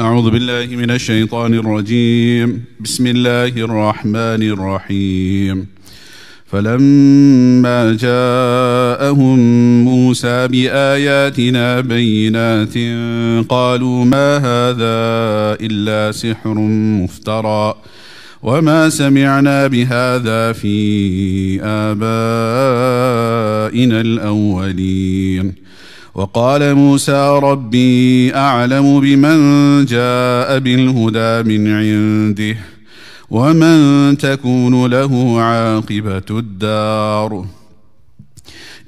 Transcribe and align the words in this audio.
أعوذ 0.00 0.30
بالله 0.30 0.76
من 0.76 0.90
الشيطان 0.90 1.54
الرجيم. 1.54 2.64
بسم 2.80 3.06
الله 3.06 3.48
الرحمن 3.48 4.42
الرحيم. 4.42 5.66
فلما 6.46 7.96
جاءهم 8.00 9.38
موسى 9.84 10.48
بآياتنا 10.48 11.80
بينات 11.80 12.74
قالوا 13.48 14.04
ما 14.04 14.36
هذا 14.36 15.56
إلا 15.62 16.12
سحر 16.12 16.54
مفترى 17.02 17.74
وما 18.42 18.88
سمعنا 18.88 19.66
بهذا 19.66 20.52
في 20.52 21.60
آبائنا 21.62 22.00
الأولين. 24.00 25.63
وقال 26.14 26.74
موسى 26.74 27.40
ربي 27.42 28.34
أعلم 28.34 29.00
بمن 29.00 29.38
جاء 29.84 30.58
بالهدى 30.58 31.58
من 31.58 31.72
عنده 31.72 32.56
ومن 33.30 34.18
تكون 34.18 34.86
له 34.86 35.40
عاقبة 35.40 36.22
الدار. 36.30 37.44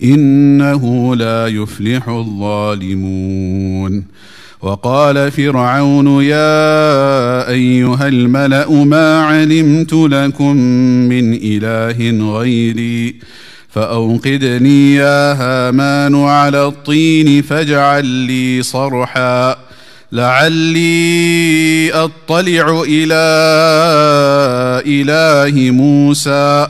إنه 0.03 1.17
لا 1.17 1.47
يفلح 1.47 2.09
الظالمون. 2.09 4.05
وقال 4.63 5.31
فرعون 5.31 6.23
يا 6.23 7.49
أيها 7.49 8.09
الملأ 8.09 8.85
ما 8.85 9.21
علمت 9.21 9.93
لكم 9.93 10.57
من 11.09 11.35
إله 11.43 12.31
غيري 12.39 13.15
فأوقدني 13.77 14.95
يا 14.95 15.33
هامان 15.33 16.25
على 16.25 16.67
الطين 16.67 17.43
فاجعل 17.43 18.05
لي 18.05 18.63
صرحا. 18.63 19.57
لعلي 20.13 21.93
أطلع 21.93 22.83
إلى 22.89 23.27
إله 24.87 25.71
موسى 25.71 26.69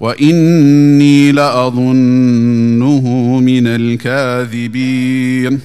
وإني 0.00 1.32
لأظنه 1.32 3.08
من 3.40 3.66
الكاذبين. 3.66 5.60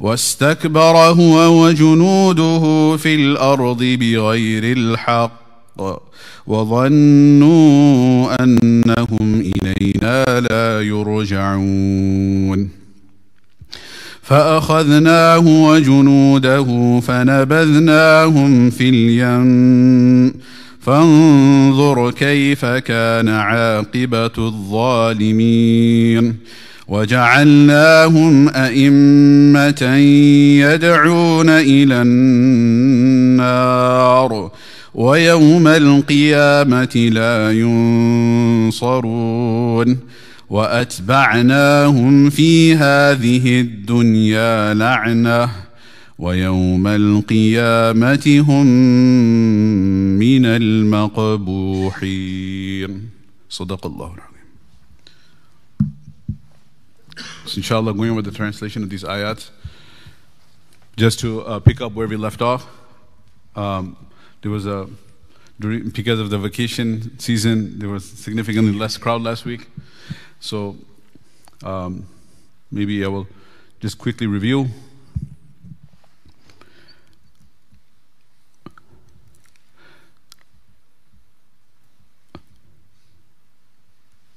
واستكبر 0.00 0.96
هو 0.96 1.64
وجنوده 1.64 2.96
في 2.96 3.14
الأرض 3.14 3.82
بغير 3.82 4.76
الحق. 4.76 5.32
وظنوا 6.46 8.42
أنهم 8.42 9.42
إلينا 9.62 10.40
لا 10.40 10.80
يرجعون. 10.80 12.68
فأخذناه 14.22 15.46
وجنوده 15.46 17.00
فنبذناهم 17.00 18.70
في 18.70 18.88
اليم. 18.88 20.34
فانظر 20.80 22.10
كيف 22.10 22.64
كان 22.64 23.28
عاقبة 23.28 24.30
الظالمين. 24.38 26.34
وجعلناهم 26.88 28.48
أئمة 28.48 29.96
يدعون 30.58 31.48
إلى 31.48 32.02
النار. 32.02 33.42
ويوم 34.94 35.68
القيامة 35.68 37.10
لا 37.12 37.52
ينصرون 38.72 39.98
وأتبعناهم 40.50 42.30
في 42.30 42.74
هذه 42.74 43.60
الدنيا 43.60 44.74
لعنة 44.74 45.50
ويوم 46.18 46.86
القيامة 46.86 48.44
هم 48.48 48.66
من 50.18 50.46
المقبوحين. 50.46 52.12
صدق 53.50 53.86
الله 53.86 54.14
العظيم. 54.14 54.32
So 57.46 57.56
inshallah 57.56 57.92
going 57.92 58.10
over 58.10 58.22
the 58.22 58.30
translation 58.30 58.82
of 58.82 58.90
these 58.90 59.04
ayats 59.04 59.50
just 60.96 61.18
to 61.20 61.40
uh, 61.42 61.58
pick 61.60 61.80
up 61.80 61.92
where 61.92 62.06
we 62.06 62.16
left 62.16 62.40
off 62.40 62.66
um, 63.56 63.96
there 64.42 64.50
was 64.50 64.66
a 64.66 64.88
because 65.58 66.18
of 66.18 66.30
the 66.30 66.38
vacation 66.38 67.16
season 67.20 67.78
there 67.78 67.88
was 67.88 68.04
significantly 68.04 68.72
less 68.72 68.96
crowd 68.96 69.22
last 69.22 69.44
week. 69.44 69.68
So 70.40 70.76
um, 71.62 72.06
maybe 72.70 73.04
I 73.04 73.08
will 73.08 73.28
just 73.80 73.98
quickly 73.98 74.26
review. 74.26 74.66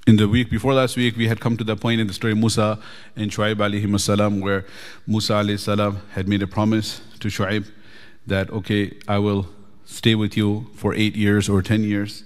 In 0.07 0.17
the 0.17 0.27
week 0.27 0.51
before 0.51 0.75
last 0.75 0.95
week, 0.95 1.17
we 1.17 1.27
had 1.27 1.39
come 1.39 1.57
to 1.57 1.63
the 1.63 1.75
point 1.75 1.99
in 1.99 2.05
the 2.05 2.13
story 2.13 2.33
of 2.33 2.37
Musa 2.37 2.77
and 3.15 3.31
Shu'aib 3.31 3.55
alayhi 3.55 3.99
salam, 3.99 4.39
where 4.39 4.65
Musa 5.07 5.33
alayhi 5.33 5.59
salam 5.59 5.99
had 6.11 6.27
made 6.27 6.43
a 6.43 6.47
promise 6.47 7.01
to 7.21 7.27
Shu'aib 7.27 7.67
that, 8.27 8.51
okay, 8.51 8.93
I 9.07 9.17
will 9.17 9.47
stay 9.85 10.15
with 10.15 10.35
you 10.35 10.67
for 10.75 10.93
eight 10.93 11.15
years 11.15 11.49
or 11.49 11.61
ten 11.61 11.83
years 11.83 12.23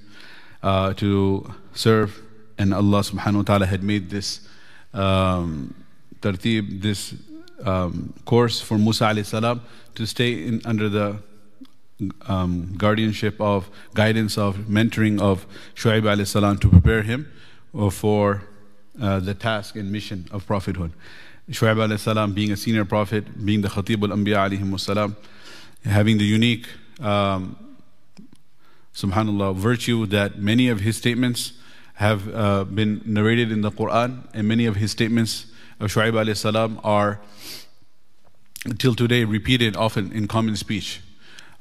uh, 0.64 0.94
to 0.94 1.54
serve. 1.74 2.22
And 2.58 2.74
Allah 2.74 3.00
subhanahu 3.00 3.36
wa 3.36 3.44
ta'ala 3.44 3.66
had 3.68 3.84
made 3.84 4.10
this 4.10 4.48
um, 4.94 5.74
this 6.22 7.16
um, 7.64 8.14
course 8.26 8.62
for 8.62 8.78
Musa 8.78 9.06
alayhi 9.06 9.26
salam 9.26 9.62
to 9.96 10.06
stay 10.06 10.46
in, 10.48 10.62
under 10.66 10.90
the 10.90 11.18
um, 12.28 12.74
guardianship 12.78 13.40
of, 13.40 13.70
guidance 13.94 14.38
of, 14.38 14.56
mentoring 14.68 15.22
of 15.22 15.46
Shu'aib 15.76 16.04
alayhi 16.04 16.28
salam 16.28 16.58
to 16.60 16.70
prepare 16.70 17.04
him 17.04 17.32
for 17.92 18.44
uh, 19.02 19.20
the 19.20 19.34
task 19.34 19.76
and 19.76 19.92
mission 19.92 20.28
of 20.32 20.46
prophethood. 20.46 20.92
Shu'aib 21.50 21.78
alayhi 21.78 22.00
salam 22.00 22.34
being 22.34 22.52
a 22.52 22.58
senior 22.58 22.86
prophet, 22.86 23.46
being 23.46 23.62
the 23.62 23.70
Khatib 23.70 24.04
al-Anbiya 24.10 24.50
alayhi 24.50 24.80
salam, 24.80 25.16
having 25.84 26.18
the 26.18 26.26
unique, 26.26 26.68
um, 27.01 27.57
subhanAllah, 28.95 29.57
virtue 29.57 30.07
that 30.07 30.39
many 30.39 30.69
of 30.69 30.81
his 30.81 30.97
statements 30.97 31.53
have 31.95 32.33
uh, 32.35 32.65
been 32.65 33.01
narrated 33.05 33.53
in 33.53 33.61
the 33.61 33.71
Quran, 33.71 34.27
and 34.35 34.49
many 34.49 34.67
of 34.67 34.77
his 34.77 34.91
statements 34.91 35.47
of 35.81 35.91
Shu'aib 35.91 36.13
alayhi 36.13 36.37
salam 36.37 36.81
are 36.83 37.21
till 38.79 38.95
today 38.95 39.25
repeated 39.25 39.77
often 39.77 40.13
in 40.13 40.27
common 40.27 40.57
speech 40.57 41.01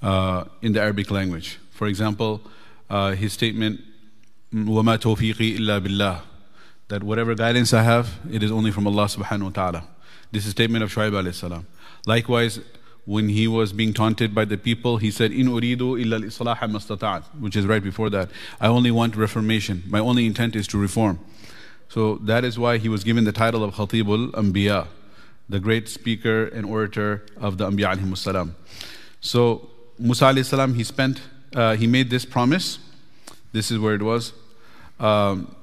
uh, 0.01 0.45
in 0.61 0.73
the 0.73 0.81
Arabic 0.81 1.11
language. 1.11 1.59
For 1.71 1.87
example, 1.87 2.41
uh, 2.89 3.11
his 3.11 3.33
statement, 3.33 3.81
وَمَا 4.53 4.97
تَوْفِيقِي 4.97 5.57
إِلَّا 5.57 5.85
بِاللَّهِ 5.85 6.21
That 6.87 7.03
whatever 7.03 7.35
guidance 7.35 7.73
I 7.73 7.83
have, 7.83 8.19
it 8.31 8.43
is 8.43 8.51
only 8.51 8.71
from 8.71 8.87
Allah 8.87 9.05
subhanahu 9.05 9.43
wa 9.43 9.49
ta'ala. 9.49 9.87
This 10.31 10.43
is 10.43 10.49
a 10.49 10.51
statement 10.51 10.83
of 10.83 10.93
Shu'aib 10.93 11.11
alayhi 11.11 11.33
salam. 11.33 11.67
Likewise, 12.05 12.59
when 13.08 13.30
he 13.30 13.48
was 13.48 13.72
being 13.72 13.94
taunted 13.94 14.34
by 14.34 14.44
the 14.44 14.58
people, 14.58 14.98
he 14.98 15.10
said, 15.10 15.32
In 15.32 15.46
uridu 15.46 15.98
illa 15.98 16.16
al-islaha 16.16 17.24
which 17.40 17.56
is 17.56 17.64
right 17.64 17.82
before 17.82 18.10
that. 18.10 18.28
I 18.60 18.66
only 18.66 18.90
want 18.90 19.16
reformation. 19.16 19.82
My 19.88 19.98
only 19.98 20.26
intent 20.26 20.54
is 20.54 20.66
to 20.68 20.78
reform. 20.78 21.18
So 21.88 22.16
that 22.16 22.44
is 22.44 22.58
why 22.58 22.76
he 22.76 22.90
was 22.90 23.04
given 23.04 23.24
the 23.24 23.32
title 23.32 23.64
of 23.64 23.76
Khatibul 23.76 24.32
Anbiya, 24.32 24.88
the 25.48 25.58
great 25.58 25.88
speaker 25.88 26.48
and 26.48 26.66
orator 26.66 27.24
of 27.38 27.56
the 27.56 27.70
Anbiya 27.70 27.96
alayhi 27.96 28.14
salam. 28.14 28.54
So 29.22 29.70
Musa 29.98 30.26
alayhi 30.26 30.44
salam, 30.44 30.74
he 30.74 30.84
spent, 30.84 31.22
uh, 31.54 31.76
he 31.76 31.86
made 31.86 32.10
this 32.10 32.26
promise. 32.26 32.78
This 33.52 33.70
is 33.70 33.78
where 33.78 33.94
it 33.94 34.02
was. 34.02 34.34
Um, 35.00 35.56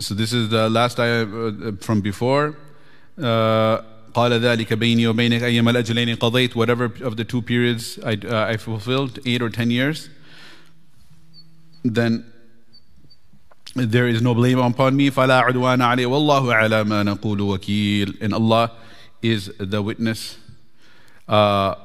so 0.00 0.12
this 0.12 0.32
is 0.32 0.48
the 0.48 0.68
last 0.68 0.98
ayah 0.98 1.22
uh, 1.22 1.72
from 1.80 2.00
before. 2.00 2.56
Uh, 3.16 3.82
قال 4.17 4.33
ذلك 4.33 4.73
بيني 4.73 5.07
وبينك 5.07 5.43
أيما 5.43 5.71
الأجلين 5.71 6.15
قضيت 6.15 6.55
whatever 6.55 6.85
of 7.01 7.17
the 7.17 7.23
two 7.23 7.41
periods 7.41 7.99
I, 8.05 8.13
uh, 8.13 8.45
I 8.53 8.57
fulfilled, 8.57 9.19
eight 9.25 9.41
or 9.41 9.49
ten 9.49 9.71
years, 9.71 10.09
then 11.83 12.25
there 13.75 14.07
is 14.07 14.21
no 14.21 14.35
blame 14.35 14.59
upon 14.59 14.95
me 14.95 15.09
فلا 15.09 15.39
عدوان 15.39 15.81
علي 15.81 16.05
والله 16.05 16.53
على 16.53 16.83
ما 16.83 17.03
نقول 17.03 17.41
وكيل 17.41 18.21
and 18.21 18.33
Allah 18.33 18.71
is 19.21 19.51
the 19.57 19.81
witness 19.81 20.37
uh, 21.27 21.75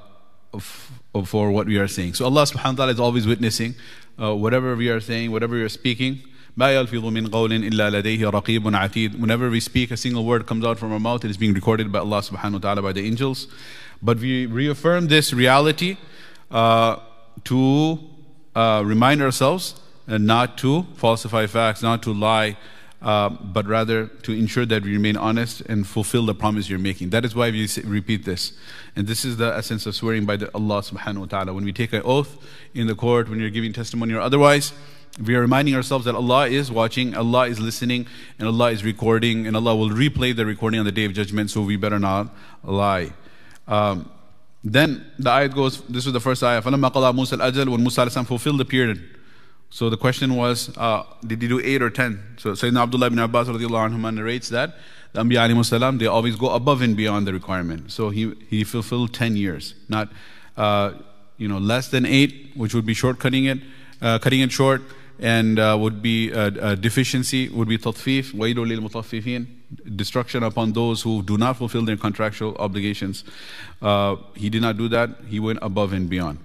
for 1.25 1.51
what 1.51 1.67
we 1.67 1.79
are 1.79 1.89
saying. 1.89 2.15
So 2.15 2.25
Allah 2.27 2.43
subhanahu 2.43 2.73
wa 2.73 2.85
ta'ala 2.85 2.93
is 2.93 3.01
always 3.01 3.27
witnessing 3.27 3.75
uh, 4.21 4.35
whatever 4.35 4.77
we 4.77 4.89
are 4.89 5.01
saying, 5.01 5.31
whatever 5.31 5.55
we 5.55 5.63
are 5.63 5.69
speaking. 5.69 6.23
Whenever 6.56 6.84
we 9.50 9.60
speak, 9.60 9.90
a 9.92 9.98
single 9.98 10.24
word 10.24 10.46
comes 10.46 10.64
out 10.64 10.78
from 10.78 10.92
our 10.92 11.00
mouth, 11.00 11.26
it 11.26 11.32
is 11.32 11.38
being 11.38 11.54
recorded 11.54 11.92
by 11.92 12.00
Allah 12.00 12.22
subhanahu 12.22 12.54
wa 12.54 12.60
ta'ala, 12.60 12.82
by 12.84 12.92
the 12.92 13.04
angels. 13.06 13.48
But 14.04 14.20
we 14.20 14.46
reaffirm 14.46 15.08
this 15.08 15.34
reality 15.34 15.98
uh, 16.52 16.98
to 17.46 18.00
uh, 18.56 18.84
remind 18.86 19.24
ourselves 19.24 19.82
and 20.06 20.28
not 20.28 20.58
to 20.60 20.86
falsify 20.96 21.48
facts, 21.48 21.82
not 21.82 22.04
to 22.04 22.14
lie, 22.14 22.58
uh, 23.02 23.30
but 23.30 23.66
rather 23.66 24.06
to 24.08 24.32
ensure 24.32 24.66
that 24.68 24.84
we 24.84 24.94
remain 24.94 25.18
honest 25.18 25.62
and 25.62 25.88
fulfill 25.88 26.26
the 26.28 26.36
promise 26.36 26.70
you're 26.70 26.78
making. 26.78 27.10
That 27.10 27.26
is 27.26 27.34
why 27.36 27.50
we 27.50 27.68
repeat 27.84 28.26
this. 28.26 28.54
And 28.96 29.08
this 29.08 29.26
is 29.26 29.38
the 29.38 29.56
essence 29.56 29.88
of 29.88 29.96
swearing 29.96 30.26
by 30.26 30.36
Allah 30.54 30.84
subhanahu 30.84 31.18
wa 31.18 31.26
ta'ala. 31.26 31.54
When 31.54 31.66
we 31.66 31.74
take 31.74 31.94
an 31.94 32.04
oath 32.06 32.38
in 32.76 32.86
the 32.86 32.94
court, 32.96 33.28
when 33.28 33.40
you're 33.40 33.50
giving 33.50 33.74
testimony 33.74 34.14
or 34.14 34.20
otherwise, 34.20 34.72
we 35.25 35.35
are 35.35 35.41
reminding 35.41 35.75
ourselves 35.75 36.05
that 36.05 36.15
Allah 36.15 36.47
is 36.47 36.71
watching, 36.71 37.15
Allah 37.17 37.49
is 37.49 37.59
listening, 37.59 38.07
and 38.39 38.47
Allah 38.47 38.71
is 38.71 38.85
recording, 38.85 39.47
and 39.47 39.57
Allah 39.57 39.75
will 39.75 39.91
replay 39.91 40.35
the 40.35 40.47
recording 40.47 40.79
on 40.79 40.87
the 40.87 40.93
day 40.93 41.05
of 41.05 41.13
judgment, 41.13 41.51
so 41.51 41.63
we 41.63 41.77
better 41.77 41.99
not 41.99 42.35
lie. 42.63 43.13
Um, 43.67 44.11
then 44.63 45.05
the 45.19 45.31
ayat 45.31 45.55
goes, 45.55 45.83
this 45.83 46.05
was 46.05 46.13
the 46.13 46.21
first 46.21 46.43
ayah, 46.43 46.63
فَلَمَّا 46.63 46.93
قَضَى 46.93 47.15
مُوسَى 47.15 47.39
الْأَجَلِ 47.39 47.69
When 47.69 47.81
Musa 47.81 48.09
fulfilled 48.25 48.59
the 48.59 48.65
period. 48.65 49.17
So 49.71 49.91
the 49.91 49.97
question 49.97 50.37
was, 50.37 50.77
uh, 50.77 51.05
did 51.27 51.43
he 51.43 51.49
do 51.49 51.61
8 51.61 51.83
or 51.83 51.91
10? 51.91 52.37
So 52.39 52.53
Sayyidina 52.53 52.83
Abdullah 52.83 53.09
ibn 53.09 53.19
Abbas 53.19 53.49
anhu, 53.49 54.15
narrates 54.15 54.49
that 54.49 54.77
the 55.13 55.23
Anbiya 55.23 55.51
alayhi 55.51 55.99
they 55.99 56.07
always 56.07 56.37
go 56.37 56.51
above 56.51 56.81
and 56.81 56.97
beyond 56.97 57.27
the 57.27 57.33
requirement. 57.33 57.93
So 57.93 58.11
he, 58.11 58.35
he 58.49 58.65
fulfilled 58.65 59.13
10 59.13 59.37
years, 59.37 59.75
not 59.89 60.11
uh, 60.57 60.93
you 61.37 61.49
know, 61.49 61.59
less 61.59 61.89
than 61.89 62.07
8, 62.07 62.53
which 62.55 62.75
would 62.75 62.87
be 62.87 62.95
shortcutting 62.95 63.47
it, 63.47 63.63
uh, 64.03 64.19
cutting 64.19 64.41
it 64.41 64.53
short, 64.53 64.83
and 65.20 65.60
uh, 65.60 65.78
would 65.80 66.02
be 66.02 66.32
a, 66.32 66.48
a 66.72 66.76
deficiency, 66.76 67.50
would 67.50 67.68
be 67.68 67.78
tatfif, 67.78 68.34
wailul 68.34 68.68
lil 68.68 68.82
mutaffifin, 68.82 69.48
destruction 69.96 70.44
upon 70.44 70.74
those 70.74 71.02
who 71.02 71.22
do 71.24 71.38
not 71.38 71.58
fulfill 71.58 71.86
their 71.86 71.98
contractual 71.98 72.56
obligations. 72.58 73.24
Uh, 73.82 74.16
he 74.36 74.50
did 74.50 74.62
not 74.62 74.78
do 74.78 74.88
that. 74.90 75.10
He 75.28 75.40
went 75.40 75.60
above 75.62 75.94
and 75.94 76.10
beyond. 76.10 76.40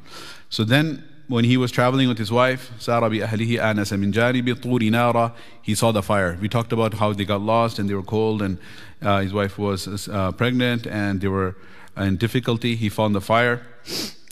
So 0.51 0.65
then, 0.65 1.05
when 1.29 1.45
he 1.45 1.59
was 1.59 1.71
traveling 1.71 2.09
with 2.09 2.19
his 2.19 2.33
wife, 2.33 2.71
Sarah 2.79 3.11
bi 3.11 3.17
ahlihi 3.17 3.59
anasa 3.59 3.99
min 3.99 4.13
janibi 4.13 4.55
turi 4.55 4.91
nara, 4.91 5.35
he 5.61 5.75
saw 5.75 5.93
the 5.93 6.03
fire. 6.03 6.39
We 6.41 6.49
talked 6.49 6.73
about 6.73 6.95
how 6.95 7.13
they 7.13 7.25
got 7.25 7.43
lost 7.43 7.79
and 7.79 7.89
they 7.89 7.95
were 7.95 8.03
cold, 8.03 8.41
and 8.41 8.59
uh, 9.03 9.21
his 9.21 9.33
wife 9.33 9.59
was 9.59 10.09
uh, 10.09 10.33
pregnant 10.33 10.87
and 10.87 11.21
they 11.21 11.29
were 11.29 11.55
in 11.97 12.17
difficulty. 12.17 12.77
He 12.77 12.89
found 12.89 13.15
the 13.15 13.21
fire, 13.21 13.63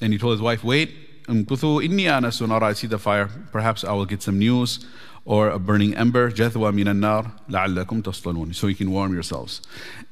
and 0.00 0.12
he 0.12 0.18
told 0.18 0.32
his 0.32 0.40
wife, 0.40 0.64
"Wait, 0.64 0.94
Kuthu 1.26 1.84
inni 1.86 2.08
ana 2.08 2.28
sunar, 2.28 2.62
I 2.62 2.72
see 2.72 2.86
the 2.86 2.98
fire, 2.98 3.28
perhaps 3.52 3.84
I 3.84 3.92
will 3.92 4.06
get 4.06 4.22
some 4.22 4.38
news 4.38 4.86
or 5.24 5.50
a 5.50 5.58
burning 5.58 5.94
ember, 5.96 6.30
Jethwa 6.30 6.72
minan 6.72 7.00
nar, 7.00 7.32
la'allakum 7.48 8.02
taslalun. 8.02 8.54
So 8.54 8.68
you 8.68 8.76
can 8.76 8.92
warm 8.92 9.12
yourselves. 9.12 9.60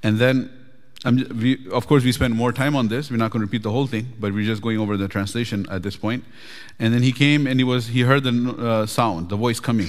And 0.02 0.18
then, 0.18 0.50
we, 1.04 1.68
of 1.70 1.86
course, 1.86 2.02
we 2.02 2.10
spend 2.12 2.34
more 2.34 2.52
time 2.52 2.74
on 2.74 2.88
this. 2.88 3.10
We're 3.10 3.18
not 3.18 3.30
going 3.30 3.40
to 3.40 3.46
repeat 3.46 3.62
the 3.62 3.70
whole 3.70 3.86
thing, 3.86 4.12
but 4.18 4.32
we're 4.32 4.44
just 4.44 4.60
going 4.60 4.78
over 4.78 4.96
the 4.96 5.06
translation 5.06 5.66
at 5.70 5.82
this 5.82 5.96
point. 5.96 6.24
And 6.80 6.92
then 6.92 7.02
he 7.02 7.12
came 7.12 7.46
and 7.46 7.60
he 7.60 7.64
was 7.64 7.86
he 7.86 8.00
heard 8.00 8.24
the 8.24 8.56
uh, 8.58 8.86
sound, 8.86 9.28
the 9.28 9.36
voice 9.36 9.60
coming. 9.60 9.88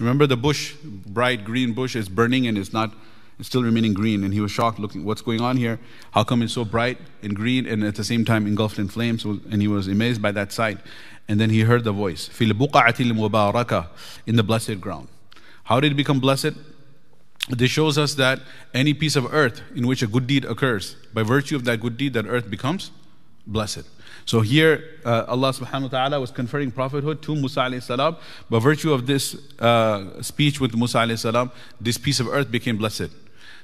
Remember 0.00 0.26
the 0.26 0.36
bush, 0.36 0.74
bright 0.82 1.44
green 1.44 1.72
bush 1.72 1.94
is 1.94 2.08
burning 2.08 2.48
and 2.48 2.58
it's 2.58 2.72
not 2.72 2.94
It's 3.39 3.47
still 3.47 3.63
remaining 3.63 3.93
green, 3.93 4.25
and 4.25 4.33
he 4.33 4.41
was 4.41 4.51
shocked, 4.51 4.79
looking, 4.79 5.05
what's 5.05 5.21
going 5.21 5.39
on 5.39 5.55
here? 5.55 5.79
How 6.11 6.25
come 6.25 6.41
it's 6.41 6.53
so 6.53 6.65
bright 6.65 6.97
and 7.23 7.33
green, 7.33 7.65
and 7.65 7.85
at 7.85 7.95
the 7.95 8.03
same 8.03 8.25
time 8.25 8.45
engulfed 8.45 8.77
in 8.77 8.89
flames? 8.89 9.23
And 9.23 9.61
he 9.61 9.67
was 9.67 9.87
amazed 9.87 10.21
by 10.21 10.33
that 10.33 10.51
sight. 10.51 10.79
And 11.29 11.39
then 11.39 11.49
he 11.49 11.61
heard 11.61 11.85
the 11.85 11.93
voice, 11.93 12.27
فِي 12.27 12.51
الْبُقَعَةِ 12.51 12.95
الْمُبَارَكَةِ 12.95 13.87
In 14.25 14.35
the 14.35 14.43
blessed 14.43 14.81
ground. 14.81 15.07
How 15.63 15.79
did 15.79 15.93
it 15.93 15.95
become 15.95 16.19
blessed? 16.19 16.53
This 17.49 17.71
shows 17.71 17.97
us 17.97 18.15
that 18.15 18.41
any 18.73 18.93
piece 18.93 19.15
of 19.15 19.33
earth 19.33 19.61
in 19.73 19.87
which 19.87 20.01
a 20.01 20.07
good 20.07 20.27
deed 20.27 20.43
occurs, 20.43 20.95
by 21.13 21.23
virtue 21.23 21.55
of 21.55 21.63
that 21.65 21.79
good 21.79 21.95
deed, 21.95 22.13
that 22.13 22.25
earth 22.27 22.49
becomes 22.49 22.91
blessed. 23.47 23.83
So 24.25 24.41
here, 24.41 24.83
uh, 25.05 25.25
Allah 25.27 25.51
subhanahu 25.53 25.83
wa 25.83 25.87
ta'ala 25.87 26.19
was 26.19 26.29
conferring 26.29 26.71
prophethood 26.71 27.21
to 27.23 27.35
Musa 27.35 27.61
alayhi 27.61 27.81
salam. 27.81 28.17
By 28.49 28.59
virtue 28.59 28.93
of 28.93 29.07
this 29.07 29.35
uh, 29.59 30.21
speech 30.21 30.59
with 30.59 30.75
Musa 30.75 30.99
alayhi 30.99 31.17
salam, 31.17 31.51
this 31.81 31.97
piece 31.97 32.19
of 32.19 32.27
earth 32.27 32.51
became 32.51 32.77
blessed. 32.77 33.09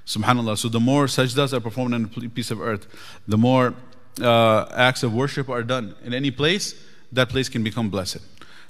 Subhanallah. 0.06 0.58
So 0.58 0.70
the 0.70 0.80
more 0.80 1.06
sajdas 1.06 1.54
are 1.54 1.60
performed 1.60 1.94
on 1.94 2.12
a 2.16 2.30
piece 2.30 2.52
of 2.52 2.62
earth, 2.62 2.88
the 3.28 3.38
more 3.38 3.74
uh, 4.22 4.66
acts 4.76 5.04
of 5.04 5.14
worship 5.14 5.50
are 5.50 5.64
done 5.64 5.96
in 6.04 6.14
any 6.14 6.32
place, 6.32 6.76
that 7.12 7.30
place 7.30 7.50
can 7.50 7.64
become 7.64 7.90
blessed. 7.90 8.20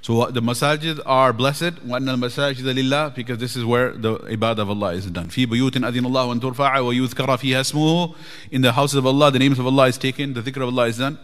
So 0.06 0.28
the 0.28 0.40
masajid 0.40 1.02
are 1.04 1.34
blessed, 1.34 1.84
وَأَنَّ 1.84 2.08
الْمَسَاجِدَ 2.08 2.62
لِلَّهِ 2.62 3.16
because 3.16 3.40
this 3.40 3.56
is 3.56 3.66
where 3.66 3.92
the 3.92 4.18
ibadah 4.20 4.60
of 4.60 4.70
Allah 4.70 4.94
is 4.94 5.08
done. 5.08 5.30
فِي 5.30 5.48
بُيُوتٍ 5.48 5.72
أَذِنَ 5.72 6.06
اللَّهُ 6.06 6.32
أَن 6.32 6.40
تُرْفَعَ 6.40 6.76
وَيُذْكَرَ 6.76 7.26
فِيهَا 7.40 7.62
اسْمُهُ 7.62 8.16
In 8.52 8.62
the 8.62 8.74
houses 8.74 8.98
of 8.98 9.08
Allah, 9.08 9.32
the 9.32 9.40
names 9.40 9.58
of 9.58 9.66
Allah 9.66 9.88
is 9.88 9.98
taken, 9.98 10.34
the 10.34 10.44
dhikr 10.44 10.58
of 10.58 10.70
Allah 10.70 10.86
is 10.86 11.00
done. 11.00 11.18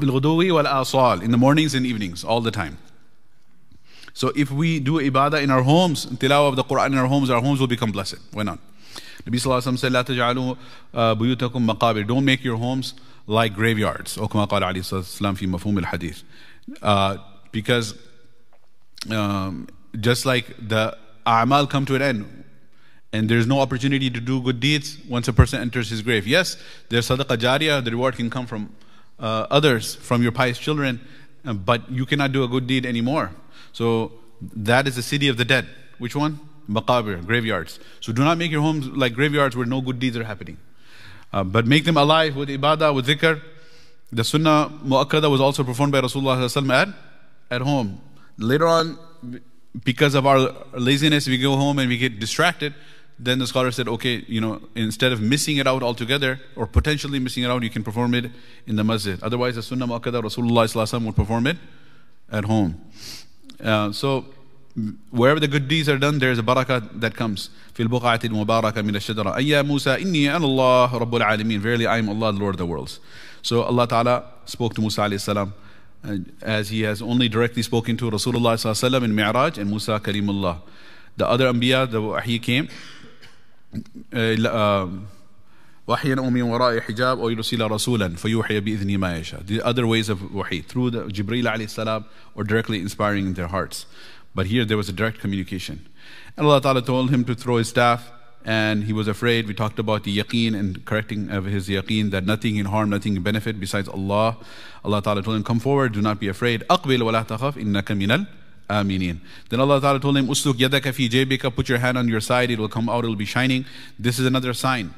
بِالْغُدُوِّ 0.00 0.50
وَالْآصَالِ 0.50 1.22
In 1.22 1.30
the 1.30 1.38
mornings 1.38 1.76
and 1.76 1.86
evenings, 1.86 2.24
all 2.24 2.40
the 2.40 2.50
time. 2.50 2.76
So 4.14 4.32
if 4.34 4.50
we 4.50 4.80
do 4.80 4.94
ibadah 4.94 5.42
in 5.42 5.50
our 5.50 5.62
homes, 5.62 6.06
tilawah 6.06 6.48
of 6.48 6.56
the 6.56 6.64
Quran 6.64 6.88
in 6.92 6.98
our 6.98 7.06
homes, 7.06 7.30
our 7.30 7.40
homes 7.40 7.60
will 7.60 7.66
become 7.66 7.92
blessed. 7.92 8.18
Why 8.32 8.42
not? 8.42 8.58
Nabi 9.24 9.36
Sallallahu 9.36 9.62
Alaihi 9.62 9.74
Wasallam 9.74 9.78
said, 9.78 9.92
لا 9.92 10.02
تجعلوا 10.02 10.56
بيوتكم 11.14 11.66
مقابر. 11.66 12.06
Don't 12.06 12.24
make 12.24 12.42
your 12.42 12.56
homes 12.56 12.94
like 13.30 13.54
graveyards 13.54 14.18
أو 14.18 14.28
كما 14.28 14.44
قال 14.44 14.64
عليه 14.64 14.80
الصلاة 14.80 15.00
والسلام 15.00 15.34
في 15.34 15.46
مفهوم 15.46 15.78
الحديث 15.78 16.22
uh, 16.82 17.16
because 17.52 17.94
um, 19.10 19.68
just 20.00 20.26
like 20.26 20.46
the 20.68 20.96
a'mal 21.26 21.66
come 21.66 21.86
to 21.86 21.94
an 21.94 22.02
end 22.02 22.44
and 23.12 23.28
there's 23.28 23.46
no 23.46 23.60
opportunity 23.60 24.10
to 24.10 24.20
do 24.20 24.40
good 24.42 24.60
deeds 24.60 24.98
once 25.08 25.28
a 25.28 25.32
person 25.32 25.60
enters 25.60 25.90
his 25.90 26.02
grave 26.02 26.26
yes 26.26 26.56
there's 26.88 27.08
sadaqah 27.08 27.36
jariyah 27.36 27.84
the 27.84 27.90
reward 27.90 28.16
can 28.16 28.30
come 28.30 28.46
from 28.46 28.74
uh, 29.20 29.46
others 29.50 29.94
from 29.94 30.22
your 30.22 30.32
pious 30.32 30.58
children 30.58 31.00
uh, 31.44 31.52
but 31.52 31.88
you 31.90 32.04
cannot 32.04 32.32
do 32.32 32.42
a 32.42 32.48
good 32.48 32.66
deed 32.66 32.84
anymore 32.84 33.30
so 33.79 33.87
that 34.69 34.91
is 34.91 34.95
the 35.01 35.07
city 35.13 35.27
of 35.33 35.37
the 35.41 35.47
dead 35.53 35.73
which 36.05 36.15
one 36.23 36.39
maqabir 36.77 37.17
graveyards 37.31 37.79
so 38.05 38.13
do 38.19 38.29
not 38.29 38.37
make 38.43 38.55
your 38.57 38.63
homes 38.67 38.87
like 39.03 39.19
graveyards 39.19 39.59
where 39.61 39.69
no 39.75 39.81
good 39.89 39.99
deeds 40.05 40.23
are 40.23 40.29
happening 40.33 40.57
uh, 41.35 41.43
but 41.43 41.67
make 41.67 41.83
them 41.83 41.97
alive 41.97 42.35
with 42.35 42.47
ibadah, 42.47 42.95
with 42.95 43.07
dhikr. 43.07 43.41
The 44.11 44.23
sunnah 44.23 44.71
mu'akkada 44.85 45.29
was 45.29 45.41
also 45.41 45.65
performed 45.65 45.91
by 45.91 45.99
Rasulullah 45.99 46.71
at, 46.71 46.89
at 47.51 47.61
home. 47.61 47.99
Later 48.37 48.67
on, 48.67 48.97
because 49.83 50.15
of 50.15 50.25
our 50.25 50.55
laziness, 50.73 51.27
we 51.27 51.37
go 51.37 51.57
home 51.57 51.79
and 51.79 51.89
we 51.89 51.97
get 51.97 52.21
distracted. 52.21 52.73
Then 53.19 53.39
the 53.39 53.47
scholar 53.47 53.71
said, 53.71 53.89
okay, 53.89 54.23
you 54.27 54.39
know, 54.39 54.61
instead 54.75 55.11
of 55.11 55.21
missing 55.21 55.57
it 55.57 55.67
out 55.67 55.83
altogether 55.83 56.39
or 56.55 56.67
potentially 56.67 57.19
missing 57.19 57.43
it 57.43 57.47
out, 57.47 57.63
you 57.63 57.69
can 57.69 57.83
perform 57.83 58.13
it 58.13 58.31
in 58.65 58.77
the 58.77 58.85
masjid. 58.85 59.21
Otherwise, 59.21 59.55
the 59.55 59.63
sunnah 59.63 59.87
mu'akkada, 59.87 60.21
Rasulullah 60.23 61.05
would 61.05 61.15
perform 61.17 61.47
it 61.47 61.57
at 62.31 62.45
home. 62.45 62.79
Uh, 63.65 63.91
so 63.91 64.25
wherever 65.09 65.39
the 65.39 65.47
good 65.47 65.67
deeds 65.67 65.89
are 65.89 65.97
done, 65.97 66.19
there 66.19 66.31
is 66.31 66.39
a 66.39 66.43
barakah 66.43 66.99
that 66.99 67.15
comes. 67.15 67.49
في 67.73 67.83
البقعة 67.83 68.19
المباركة 68.23 68.81
من 68.81 68.95
الشجرة 68.95 69.35
أي 69.35 69.63
موسى 69.63 70.01
إني 70.01 70.35
أنا 70.35 70.45
الله 70.45 70.97
رب 70.97 71.15
العالمين 71.15 71.61
Verily 71.61 71.85
I 71.87 71.97
am 71.97 72.09
Allah, 72.09 72.31
the 72.31 72.39
Lord 72.39 72.55
of 72.55 72.59
the 72.59 72.65
worlds. 72.65 72.99
So 73.41 73.63
Allah 73.63 73.87
Ta'ala 73.87 74.23
spoke 74.45 74.73
to 74.75 74.81
Musa 74.81 75.01
alayhi 75.01 75.19
salam 75.19 75.53
uh, 76.05 76.17
as 76.41 76.69
he 76.69 76.83
has 76.83 77.01
only 77.01 77.27
directly 77.27 77.63
spoken 77.63 77.97
to 77.97 78.09
Rasulullah 78.09 78.55
sallallahu 78.55 79.03
in 79.03 79.13
Mi'raj 79.15 79.57
and 79.57 79.69
Musa 79.69 79.99
Kalimullah. 79.99 80.61
The 81.17 81.27
other 81.27 81.51
Anbiya, 81.51 81.89
the 81.89 82.01
Wahi 82.01 82.39
came, 82.39 82.69
uh, 84.13 84.17
uh 84.17 84.87
أو 85.88 86.30
من 86.30 86.42
وراء 86.42 86.80
حجاب 86.80 87.18
أو 87.18 87.30
يرسل 87.30 87.70
رسولا 87.70 88.16
فيوحي 88.16 88.60
بإذن 88.60 88.98
ما 88.98 89.18
يشاء. 89.18 89.46
The 89.46 89.60
other 89.62 89.86
ways 89.86 90.08
of 90.08 90.32
wahi 90.32 90.60
through 90.60 90.90
the 90.90 91.02
Jibreel 91.04 91.44
alayhi 91.44 91.68
salam 91.68 92.04
or 92.34 92.44
directly 92.44 92.80
inspiring 92.80 93.26
in 93.26 93.34
their 93.34 93.48
hearts. 93.48 93.86
But 94.34 94.46
here 94.46 94.64
there 94.64 94.76
was 94.76 94.88
a 94.88 94.92
direct 94.92 95.18
communication. 95.18 95.88
And 96.36 96.46
Allah 96.46 96.60
Ta'ala 96.60 96.82
told 96.82 97.10
him 97.10 97.24
to 97.24 97.34
throw 97.34 97.56
his 97.56 97.68
staff, 97.68 98.12
and 98.44 98.84
he 98.84 98.92
was 98.92 99.08
afraid. 99.08 99.48
We 99.48 99.54
talked 99.54 99.78
about 99.78 100.04
the 100.04 100.16
yaqeen 100.16 100.54
and 100.58 100.84
correcting 100.84 101.30
of 101.30 101.44
his 101.44 101.68
yaqeen 101.68 102.10
that 102.12 102.24
nothing 102.24 102.56
can 102.56 102.66
harm, 102.66 102.90
nothing 102.90 103.14
can 103.14 103.22
benefit 103.22 103.58
besides 103.58 103.88
Allah. 103.88 104.38
Allah 104.84 105.02
Ta'ala 105.02 105.22
told 105.22 105.36
him, 105.36 105.44
Come 105.44 105.58
forward, 105.58 105.92
do 105.92 106.00
not 106.00 106.20
be 106.20 106.28
afraid. 106.28 106.62
أقبل 106.70 107.02
ولا 107.02 107.26
تخف 107.26 107.58
إنك 107.58 107.90
من 107.90 108.26
الآمنين. 108.70 109.18
Then 109.48 109.60
Allah 109.60 109.80
Ta'ala 109.80 109.98
told 109.98 110.16
him, 110.16 110.28
Usluk 110.28 110.54
yadaka 110.54 110.94
fi 110.94 111.08
jaybika, 111.08 111.54
put 111.54 111.68
your 111.68 111.78
hand 111.78 111.98
on 111.98 112.08
your 112.08 112.20
side, 112.20 112.50
it 112.50 112.58
will 112.58 112.68
come 112.68 112.88
out, 112.88 113.04
it 113.04 113.08
will 113.08 113.16
be 113.16 113.24
shining. 113.24 113.64
This 113.98 114.18
is 114.18 114.26
another 114.26 114.54
sign. 114.54 114.94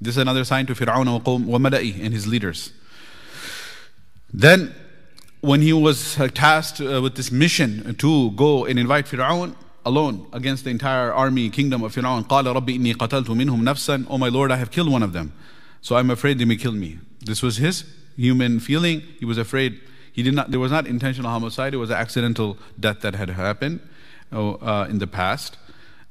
This 0.00 0.16
is 0.16 0.18
another 0.18 0.44
sign 0.44 0.66
to 0.66 0.74
Fir'aun 0.74 1.06
wa 1.46 1.58
mala'i 1.58 2.02
and 2.02 2.12
his 2.12 2.26
leaders. 2.26 2.72
Then 4.32 4.74
when 5.40 5.60
he 5.60 5.72
was 5.72 6.18
uh, 6.18 6.28
tasked 6.28 6.80
uh, 6.80 7.00
with 7.02 7.16
this 7.16 7.30
mission 7.30 7.94
to 7.96 8.30
go 8.32 8.64
and 8.64 8.78
invite 8.78 9.06
Fir'aun 9.06 9.54
alone 9.84 10.26
against 10.32 10.64
the 10.64 10.70
entire 10.70 11.12
army, 11.12 11.50
kingdom 11.50 11.82
of 11.82 11.94
Fir'aun, 11.94 12.24
قال 12.24 12.44
ربي 12.44 12.76
إني 12.78 12.94
قتلت 12.94 13.30
منهم 13.30 13.64
نفسا 13.64 14.06
Oh 14.08 14.18
my 14.18 14.28
Lord, 14.28 14.50
I 14.50 14.56
have 14.56 14.70
killed 14.70 14.90
one 14.90 15.02
of 15.02 15.12
them. 15.12 15.32
So 15.80 15.96
I'm 15.96 16.10
afraid 16.10 16.38
they 16.38 16.44
may 16.44 16.56
kill 16.56 16.72
me. 16.72 16.98
This 17.20 17.42
was 17.42 17.56
his 17.56 17.84
human 18.16 18.60
feeling. 18.60 19.02
He 19.18 19.24
was 19.24 19.38
afraid. 19.38 19.80
He 20.12 20.22
did 20.22 20.34
not, 20.34 20.50
there 20.50 20.60
was 20.60 20.70
not 20.70 20.86
intentional 20.86 21.30
homicide. 21.30 21.74
It 21.74 21.78
was 21.78 21.90
an 21.90 21.96
accidental 21.96 22.56
death 22.78 23.00
that 23.00 23.14
had 23.14 23.30
happened 23.30 23.80
oh, 24.32 24.54
uh, 24.56 24.86
in 24.88 24.98
the 24.98 25.06
past. 25.06 25.56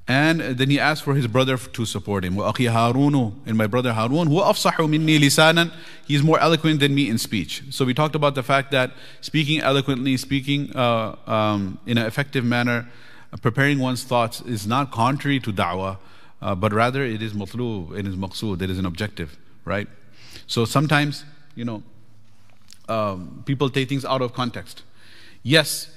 And 0.08 0.42
then 0.42 0.70
he 0.70 0.80
asked 0.80 1.04
for 1.04 1.14
his 1.16 1.28
brother 1.28 1.58
to 1.58 1.86
support 1.86 2.26
him. 2.26 2.36
وَأَخِي 2.36 2.70
هَارُونُ 2.70 3.34
And 3.46 3.58
my 3.58 3.68
brother 3.68 3.94
Harun, 3.94 4.28
هُوَ 4.28 4.44
أَفْصَحُ 4.44 4.74
مِنِّي 4.74 5.20
لِسَانًا 5.20 5.72
He 6.06 6.16
is 6.16 6.24
more 6.24 6.40
eloquent 6.40 6.80
than 6.80 6.94
me 6.94 7.08
in 7.08 7.18
speech. 7.18 7.64
So 7.70 7.86
we 7.86 7.94
talked 7.94 8.16
about 8.16 8.36
the 8.36 8.44
fact 8.44 8.72
that 8.72 8.92
speaking 9.22 9.62
eloquently, 9.62 10.18
speaking 10.18 10.76
uh, 10.76 11.16
um, 11.28 11.80
in 11.86 11.98
an 11.98 12.06
effective 12.06 12.44
manner, 12.44 12.90
preparing 13.42 13.80
one's 13.80 14.04
thoughts 14.04 14.42
is 14.42 14.68
not 14.68 14.92
contrary 14.92 15.40
to 15.40 15.54
da'wah, 15.54 15.98
uh, 16.42 16.56
but 16.56 16.74
rather 16.74 17.04
it 17.04 17.22
is 17.22 17.34
matlub, 17.34 17.98
it 17.98 18.06
is 18.06 18.16
maqsood, 18.16 18.62
it 18.62 18.70
is 18.70 18.80
an 18.80 18.86
objective, 18.86 19.38
right? 19.64 19.88
So 20.48 20.66
sometimes, 20.66 21.24
you 21.56 21.64
know, 21.64 21.84
um, 22.90 23.44
people 23.46 23.70
take 23.70 23.88
things 23.88 24.04
out 24.04 24.22
of 24.22 24.34
context. 24.34 24.84
Yes, 25.44 25.90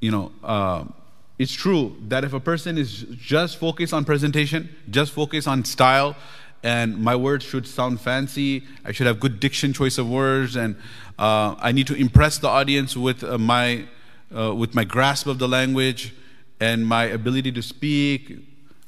you 0.00 0.10
know, 0.10 0.32
uh, 0.42 0.84
it's 1.39 1.53
true 1.53 1.95
that 2.07 2.23
if 2.23 2.33
a 2.33 2.39
person 2.39 2.77
is 2.77 3.03
just 3.17 3.57
focused 3.57 3.93
on 3.93 4.05
presentation, 4.05 4.75
just 4.89 5.11
focused 5.11 5.47
on 5.47 5.63
style, 5.65 6.15
and 6.63 6.97
my 6.97 7.15
words 7.15 7.45
should 7.45 7.67
sound 7.67 8.01
fancy, 8.01 8.63
I 8.83 8.91
should 8.91 9.07
have 9.07 9.19
good 9.19 9.39
diction, 9.39 9.73
choice 9.73 9.97
of 9.97 10.09
words, 10.09 10.55
and 10.55 10.75
uh, 11.19 11.55
I 11.59 11.71
need 11.71 11.87
to 11.87 11.95
impress 11.95 12.39
the 12.39 12.47
audience 12.47 12.97
with 12.97 13.23
uh, 13.23 13.37
my 13.37 13.85
uh, 14.35 14.53
with 14.53 14.75
my 14.75 14.83
grasp 14.83 15.27
of 15.27 15.39
the 15.39 15.47
language 15.47 16.13
and 16.59 16.85
my 16.85 17.05
ability 17.05 17.51
to 17.53 17.61
speak, 17.61 18.39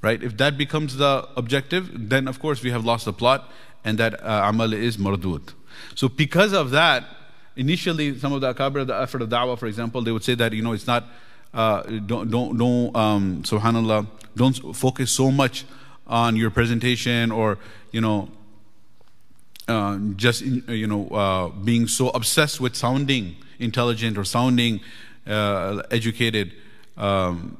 right? 0.01 0.21
If 0.21 0.35
that 0.37 0.57
becomes 0.57 0.97
the 0.97 1.29
objective, 1.37 2.09
then 2.09 2.27
of 2.27 2.39
course 2.39 2.63
we 2.63 2.71
have 2.71 2.83
lost 2.83 3.05
the 3.05 3.13
plot, 3.13 3.51
and 3.85 3.97
that 3.99 4.21
uh, 4.23 4.49
amal 4.49 4.73
is 4.73 4.97
mardud. 4.97 5.53
So 5.95 6.09
because 6.09 6.51
of 6.53 6.71
that, 6.71 7.05
initially 7.55 8.17
some 8.17 8.33
of 8.33 8.41
the 8.41 8.53
akabir, 8.53 8.85
the 8.87 8.99
effort 8.99 9.21
of 9.21 9.29
da'wah, 9.29 9.57
for 9.57 9.67
example, 9.67 10.01
they 10.01 10.11
would 10.11 10.23
say 10.23 10.33
that 10.35 10.51
you 10.53 10.63
know 10.63 10.73
it's 10.73 10.87
not 10.87 11.05
uh, 11.53 11.81
don't 12.05 12.29
don't 12.29 12.57
don't 12.57 12.95
um, 12.95 13.43
subhanallah 13.43 14.07
don't 14.35 14.75
focus 14.75 15.11
so 15.11 15.31
much 15.31 15.65
on 16.07 16.35
your 16.35 16.49
presentation 16.49 17.31
or 17.31 17.57
you 17.91 18.01
know 18.01 18.29
uh, 19.67 19.97
just 20.15 20.41
you 20.41 20.87
know 20.87 21.07
uh, 21.09 21.49
being 21.49 21.87
so 21.87 22.09
obsessed 22.09 22.59
with 22.59 22.75
sounding 22.75 23.35
intelligent 23.59 24.17
or 24.17 24.23
sounding 24.23 24.79
uh, 25.27 25.83
educated. 25.91 26.53
Um, 26.97 27.57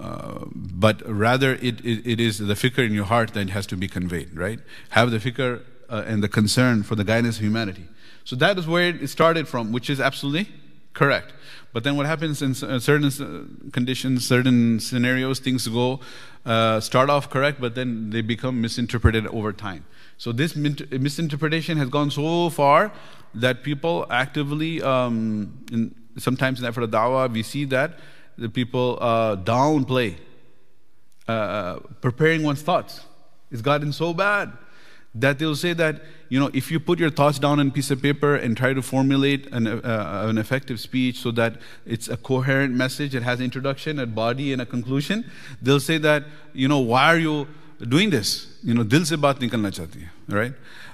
uh, 0.00 0.44
but 0.54 1.02
rather 1.04 1.54
it, 1.54 1.84
it, 1.84 2.06
it 2.06 2.20
is 2.20 2.38
the 2.38 2.54
fikr 2.54 2.86
in 2.86 2.94
your 2.94 3.06
heart 3.06 3.34
that 3.34 3.50
has 3.50 3.66
to 3.66 3.76
be 3.76 3.88
conveyed 3.88 4.36
right? 4.36 4.60
Have 4.90 5.10
the 5.10 5.18
fikr 5.18 5.62
uh, 5.88 6.04
and 6.06 6.22
the 6.22 6.28
concern 6.28 6.84
for 6.84 6.94
the 6.94 7.02
guidance 7.02 7.38
of 7.38 7.42
humanity. 7.42 7.88
So 8.22 8.36
that 8.36 8.58
is 8.58 8.68
where 8.68 8.90
it 8.90 9.08
started 9.08 9.48
from 9.48 9.72
which 9.72 9.90
is 9.90 10.00
absolutely 10.00 10.52
correct 10.92 11.32
but 11.72 11.84
then 11.84 11.96
what 11.96 12.06
happens 12.06 12.40
in 12.40 12.54
certain 12.54 13.70
conditions, 13.72 14.26
certain 14.26 14.80
scenarios, 14.80 15.38
things 15.38 15.68
go, 15.68 16.00
uh, 16.46 16.80
start 16.80 17.10
off 17.10 17.28
correct, 17.28 17.60
but 17.60 17.74
then 17.74 18.10
they 18.10 18.22
become 18.22 18.60
misinterpreted 18.60 19.26
over 19.28 19.52
time. 19.52 19.84
So 20.16 20.32
this 20.32 20.56
misinterpretation 20.56 21.76
has 21.78 21.88
gone 21.88 22.10
so 22.10 22.48
far 22.50 22.90
that 23.34 23.62
people 23.62 24.06
actively, 24.10 24.82
um, 24.82 25.64
in, 25.70 25.94
sometimes 26.16 26.58
in 26.58 26.66
effort 26.66 26.82
of 26.82 26.90
da'wah, 26.90 27.30
we 27.30 27.42
see 27.42 27.64
that 27.66 27.98
the 28.38 28.48
people 28.48 28.98
uh, 29.00 29.36
downplay 29.36 30.16
uh, 31.28 31.80
preparing 32.00 32.42
one's 32.42 32.62
thoughts. 32.62 33.02
It's 33.50 33.62
gotten 33.62 33.92
so 33.92 34.14
bad 34.14 34.52
that 35.15 35.37
they'll 35.37 35.55
say 35.55 35.73
that 35.73 36.01
you 36.29 36.39
know 36.39 36.49
if 36.53 36.71
you 36.71 36.79
put 36.79 36.99
your 36.99 37.09
thoughts 37.09 37.37
down 37.37 37.59
on 37.59 37.67
a 37.67 37.71
piece 37.71 37.91
of 37.91 38.01
paper 38.01 38.35
and 38.35 38.57
try 38.57 38.73
to 38.73 38.81
formulate 38.81 39.47
an, 39.51 39.67
uh, 39.67 40.25
an 40.27 40.37
effective 40.37 40.79
speech 40.79 41.19
so 41.19 41.31
that 41.31 41.57
it's 41.85 42.07
a 42.07 42.17
coherent 42.17 42.73
message 42.73 43.13
it 43.13 43.21
has 43.23 43.39
introduction 43.39 43.99
a 43.99 44.05
body 44.05 44.51
and 44.53 44.61
a 44.61 44.65
conclusion 44.65 45.29
they'll 45.61 45.79
say 45.79 45.97
that 45.97 46.23
you 46.53 46.67
know 46.67 46.79
why 46.79 47.05
are 47.05 47.19
you 47.19 47.47
doing 47.87 48.09
this 48.09 48.57
you 48.63 48.73
know 48.73 48.83
dil 48.83 49.05
se 49.05 49.15
baat 49.15 49.43
nikalna 49.45 49.71
chahti 49.79 50.07
hai 50.07 50.39
right 50.39 50.53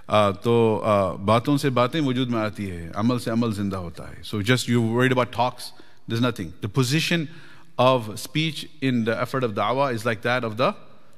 uh, 0.10 0.34
तो 0.34 0.56
uh, 0.84 1.18
बातों 1.26 1.58
से 1.58 1.70
बातें 1.70 2.00
वजूद 2.02 2.30
में 2.30 2.40
आती 2.40 2.66
है 2.68 2.92
अमल 2.98 3.20
से 3.20 3.32
अमल 3.32 3.54
जिंदा 3.54 3.78
होता 3.78 4.10
है 4.10 4.24
so 4.24 4.42
just 4.42 4.68
you 4.68 4.82
worried 4.82 5.16
about 5.18 5.32
talks 5.32 5.72
there's 6.08 6.26
nothing 6.28 6.52
the 6.62 6.72
position 6.80 7.30
of 7.78 8.20
speech 8.20 8.68
in 8.82 9.06
the 9.06 9.16
effort 9.26 9.44
of 9.44 9.54
da'wah 9.54 9.94
is 9.94 10.06
like 10.06 10.24
that 10.24 10.44
of 10.44 10.58
the 10.58 10.74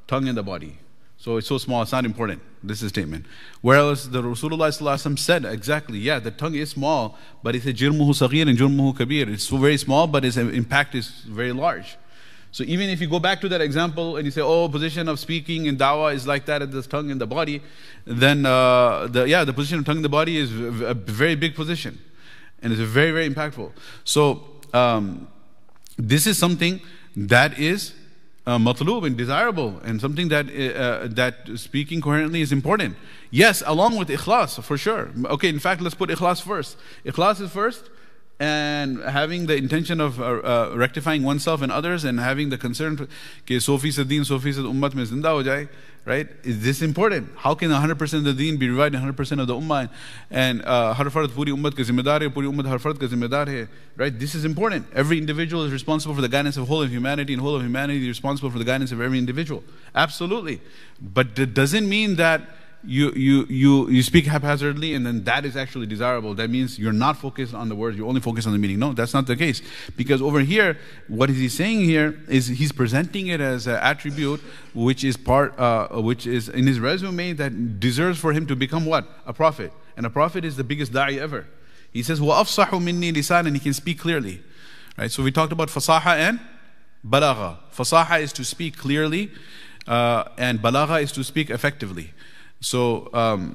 tongue 0.08 0.27
and 0.27 0.38
the 0.38 0.43
body 0.43 0.77
so 1.18 1.38
it's 1.38 1.49
so 1.49 1.58
small, 1.58 1.82
it's 1.82 1.92
not 1.92 2.04
important. 2.04 2.42
This 2.62 2.82
is 2.82 2.90
statement. 2.90 3.26
Whereas 3.61 4.11
the 4.11 4.23
Rasulullah 4.23 5.18
said 5.18 5.44
exactly, 5.44 5.99
yeah, 5.99 6.18
the 6.18 6.30
tongue 6.30 6.54
is 6.54 6.70
small, 6.70 7.16
but 7.42 7.54
it's 7.54 7.66
a 7.66 7.73
jirmuhu 7.73 8.11
saghir 8.11 8.49
and 8.49 8.58
jirmuhu 8.58 8.96
kabir. 8.96 9.28
It's 9.28 9.44
so 9.44 9.56
very 9.56 9.76
small, 9.76 10.06
but 10.06 10.25
its 10.25 10.37
impact 10.37 10.94
is 10.94 11.08
very 11.26 11.52
large. 11.52 11.96
So 12.52 12.64
even 12.64 12.88
if 12.88 13.00
you 13.00 13.06
go 13.06 13.18
back 13.18 13.40
to 13.42 13.49
that 13.50 13.61
example 13.61 14.16
and 14.16 14.25
you 14.25 14.30
say, 14.30 14.40
oh, 14.40 14.68
position 14.68 15.08
of 15.08 15.18
speaking 15.18 15.66
in 15.66 15.76
dawah 15.76 16.14
is 16.14 16.26
like 16.26 16.46
that 16.46 16.62
of 16.62 16.73
the 16.73 16.82
tongue 16.82 17.11
in 17.11 17.18
the 17.18 17.26
body, 17.26 17.62
then 18.06 18.46
uh, 18.46 19.06
the, 19.08 19.28
yeah, 19.28 19.44
the 19.44 19.52
position 19.52 19.78
of 19.80 19.85
tongue 19.85 19.99
in 19.99 20.02
the 20.02 20.08
body 20.08 20.38
is 20.38 20.50
a 20.52 20.94
very 20.94 21.35
big 21.35 21.54
position. 21.54 21.99
And 22.62 22.73
it's 22.73 22.80
very, 22.80 23.11
very 23.11 23.28
impactful. 23.28 23.73
So 24.04 24.44
um, 24.73 25.28
this 25.99 26.26
is 26.26 26.38
something 26.38 26.80
that 27.14 27.58
is 27.58 27.92
uh, 28.47 28.59
matlub 28.59 29.07
and 29.07 29.17
desirable 29.17 29.81
and 29.85 30.00
something 30.00 30.29
that, 30.29 30.47
uh, 30.49 30.79
uh, 30.79 31.09
that 31.11 31.49
speaking 31.57 32.00
coherently 32.00 32.41
is 32.41 32.53
important. 32.53 32.97
Yes, 33.31 33.62
along 33.67 33.97
with 33.97 34.09
ikhlas, 34.09 34.62
for 34.62 34.79
sure. 34.79 35.11
Okay, 35.25 35.49
in 35.49 35.59
fact, 35.59 35.81
let's 35.81 35.95
put 35.95 36.11
ikhlas 36.11 36.41
first. 36.41 36.76
Ikhlas 37.05 37.41
is 37.41 37.50
first, 37.50 37.91
and 38.38 39.02
having 39.02 39.47
the 39.47 39.57
intention 39.57 40.00
of 40.00 40.21
uh, 40.21 40.25
uh, 40.25 40.75
rectifying 40.76 41.23
oneself 41.23 41.62
and 41.62 41.73
others 41.73 42.05
and 42.05 42.21
having 42.21 42.50
the 42.50 42.59
concern 42.59 42.97
that 42.97 43.61
Sofi 43.61 43.90
se 43.90 44.05
deen, 44.05 44.25
Sofi 44.25 44.52
se 44.52 44.61
ummat 44.61 44.95
mein 44.95 45.07
zinda 45.07 45.28
ho 45.28 45.69
right? 46.05 46.28
Is 46.45 46.62
this 46.62 46.83
important? 46.83 47.28
How 47.37 47.55
can 47.55 47.71
100% 47.71 48.12
of 48.14 48.25
the 48.25 48.33
deen 48.33 48.59
be 48.59 48.69
revived 48.69 48.95
100% 48.95 49.40
of 49.40 49.47
the 49.47 49.55
ummah? 49.55 49.90
And 50.31 50.62
uh, 50.64 50.95
har 50.95 51.07
fard 51.07 51.35
puri 51.35 51.50
ummat 51.50 51.75
ka 51.76 51.83
zimmedar 51.83 52.21
hai, 52.21 52.28
puri 52.28 52.47
ummat 52.47 52.66
har 52.66 52.78
fard 52.78 53.00
ka 53.00 53.07
zimmedar 53.07 53.47
hai, 53.47 53.66
right? 53.97 54.16
This 54.16 54.35
is 54.35 54.45
important. 54.45 54.87
Every 54.95 55.19
individual 55.19 55.64
is 55.64 55.73
responsible 55.73 56.14
for 56.14 56.21
the 56.21 56.28
guidance 56.28 56.57
of 56.57 56.69
whole 56.69 56.83
of 56.83 56.90
humanity, 56.90 57.33
and 57.33 57.43
whole 57.43 57.57
of 57.57 57.62
humanity 57.62 58.02
is 58.02 58.09
responsible 58.09 58.50
for 58.50 58.59
the 58.59 58.64
guidance 58.64 58.93
of 58.93 59.00
every 59.00 59.19
individual. 59.19 59.64
Absolutely. 59.95 60.61
But 61.00 61.38
it 61.38 61.55
doesn't 61.55 61.88
mean 61.88 62.16
that 62.16 62.43
you, 62.86 63.12
you, 63.12 63.46
you, 63.46 63.89
you 63.89 64.03
speak 64.03 64.25
haphazardly 64.25 64.96
and 64.96 65.05
then 65.05 65.24
that 65.25 65.46
is 65.46 65.55
actually 65.55 65.86
desirable. 65.86 66.34
That 66.34 66.50
means 66.50 66.79
you're 66.79 66.93
not 66.93 67.17
focused 67.17 67.53
on 67.53 67.70
the 67.70 67.75
words, 67.75 67.98
you 67.98 68.08
only 68.08 68.22
focus 68.22 68.48
on 68.48 68.53
the 68.53 68.58
meaning. 68.58 68.79
No, 68.79 68.93
that's 68.93 69.13
not 69.13 69.27
the 69.27 69.36
case. 69.36 69.62
Because 69.96 70.22
over 70.22 70.39
here, 70.39 70.77
what 71.08 71.29
is 71.29 71.38
he 71.38 71.48
saying 71.48 71.81
here 71.81 72.20
is 72.27 72.48
he's 72.48 72.72
presenting 72.72 73.27
it 73.27 73.39
as 73.39 73.67
an 73.67 73.75
attribute 73.75 74.41
which 74.74 75.03
is 75.03 75.15
part, 75.15 75.58
uh, 75.60 76.01
which 76.01 76.25
is 76.25 76.50
in 76.50 76.65
his 76.65 76.79
resume 76.79 77.34
that 77.34 77.79
deserves 77.79 78.20
for 78.20 78.34
him 78.34 78.48
to 78.48 78.55
become 78.55 78.86
what? 78.86 79.08
A 79.27 79.34
prophet. 79.34 79.72
And 79.96 80.05
a 80.05 80.10
prophet 80.10 80.43
is 80.43 80.55
the 80.55 80.63
biggest 80.63 80.91
da'i 80.91 81.20
ever. 81.20 81.46
He 81.91 82.01
says, 82.03 82.20
وَأَفْصَحُ 82.20 82.70
مِنِّي 82.70 83.13
lisan, 83.13 83.46
and 83.46 83.55
he 83.55 83.60
can 83.60 83.74
speak 83.74 84.00
clearly. 84.00 84.41
Right? 84.98 85.12
So 85.12 85.22
we 85.24 85.31
talked 85.31 85.51
about 85.51 85.67
fasaha 85.67 86.15
and 86.15 86.39
balagha. 87.05 87.58
Fasaha 87.75 88.22
is 88.22 88.34
to 88.34 88.46
speak 88.46 88.77
clearly, 88.77 89.31
uh, 89.88 90.24
and 90.38 90.60
balagha 90.60 91.03
is 91.03 91.12
to 91.12 91.24
speak 91.24 91.50
effectively. 91.50 92.13
So 92.66 92.82
so, 93.04 93.14
um, 93.16 93.46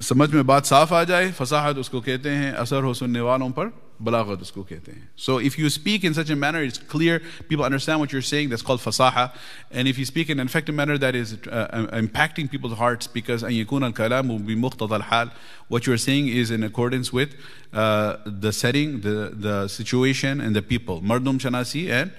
समझ 0.00 0.28
में 0.30 0.46
बात 0.46 0.64
साफ 0.66 0.92
आ 0.92 1.02
जाए 1.04 1.30
फसाहत 1.32 1.76
उसको 1.78 2.00
कहते 2.00 2.30
हैं 2.30 2.52
असर 2.58 2.82
हो 2.82 2.92
सुनने 2.94 3.20
वालों 3.20 3.50
पर 3.50 3.72
बलागत 4.02 4.40
उसको 4.42 4.62
कहते 4.62 4.92
हैं 4.92 5.08
so 5.16 5.38
if 5.40 5.58
you 5.58 5.68
speak 5.70 6.04
in 6.04 6.12
such 6.12 6.30
a 6.30 6.34
manner 6.34 6.62
it's 6.64 6.78
clear 6.90 7.20
people 7.48 7.62
understand 7.64 7.96
what 7.96 8.14
you 8.14 8.20
are 8.20 8.24
saying 8.26 8.50
that's 8.50 8.62
called 8.70 8.80
फसाहा 8.82 9.24
and 9.72 9.88
if 9.88 9.98
you 9.98 10.04
speak 10.04 10.30
in 10.30 10.40
effective 10.40 10.74
manner 10.74 10.98
that 11.04 11.16
is 11.16 11.32
impacting 12.00 12.48
people's 12.48 12.78
hearts 12.78 13.10
because 13.14 13.44
अन 13.44 13.52
यकून 13.52 13.82
अल 13.82 13.92
कलाम 14.00 14.36
बिमुख्तद 14.46 14.92
अल 14.92 15.06
हाल 15.12 15.30
what 15.70 15.88
you 15.88 15.94
are 15.94 16.02
saying 16.06 16.30
is 16.40 16.52
in 16.52 16.64
accordance 16.64 17.10
with 17.14 17.38
the 18.40 18.50
setting 18.56 19.00
the 19.02 19.16
the 19.46 19.66
situation 19.76 20.40
and 20.40 20.56
the 20.56 20.64
people 20.68 21.06
मरदम 21.12 21.38
शनासी 21.46 21.84
and 21.86 22.10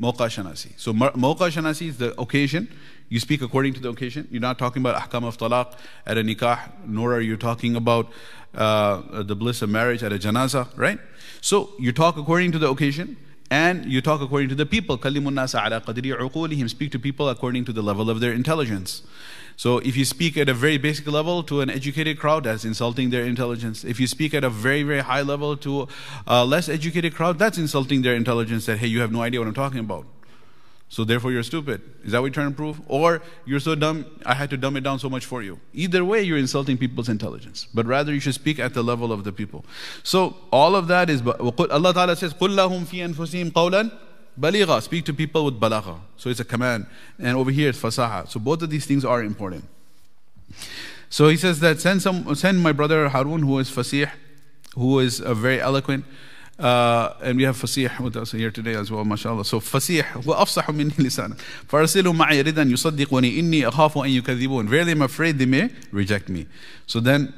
मौका 0.00 0.28
शनासी 0.30 0.74
so 0.78 0.92
मौका 0.92 1.48
शनासी 1.50 1.86
is 1.88 2.02
the 2.02 2.14
occasion 2.20 2.66
you 3.08 3.20
speak 3.20 3.42
according 3.42 3.74
to 3.74 3.80
the 3.80 3.88
occasion. 3.88 4.28
You're 4.30 4.40
not 4.40 4.58
talking 4.58 4.82
about 4.82 4.96
ahkam 4.96 5.24
of 5.24 5.38
talaq 5.38 5.74
at 6.06 6.18
a 6.18 6.22
nikah, 6.22 6.70
nor 6.86 7.14
are 7.14 7.20
you 7.20 7.36
talking 7.36 7.76
about 7.76 8.08
uh, 8.54 9.22
the 9.22 9.36
bliss 9.36 9.62
of 9.62 9.70
marriage 9.70 10.02
at 10.02 10.12
a 10.12 10.18
janaza, 10.18 10.68
right? 10.76 10.98
So 11.40 11.70
you 11.78 11.92
talk 11.92 12.16
according 12.16 12.52
to 12.52 12.58
the 12.58 12.68
occasion 12.68 13.16
and 13.50 13.86
you 13.86 14.02
talk 14.02 14.20
according 14.20 14.48
to 14.50 14.54
the 14.54 14.66
people. 14.66 14.98
Kalimun 14.98 15.34
Nasa 15.34 15.60
alaqhidiar 15.60 16.18
ukulihim. 16.18 16.68
Speak 16.68 16.92
to 16.92 16.98
people 16.98 17.28
according 17.28 17.64
to 17.64 17.72
the 17.72 17.82
level 17.82 18.10
of 18.10 18.20
their 18.20 18.32
intelligence. 18.32 19.02
So 19.56 19.78
if 19.78 19.96
you 19.96 20.04
speak 20.04 20.36
at 20.36 20.48
a 20.48 20.54
very 20.54 20.78
basic 20.78 21.06
level 21.08 21.42
to 21.44 21.60
an 21.62 21.70
educated 21.70 22.18
crowd, 22.18 22.44
that's 22.44 22.64
insulting 22.64 23.10
their 23.10 23.24
intelligence. 23.24 23.84
If 23.84 23.98
you 23.98 24.06
speak 24.06 24.32
at 24.34 24.44
a 24.44 24.50
very, 24.50 24.84
very 24.84 25.00
high 25.00 25.22
level 25.22 25.56
to 25.58 25.88
a 26.26 26.44
less 26.44 26.68
educated 26.68 27.14
crowd, 27.14 27.38
that's 27.38 27.58
insulting 27.58 28.02
their 28.02 28.14
intelligence 28.14 28.66
that, 28.66 28.78
hey, 28.78 28.86
you 28.86 29.00
have 29.00 29.10
no 29.10 29.22
idea 29.22 29.40
what 29.40 29.48
I'm 29.48 29.54
talking 29.54 29.80
about 29.80 30.06
So 30.93 31.03
therefore 31.03 31.31
you're 31.31 31.41
stupid. 31.41 31.81
Is 32.03 32.11
that 32.11 32.19
what 32.19 32.27
you're 32.27 32.33
trying 32.33 32.51
to 32.51 32.55
prove? 32.55 32.79
Or 32.87 33.23
you're 33.45 33.59
so 33.59 33.73
dumb, 33.73 34.05
I 34.27 34.35
had 34.35 34.51
to 34.51 34.57
dumb 34.57 34.77
it 34.77 34.81
down 34.81 34.99
so 34.99 35.09
much 35.09 35.25
for 35.25 35.41
you. 35.41 35.59
Either 35.73 36.05
way, 36.05 36.21
you're 36.21 36.37
insulting 36.37 36.77
people's 36.77 37.09
intelligence. 37.09 37.67
But 37.73 37.87
rather 37.87 38.13
you 38.13 38.19
should 38.19 38.35
speak 38.35 38.59
at 38.59 38.75
the 38.75 38.83
level 38.83 39.11
of 39.11 39.23
the 39.23 39.31
people. 39.31 39.65
So 40.03 40.37
all 40.51 40.75
of 40.75 40.87
that 40.89 41.09
is, 41.09 41.23
Allah 41.25 41.93
Ta'ala 41.93 42.15
says, 42.15 42.35
قُلْ 42.35 42.49
لَهُمْ 42.49 42.85
فِي 42.85 43.11
أَنفُسِهِمْ 43.11 43.53
قَوْلًا 43.53 43.91
بَلِيغًا 44.39 44.83
Speak 44.83 45.03
to 45.05 45.15
people 45.15 45.45
with 45.45 45.59
balagha. 45.59 45.99
So 46.15 46.29
it's 46.29 46.39
a 46.39 46.45
command. 46.45 46.85
And 47.17 47.35
over 47.35 47.49
here 47.49 47.69
it's 47.69 47.79
fasaha. 47.81 48.29
So 48.29 48.39
both 48.39 48.61
of 48.61 48.69
these 48.69 48.85
things 48.85 49.03
are 49.03 49.23
important. 49.23 49.65
So 51.09 51.27
he 51.27 51.37
says 51.37 51.59
that 51.61 51.79
send, 51.79 52.03
some, 52.03 52.35
send 52.35 52.61
my 52.61 52.71
brother 52.71 53.09
Harun 53.09 53.41
who 53.41 53.57
is 53.57 53.71
fasih, 53.71 54.11
who 54.75 54.99
is 54.99 55.21
uh, 55.21 55.33
very 55.33 55.59
eloquent, 55.59 56.05
Uh, 56.59 57.15
and 57.23 57.37
we 57.37 57.43
have 57.43 57.57
Fasih 57.57 57.99
with 57.99 58.15
us 58.15 58.31
here 58.31 58.51
today 58.51 58.75
as 58.75 58.91
well, 58.91 59.03
mashallah. 59.03 59.43
So 59.43 59.59
Fasih, 59.59 60.03
وَأَفْصَحُ 60.03 60.65
مِنِّي 60.65 60.91
لِسَانًا 60.91 61.37
فَأَرْسِلُوا 61.67 62.13
مَعِي 62.13 62.43
رِدًا 62.43 62.63
يُصَدِّقُنِي 62.63 63.39
إِنِّي 63.39 63.71
أَخَافُ 63.71 63.97
أَن 63.97 64.21
يُكَذِّبُونَ 64.21 64.69
Verily 64.69 64.91
I'm 64.91 65.01
afraid 65.01 65.39
they 65.39 65.47
may 65.47 65.71
reject 65.91 66.29
me. 66.29 66.45
So 66.85 66.99
then, 66.99 67.33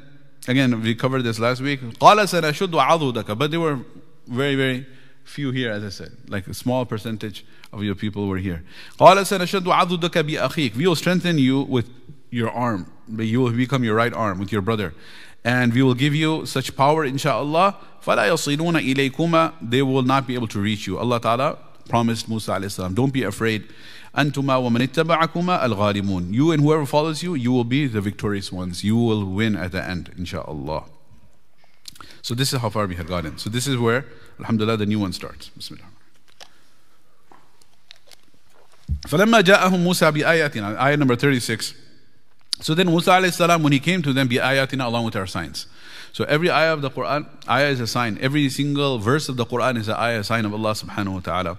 again, 0.46 0.82
we 0.82 0.94
covered 0.94 1.22
this 1.22 1.38
last 1.38 1.62
week. 1.62 1.80
قَالَ 1.80 2.18
سَنَشُدُّ 2.18 2.68
عَضُدَكَ 2.68 3.38
But 3.38 3.50
there 3.50 3.60
were 3.60 3.80
very, 4.26 4.54
very 4.54 4.86
few 5.24 5.50
here, 5.50 5.70
as 5.72 5.82
I 5.82 5.88
said. 5.88 6.12
Like 6.28 6.46
a 6.46 6.54
small 6.54 6.84
percentage 6.84 7.46
of 7.72 7.82
your 7.82 7.94
people 7.94 8.28
were 8.28 8.38
here. 8.38 8.64
قَالَ 9.00 9.16
سَنَشُدُّ 9.16 9.62
عَضُدَكَ 9.62 10.10
بِأَخِيكَ 10.10 10.76
We 10.76 10.86
will 10.86 10.94
strengthen 10.94 11.38
you 11.38 11.62
with 11.62 11.88
your 12.30 12.50
arm. 12.50 12.92
You 13.08 13.40
will 13.40 13.52
become 13.52 13.82
your 13.82 13.94
right 13.94 14.12
arm 14.12 14.38
with 14.38 14.52
your 14.52 14.60
brother. 14.60 14.92
And 15.44 15.72
we 15.72 15.82
will 15.82 15.94
give 15.94 16.14
you 16.14 16.44
such 16.46 16.76
power, 16.76 17.06
inshaAllah. 17.06 17.76
فَلَا 18.04 18.28
يَصِلُونَ 18.30 18.94
إِلَيْكُمَا 18.94 19.70
They 19.70 19.82
will 19.82 20.02
not 20.02 20.26
be 20.26 20.34
able 20.34 20.48
to 20.48 20.60
reach 20.60 20.86
you. 20.86 20.98
Allah 20.98 21.20
Ta'ala 21.20 21.58
promised 21.88 22.28
Musa 22.28 22.52
alayhi 22.52 22.70
salam, 22.70 22.94
don't 22.94 23.12
be 23.12 23.22
afraid. 23.22 23.64
أنتما 24.16 24.56
ومن 24.56 24.88
اتبعكما 24.88 25.64
الغالبون. 25.64 26.32
You 26.32 26.50
and 26.50 26.62
whoever 26.62 26.86
follows 26.86 27.22
you, 27.22 27.34
you 27.34 27.52
will 27.52 27.64
be 27.64 27.86
the 27.86 28.00
victorious 28.00 28.50
ones. 28.50 28.82
You 28.82 28.96
will 28.96 29.24
win 29.24 29.56
at 29.56 29.72
the 29.72 29.84
end, 29.86 30.10
inshaAllah. 30.18 30.88
So 32.22 32.34
this 32.34 32.52
is 32.52 32.60
how 32.60 32.70
far 32.70 32.86
we 32.86 32.96
had 32.96 33.06
gotten. 33.06 33.38
So 33.38 33.50
this 33.50 33.66
is 33.66 33.76
where, 33.76 34.06
alhamdulillah, 34.40 34.78
the 34.78 34.86
new 34.86 34.98
one 34.98 35.12
starts. 35.12 35.50
Bismillah. 35.50 35.86
فلما 39.08 39.40
جاءهم 39.40 39.84
موسى 39.84 40.10
بآياتنا 40.10 40.80
ayah 40.80 40.96
number 40.96 41.16
36 41.16 41.74
so 42.60 42.74
then 42.74 42.86
Musa 42.86 43.10
alayhi 43.10 43.32
salam 43.32 43.62
when 43.62 43.72
he 43.72 43.80
came 43.80 44.02
to 44.02 44.12
them 44.12 44.28
بآياتنا 44.28 44.84
along 44.84 45.04
with 45.04 45.16
our 45.16 45.26
signs 45.26 45.66
so 46.12 46.24
every 46.24 46.50
ayah 46.50 46.72
of 46.72 46.82
the 46.82 46.90
Quran 46.90 47.26
ayah 47.48 47.68
is 47.68 47.80
a 47.80 47.86
sign 47.86 48.18
every 48.20 48.48
single 48.48 48.98
verse 48.98 49.28
of 49.28 49.36
the 49.36 49.44
Quran 49.44 49.76
is 49.76 49.88
an 49.88 49.96
ayah 49.96 50.20
a 50.20 50.24
sign 50.24 50.44
of 50.44 50.52
Allah 50.52 50.72
subhanahu 50.72 51.14
wa 51.14 51.20
ta'ala 51.20 51.58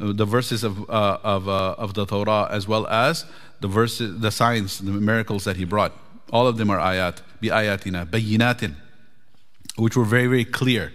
uh, 0.00 0.12
the 0.12 0.24
verses 0.24 0.64
of, 0.64 0.88
uh, 0.90 1.18
of, 1.22 1.48
uh, 1.48 1.74
of 1.78 1.94
the 1.94 2.06
Torah 2.06 2.48
as 2.50 2.66
well 2.66 2.86
as 2.86 3.24
the 3.60 3.68
verses 3.68 4.20
the 4.20 4.30
signs 4.30 4.78
the 4.78 4.90
miracles 4.90 5.44
that 5.44 5.56
he 5.56 5.64
brought 5.64 5.92
all 6.32 6.46
of 6.46 6.56
them 6.56 6.70
are 6.70 6.78
ayat 6.78 7.18
بآياتنا 7.42 8.10
بينات 8.10 8.74
which 9.76 9.96
were 9.96 10.04
very 10.04 10.26
very 10.26 10.44
clear 10.44 10.92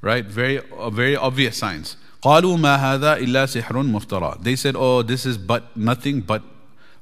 right 0.00 0.24
very 0.24 0.58
uh, 0.58 0.90
very 0.90 1.16
obvious 1.16 1.56
signs 1.56 1.96
قالوا 2.22 2.56
ما 2.56 2.76
هذا 2.76 3.16
إلا 3.16 3.46
سحر 3.46 3.82
مفترى. 3.82 4.42
They 4.42 4.56
said, 4.56 4.76
oh, 4.76 5.02
this 5.02 5.24
is 5.24 5.38
but 5.38 5.74
nothing 5.76 6.20
but 6.20 6.42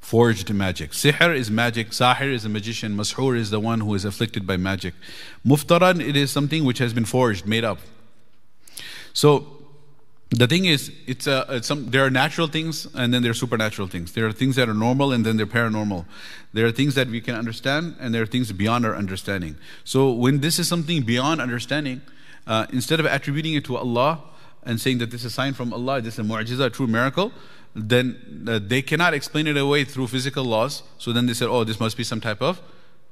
forged 0.04 0.54
magic. 0.54 0.92
Sihr 0.92 1.34
is 1.34 1.50
magic, 1.50 1.90
Sahir 1.90 2.32
is 2.32 2.44
a 2.44 2.50
magician, 2.50 2.96
Mashur 2.96 3.38
is 3.38 3.50
the 3.50 3.60
one 3.60 3.80
who 3.80 3.96
is 3.96 4.04
afflicted 4.04 4.46
by 4.46 4.58
magic. 4.58 4.94
Muftaran, 5.46 6.06
it 6.06 6.18
is 6.18 6.30
something 6.30 6.66
which 6.66 6.80
has 6.80 6.94
been 6.94 7.06
forged, 7.06 7.48
made 7.48 7.64
up. 7.64 7.80
So, 9.14 9.48
the 10.30 10.48
thing 10.48 10.66
is, 10.66 10.92
it's, 11.06 11.28
a, 11.28 11.46
it's 11.50 11.68
some, 11.68 11.92
there 11.92 12.04
are 12.04 12.10
natural 12.10 12.48
things 12.48 12.88
and 12.96 13.14
then 13.14 13.22
there 13.22 13.32
are 13.32 13.36
supernatural 13.36 13.88
things. 13.88 14.12
There 14.14 14.26
are 14.26 14.32
things 14.32 14.56
that 14.56 14.68
are 14.68 14.74
normal 14.74 15.12
and 15.14 15.24
then 15.24 15.38
they're 15.38 15.46
paranormal. 15.46 16.06
There 16.54 16.66
are 16.66 16.72
things 16.72 16.96
that 16.96 17.08
we 17.08 17.22
can 17.22 17.36
understand 17.36 17.96
and 18.00 18.14
there 18.14 18.24
are 18.24 18.26
things 18.26 18.52
beyond 18.52 18.86
our 18.86 18.96
understanding. 18.96 19.58
So 19.84 20.12
when 20.12 20.42
this 20.42 20.58
is 20.58 20.68
something 20.68 21.04
beyond 21.04 21.40
understanding, 21.40 22.02
uh, 22.48 22.66
instead 22.74 23.00
of 23.00 23.06
attributing 23.06 23.54
it 23.54 23.64
to 23.66 23.78
Allah, 23.78 24.24
and 24.66 24.80
saying 24.80 24.98
that 25.00 25.12
this 25.12 25.22
is 25.22 25.26
a 25.26 25.30
sign 25.30 25.54
from 25.54 25.74
Allah, 25.74 26.02
this 26.02 26.16
is 26.16 26.20
a 26.20 26.24
mu'jiza, 26.24 26.66
a 26.66 26.70
true 26.70 26.88
miracle, 26.88 27.32
then 27.76 28.46
uh, 28.48 28.60
they 28.62 28.82
cannot 28.82 29.14
explain 29.14 29.48
it 29.48 29.58
away 29.58 29.84
through 29.84 30.08
physical 30.08 30.44
laws. 30.44 30.84
So 30.98 31.12
then 31.12 31.26
they 31.26 31.34
said, 31.34 31.48
oh, 31.48 31.64
this 31.64 31.80
must 31.80 31.98
be 31.98 32.04
some 32.04 32.22
type 32.22 32.42
of 32.42 32.62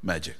magic, 0.04 0.36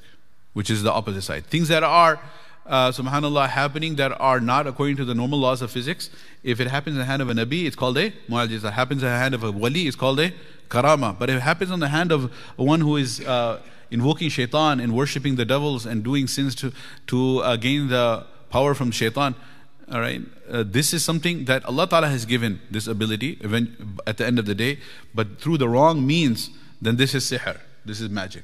which 0.54 0.70
is 0.70 0.84
the 0.84 0.92
opposite 0.92 1.24
side. 1.24 1.46
Things 1.48 1.68
that 1.70 1.84
are, 1.84 2.20
uh, 2.68 2.92
subhanAllah, 2.92 3.50
happening 3.50 3.96
that 3.96 4.12
are 4.20 4.40
not 4.40 4.68
according 4.68 4.98
to 4.98 5.06
the 5.06 5.16
normal 5.16 5.40
laws 5.40 5.62
of 5.62 5.72
physics, 5.72 6.10
if 6.44 6.60
it 6.60 6.68
happens 6.68 6.96
in 6.96 7.00
the 7.00 7.06
hand 7.06 7.22
of 7.22 7.30
a 7.30 7.34
Nabi, 7.34 7.66
it's 7.66 7.76
called 7.76 7.98
a 7.98 8.12
mu'jiza. 8.30 8.66
It 8.66 8.74
happens 8.74 9.02
in 9.02 9.10
the 9.10 9.18
hand 9.18 9.34
of 9.34 9.44
a 9.44 9.52
wali, 9.52 9.88
it's 9.88 9.96
called 9.96 10.20
a 10.20 10.32
karama. 10.70 11.18
But 11.18 11.30
if 11.30 11.38
it 11.38 11.42
happens 11.42 11.72
on 11.72 11.80
the 11.80 11.90
hand 11.90 12.12
of 12.12 12.32
one 12.58 12.82
who 12.82 12.98
is 12.98 13.22
uh, 13.22 13.60
invoking 13.90 14.30
shaitan 14.30 14.80
and 14.80 14.96
worshipping 14.96 15.36
the 15.36 15.46
devils 15.46 15.86
and 15.86 16.04
doing 16.04 16.28
sins 16.28 16.54
to, 16.56 16.72
to 17.08 17.40
uh, 17.40 17.56
gain 17.56 17.88
the 17.88 18.26
power 18.52 18.76
from 18.76 18.92
shaitan, 18.92 19.36
all 19.92 20.00
right, 20.00 20.22
uh, 20.50 20.64
this 20.66 20.94
is 20.94 21.04
something 21.04 21.46
that 21.46 21.66
Allah 21.66 21.88
Ta'ala 21.88 22.08
has 22.08 22.26
given 22.26 22.62
this 22.72 22.88
ability 22.88 23.40
at 24.08 24.18
the 24.18 24.26
end 24.26 24.40
of 24.40 24.46
the 24.46 24.56
day, 24.56 24.80
but 25.14 25.40
through 25.40 25.58
the 25.58 25.68
wrong 25.68 26.06
means, 26.08 26.50
then 26.82 26.96
this 26.96 27.14
is 27.14 27.30
sihr, 27.30 27.60
this 27.84 28.00
is 28.00 28.10
magic. 28.10 28.44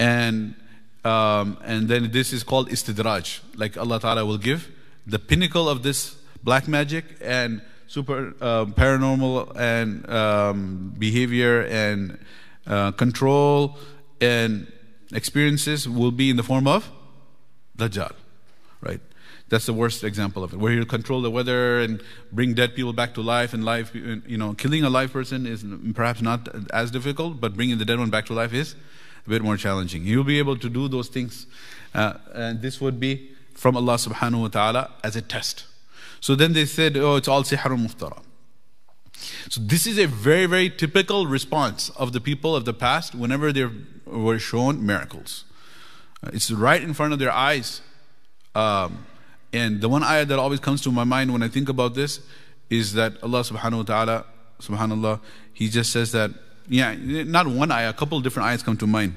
And, 0.00 0.56
um, 1.04 1.58
and 1.64 1.88
then 1.88 2.10
this 2.10 2.32
is 2.32 2.42
called 2.42 2.68
istidraj, 2.68 3.40
like 3.56 3.76
Allah 3.76 4.00
Ta'ala 4.00 4.26
will 4.26 4.38
give 4.38 4.68
the 5.06 5.20
pinnacle 5.20 5.68
of 5.68 5.84
this 5.84 6.16
black 6.42 6.66
magic 6.66 7.04
and 7.20 7.62
super 7.86 8.34
uh, 8.40 8.64
paranormal 8.66 9.56
and 9.56 10.08
um, 10.10 10.94
behavior 10.98 11.62
and 11.62 12.18
uh, 12.66 12.90
control 12.92 13.78
and 14.20 14.66
experiences 15.12 15.88
will 15.88 16.10
be 16.10 16.30
in 16.30 16.36
the 16.36 16.42
form 16.42 16.66
of 16.66 16.90
Dajjal? 17.78 18.12
That's 19.48 19.66
the 19.66 19.72
worst 19.72 20.02
example 20.02 20.42
of 20.42 20.52
it, 20.52 20.58
where 20.58 20.72
you 20.72 20.84
control 20.84 21.22
the 21.22 21.30
weather 21.30 21.78
and 21.78 22.02
bring 22.32 22.54
dead 22.54 22.74
people 22.74 22.92
back 22.92 23.14
to 23.14 23.22
life. 23.22 23.54
And 23.54 23.64
life, 23.64 23.94
you 23.94 24.36
know, 24.36 24.54
killing 24.54 24.82
a 24.82 24.90
live 24.90 25.12
person 25.12 25.46
is 25.46 25.64
perhaps 25.94 26.20
not 26.20 26.48
as 26.72 26.90
difficult, 26.90 27.40
but 27.40 27.54
bringing 27.54 27.78
the 27.78 27.84
dead 27.84 27.98
one 27.98 28.10
back 28.10 28.26
to 28.26 28.32
life 28.34 28.52
is 28.52 28.74
a 29.24 29.30
bit 29.30 29.42
more 29.42 29.56
challenging. 29.56 30.04
You'll 30.04 30.24
be 30.24 30.38
able 30.38 30.56
to 30.58 30.68
do 30.68 30.88
those 30.88 31.08
things, 31.08 31.46
uh, 31.94 32.14
and 32.34 32.60
this 32.60 32.80
would 32.80 32.98
be 32.98 33.30
from 33.54 33.76
Allah 33.76 33.94
subhanahu 33.94 34.42
wa 34.42 34.48
ta'ala 34.48 34.90
as 35.04 35.14
a 35.14 35.22
test. 35.22 35.64
So 36.20 36.34
then 36.34 36.52
they 36.52 36.64
said, 36.64 36.96
oh, 36.96 37.16
it's 37.16 37.28
all 37.28 37.44
sihr 37.44 37.56
muftara. 37.56 38.22
So 39.48 39.60
this 39.60 39.86
is 39.86 39.98
a 39.98 40.06
very, 40.06 40.46
very 40.46 40.70
typical 40.70 41.26
response 41.26 41.90
of 41.90 42.12
the 42.12 42.20
people 42.20 42.54
of 42.54 42.64
the 42.64 42.74
past 42.74 43.14
whenever 43.14 43.52
they 43.52 43.68
were 44.04 44.38
shown 44.38 44.84
miracles. 44.84 45.44
Uh, 46.22 46.30
it's 46.32 46.50
right 46.50 46.82
in 46.82 46.94
front 46.94 47.12
of 47.12 47.18
their 47.18 47.32
eyes. 47.32 47.80
Um, 48.54 49.06
and 49.52 49.80
the 49.80 49.88
one 49.88 50.02
ayah 50.02 50.24
that 50.24 50.38
always 50.38 50.60
comes 50.60 50.80
to 50.82 50.92
my 50.92 51.04
mind 51.04 51.32
when 51.32 51.42
I 51.42 51.48
think 51.48 51.68
about 51.68 51.94
this 51.94 52.20
is 52.68 52.94
that 52.94 53.22
Allah 53.22 53.40
subhanahu 53.40 53.78
wa 53.78 53.82
ta'ala, 53.82 54.24
subhanallah, 54.60 55.20
He 55.52 55.68
just 55.68 55.92
says 55.92 56.12
that, 56.12 56.30
yeah, 56.68 56.94
not 56.98 57.46
one 57.46 57.70
ayah, 57.70 57.90
a 57.90 57.92
couple 57.92 58.20
different 58.20 58.48
ayahs 58.48 58.62
come 58.62 58.76
to 58.78 58.86
mind. 58.86 59.14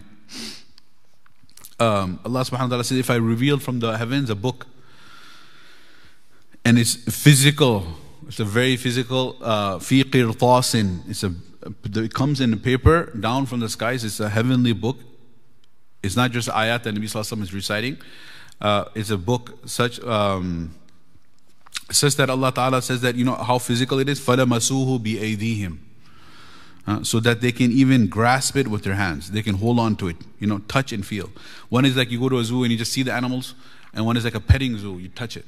Um, 1.80 2.20
Allah 2.26 2.42
subhanahu 2.42 2.62
wa 2.62 2.68
ta'ala 2.68 2.84
says, 2.84 2.98
if 2.98 3.10
I 3.10 3.15
revealed 3.15 3.63
from 3.63 3.80
the 3.80 3.98
heavens 3.98 4.30
a 4.30 4.36
book, 4.36 4.68
and 6.63 6.78
it's 6.78 6.96
physical, 6.96 7.86
it's 8.28 8.39
a 8.39 8.46
very 8.46 8.76
physical, 8.76 9.38
uh, 9.42 9.80
fi 9.80 10.04
qirtasin, 10.04 11.10
it's 11.10 11.24
a, 11.24 11.34
it 11.84 12.13
comes 12.13 12.39
in 12.42 12.58
paper 12.60 13.06
down 13.20 13.46
from 13.46 13.62
the 13.62 13.70
skies, 13.70 14.04
it's 14.04 14.20
a 14.20 14.30
heavenly 14.30 14.74
book. 14.74 14.98
It's 16.02 16.15
not 16.15 16.32
just 16.32 16.48
ayat 16.48 16.84
that 16.84 16.96
Nabi 16.96 17.06
Sallallahu 17.06 17.42
is 17.42 17.54
reciting 17.54 17.98
uh, 18.61 18.87
is 18.95 19.11
a 19.11 19.19
book 19.19 19.59
such 19.67 20.01
um, 20.01 20.75
says 21.90 22.17
that 22.17 22.31
Allah 22.31 22.53
Ta'ala 22.53 22.83
says 22.83 23.01
that 23.03 23.14
you 23.14 23.25
know 23.25 23.35
how 23.35 23.59
physical 23.59 23.99
it 23.99 24.09
is 24.09 24.21
فَلَمَسُوهُ 24.21 25.01
بِأَيْدِيهِمْ 25.01 25.79
uh, 26.87 27.03
so 27.03 27.21
that 27.21 27.40
they 27.40 27.53
can 27.53 27.71
even 27.73 28.07
grasp 28.09 28.57
it 28.57 28.69
with 28.69 28.85
their 28.85 28.95
hands 28.95 29.31
they 29.31 29.43
can 29.43 29.57
hold 29.57 29.79
on 29.79 29.97
to 29.97 30.09
it 30.09 30.17
you 30.38 30.47
know 30.47 30.59
touch 30.61 30.93
and 30.93 31.07
feel 31.07 31.31
one 31.69 31.85
is 31.85 31.97
like 31.97 32.11
you 32.11 32.19
go 32.19 32.29
to 32.29 32.38
a 32.38 32.45
zoo 32.45 32.62
and 32.62 32.73
you 32.73 32.79
just 32.79 32.93
see 32.93 33.03
the 33.03 33.12
animals 33.12 33.55
and 33.93 34.05
one 34.05 34.17
is 34.17 34.25
like 34.25 34.35
a 34.35 34.40
petting 34.40 34.77
zoo 34.79 34.99
you 34.99 35.09
touch 35.09 35.37
it 35.37 35.47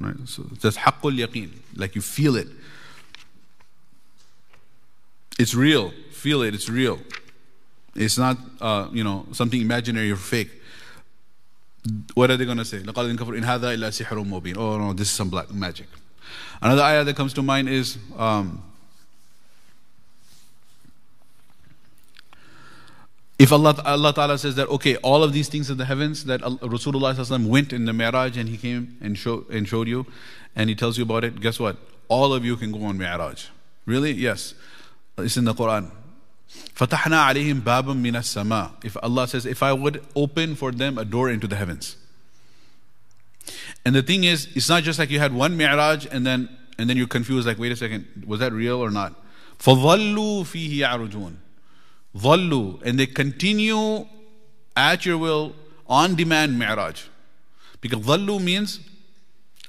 right 0.00 0.16
so 0.24 0.42
that's 0.60 0.76
haqqul 0.78 1.16
yaqeen 1.16 1.50
like 1.76 1.94
you 1.94 2.02
feel 2.02 2.36
it 2.36 2.48
it's 5.38 5.54
real 5.54 5.92
feel 6.10 6.42
it 6.42 6.54
it's 6.54 6.68
real 6.68 6.98
it's 7.94 8.18
not 8.18 8.36
uh, 8.60 8.88
you 8.92 9.04
know 9.04 9.26
something 9.32 9.60
imaginary 9.60 10.10
or 10.10 10.16
fake 10.16 10.50
what 12.14 12.30
are 12.30 12.36
they 12.36 12.44
going 12.44 12.58
to 12.58 12.64
say? 12.64 12.78
لَقَدْ 12.78 13.16
كَفَرْ 13.16 13.38
إِنْ 13.38 13.44
هَذَا 13.44 13.76
إِلَّا 13.76 13.90
سِحْرٌ 13.90 14.26
مُبِينٌ 14.26 14.56
Oh 14.56 14.78
no, 14.78 14.92
this 14.92 15.08
is 15.08 15.14
some 15.14 15.30
black 15.30 15.52
magic. 15.52 15.86
Another 16.60 16.82
ayah 16.82 17.04
that 17.04 17.16
comes 17.16 17.32
to 17.34 17.42
mind 17.42 17.68
is 17.68 17.98
um, 18.16 18.62
if 23.38 23.52
Allah, 23.52 23.76
Allah 23.84 24.14
Ta'ala 24.14 24.38
says 24.38 24.54
that, 24.56 24.68
okay, 24.68 24.96
all 24.96 25.22
of 25.22 25.32
these 25.32 25.48
things 25.48 25.68
in 25.68 25.76
the 25.76 25.84
heavens 25.84 26.24
that 26.24 26.40
Rasulullah 26.40 27.46
went 27.46 27.72
in 27.72 27.84
the 27.84 27.92
Mi'raj 27.92 28.36
and 28.36 28.48
he 28.48 28.56
came 28.56 28.96
and, 29.02 29.18
show, 29.18 29.44
and 29.50 29.68
showed 29.68 29.88
you 29.88 30.06
and 30.54 30.70
he 30.70 30.74
tells 30.74 30.96
you 30.96 31.04
about 31.04 31.24
it, 31.24 31.40
guess 31.40 31.60
what? 31.60 31.76
All 32.08 32.32
of 32.32 32.44
you 32.44 32.56
can 32.56 32.72
go 32.72 32.84
on 32.84 32.96
Mi'raj. 32.96 33.48
Really? 33.84 34.12
Yes. 34.12 34.54
It's 35.18 35.36
in 35.36 35.44
the 35.44 35.54
Quran. 35.54 35.90
Fatahna 36.74 37.32
alayhim 37.32 37.60
babam 37.60 38.00
minas 38.00 38.28
sama. 38.28 38.74
If 38.84 38.96
Allah 39.02 39.26
says, 39.28 39.46
if 39.46 39.62
I 39.62 39.72
would 39.72 40.04
open 40.14 40.54
for 40.54 40.72
them 40.72 40.98
a 40.98 41.04
door 41.04 41.30
into 41.30 41.46
the 41.46 41.56
heavens. 41.56 41.96
And 43.84 43.94
the 43.94 44.02
thing 44.02 44.24
is, 44.24 44.48
it's 44.54 44.68
not 44.68 44.82
just 44.82 44.98
like 44.98 45.10
you 45.10 45.18
had 45.18 45.32
one 45.32 45.56
mi'raj 45.56 46.06
and 46.10 46.26
then 46.26 46.48
and 46.78 46.90
then 46.90 46.96
you're 46.96 47.06
confused, 47.06 47.46
like, 47.46 47.58
wait 47.58 47.72
a 47.72 47.76
second, 47.76 48.24
was 48.26 48.40
that 48.40 48.52
real 48.52 48.82
or 48.82 48.90
not? 48.90 49.14
فَظَلُّوا 49.58 50.42
فِيهِ 50.44 50.78
يَعْرُجُونَ 50.78 51.36
ظَلُّوا 52.18 52.82
And 52.82 52.98
they 52.98 53.06
continue 53.06 54.06
at 54.76 55.06
your 55.06 55.16
will, 55.16 55.54
on 55.86 56.14
demand 56.14 56.58
mi'raj. 56.58 57.04
Because 57.80 58.00
ظَلُّوا 58.00 58.42
means 58.42 58.80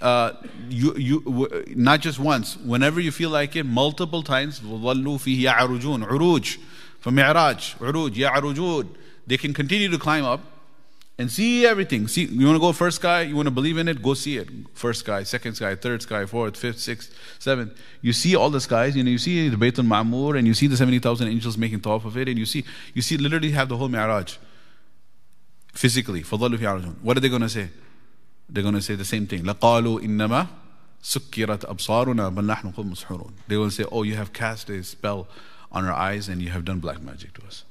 uh, 0.01 0.33
you, 0.69 0.93
you, 0.95 1.21
w- 1.21 1.63
not 1.75 2.01
just 2.01 2.19
once, 2.19 2.57
whenever 2.57 2.99
you 2.99 3.11
feel 3.11 3.29
like 3.29 3.55
it, 3.55 3.65
multiple 3.65 4.23
times, 4.23 4.59
وَظَلُّوا 4.59 5.17
فِيهِ 5.17 5.43
يَعْرُجُونَ 5.43 6.05
عُرُوج 6.05 6.57
from 7.01 7.15
Mi'raj, 7.15 7.75
عُروج, 7.75 8.15
يَعْرُجُونَ 8.15 8.95
They 9.25 9.37
can 9.37 9.53
continue 9.53 9.89
to 9.89 9.97
climb 9.97 10.23
up 10.23 10.41
and 11.19 11.31
see 11.31 11.65
everything. 11.65 12.07
See, 12.07 12.25
you 12.25 12.45
want 12.45 12.57
to 12.57 12.59
go 12.59 12.71
first 12.71 12.97
sky, 12.97 13.21
you 13.21 13.35
want 13.35 13.47
to 13.47 13.51
believe 13.51 13.77
in 13.77 13.87
it, 13.87 14.03
go 14.03 14.13
see 14.13 14.37
it. 14.37 14.49
First 14.73 14.99
sky, 14.99 15.23
second 15.23 15.55
sky, 15.55 15.73
third 15.75 16.01
sky, 16.03 16.25
fourth, 16.25 16.55
fifth, 16.55 16.79
sixth, 16.79 17.13
seventh. 17.39 17.73
You 18.01 18.13
see 18.13 18.35
all 18.35 18.49
the 18.51 18.61
skies, 18.61 18.95
you 18.95 19.03
know, 19.03 19.09
you 19.09 19.17
see 19.17 19.49
the 19.49 19.57
Bayt 19.57 19.79
al-Ma'mur 19.79 20.37
and 20.37 20.45
you 20.45 20.53
see 20.53 20.67
the 20.67 20.77
70,000 20.77 21.27
angels 21.27 21.57
making 21.57 21.79
tawaf 21.79 22.05
of 22.05 22.17
it 22.17 22.29
and 22.29 22.37
you 22.37 22.45
see, 22.45 22.63
you 22.93 23.01
see 23.01 23.17
literally 23.17 23.51
have 23.51 23.67
the 23.67 23.77
whole 23.77 23.89
Mi'raj 23.89 24.37
physically. 25.73 26.21
فَظَلُّوا 26.21 26.57
فِي 26.57 26.59
يَعْرُجُونَ 26.59 27.01
What 27.01 27.17
are 27.17 27.19
they 27.19 27.29
going 27.29 27.41
to 27.41 27.49
say? 27.49 27.69
They're 28.49 28.63
going 28.63 28.75
to 28.75 28.81
say 28.81 28.95
the 28.95 29.05
same 29.05 29.25
thing. 29.25 29.43
لَقَالُوا 29.43 30.01
إِنَّمَا 30.01 30.47
سُكِّرَتْ 31.01 31.65
أَبْصَارُنَا 31.65 32.35
بَلْ 32.35 32.55
نَحْنُ 32.55 32.75
قَوْمٌ 32.75 32.91
مُسْحُورُونَ 32.91 33.33
They 33.47 33.57
will 33.57 33.71
say, 33.71 33.85
oh, 33.91 34.03
you 34.03 34.15
have 34.15 34.33
cast 34.33 34.69
a 34.69 34.83
spell 34.83 35.27
on 35.71 35.85
our 35.85 35.93
eyes 35.93 36.27
and 36.29 36.41
you 36.41 36.49
have 36.49 36.65
done 36.65 36.79
black 36.79 37.01
magic 37.01 37.33
to 37.33 37.45
us. 37.45 37.63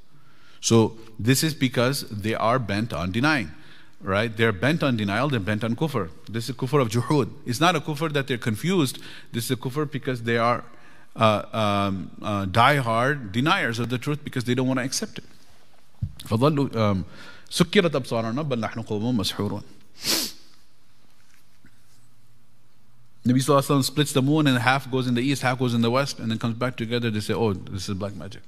So 0.60 0.96
this 1.18 1.42
is 1.42 1.54
because 1.54 2.08
they 2.08 2.34
are 2.34 2.58
bent 2.58 2.92
on 2.92 3.12
denying. 3.12 3.52
Right? 4.02 4.36
They're 4.36 4.52
bent 4.52 4.82
on 4.82 4.96
denial, 4.96 5.28
they're 5.30 5.40
bent 5.40 5.64
on 5.64 5.74
kufr. 5.74 6.10
This 6.28 6.48
is 6.50 6.56
kufr 6.56 6.82
of 6.82 6.90
juhud. 6.90 7.30
It's 7.46 7.60
not 7.60 7.74
a 7.74 7.80
kufr 7.80 8.12
that 8.12 8.26
they're 8.26 8.38
confused. 8.38 8.98
This 9.32 9.46
is 9.46 9.52
a 9.52 9.56
kufr 9.56 9.90
because 9.90 10.22
they 10.24 10.36
are 10.36 10.64
uh, 11.16 11.42
um, 11.52 12.10
uh, 12.22 12.44
die-hard 12.44 13.32
deniers 13.32 13.78
of 13.78 13.88
the 13.88 13.98
truth 13.98 14.22
because 14.22 14.44
they 14.44 14.54
don't 14.54 14.66
want 14.66 14.78
to 14.78 14.84
accept 14.84 15.18
it. 15.18 15.24
فظلوا 16.28 16.76
um, 16.76 17.04
سكرت 17.50 17.94
أبصارنا 17.94 18.42
بل 18.42 18.60
نحن 18.60 18.82
قوم 18.82 19.16
مسحورون 19.16 19.62
Nabi 23.26 23.38
Sallallahu 23.38 23.82
splits 23.82 24.12
the 24.12 24.22
moon 24.22 24.46
and 24.46 24.56
half 24.58 24.88
goes 24.90 25.06
in 25.08 25.14
the 25.14 25.20
east, 25.20 25.42
half 25.42 25.58
goes 25.58 25.74
in 25.74 25.82
the 25.82 25.90
west, 25.90 26.20
and 26.20 26.30
then 26.30 26.38
comes 26.38 26.54
back 26.54 26.76
together. 26.76 27.10
They 27.10 27.20
say, 27.20 27.34
oh, 27.34 27.54
this 27.54 27.88
is 27.88 27.94
black 27.96 28.14
magic. 28.14 28.42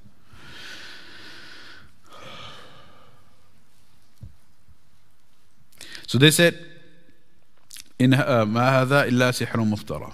So 6.07 6.16
they 6.18 6.31
said, 6.31 6.57
إن 8.00 8.11
ما 8.11 8.83
هذا 8.83 9.09
إلا 9.09 9.31
سحر 9.33 9.59
مفترى. 9.64 10.12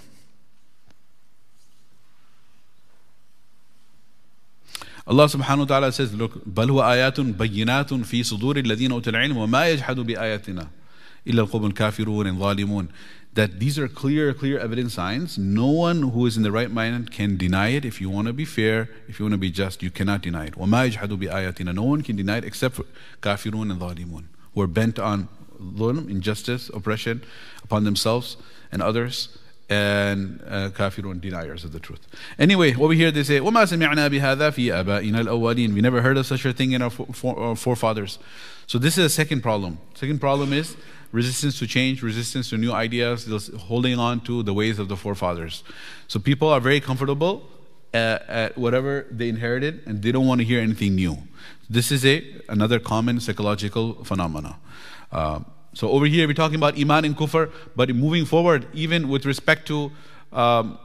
Allah 5.07 5.27
subhanahu 5.27 5.59
wa 5.59 5.65
ta'ala 5.67 5.93
says, 5.93 6.15
look, 6.15 6.39
بل 6.47 6.71
هو 6.71 6.81
آيات 6.81 7.21
بينات 7.21 7.95
في 7.95 8.23
صدور 8.23 8.57
الذين 8.57 8.93
أوتوا 8.93 9.13
العلم 9.13 9.37
وما 9.37 9.69
يجحد 9.69 9.97
بآياتنا 9.97 10.71
إلا 11.27 11.43
القوم 11.43 11.67
الكافرون 11.67 12.27
الظالمون 12.27 12.89
that 13.35 13.59
these 13.59 13.79
are 13.79 13.89
clear, 13.89 14.33
clear 14.33 14.59
evidence 14.59 14.95
signs. 14.95 15.37
No 15.37 15.67
one 15.67 16.11
who 16.11 16.25
is 16.27 16.37
in 16.37 16.45
the 16.45 16.53
right 16.53 16.71
mind 16.71 17.11
can 17.11 17.37
deny 17.37 17.69
it. 17.69 17.85
If 17.85 18.01
you 18.01 18.09
want 18.09 18.29
to 18.29 18.33
be 18.33 18.45
fair, 18.45 18.89
if 19.09 19.19
you 19.19 19.25
want 19.25 19.33
to 19.33 19.39
be 19.39 19.51
just, 19.51 19.83
you 19.83 19.91
cannot 19.91 20.23
deny 20.23 20.47
it. 20.47 20.55
وَمَا 20.55 20.91
يَجْحَدُ 20.91 21.19
بِآيَاتِنَا 21.19 21.75
No 21.75 21.83
one 21.83 22.03
can 22.03 22.17
deny 22.17 22.39
it 22.39 22.45
except 22.45 22.77
for 22.77 22.85
kafirun 23.23 23.73
and 23.73 23.81
dhalimun, 23.81 24.27
who 24.55 24.61
are 24.63 24.69
bent 24.69 24.99
on 24.99 25.29
dhulm, 25.61 26.09
injustice, 26.09 26.69
oppression 26.71 27.23
upon 27.65 27.85
themselves 27.85 28.37
and 28.71 28.81
others, 28.81 29.37
and 29.69 30.41
uh, 30.47 30.71
kafirun, 30.71 31.21
deniers 31.21 31.65
of 31.65 31.73
the 31.73 31.81
truth. 31.81 32.07
Anyway, 32.39 32.75
over 32.77 32.93
here 32.93 33.11
they 33.11 33.25
say, 33.25 33.41
وَمَا 33.41 33.65
سَمِعْنَا 33.65 34.11
بِهَذَا 34.11 34.51
فِي 34.53 34.85
أَبَائِنَا 34.85 35.25
الْأَوَّلِينَ 35.25 35.75
We 35.75 35.81
never 35.81 36.03
heard 36.03 36.17
of 36.19 36.27
such 36.27 36.45
a 36.45 36.53
thing 36.53 36.73
in 36.73 36.83
our 36.83 36.91
forefathers. 36.91 38.19
So 38.69 38.79
this 38.79 38.97
is 38.97 39.07
a 39.07 39.11
second 39.11 39.43
problem. 39.43 39.79
Second 39.95 40.21
problem 40.21 40.53
is 40.53 40.77
resistance 41.12 41.58
to 41.60 41.68
change, 41.68 42.04
resistance 42.04 42.50
to 42.50 42.58
new 42.58 42.72
ideas, 42.72 43.50
holding 43.58 43.98
on 43.98 44.22
to 44.22 44.44
the 44.44 44.54
ways 44.54 44.80
of 44.80 44.88
the 44.88 44.96
forefathers. 44.96 45.64
So 46.08 46.20
people 46.20 46.48
are 46.50 46.60
very 46.60 46.80
comfortable 46.80 47.48
at, 47.94 48.30
at 48.30 48.58
whatever 48.58 49.08
they 49.10 49.30
inherited 49.30 49.82
and 49.86 50.02
they 50.02 50.12
don't 50.12 50.28
want 50.28 50.42
to 50.42 50.46
hear 50.46 50.62
anything 50.62 50.96
new. 50.96 51.18
This 51.70 51.92
is 51.92 52.06
a 52.06 52.24
another 52.50 52.80
common 52.80 53.20
psychological 53.20 54.04
phenomena. 54.04 54.58
Uh, 55.12 55.42
so 55.74 55.90
over 55.90 56.06
here 56.06 56.28
we're 56.28 56.34
talking 56.34 56.56
about 56.56 56.80
iman 56.80 57.06
and 57.06 57.18
kufr, 57.18 57.52
but 57.76 57.90
moving 57.96 58.26
forward, 58.26 58.68
even 58.74 59.08
with 59.08 59.26
respect 59.26 59.68
to 59.68 59.92
um, 60.32 60.80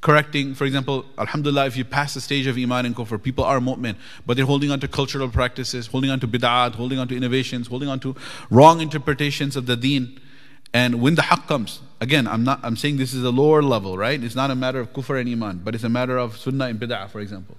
correcting, 0.00 0.54
for 0.54 0.64
example, 0.64 1.04
Alhamdulillah, 1.18 1.66
if 1.66 1.76
you 1.76 1.84
pass 1.84 2.14
the 2.14 2.20
stage 2.20 2.46
of 2.46 2.56
Iman 2.56 2.86
and 2.86 2.94
Kufr, 2.94 3.22
people 3.22 3.44
are 3.44 3.60
mu'min, 3.60 3.96
but 4.24 4.36
they're 4.36 4.46
holding 4.46 4.70
on 4.70 4.80
to 4.80 4.88
cultural 4.88 5.28
practices, 5.28 5.86
holding 5.86 6.10
on 6.10 6.20
to 6.20 6.28
bid'at, 6.28 6.74
holding 6.74 6.98
on 6.98 7.08
to 7.08 7.16
innovations, 7.16 7.66
holding 7.66 7.88
on 7.88 8.00
to 8.00 8.14
wrong 8.50 8.80
interpretations 8.80 9.56
of 9.56 9.66
the 9.66 9.76
deen. 9.76 10.20
And 10.74 11.00
when 11.00 11.14
the 11.14 11.22
haqq 11.22 11.46
comes, 11.46 11.80
again, 12.00 12.26
I'm 12.26 12.44
not 12.44 12.60
I'm 12.62 12.76
saying 12.76 12.98
this 12.98 13.14
is 13.14 13.24
a 13.24 13.30
lower 13.30 13.62
level, 13.62 13.96
right? 13.96 14.22
It's 14.22 14.34
not 14.34 14.50
a 14.50 14.54
matter 14.54 14.80
of 14.80 14.92
kufr 14.92 15.20
and 15.20 15.28
iman, 15.28 15.62
but 15.64 15.74
it's 15.74 15.84
a 15.84 15.88
matter 15.88 16.18
of 16.18 16.36
sunnah 16.36 16.66
and 16.66 16.78
bid'ah, 16.78 17.08
for 17.08 17.20
example. 17.20 17.56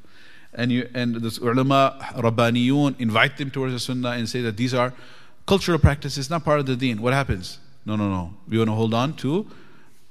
And 0.54 0.72
you 0.72 0.90
and 0.94 1.16
the 1.16 1.40
ulama, 1.42 1.98
rabbaniyun, 2.16 3.00
invite 3.00 3.38
them 3.38 3.52
towards 3.52 3.74
the 3.74 3.80
sunnah 3.80 4.12
and 4.12 4.28
say 4.30 4.42
that 4.42 4.58
these 4.58 4.74
are 4.74 4.94
cultural 5.46 5.80
practices, 5.80 6.30
not 6.30 6.44
part 6.44 6.60
of 6.60 6.66
the 6.66 6.76
deen. 6.76 7.02
What 7.02 7.14
happens? 7.14 7.60
No, 7.86 7.96
no, 7.96 8.10
no. 8.10 8.34
We 8.48 8.58
want 8.58 8.70
to 8.70 8.74
hold 8.74 8.94
on 8.94 9.16
to 9.18 9.48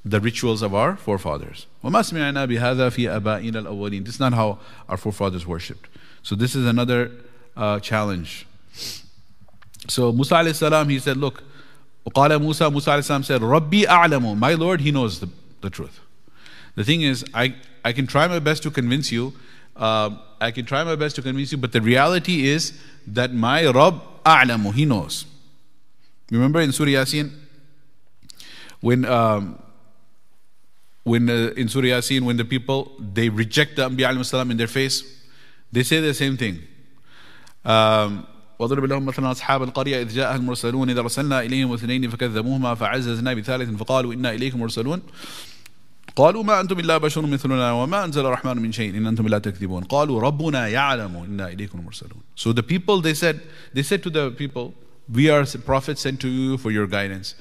the 0.04 0.20
rituals 0.20 0.62
of 0.62 0.74
our 0.74 0.96
forefathers. 0.96 1.66
This 1.85 2.11
is 4.13 4.19
not 4.19 4.33
how 4.33 4.59
our 4.87 4.97
forefathers 4.97 5.47
worshipped. 5.47 5.89
So 6.23 6.35
this 6.35 6.55
is 6.55 6.65
another 6.65 7.11
uh, 7.57 7.79
challenge. 7.79 8.45
So 9.87 10.11
Musa 10.11 10.35
alayhi 10.35 10.55
salam, 10.55 10.89
he 10.89 10.99
said, 10.99 11.17
look, 11.17 11.43
وقال 12.07 12.39
Musa, 12.41 12.69
Musa 12.69 12.91
alayhi 12.91 13.03
salam 13.03 13.23
said, 13.23 13.41
Rabbi 13.41 13.83
a'lamu, 13.83 14.37
my 14.37 14.53
Lord, 14.53 14.81
he 14.81 14.91
knows 14.91 15.19
the, 15.19 15.29
the 15.61 15.69
truth. 15.69 15.99
The 16.75 16.83
thing 16.83 17.01
is, 17.01 17.25
I, 17.33 17.55
I 17.83 17.91
can 17.91 18.07
try 18.07 18.27
my 18.27 18.39
best 18.39 18.63
to 18.63 18.71
convince 18.71 19.11
you, 19.11 19.33
uh, 19.75 20.11
I 20.39 20.51
can 20.51 20.65
try 20.65 20.83
my 20.83 20.95
best 20.95 21.15
to 21.15 21.21
convince 21.21 21.51
you, 21.51 21.57
but 21.57 21.71
the 21.71 21.81
reality 21.81 22.47
is 22.47 22.79
that 23.07 23.33
my 23.33 23.65
Rabb 23.65 24.01
a'lamu, 24.23 24.73
he 24.73 24.85
knows. 24.85 25.25
Remember 26.29 26.61
in 26.61 26.71
Surah 26.71 26.89
Yasin, 26.89 27.31
when 28.79 29.05
um, 29.05 29.61
when 31.06 31.30
uh, 31.30 31.60
in 31.60 31.68
Surah 31.68 31.90
Yasin, 31.94 32.22
when 32.22 32.36
the 32.36 32.44
people 32.44 32.80
they 32.98 33.28
reject 33.28 33.76
the 33.76 33.88
Anbiya 33.88 34.24
salam 34.24 34.50
in 34.50 34.56
their 34.56 34.66
face, 34.66 34.96
they 35.70 35.84
say 35.84 36.00
the 36.00 36.12
same 36.12 36.36
thing. 36.36 36.56
Um, 37.64 38.26
واضرب 38.58 38.84
لهم 38.84 39.06
مثلا 39.06 39.30
أصحاب 39.30 39.62
القرية 39.62 40.02
إذ 40.02 40.14
جاءها 40.14 40.36
المرسلون 40.36 40.90
إذا 40.90 41.00
أرسلنا 41.00 41.40
إليهم 41.42 41.72
اثنين 41.72 42.10
فكذبوهما 42.10 42.74
فعززنا 42.74 43.34
بثالث 43.34 43.70
فقالوا 43.70 44.14
إنا 44.14 44.34
إليكم 44.34 44.60
مرسلون. 44.60 45.02
قالوا 46.16 46.42
ما 46.42 46.60
أنتم 46.60 46.80
إلا 46.80 46.98
بشر 46.98 47.26
مثلنا 47.26 47.72
وما 47.72 48.04
أنزل 48.04 48.26
الرحمن 48.26 48.62
من 48.62 48.72
شيء 48.72 48.96
إن 48.96 49.06
أنتم 49.06 49.28
لا 49.28 49.38
تكذبون. 49.38 49.84
قالوا 49.84 50.20
ربنا 50.20 50.68
يعلم 50.68 51.16
إنا 51.16 51.48
إليكم 51.48 51.84
مرسلون. 51.84 52.22
So 52.34 52.52
the 52.52 52.62
people 52.62 53.00
they 53.00 53.14
said 53.14 53.40
they 53.74 53.82
said 53.82 54.02
to 54.02 54.10
the 54.10 54.30
people 54.30 54.74
we 55.12 55.30
are 55.30 55.44
prophets 55.64 56.00
sent 56.00 56.20
to 56.20 56.28
you 56.28 56.56
for 56.58 56.70
your 56.70 56.86
guidance. 56.86 57.34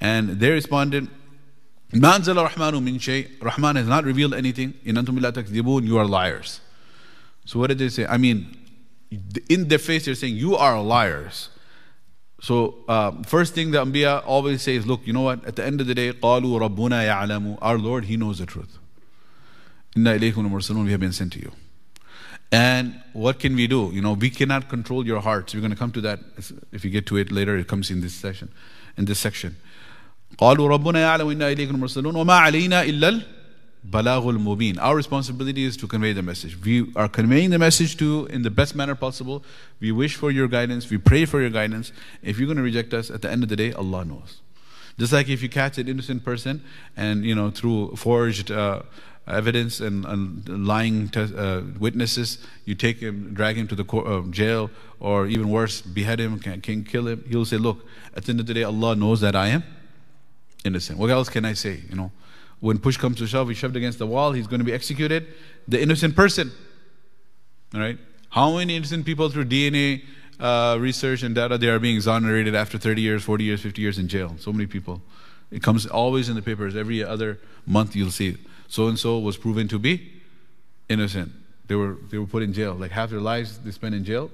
And 0.00 0.38
they 0.40 0.50
responded 0.50 1.08
Manzal 1.91 2.47
Rahmanu 2.47 2.83
min 2.83 2.99
shay. 2.99 3.27
Rahman 3.41 3.75
has 3.77 3.87
not 3.87 4.03
revealed 4.03 4.33
anything. 4.33 4.73
In 4.83 4.95
antum 4.95 5.19
takdibun, 5.19 5.85
you 5.85 5.97
are 5.97 6.05
liars. 6.05 6.61
So 7.45 7.59
what 7.59 7.67
did 7.67 7.77
they 7.77 7.89
say? 7.89 8.05
I 8.05 8.17
mean, 8.17 8.57
in 9.49 9.67
their 9.67 9.77
face 9.77 10.05
they're 10.05 10.15
saying, 10.15 10.35
you 10.35 10.55
are 10.55 10.81
liars. 10.81 11.49
So 12.41 12.75
uh, 12.87 13.23
first 13.23 13.53
thing 13.55 13.71
the 13.71 13.83
Anbiya 13.83 14.23
always 14.25 14.61
say 14.61 14.75
is, 14.75 14.85
look, 14.85 15.07
you 15.07 15.13
know 15.13 15.21
what? 15.21 15.45
At 15.45 15.55
the 15.55 15.65
end 15.65 15.79
of 15.79 15.87
the 15.87 15.95
day, 15.95 16.11
قالوا 16.11 16.59
ربنا 16.69 17.05
يعلم. 17.05 17.57
Our 17.61 17.77
Lord, 17.77 18.05
He 18.05 18.17
knows 18.17 18.39
the 18.39 18.45
truth. 18.45 18.77
Inna 19.95 20.17
ilaykum 20.17 20.49
mursalun. 20.49 20.85
We 20.85 20.91
have 20.91 20.99
been 20.99 21.13
sent 21.13 21.33
to 21.33 21.39
you. 21.39 21.51
And 22.51 23.01
what 23.13 23.39
can 23.39 23.55
we 23.55 23.67
do? 23.67 23.89
You 23.93 24.01
know, 24.01 24.13
we 24.13 24.29
cannot 24.29 24.69
control 24.69 25.05
your 25.05 25.21
hearts. 25.21 25.53
We're 25.53 25.61
going 25.61 25.71
to 25.71 25.77
come 25.77 25.91
to 25.93 26.01
that 26.01 26.19
if 26.71 26.85
you 26.85 26.91
get 26.91 27.05
to 27.07 27.17
it 27.17 27.31
later. 27.31 27.57
It 27.57 27.67
comes 27.67 27.89
in 27.89 28.01
this 28.01 28.13
session, 28.13 28.51
in 28.97 29.05
this 29.05 29.19
section. 29.19 29.55
قالوا 30.37 30.67
ربنا 30.67 30.99
يعلم 30.99 31.29
إنا 31.29 31.51
إليكم 31.51 31.75
المرسلون 31.75 32.15
وما 32.15 32.33
علينا 32.33 32.83
إلا 32.83 33.21
البلاغ 33.85 34.29
المبين 34.29 34.79
Our 34.79 34.95
responsibility 34.95 35.63
is 35.63 35.77
to 35.77 35.87
convey 35.87 36.11
the 36.13 36.21
message. 36.23 36.57
We 36.61 36.91
are 36.95 37.07
conveying 37.07 37.51
the 37.51 37.59
message 37.59 37.97
to 37.97 38.05
you 38.05 38.25
in 38.25 38.41
the 38.41 38.49
best 38.49 38.75
manner 38.75 38.95
possible. 38.95 39.43
We 39.79 39.91
wish 39.91 40.15
for 40.15 40.31
your 40.31 40.47
guidance. 40.47 40.89
We 40.89 40.97
pray 40.97 41.25
for 41.25 41.39
your 41.39 41.49
guidance. 41.49 41.91
If 42.21 42.37
you're 42.37 42.47
going 42.47 42.57
to 42.57 42.63
reject 42.63 42.93
us, 42.93 43.09
at 43.09 43.21
the 43.21 43.31
end 43.31 43.43
of 43.43 43.49
the 43.49 43.55
day, 43.55 43.71
Allah 43.73 44.03
knows. 44.03 44.41
Just 44.97 45.13
like 45.13 45.29
if 45.29 45.43
you 45.43 45.49
catch 45.49 45.77
an 45.77 45.87
innocent 45.87 46.23
person 46.23 46.63
and, 46.97 47.25
you 47.25 47.35
know, 47.35 47.49
through 47.49 47.95
forged 47.95 48.49
uh, 48.49 48.81
evidence 49.27 49.81
and, 49.81 50.05
and 50.05 50.65
lying 50.67 51.09
te- 51.09 51.35
uh, 51.35 51.61
witnesses, 51.79 52.39
you 52.65 52.75
take 52.75 52.99
him, 52.99 53.33
drag 53.33 53.57
him 53.57 53.67
to 53.67 53.75
the 53.75 53.83
court, 53.83 54.07
uh, 54.07 54.21
jail, 54.29 54.69
or 54.99 55.27
even 55.27 55.49
worse, 55.49 55.81
behead 55.81 56.19
him, 56.19 56.39
can, 56.39 56.61
can 56.61 56.83
kill 56.83 57.07
him. 57.07 57.23
He'll 57.27 57.45
say, 57.45 57.57
Look, 57.57 57.85
at 58.15 58.23
the 58.25 58.31
end 58.31 58.39
of 58.39 58.47
the 58.47 58.53
day, 58.53 58.63
Allah 58.63 58.95
knows 58.95 59.21
that 59.21 59.35
I 59.35 59.47
am 59.47 59.63
innocent. 60.64 60.98
What 60.98 61.10
else 61.10 61.28
can 61.28 61.44
I 61.44 61.54
say? 61.54 61.80
You 61.88 61.96
know, 61.96 62.12
when 62.60 62.78
push 62.78 62.96
comes 62.96 63.18
to 63.18 63.26
shove, 63.26 63.48
he's 63.48 63.58
shoved 63.58 63.76
against 63.76 63.98
the 63.98 64.06
wall, 64.06 64.32
he's 64.32 64.46
going 64.46 64.60
to 64.60 64.64
be 64.64 64.72
executed. 64.72 65.26
The 65.68 65.80
innocent 65.80 66.16
person. 66.16 66.52
All 67.74 67.80
right? 67.80 67.98
How 68.30 68.56
many 68.56 68.76
innocent 68.76 69.06
people 69.06 69.28
through 69.28 69.46
DNA 69.46 70.02
uh, 70.38 70.76
research 70.80 71.22
and 71.22 71.34
data 71.34 71.58
they 71.58 71.68
are 71.68 71.78
being 71.78 71.96
exonerated 71.96 72.54
after 72.54 72.78
30 72.78 73.02
years, 73.02 73.22
40 73.22 73.44
years, 73.44 73.60
50 73.60 73.82
years 73.82 73.98
in 73.98 74.08
jail? 74.08 74.36
So 74.38 74.52
many 74.52 74.66
people. 74.66 75.02
It 75.50 75.62
comes 75.62 75.86
always 75.86 76.28
in 76.28 76.36
the 76.36 76.42
papers. 76.42 76.76
Every 76.76 77.02
other 77.02 77.38
month 77.66 77.96
you'll 77.96 78.10
see 78.10 78.36
so 78.70 78.86
and 78.86 78.98
so 78.98 79.18
was 79.18 79.36
proven 79.36 79.66
to 79.68 79.78
be 79.78 80.12
innocent. 80.88 81.32
They 81.66 81.74
were 81.74 81.96
they 82.10 82.18
were 82.18 82.26
put 82.26 82.42
in 82.42 82.52
jail. 82.52 82.74
Like 82.74 82.92
half 82.92 83.10
their 83.10 83.20
lives 83.20 83.58
they 83.58 83.72
spent 83.72 83.94
in 83.94 84.04
jail, 84.04 84.30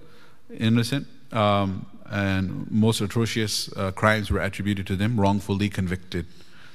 innocent, 0.51 1.07
um, 1.33 1.87
and 2.11 2.71
most 2.71 3.01
atrocious 3.01 3.71
uh, 3.77 3.91
crimes 3.93 4.31
were 4.31 4.41
attributed 4.41 4.87
to 4.87 4.97
them, 4.97 5.19
wrongfully 5.19 5.69
convicted. 5.69 6.27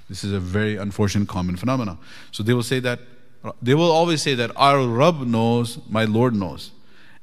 This 0.10 0.24
is 0.24 0.34
a 0.34 0.39
very 0.39 0.76
unfortunate 0.76 1.28
common 1.28 1.56
phenomenon. 1.56 1.98
So 2.32 2.44
they 2.44 2.54
will 2.54 2.63
say 2.63 2.80
that 2.80 3.00
they 3.62 3.74
will 3.74 3.91
always 3.91 4.22
say 4.22 4.36
that 4.36 4.52
our 4.56 4.86
Rabb 4.86 5.22
knows, 5.22 5.80
my 5.89 6.06
Lord 6.06 6.36
knows. 6.36 6.72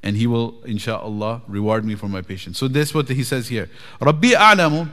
And 0.01 0.15
He 0.15 0.27
will, 0.27 0.61
inshallah, 0.65 1.41
reward 1.47 1.85
me 1.85 1.95
for 1.95 2.07
my 2.07 2.21
patience. 2.21 2.57
So 2.57 2.67
that's 2.67 2.93
what 2.93 3.07
He 3.09 3.23
says 3.23 3.47
here. 3.47 3.69
Rabbi 4.01 4.29
a'lamu, 4.29 4.89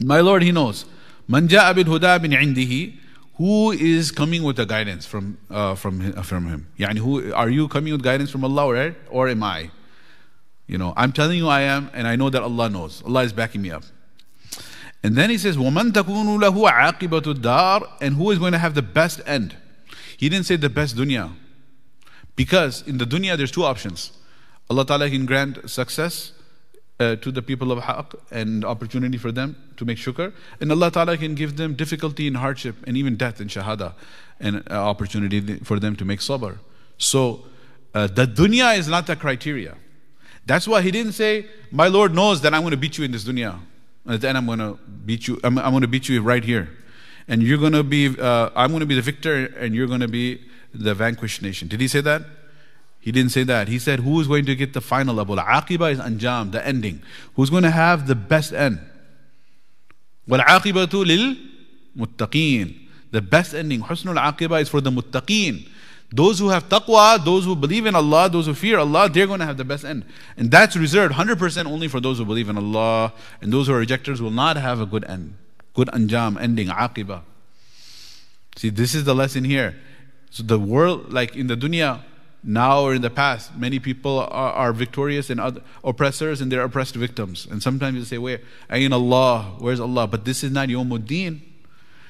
my 0.00 0.20
Lord, 0.20 0.42
He 0.42 0.52
knows. 0.52 0.84
Man 1.26 1.48
ja'a 1.48 1.74
bil 1.74 1.84
huda 1.84 2.20
bin 2.20 2.32
indihi, 2.32 2.98
who 3.34 3.70
is 3.70 4.10
coming 4.10 4.42
with 4.42 4.56
the 4.56 4.66
guidance 4.66 5.06
from, 5.06 5.38
uh, 5.50 5.74
from, 5.74 6.12
from 6.22 6.48
Him? 6.48 6.66
Yani 6.78 6.98
who, 6.98 7.32
are 7.32 7.48
you 7.48 7.68
coming 7.68 7.92
with 7.92 8.02
guidance 8.02 8.30
from 8.30 8.44
Allah 8.44 8.66
or, 8.66 8.96
or 9.10 9.28
am 9.28 9.42
I? 9.42 9.70
You 10.67 10.77
know, 10.77 10.93
I'm 10.95 11.11
telling 11.11 11.37
you 11.37 11.47
I 11.47 11.61
am, 11.61 11.89
and 11.93 12.07
I 12.07 12.15
know 12.15 12.29
that 12.29 12.41
Allah 12.41 12.69
knows. 12.69 13.03
Allah 13.05 13.23
is 13.23 13.33
backing 13.33 13.61
me 13.61 13.71
up. 13.71 13.83
And 15.03 15.15
then 15.15 15.29
He 15.29 15.37
says, 15.37 15.57
وَمَن 15.57 15.91
تَكُونُ 15.91 16.39
لَهُ 16.39 16.71
عَاقِبَةُ 16.71 17.21
الدَّارِ 17.21 17.97
And 18.01 18.15
who 18.15 18.31
is 18.31 18.39
going 18.39 18.53
to 18.53 18.57
have 18.57 18.73
the 18.73 18.81
best 18.81 19.21
end? 19.25 19.57
He 20.17 20.29
didn't 20.29 20.45
say 20.45 20.55
the 20.55 20.69
best 20.69 20.95
dunya. 20.95 21.33
Because 22.35 22.81
in 22.87 22.97
the 22.97 23.05
dunya, 23.05 23.37
there's 23.37 23.51
two 23.51 23.63
options. 23.63 24.13
Allah 24.69 24.85
Ta'ala 24.85 25.09
can 25.09 25.25
grant 25.25 25.69
success 25.69 26.31
uh, 26.99 27.15
to 27.17 27.31
the 27.31 27.41
people 27.41 27.71
of 27.71 27.79
Haqq 27.79 28.15
and 28.31 28.63
opportunity 28.63 29.17
for 29.17 29.31
them 29.31 29.55
to 29.77 29.85
make 29.85 29.97
shukr. 29.97 30.33
And 30.61 30.71
Allah 30.71 30.91
Ta'ala 30.91 31.17
can 31.17 31.35
give 31.35 31.57
them 31.57 31.75
difficulty 31.75 32.27
and 32.27 32.37
hardship 32.37 32.77
and 32.87 32.95
even 32.95 33.17
death 33.17 33.39
and 33.39 33.49
shahada 33.49 33.93
and 34.39 34.63
uh, 34.69 34.73
opportunity 34.75 35.57
for 35.59 35.79
them 35.79 35.95
to 35.97 36.05
make 36.05 36.19
sabr. 36.19 36.59
So 36.97 37.45
uh, 37.93 38.07
the 38.07 38.25
dunya 38.25 38.77
is 38.77 38.87
not 38.87 39.07
the 39.07 39.15
criteria. 39.15 39.75
That's 40.47 40.67
why 40.67 40.81
he 40.81 40.91
didn't 40.91 41.13
say, 41.13 41.45
My 41.71 41.87
Lord 41.87 42.13
knows 42.13 42.41
that 42.41 42.53
I'm 42.53 42.61
going 42.61 42.71
to 42.71 42.77
beat 42.77 42.97
you 42.97 43.05
in 43.05 43.11
this 43.11 43.23
dunya. 43.23 43.59
And 44.05 44.19
then 44.19 44.35
I'm 44.35 44.45
going 44.45 44.59
to 44.59 44.77
beat 45.05 45.27
you, 45.27 45.39
I'm, 45.43 45.57
I'm 45.57 45.71
going 45.71 45.81
to 45.81 45.87
beat 45.87 46.09
you 46.09 46.21
right 46.21 46.43
here 46.43 46.69
and 47.27 47.41
you're 47.41 47.57
going 47.57 47.73
to 47.73 47.83
be, 47.83 48.19
uh, 48.19 48.49
I'm 48.55 48.69
going 48.69 48.81
to 48.81 48.85
be 48.85 48.95
the 48.95 49.01
victor, 49.01 49.45
and 49.57 49.73
you're 49.73 49.87
going 49.87 50.01
to 50.01 50.07
be 50.07 50.41
the 50.73 50.93
vanquished 50.93 51.41
nation. 51.41 51.67
Did 51.67 51.79
he 51.81 51.87
say 51.87 52.01
that? 52.01 52.23
He 52.99 53.11
didn't 53.11 53.31
say 53.31 53.43
that. 53.43 53.67
He 53.67 53.79
said, 53.79 53.99
Who 53.99 54.19
is 54.19 54.27
going 54.27 54.45
to 54.45 54.55
get 54.55 54.73
the 54.73 54.81
final 54.81 55.15
level? 55.15 55.35
Aqiba 55.37 55.91
is 55.91 55.99
anjam, 55.99 56.51
the 56.51 56.65
ending. 56.65 57.01
Who's 57.35 57.49
going 57.49 57.63
to 57.63 57.71
have 57.71 58.07
the 58.07 58.15
best 58.15 58.53
end? 58.53 58.79
وَالْعَاقِبَةُ 60.27 61.39
لِلْمُتَّقِينَ 61.97 62.87
The 63.11 63.21
best 63.21 63.53
ending, 63.53 63.81
husnul 63.81 64.17
aqiba, 64.17 64.61
is 64.61 64.69
for 64.69 64.81
the 64.81 64.89
muttaqeen. 64.89 65.67
Those 66.10 66.38
who 66.38 66.48
have 66.48 66.68
taqwa, 66.68 67.22
those 67.22 67.44
who 67.44 67.54
believe 67.54 67.84
in 67.84 67.94
Allah, 67.94 68.30
those 68.30 68.46
who 68.46 68.54
fear 68.54 68.78
Allah, 68.78 69.10
they're 69.10 69.26
going 69.26 69.40
to 69.40 69.46
have 69.46 69.58
the 69.58 69.64
best 69.64 69.84
end. 69.84 70.04
And 70.38 70.50
that's 70.50 70.74
reserved 70.74 71.14
100% 71.14 71.66
only 71.66 71.86
for 71.86 72.00
those 72.00 72.18
who 72.18 72.24
believe 72.24 72.48
in 72.48 72.56
Allah. 72.56 73.12
And 73.42 73.52
those 73.52 73.66
who 73.66 73.74
are 73.74 73.78
rejectors 73.78 74.22
will 74.22 74.30
not 74.30 74.56
have 74.56 74.80
a 74.80 74.86
good 74.86 75.04
end 75.04 75.34
good 75.78 75.88
anjam, 75.94 76.40
ending, 76.40 76.66
aqiba. 76.66 77.22
See, 78.56 78.68
this 78.68 78.96
is 78.96 79.04
the 79.04 79.14
lesson 79.14 79.44
here. 79.44 79.76
So 80.30 80.42
the 80.42 80.58
world, 80.58 81.12
like 81.12 81.36
in 81.36 81.46
the 81.46 81.56
dunya, 81.56 82.02
now 82.42 82.82
or 82.82 82.94
in 82.94 83.02
the 83.02 83.10
past, 83.10 83.56
many 83.56 83.78
people 83.78 84.18
are, 84.18 84.52
are 84.52 84.72
victorious 84.72 85.30
and 85.30 85.40
other 85.40 85.62
oppressors 85.84 86.40
and 86.40 86.50
they're 86.50 86.64
oppressed 86.64 86.96
victims. 86.96 87.46
And 87.48 87.62
sometimes 87.62 87.96
you 87.96 88.04
say, 88.04 88.18
where? 88.18 88.40
Ayn 88.68 88.92
Allah, 88.92 89.54
where's 89.60 89.78
Allah? 89.78 90.08
But 90.08 90.24
this 90.24 90.42
is 90.42 90.50
not 90.50 90.68
Yawmuddin. 90.68 91.40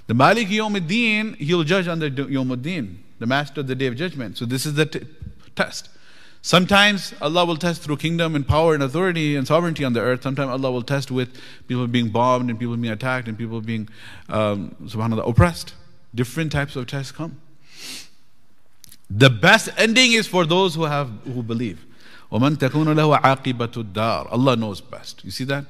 The 0.07 0.15
Malik 0.15 0.49
Yawmuddin, 0.49 1.37
he'll 1.37 1.65
judge 1.65 1.89
under 1.89 2.11
Yawmuddin, 2.11 2.97
the 3.20 3.26
master 3.26 3.62
of 3.62 3.68
the 3.68 3.76
day 3.76 3.88
of 3.88 3.96
judgment. 3.96 4.38
So 4.38 4.46
this 4.46 4.66
is 4.66 4.74
the 4.76 4.86
t- 4.86 5.02
test. 5.56 5.90
Sometimes 6.42 7.14
Allah 7.22 7.46
will 7.46 7.56
test 7.56 7.82
through 7.82 7.98
kingdom 7.98 8.36
and 8.36 8.46
power 8.46 8.74
and 8.74 8.84
authority 8.84 9.38
and 9.38 9.48
sovereignty 9.48 9.86
on 9.86 9.94
the 9.94 10.02
earth. 10.02 10.24
Sometimes 10.24 10.50
Allah 10.50 10.72
will 10.72 10.82
test 10.82 11.10
with 11.10 11.40
people 11.70 11.88
being 11.88 12.10
bombed 12.10 12.50
and 12.50 12.60
people 12.60 12.76
being 12.76 12.92
attacked 12.92 13.30
and 13.30 13.38
people 13.38 13.62
being, 13.62 13.88
um, 14.28 14.76
subhanAllah, 14.84 15.28
oppressed. 15.28 15.74
Different 16.14 16.52
types 16.52 16.76
of 16.76 16.86
tests 16.86 17.14
come. 17.14 17.40
The 19.10 19.30
best 19.30 19.70
ending 19.78 20.12
is 20.12 20.28
for 20.28 20.46
those 20.46 20.76
who 20.76 20.84
have 20.84 21.10
who 21.24 21.44
believe. 21.44 21.86
وَمَن 22.30 22.58
تَكُونُ 22.58 22.94
لَهُ 22.94 23.22
عَاقِبَةُ 23.22 23.94
الدَّارِ 23.94 24.28
Allah 24.32 24.56
knows 24.56 24.82
best. 24.82 25.24
You 25.24 25.32
see 25.32 25.44
that? 25.46 25.66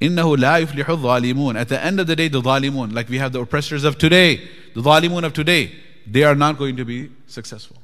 إِنَّهُ 0.00 0.36
لَا 0.36 0.64
يُفْلِحُ 0.64 0.84
الظَّالِمُونَ 0.84 1.56
At 1.58 1.68
the 1.68 1.82
end 1.82 1.98
of 1.98 2.06
the 2.06 2.14
day, 2.14 2.28
the 2.28 2.40
zalimun, 2.40 2.92
like 2.94 3.08
we 3.08 3.18
have 3.18 3.32
the 3.32 3.40
oppressors 3.40 3.82
of 3.84 3.98
today, 3.98 4.48
the 4.74 4.82
zalimun 4.82 5.24
of 5.24 5.32
today, 5.32 5.72
they 6.07 6.23
are 6.23 6.35
not 6.35 6.57
going 6.57 6.75
to 6.77 6.85
be 6.85 7.09
successful. 7.27 7.77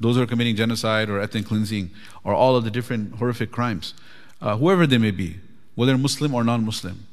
Those 0.00 0.16
who 0.16 0.22
are 0.22 0.26
committing 0.26 0.56
genocide 0.56 1.08
or 1.08 1.20
ethnic 1.20 1.46
cleansing 1.46 1.90
or 2.24 2.34
all 2.34 2.56
of 2.56 2.64
the 2.64 2.70
different 2.70 3.16
horrific 3.16 3.52
crimes, 3.52 3.94
uh, 4.40 4.56
whoever 4.56 4.86
they 4.86 4.98
may 4.98 5.12
be, 5.12 5.36
whether 5.74 5.96
Muslim 5.96 6.34
or 6.34 6.44
non 6.44 6.64
Muslim, 6.64 7.06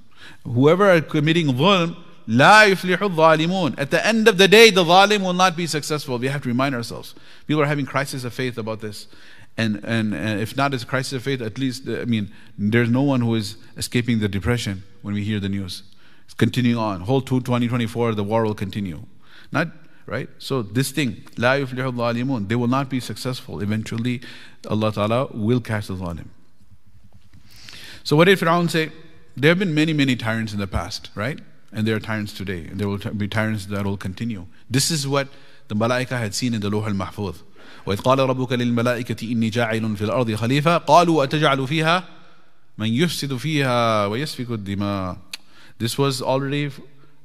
whoever 0.43 0.89
are 0.89 1.01
committing 1.01 1.47
dhulm, 1.47 1.95
La 2.27 2.63
yuflihu 2.65 3.15
dhalimun. 3.15 3.73
At 3.79 3.89
the 3.89 4.05
end 4.05 4.27
of 4.27 4.37
the 4.37 4.47
day, 4.47 4.69
the 4.69 4.83
zalim 4.83 5.23
will 5.23 5.33
not 5.33 5.57
be 5.57 5.65
successful. 5.65 6.17
We 6.19 6.27
have 6.27 6.43
to 6.43 6.47
remind 6.47 6.75
ourselves. 6.75 7.15
People 7.47 7.63
are 7.63 7.65
having 7.65 7.87
crisis 7.87 8.23
of 8.23 8.33
faith 8.33 8.57
about 8.59 8.81
this. 8.81 9.07
And, 9.57 9.83
and, 9.83 10.13
and 10.13 10.39
if 10.39 10.55
not 10.55 10.73
as 10.75 10.83
a 10.83 10.85
crisis 10.85 11.13
of 11.13 11.23
faith, 11.23 11.41
at 11.41 11.57
least, 11.57 11.87
I 11.89 12.05
mean, 12.05 12.31
there's 12.57 12.89
no 12.89 13.01
one 13.01 13.21
who 13.21 13.33
is 13.33 13.57
escaping 13.77 14.19
the 14.19 14.27
depression 14.27 14.83
when 15.01 15.15
we 15.15 15.23
hear 15.23 15.39
the 15.39 15.49
news. 15.49 15.81
It's 16.25 16.35
continuing 16.35 16.77
on. 16.77 17.01
Whole 17.01 17.21
2024, 17.21 18.13
the 18.13 18.23
war 18.23 18.43
will 18.43 18.53
continue. 18.53 19.01
Not 19.51 19.69
right? 20.08 20.28
So 20.38 20.62
this 20.62 20.90
thing, 20.90 21.24
la 21.36 21.54
yuflihu 21.54 21.94
zalimun, 21.94 22.48
they 22.48 22.56
will 22.56 22.68
not 22.68 22.88
be 22.88 23.00
successful. 23.00 23.60
Eventually, 23.60 24.20
Allah 24.68 24.92
Ta'ala 24.92 25.26
will 25.32 25.60
catch 25.60 25.88
the 25.88 25.94
zalim. 25.94 26.26
So 28.02 28.16
what 28.16 28.26
did 28.26 28.38
Fir'aun 28.38 28.70
say? 28.70 28.92
There 29.36 29.50
have 29.50 29.58
been 29.58 29.74
many, 29.74 29.92
many 29.92 30.14
tyrants 30.14 30.52
in 30.52 30.60
the 30.60 30.66
past, 30.66 31.10
right? 31.14 31.40
And 31.72 31.86
there 31.86 31.96
are 31.96 32.00
tyrants 32.00 32.32
today, 32.32 32.66
and 32.66 32.78
there 32.78 32.88
will 32.88 32.98
be 32.98 33.26
tyrants 33.26 33.66
that 33.66 33.84
will 33.84 33.96
continue. 33.96 34.46
This 34.70 34.90
is 34.90 35.08
what 35.08 35.28
the 35.68 35.74
Malaika 35.74 36.18
had 36.18 36.34
seen 36.34 36.54
in 36.54 36.60
the 36.60 36.70
Luh 36.70 36.86
al-Mahfuz. 36.86 37.42
وإذ 37.86 38.00
قال 38.00 38.18
ربك 38.18 38.52
للملائكة 38.52 39.32
إني 39.32 39.50
جاعل 39.50 39.96
في 39.96 40.04
الأرض 40.04 40.34
خليفة 40.34 40.76
قالوا 40.76 41.24
أتجعل 41.24 41.66
فيها 41.66 42.04
من 42.78 42.88
يفسد 42.88 43.36
فيها 43.36 44.06
ويسفك 44.06 44.50
الدماء 44.50 45.16
This 45.78 45.98
was 45.98 46.22
already 46.22 46.70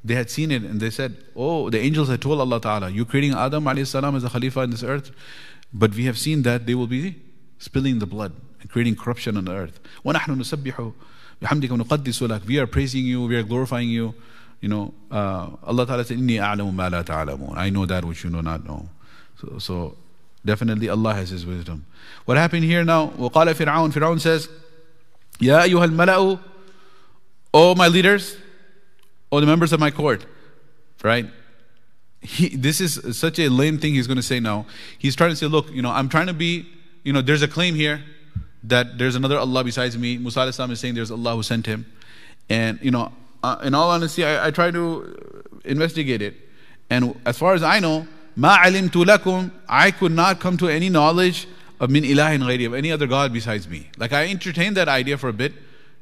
they 0.03 0.15
had 0.15 0.29
seen 0.29 0.51
it 0.51 0.63
and 0.63 0.79
they 0.79 0.89
said, 0.89 1.17
Oh, 1.35 1.69
the 1.69 1.79
angels 1.79 2.09
had 2.09 2.21
told 2.21 2.39
Allah 2.39 2.61
Ta'ala, 2.61 2.89
You're 2.89 3.05
creating 3.05 3.33
Adam 3.33 3.65
salam 3.85 4.15
as 4.15 4.23
a 4.23 4.29
Khalifa 4.29 4.61
in 4.61 4.71
this 4.71 4.83
earth. 4.83 5.11
But 5.73 5.93
we 5.93 6.05
have 6.05 6.17
seen 6.17 6.43
that 6.43 6.65
they 6.65 6.75
will 6.75 6.87
be 6.87 7.15
spilling 7.57 7.99
the 7.99 8.05
blood 8.05 8.33
and 8.61 8.69
creating 8.69 8.95
corruption 8.95 9.37
on 9.37 9.45
the 9.45 9.53
earth. 9.53 9.79
We 12.47 12.59
are 12.59 12.67
praising 12.67 13.05
you, 13.05 13.25
we 13.25 13.35
are 13.35 13.43
glorifying 13.43 13.89
you. 13.89 14.15
You 14.61 14.69
know, 14.69 14.93
uh, 15.09 15.51
Allah 15.63 15.85
Ta'ala 15.85 16.03
said, 16.03 16.17
Inni 16.17 16.37
a'lamu 16.37 16.73
ma 16.73 16.87
la 16.87 17.03
ta'alamun. 17.03 17.55
I 17.57 17.69
know 17.69 17.85
that 17.85 18.03
which 18.03 18.23
you 18.23 18.29
do 18.29 18.41
not 18.41 18.65
know. 18.65 18.89
So, 19.39 19.57
so 19.59 19.97
definitely 20.43 20.89
Allah 20.89 21.13
has 21.13 21.29
His 21.29 21.45
wisdom. 21.45 21.85
What 22.25 22.37
happened 22.37 22.65
here 22.65 22.83
now? 22.83 23.07
وقال 23.17 23.55
فرعون 23.55 23.93
Fir'aun 23.93 24.19
says, 24.19 24.49
Ya 25.39 25.61
أيها 25.63 25.85
الملأ 25.85 26.39
Oh 27.53 27.73
my 27.73 27.87
leaders, 27.87 28.35
oh, 29.30 29.40
the 29.40 29.46
members 29.46 29.72
of 29.72 29.80
my 29.80 29.90
court, 29.90 30.26
right? 31.02 31.26
He, 32.20 32.56
this 32.56 32.80
is 32.80 33.18
such 33.18 33.38
a 33.38 33.48
lame 33.48 33.78
thing 33.78 33.94
he's 33.94 34.06
going 34.06 34.16
to 34.16 34.22
say 34.22 34.40
now. 34.40 34.66
He's 34.98 35.14
trying 35.14 35.30
to 35.30 35.36
say, 35.36 35.46
look, 35.46 35.70
you 35.70 35.82
know, 35.82 35.90
I'm 35.90 36.08
trying 36.08 36.28
to 36.28 36.32
be, 36.32 36.66
you 37.02 37.12
know, 37.12 37.20
there's 37.20 37.42
a 37.42 37.48
claim 37.48 37.74
here 37.74 38.02
that 38.64 38.96
there's 38.96 39.14
another 39.14 39.38
Allah 39.38 39.62
besides 39.62 39.96
me. 39.98 40.16
Musa 40.16 40.42
is 40.42 40.80
saying 40.80 40.94
there's 40.94 41.10
Allah 41.10 41.36
who 41.36 41.42
sent 41.42 41.66
him. 41.66 41.84
And, 42.48 42.78
you 42.82 42.90
know, 42.90 43.12
uh, 43.42 43.58
in 43.62 43.74
all 43.74 43.90
honesty, 43.90 44.24
I, 44.24 44.46
I 44.46 44.50
try 44.50 44.70
to 44.70 45.42
investigate 45.64 46.22
it. 46.22 46.34
And 46.88 47.20
as 47.26 47.38
far 47.38 47.54
as 47.54 47.62
I 47.62 47.78
know, 47.78 48.06
ma 48.36 48.56
lakum, 48.58 49.50
I 49.68 49.90
could 49.90 50.12
not 50.12 50.40
come 50.40 50.56
to 50.58 50.68
any 50.68 50.88
knowledge 50.88 51.46
of 51.80 51.90
min 51.90 52.04
ilahin 52.04 52.42
ghayri, 52.42 52.66
of 52.66 52.74
any 52.74 52.90
other 52.90 53.06
God 53.06 53.32
besides 53.32 53.68
me. 53.68 53.90
Like 53.98 54.12
I 54.12 54.28
entertained 54.28 54.76
that 54.76 54.88
idea 54.88 55.18
for 55.18 55.28
a 55.28 55.32
bit, 55.32 55.52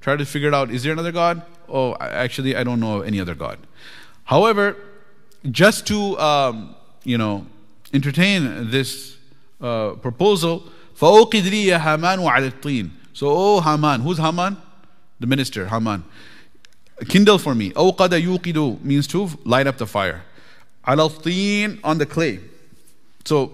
try 0.02 0.16
to 0.16 0.26
figure 0.26 0.50
it 0.50 0.54
out, 0.54 0.72
is 0.72 0.84
there 0.84 0.94
another 0.94 1.12
God? 1.12 1.42
oh, 1.70 1.96
actually, 2.00 2.56
I 2.56 2.64
don't 2.64 2.80
know 2.80 3.02
any 3.02 3.20
other 3.20 3.36
God. 3.36 3.60
However, 4.24 4.76
just 5.50 5.88
to, 5.88 6.18
um, 6.20 6.76
you 7.04 7.18
know, 7.18 7.46
entertain 7.94 8.70
this 8.70 9.18
uh, 9.62 9.92
proposal, 9.92 10.64
فَأُوقِدْ 11.00 11.44
لِي 11.44 11.78
هَامَانُ 11.78 12.30
عَلَى 12.30 12.52
الطِّينِ 12.52 12.90
So, 13.14 13.28
oh 13.30 13.62
Haman, 13.62 14.02
who's 14.02 14.18
Haman? 14.18 14.58
The 15.20 15.28
minister, 15.28 15.68
Haman. 15.68 16.04
Kindle 17.08 17.38
for 17.38 17.54
me. 17.54 17.72
أوقد 17.72 18.10
يوقد 18.22 18.84
means 18.84 19.08
to 19.08 19.30
light 19.46 19.68
up 19.68 19.78
the 19.78 19.86
fire. 19.86 20.24
على 20.86 21.10
الطين 21.10 21.80
on 21.84 21.98
the 21.98 22.06
clay. 22.06 22.40
So, 23.26 23.52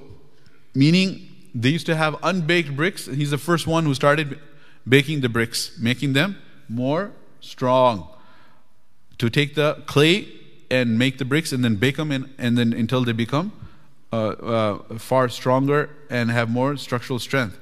meaning 0.73 1.27
they 1.53 1.69
used 1.69 1.85
to 1.87 1.95
have 1.95 2.15
unbaked 2.23 2.75
bricks. 2.75 3.05
He's 3.05 3.31
the 3.31 3.37
first 3.37 3.67
one 3.67 3.85
who 3.85 3.93
started 3.93 4.39
baking 4.87 5.21
the 5.21 5.29
bricks, 5.29 5.77
making 5.79 6.13
them 6.13 6.37
more 6.67 7.11
strong. 7.39 8.07
To 9.19 9.29
take 9.29 9.55
the 9.55 9.83
clay 9.85 10.27
and 10.69 10.97
make 10.97 11.17
the 11.17 11.25
bricks 11.25 11.51
and 11.51 11.63
then 11.63 11.75
bake 11.75 11.97
them 11.97 12.11
in, 12.11 12.33
and 12.37 12.57
then 12.57 12.73
until 12.73 13.03
they 13.03 13.11
become 13.11 13.51
uh, 14.11 14.15
uh, 14.15 14.97
far 14.97 15.29
stronger 15.29 15.89
and 16.09 16.31
have 16.31 16.49
more 16.49 16.77
structural 16.77 17.19
strength. 17.19 17.59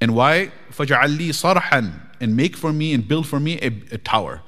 And 0.00 0.14
why? 0.14 0.52
فَجْعَلْ 0.70 1.16
لِي 1.16 1.28
صَرْحًا 1.28 1.92
And 2.20 2.36
make 2.36 2.56
for 2.56 2.72
me 2.72 2.92
and 2.92 3.06
build 3.06 3.26
for 3.26 3.40
me 3.40 3.58
a, 3.60 3.68
a 3.92 3.98
tower. 3.98 4.42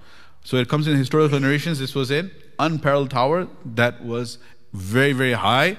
So 0.44 0.56
it 0.56 0.68
comes 0.68 0.86
in 0.86 0.96
historical 0.96 1.40
narrations, 1.40 1.78
this 1.78 1.94
was 1.94 2.10
an 2.10 2.30
unparalleled 2.58 3.10
tower 3.10 3.48
that 3.64 4.04
was 4.04 4.38
very, 4.72 5.12
very 5.12 5.32
high 5.32 5.76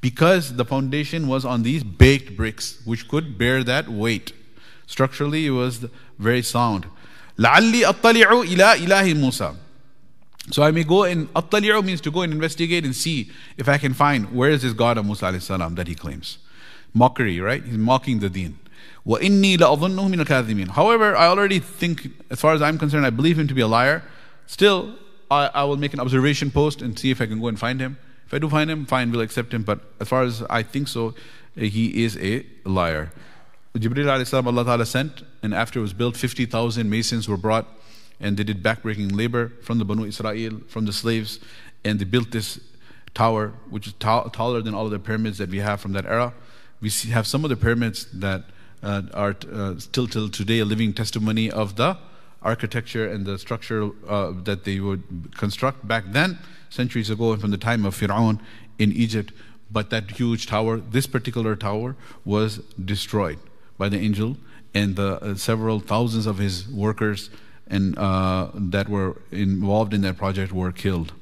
because 0.00 0.56
the 0.56 0.64
foundation 0.64 1.28
was 1.28 1.44
on 1.44 1.62
these 1.62 1.84
baked 1.84 2.36
bricks, 2.36 2.82
which 2.84 3.08
could 3.08 3.38
bear 3.38 3.62
that 3.64 3.88
weight. 3.88 4.32
Structurally, 4.86 5.46
it 5.46 5.50
was 5.50 5.86
very 6.18 6.42
sound. 6.42 6.86
لَعَلِّي 7.38 7.82
أَطَّلِعُ 7.82 8.46
إِلَىٰ 8.46 8.76
إِلَهِ 8.76 9.14
مُوسَى 9.14 9.56
so 10.50 10.62
I 10.62 10.72
may 10.72 10.82
go 10.82 11.04
and 11.04 11.32
attali'u 11.34 11.84
means 11.84 12.00
to 12.00 12.10
go 12.10 12.22
and 12.22 12.32
investigate 12.32 12.84
and 12.84 12.94
see 12.96 13.30
if 13.56 13.68
I 13.68 13.78
can 13.78 13.94
find 13.94 14.32
where 14.32 14.50
is 14.50 14.62
this 14.62 14.72
God 14.72 14.98
of 14.98 15.06
Musa 15.06 15.40
salam 15.40 15.76
that 15.76 15.86
he 15.86 15.94
claims. 15.94 16.38
Mockery, 16.94 17.40
right? 17.40 17.62
He's 17.62 17.78
mocking 17.78 18.18
the 18.18 18.28
deen. 18.28 18.58
وَإِنِّي 19.06 19.56
لَأَظُنُّهُ 19.58 20.14
مِنَ 20.14 20.24
الْكَاذِبِينَ 20.24 20.70
However, 20.70 21.16
I 21.16 21.26
already 21.26 21.58
think, 21.58 22.08
as 22.30 22.40
far 22.40 22.54
as 22.54 22.62
I'm 22.62 22.76
concerned, 22.76 23.06
I 23.06 23.10
believe 23.10 23.38
him 23.38 23.48
to 23.48 23.54
be 23.54 23.60
a 23.60 23.66
liar. 23.66 24.02
Still, 24.46 24.94
I, 25.30 25.46
I 25.54 25.64
will 25.64 25.76
make 25.76 25.94
an 25.94 26.00
observation 26.00 26.50
post 26.50 26.82
and 26.82 26.98
see 26.98 27.10
if 27.10 27.20
I 27.20 27.26
can 27.26 27.40
go 27.40 27.48
and 27.48 27.58
find 27.58 27.80
him. 27.80 27.98
If 28.26 28.34
I 28.34 28.38
do 28.38 28.48
find 28.48 28.70
him, 28.70 28.84
fine, 28.84 29.10
we'll 29.10 29.20
accept 29.20 29.54
him. 29.54 29.62
But 29.62 29.80
as 30.00 30.08
far 30.08 30.22
as 30.22 30.42
I 30.50 30.62
think 30.62 30.88
so, 30.88 31.14
he 31.56 32.04
is 32.04 32.16
a 32.18 32.44
liar. 32.64 33.12
Jibreel 33.79 34.05
alayhi 34.05 34.45
Allah 34.45 34.65
Ta'ala 34.65 34.85
sent, 34.85 35.23
and 35.43 35.53
after 35.53 35.79
it 35.79 35.81
was 35.81 35.93
built, 35.93 36.15
50,000 36.15 36.89
masons 36.89 37.27
were 37.27 37.37
brought 37.37 37.67
and 38.19 38.37
they 38.37 38.43
did 38.43 38.63
backbreaking 38.63 39.15
labor 39.15 39.49
from 39.61 39.77
the 39.77 39.85
Banu 39.85 40.05
Israel, 40.05 40.61
from 40.67 40.85
the 40.85 40.93
slaves, 40.93 41.39
and 41.83 41.99
they 41.99 42.05
built 42.05 42.31
this 42.31 42.59
tower, 43.13 43.53
which 43.69 43.87
is 43.87 43.93
taller 43.93 44.61
than 44.61 44.73
all 44.73 44.85
of 44.85 44.91
the 44.91 44.99
pyramids 44.99 45.37
that 45.37 45.49
we 45.49 45.59
have 45.59 45.79
from 45.79 45.93
that 45.93 46.05
era. 46.05 46.33
We 46.81 46.89
see, 46.89 47.09
have 47.09 47.27
some 47.27 47.43
of 47.43 47.49
the 47.49 47.55
pyramids 47.55 48.05
that 48.13 48.45
uh, 48.83 49.03
are 49.13 49.35
uh, 49.51 49.77
still 49.77 50.07
till 50.07 50.29
today 50.29 50.59
a 50.59 50.65
living 50.65 50.93
testimony 50.93 51.49
of 51.49 51.75
the 51.75 51.97
architecture 52.41 53.07
and 53.07 53.25
the 53.25 53.37
structure 53.39 53.89
uh, 54.07 54.33
that 54.43 54.63
they 54.63 54.79
would 54.79 55.03
construct 55.35 55.87
back 55.87 56.05
then, 56.09 56.39
centuries 56.69 57.09
ago, 57.09 57.33
and 57.33 57.41
from 57.41 57.51
the 57.51 57.57
time 57.57 57.85
of 57.85 57.95
Fir'aun 57.95 58.39
in 58.77 58.91
Egypt. 58.91 59.33
But 59.69 59.89
that 59.89 60.11
huge 60.11 60.47
tower, 60.47 60.77
this 60.77 61.07
particular 61.07 61.55
tower, 61.55 61.95
was 62.23 62.59
destroyed 62.83 63.39
by 63.78 63.88
the 63.88 63.98
angel, 63.98 64.36
and 64.74 64.96
the 64.96 65.22
uh, 65.22 65.34
several 65.34 65.80
thousands 65.80 66.26
of 66.26 66.38
his 66.38 66.68
workers 66.68 67.30
and 67.68 67.98
uh, 67.98 68.50
that 68.54 68.88
were 68.88 69.16
involved 69.30 69.94
in 69.94 70.02
that 70.02 70.16
project 70.16 70.52
were 70.52 70.72
killed. 70.72 71.12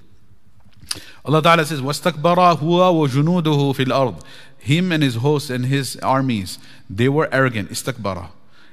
Allah 1.25 1.43
Ta'ala 1.43 1.65
says, 1.65 1.81
وَاسْتَكْبَرَ 1.81 2.59
هُوَ 2.59 3.09
وَجُنُودُهُ 3.09 3.77
فِي 3.77 3.85
الْأَرْضِ 3.87 4.23
Him 4.59 4.91
and 4.91 5.03
his 5.03 5.17
hosts 5.17 5.51
and 5.51 5.67
his 5.67 5.97
armies, 5.99 6.59
they 6.89 7.09
were 7.09 7.29
arrogant, 7.33 7.71
istakbara, 7.71 8.31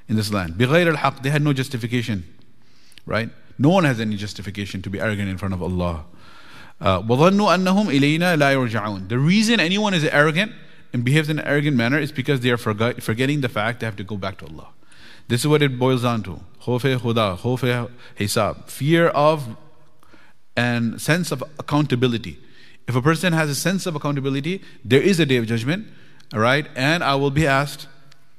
in 0.08 0.16
this 0.16 0.32
land. 0.34 0.56
بِغَيْرِ 0.56 0.96
الْحَقِّ 0.96 1.22
They 1.22 1.30
had 1.30 1.44
no 1.44 1.54
justification, 1.54 2.24
right? 3.06 3.30
No 3.60 3.70
one 3.70 3.84
has 3.84 4.00
any 4.00 4.16
justification 4.16 4.82
to 4.82 4.90
be 4.90 5.00
arrogant 5.00 5.30
in 5.30 5.38
front 5.38 5.54
of 5.54 5.62
Allah. 5.62 6.06
Uh, 6.82 7.02
وَظَنُّوا 7.02 7.58
أَنَّهُمْ 7.58 7.86
إِلَيْنَا 7.88 8.38
لَا 8.38 8.54
يُرْجَعُونَ 8.56 9.10
The 9.10 9.20
reason 9.20 9.60
anyone 9.60 9.94
is 9.94 10.04
arrogant 10.06 10.54
and 10.94 11.04
behaves 11.04 11.30
in 11.30 11.40
an 11.40 11.46
arrogant 11.46 11.76
manner 11.76 12.00
is 12.00 12.12
because 12.12 12.40
they 12.40 12.50
are 12.50 12.58
forgetting 12.58 13.42
the 13.42 13.50
fact 13.50 13.80
they 13.80 13.86
have 13.86 13.96
to 13.98 14.04
go 14.04 14.18
back 14.18 14.38
to 14.40 14.46
Allah. 14.48 14.70
This 15.28 15.42
is 15.42 15.48
what 15.48 15.62
it 15.62 15.78
boils 15.78 16.04
down 16.04 16.24
to. 16.24 16.40
Khofe 16.64 16.98
huda, 16.98 17.38
khofe 17.40 17.90
hisab. 18.18 18.70
Fear 18.70 19.10
of 19.10 19.58
and 20.56 21.02
sense 21.02 21.32
of 21.32 21.44
accountability. 21.60 22.40
If 22.88 22.96
a 22.96 23.02
person 23.02 23.34
has 23.34 23.50
a 23.50 23.56
sense 23.56 23.86
of 23.86 23.96
accountability, 23.96 24.62
there 24.84 25.02
is 25.02 25.20
a 25.20 25.26
day 25.26 25.38
of 25.38 25.46
judgment, 25.46 25.88
all 26.34 26.40
right? 26.40 26.68
And 26.76 27.04
I 27.04 27.16
will 27.16 27.32
be 27.32 27.46
asked, 27.46 27.88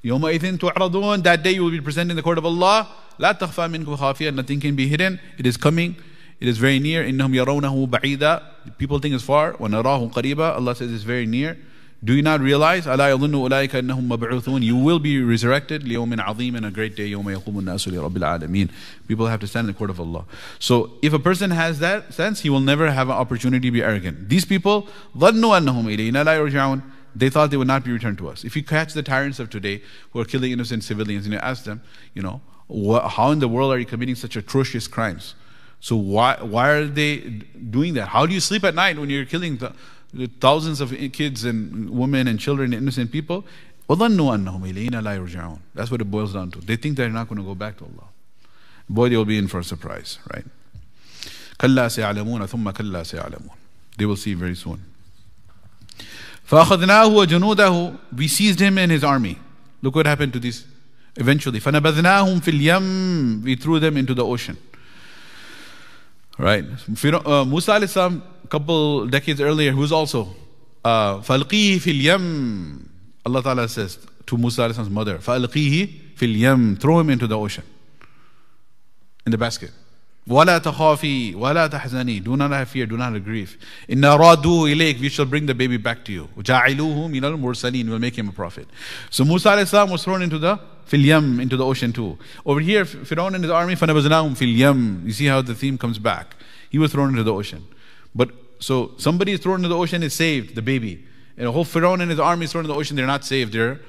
يومئذ 0.05 0.59
تعرضون 0.59 1.23
That 1.23 1.43
day 1.43 1.53
you 1.53 1.65
will 1.65 1.71
be 1.71 1.81
presented 1.81 2.13
in 2.13 2.17
the 2.17 2.23
court 2.23 2.39
of 2.39 2.47
Allah. 2.47 2.89
لا 3.21 3.33
تخفى 3.33 3.69
منكم 3.69 3.97
خافية 3.97 4.35
Nothing 4.35 4.61
can 4.61 4.75
be 4.75 4.89
hidden. 4.89 5.21
It 5.39 5.47
is 5.47 5.57
coming. 5.57 5.97
It 6.41 6.49
is 6.49 6.57
very 6.59 6.79
near. 6.79 7.05
إنهم 7.05 7.35
يرونه 7.35 7.87
بعيدا 7.89 8.43
People 8.79 8.99
think 9.01 9.15
it's 9.15 9.25
far. 9.25 9.57
ونراه 9.59 10.11
قريبا 10.13 10.57
Allah 10.57 10.75
says 10.75 10.93
it's 10.93 11.03
very 11.03 11.27
near. 11.27 11.59
Do 12.05 12.15
you 12.15 12.23
not 12.23 12.41
realize? 12.41 12.87
ألا 12.87 13.11
يظن 13.11 13.35
أولئك 13.35 13.75
أنهم 13.75 14.09
مبعوثون 14.09 14.63
You 14.63 14.77
will 14.77 15.01
be 15.01 15.21
resurrected 15.21 15.83
ليوم 15.83 16.21
عظيم 16.21 16.57
in 16.57 16.65
a 16.65 16.71
great 16.71 16.95
day 16.95 17.11
يوم 17.11 17.29
يقوم 17.29 17.59
الناس 17.59 17.89
لرب 17.89 18.17
العالمين 18.17 18.69
People 19.09 19.27
have 19.27 19.41
to 19.41 19.49
stand 19.49 19.69
in 19.69 19.75
the 19.75 19.79
court 19.79 19.91
of 19.91 19.99
Allah. 19.99 20.25
So 20.61 20.93
if 21.03 21.13
a 21.13 21.19
person 21.19 21.51
has 21.51 21.81
that 21.81 22.15
sense, 22.15 22.41
he 22.41 22.51
will 22.51 22.61
never 22.61 22.91
have 22.93 23.09
an 23.09 23.17
opportunity 23.17 23.69
to 23.69 23.73
be 23.73 23.83
arrogant. 23.83 24.29
These 24.29 24.45
people 24.45 24.89
ظنوا 25.17 25.59
أنهم 25.59 25.89
إلينا 25.89 26.25
لا 26.25 26.37
يرجعون 26.37 26.83
they 27.17 27.31
thought 27.31 27.51
they 27.51 27.57
would 27.57 27.67
not 27.67 27.85
be 27.85 27.91
returned 27.91 28.19
to 28.19 28.29
us. 28.29 28.45
If 28.45 28.55
you 28.55 28.63
catch 28.63 28.93
the 28.93 29.03
tyrants 29.03 29.41
of 29.41 29.51
today 29.51 29.83
who 30.13 30.21
are 30.21 30.25
killing 30.25 30.53
innocent 30.53 30.85
civilians 30.85 31.25
and 31.25 31.33
you 31.33 31.41
ask 31.41 31.65
them, 31.65 31.83
you 32.15 32.23
know, 32.23 32.41
how 33.09 33.31
in 33.33 33.41
the 33.41 33.49
world 33.49 33.73
are 33.73 33.79
you 33.79 33.87
committing 33.87 34.15
such 34.15 34.37
atrocious 34.37 34.87
crimes? 34.87 35.35
So 35.81 35.97
why 35.97 36.37
why 36.41 36.71
are 36.71 36.85
they 36.85 37.17
doing 37.71 37.95
that? 37.95 38.09
How 38.09 38.27
do 38.27 38.35
you 38.35 38.41
sleep 38.41 38.63
at 38.63 38.75
night 38.75 38.99
when 38.99 39.11
you're 39.11 39.25
killing 39.25 39.57
the, 39.57 39.73
thousands 40.40 40.82
of 40.82 40.94
kids 41.12 41.46
and 41.46 41.90
women 41.90 42.28
and 42.28 42.40
children, 42.40 42.74
and 42.74 42.84
innocent 42.84 43.12
people. 43.12 43.44
That's 43.88 44.00
what 45.92 46.02
it 46.02 46.10
boils 46.10 46.34
down 46.34 46.52
to. 46.52 46.60
They 46.60 46.78
think 46.78 46.98
they're 46.98 47.10
not 47.10 47.28
going 47.28 47.40
to 47.40 47.44
go 47.44 47.56
back 47.56 47.78
to 47.78 47.84
Allah. 47.84 48.08
Boy, 48.90 49.10
they 49.10 49.18
will 49.18 49.26
be 49.26 49.38
in 49.38 49.48
for 49.48 49.60
a 49.60 49.64
surprise, 49.64 50.20
right? 50.34 50.46
They 51.60 51.68
will 54.06 54.16
see 54.16 54.34
very 54.34 54.56
soon. 54.56 54.84
We 58.16 58.28
seized 58.28 58.60
him 58.60 58.78
and 58.78 58.92
his 58.92 59.04
army. 59.04 59.40
Look 59.82 59.96
what 59.96 60.06
happened 60.06 60.34
to 60.34 60.40
these 60.40 60.66
eventually. 61.16 61.60
We 61.60 63.56
threw 63.56 63.80
them 63.80 63.98
into 63.98 64.14
the 64.14 64.26
ocean. 64.26 64.58
Right? 66.39 66.65
Uh, 66.65 67.45
Musa 67.45 67.73
a 67.73 68.49
couple 68.49 69.07
decades 69.07 69.41
earlier, 69.41 69.73
who's 69.73 69.93
also 69.93 70.35
فَالْقِيهِ 70.85 71.77
فِي 71.77 72.01
الْيَمِّ 72.01 72.87
Allah 73.27 73.43
Ta'ala 73.43 73.69
says 73.69 73.99
to 74.27 74.37
Musa's 74.39 74.89
mother, 74.89 75.19
فَالْقِيهِ 75.19 76.17
فِي 76.17 76.35
الْيَمِّ 76.35 76.81
Throw 76.81 77.01
him 77.01 77.11
into 77.11 77.27
the 77.27 77.37
ocean, 77.37 77.65
in 79.27 79.33
the 79.33 79.39
basket. 79.39 79.73
ولا 80.29 80.59
تخافي 80.59 81.35
ولا 81.35 81.67
تحزني 81.67 82.23
do 82.23 82.37
not 82.37 82.51
have 82.51 82.69
fear 82.69 82.85
do 82.85 82.99
not 82.99 83.15
have 83.15 83.25
grief 83.25 83.57
إن 83.91 84.05
رادوه 84.05 84.73
إليك 84.73 85.01
we 85.01 85.09
shall 85.09 85.25
bring 85.25 85.47
the 85.47 85.55
baby 85.55 85.79
back 85.79 86.05
to 86.05 86.13
you 86.13 86.29
وجعلوه 86.37 87.09
من 87.09 87.25
المرسلين 87.25 87.89
we'll 87.89 87.99
make 87.99 88.15
him 88.15 88.29
a 88.29 88.33
prophet 88.33 88.67
so 89.11 89.25
Musa 89.25 89.49
السلام 89.49 89.91
was 89.91 90.05
thrown 90.05 90.21
into 90.21 90.39
the 90.39 90.59
في 90.87 90.97
اليم 90.97 91.41
into 91.41 91.57
the 91.57 91.65
ocean 91.65 91.93
too 91.93 92.19
over 92.47 92.61
here 92.61 92.85
Pharaoh 92.85 93.27
and 93.27 93.45
his 93.45 93.51
army 93.51 93.75
فنبذناهم 93.75 94.35
في 94.35 94.43
اليم 94.43 95.03
you 95.07 95.13
see 95.13 95.27
how 95.27 95.41
the 95.43 95.55
theme 95.55 95.79
comes 95.79 95.99
back 95.99 96.37
he 96.71 96.79
was 96.79 96.93
thrown 96.93 97.11
into 97.11 97.23
the 97.23 97.33
ocean 97.33 97.67
but 98.15 98.31
so 98.61 98.93
somebody 98.99 99.33
is 99.33 99.41
thrown 99.41 99.57
into 99.57 99.69
the 99.69 99.77
ocean 99.77 100.03
is 100.03 100.15
saved 100.15 100.55
the 100.55 100.63
baby 100.63 101.05
and 101.37 101.47
a 101.47 101.53
whole 101.53 101.65
Pharaoh 101.65 101.95
and 101.95 102.11
his 102.11 102.21
army 102.21 102.45
is 102.45 102.53
thrown 102.53 102.65
into 102.65 102.73
the 102.73 102.79
ocean 102.79 102.97
they're 102.97 103.07
not 103.07 103.25
saved 103.25 103.53
they're 103.53 103.81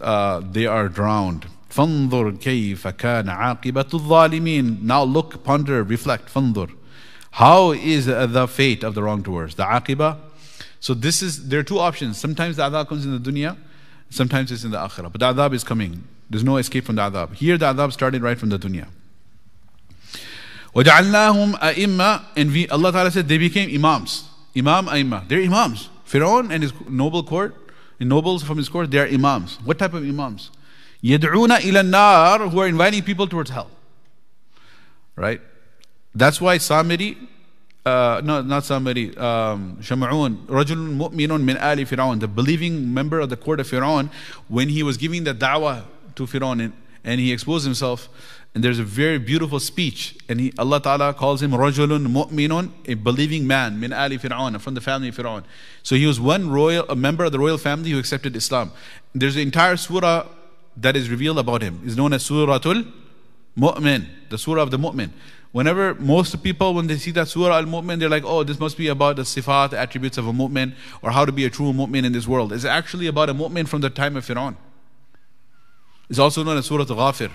uh, 0.00 0.40
they 0.40 0.66
are 0.66 0.88
drowned 0.88 1.46
فانظر 1.70 2.30
كيف 2.30 2.88
كان 2.88 3.28
عاقبة 3.28 3.86
الظالمين 3.94 4.78
Now 4.82 5.02
look, 5.02 5.44
ponder, 5.44 5.82
reflect, 5.82 6.28
فانظر 6.28 6.70
How 7.32 7.72
is 7.72 8.06
the 8.06 8.48
fate 8.48 8.82
of 8.82 8.94
the 8.94 9.02
wrongdoers? 9.02 9.54
The 9.54 9.64
aqiba. 9.64 10.18
So 10.80 10.94
this 10.94 11.22
is, 11.22 11.48
there 11.48 11.60
are 11.60 11.64
two 11.64 11.78
options. 11.78 12.18
Sometimes 12.18 12.56
the 12.56 12.62
adab 12.62 12.88
comes 12.88 13.04
in 13.04 13.12
the 13.12 13.30
dunya, 13.30 13.56
sometimes 14.12 14.52
it's 14.52 14.64
in 14.64 14.70
the 14.70 14.78
akhirah. 14.78 15.12
But 15.12 15.20
the 15.20 15.32
adab 15.32 15.54
is 15.54 15.64
coming. 15.64 16.04
There's 16.30 16.44
no 16.44 16.56
escape 16.56 16.84
from 16.84 16.96
the 16.96 17.02
adab. 17.02 17.34
Here 17.34 17.58
the 17.58 17.66
adab 17.66 17.92
started 17.92 18.22
right 18.22 18.38
from 18.38 18.48
the 18.48 18.58
dunya. 18.58 18.88
وَجَعَلْنَاهُمْ 20.74 21.54
أَئِمَّةً 21.54 22.24
And 22.36 22.52
we, 22.52 22.68
Allah 22.68 22.92
Ta'ala 22.92 23.10
said 23.10 23.28
they 23.28 23.38
became 23.38 23.74
imams. 23.74 24.28
Imam, 24.56 24.86
aimma. 24.86 25.26
They're 25.28 25.42
imams. 25.42 25.88
Pharaoh 26.04 26.38
and 26.38 26.62
his 26.62 26.72
noble 26.88 27.22
court, 27.22 27.54
the 27.98 28.04
nobles 28.04 28.42
from 28.42 28.58
his 28.58 28.68
court, 28.68 28.90
they 28.90 28.98
are 28.98 29.06
imams. 29.06 29.58
What 29.64 29.78
type 29.78 29.94
of 29.94 30.02
imams? 30.02 30.50
يدعون 31.02 31.56
إلى 31.56 31.80
النار 31.80 32.50
who 32.50 32.60
are 32.60 32.66
inviting 32.66 33.02
people 33.02 33.26
towards 33.26 33.50
hell. 33.50 33.70
Right? 35.16 35.40
That's 36.14 36.40
why 36.40 36.58
Samiri, 36.58 37.16
uh, 37.85 38.21
no, 38.23 38.41
not 38.41 38.63
somebody, 38.63 39.09
um, 39.17 39.77
Shamaun, 39.81 40.45
Rajulun 40.45 40.95
Mu'minun 40.97 41.43
min 41.43 41.57
Ali 41.57 41.83
Fir'aun, 41.83 42.21
the 42.21 42.29
believing 42.29 42.93
member 42.93 43.19
of 43.19 43.29
the 43.29 43.35
court 43.35 43.59
of 43.59 43.67
Fir'aun, 43.67 44.09
when 44.47 44.69
he 44.69 44.83
was 44.83 44.95
giving 44.95 45.25
the 45.25 45.33
da'wah 45.33 45.83
to 46.15 46.25
Fir'aun 46.25 46.63
and, 46.63 46.73
and, 47.03 47.19
he 47.19 47.33
exposed 47.33 47.65
himself, 47.65 48.07
and 48.55 48.63
there's 48.63 48.79
a 48.79 48.85
very 48.85 49.17
beautiful 49.17 49.59
speech, 49.59 50.15
and 50.29 50.39
he, 50.39 50.53
Allah 50.57 50.79
Ta'ala 50.79 51.13
calls 51.13 51.41
him 51.41 51.51
Rajulun 51.51 52.07
Mu'minun, 52.07 52.71
a 52.87 52.93
believing 52.93 53.45
man, 53.45 53.77
min 53.81 53.91
Ali 53.91 54.17
Fir'aun, 54.17 54.61
from 54.61 54.75
the 54.75 54.81
family 54.81 55.09
of 55.09 55.17
Fir'aun. 55.17 55.43
So 55.81 55.97
he 55.97 56.05
was 56.05 56.21
one 56.21 56.49
royal, 56.49 56.85
a 56.87 56.95
member 56.95 57.25
of 57.25 57.33
the 57.33 57.39
royal 57.39 57.57
family 57.57 57.89
who 57.89 57.99
accepted 57.99 58.33
Islam. 58.37 58.71
There's 59.13 59.35
an 59.35 59.41
entire 59.41 59.75
surah 59.75 60.27
that 60.77 60.95
is 60.95 61.09
revealed 61.09 61.37
about 61.37 61.61
him. 61.61 61.81
It's 61.83 61.97
known 61.97 62.13
as 62.13 62.23
Suratul 62.23 62.89
Mu'min, 63.57 64.07
the 64.29 64.37
surah 64.37 64.61
of 64.61 64.71
the 64.71 64.77
Mu'min. 64.77 65.09
Whenever 65.53 65.93
most 65.95 66.41
people, 66.41 66.73
when 66.73 66.87
they 66.87 66.97
see 66.97 67.11
that 67.11 67.27
surah 67.27 67.57
al-mu'min, 67.57 67.99
they're 67.99 68.09
like, 68.09 68.23
oh, 68.25 68.43
this 68.43 68.59
must 68.59 68.75
be 68.75 68.87
about 68.87 69.17
the 69.17 69.21
sifat, 69.21 69.69
the 69.69 69.77
attributes 69.77 70.17
of 70.17 70.27
a 70.27 70.33
mu'min, 70.33 70.73
or 71.03 71.11
how 71.11 71.25
to 71.25 71.31
be 71.31 71.45
a 71.45 71.49
true 71.49 71.71
mu'min 71.71 72.03
in 72.03 72.11
this 72.11 72.27
world. 72.27 72.51
It's 72.51 72.65
actually 72.65 73.05
about 73.05 73.29
a 73.29 73.35
mu'min 73.35 73.67
from 73.67 73.81
the 73.81 73.91
time 73.91 74.17
of 74.17 74.25
Fir'aun. 74.25 74.55
It's 76.09 76.17
also 76.17 76.43
known 76.43 76.57
as 76.57 76.65
Surah 76.65 76.85
Al 76.89 76.95
Ghafir. 76.95 77.29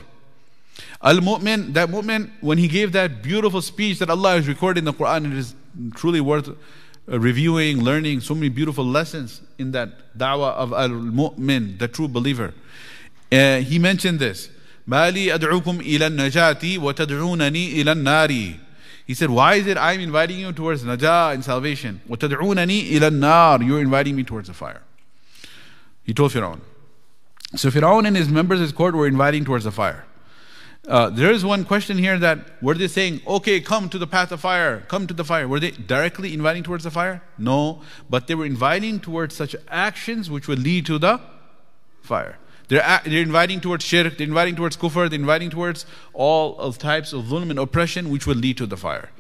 Al-mu'min, 1.00 1.72
that 1.74 1.88
mu'min, 1.88 2.30
when 2.40 2.58
he 2.58 2.66
gave 2.66 2.90
that 2.90 3.22
beautiful 3.22 3.62
speech 3.62 4.00
that 4.00 4.10
Allah 4.10 4.32
has 4.32 4.48
recorded 4.48 4.80
in 4.80 4.84
the 4.86 4.92
Quran, 4.92 5.30
it 5.30 5.38
is 5.38 5.54
truly 5.94 6.20
worth 6.20 6.48
uh, 6.48 7.20
reviewing, 7.20 7.84
learning 7.84 8.20
so 8.20 8.34
many 8.34 8.48
beautiful 8.48 8.84
lessons 8.84 9.42
in 9.58 9.70
that 9.70 10.18
da'wah 10.18 10.54
of 10.54 10.72
al-mu'min, 10.72 11.78
the 11.78 11.86
true 11.86 12.08
believer. 12.08 12.52
Uh, 13.30 13.58
he 13.58 13.78
mentioned 13.78 14.18
this. 14.18 14.50
مالي 14.87 15.33
أدعوكم 15.33 15.79
إلى 15.79 16.07
النجاة 16.07 16.77
وتدعونني 16.77 17.81
إلى 17.81 17.91
النار 17.91 18.59
He 19.05 19.13
said, 19.13 19.29
why 19.29 19.55
is 19.55 19.67
it 19.67 19.77
I'm 19.77 19.99
inviting 19.99 20.39
you 20.39 20.53
towards 20.53 20.83
najah 20.83 21.33
and 21.33 21.43
salvation? 21.43 21.99
وَتَدْعُونَنِي 22.07 22.89
إِلَى 22.91 23.09
النَّارِ 23.09 23.65
You're 23.67 23.81
inviting 23.81 24.15
me 24.15 24.23
towards 24.23 24.47
the 24.47 24.53
fire. 24.53 24.81
He 26.05 26.13
told 26.13 26.31
Fir'aun. 26.31 26.61
So 27.55 27.69
Fir'aun 27.69 28.07
and 28.07 28.15
his 28.15 28.29
members 28.29 28.59
of 28.59 28.63
his 28.63 28.71
court 28.71 28.95
were 28.95 29.07
inviting 29.07 29.43
towards 29.43 29.65
the 29.65 29.71
fire. 29.71 30.05
Uh, 30.87 31.09
there 31.09 31.31
is 31.31 31.45
one 31.45 31.63
question 31.63 31.97
here 31.97 32.17
that 32.19 32.61
were 32.61 32.73
they 32.73 32.87
saying, 32.87 33.21
okay, 33.25 33.61
come 33.61 33.87
to 33.89 33.97
the 33.97 34.07
path 34.07 34.31
of 34.31 34.41
fire, 34.41 34.83
come 34.87 35.07
to 35.07 35.13
the 35.13 35.23
fire? 35.23 35.47
Were 35.47 35.59
they 35.59 35.71
directly 35.71 36.33
inviting 36.33 36.63
towards 36.63 36.83
the 36.83 36.91
fire? 36.91 37.21
No, 37.37 37.81
but 38.09 38.27
they 38.27 38.35
were 38.35 38.45
inviting 38.45 38.99
towards 38.99 39.35
such 39.35 39.55
actions 39.69 40.29
which 40.29 40.47
would 40.47 40.59
lead 40.59 40.85
to 40.87 40.97
the 40.97 41.21
fire. 42.01 42.37
They're, 42.68 43.00
they're 43.04 43.22
inviting 43.22 43.60
towards 43.60 43.84
shirk, 43.84 44.18
they're 44.18 44.26
inviting 44.26 44.54
towards 44.54 44.76
kufr, 44.76 45.08
they're 45.08 45.18
inviting 45.18 45.50
towards 45.50 45.86
all 46.12 46.58
of 46.58 46.78
types 46.78 47.12
of 47.12 47.24
dhulm 47.24 47.50
and 47.50 47.58
oppression 47.58 48.10
which 48.10 48.26
will 48.26 48.36
lead 48.36 48.58
to 48.58 48.66
the 48.66 48.76
fire. 48.76 49.10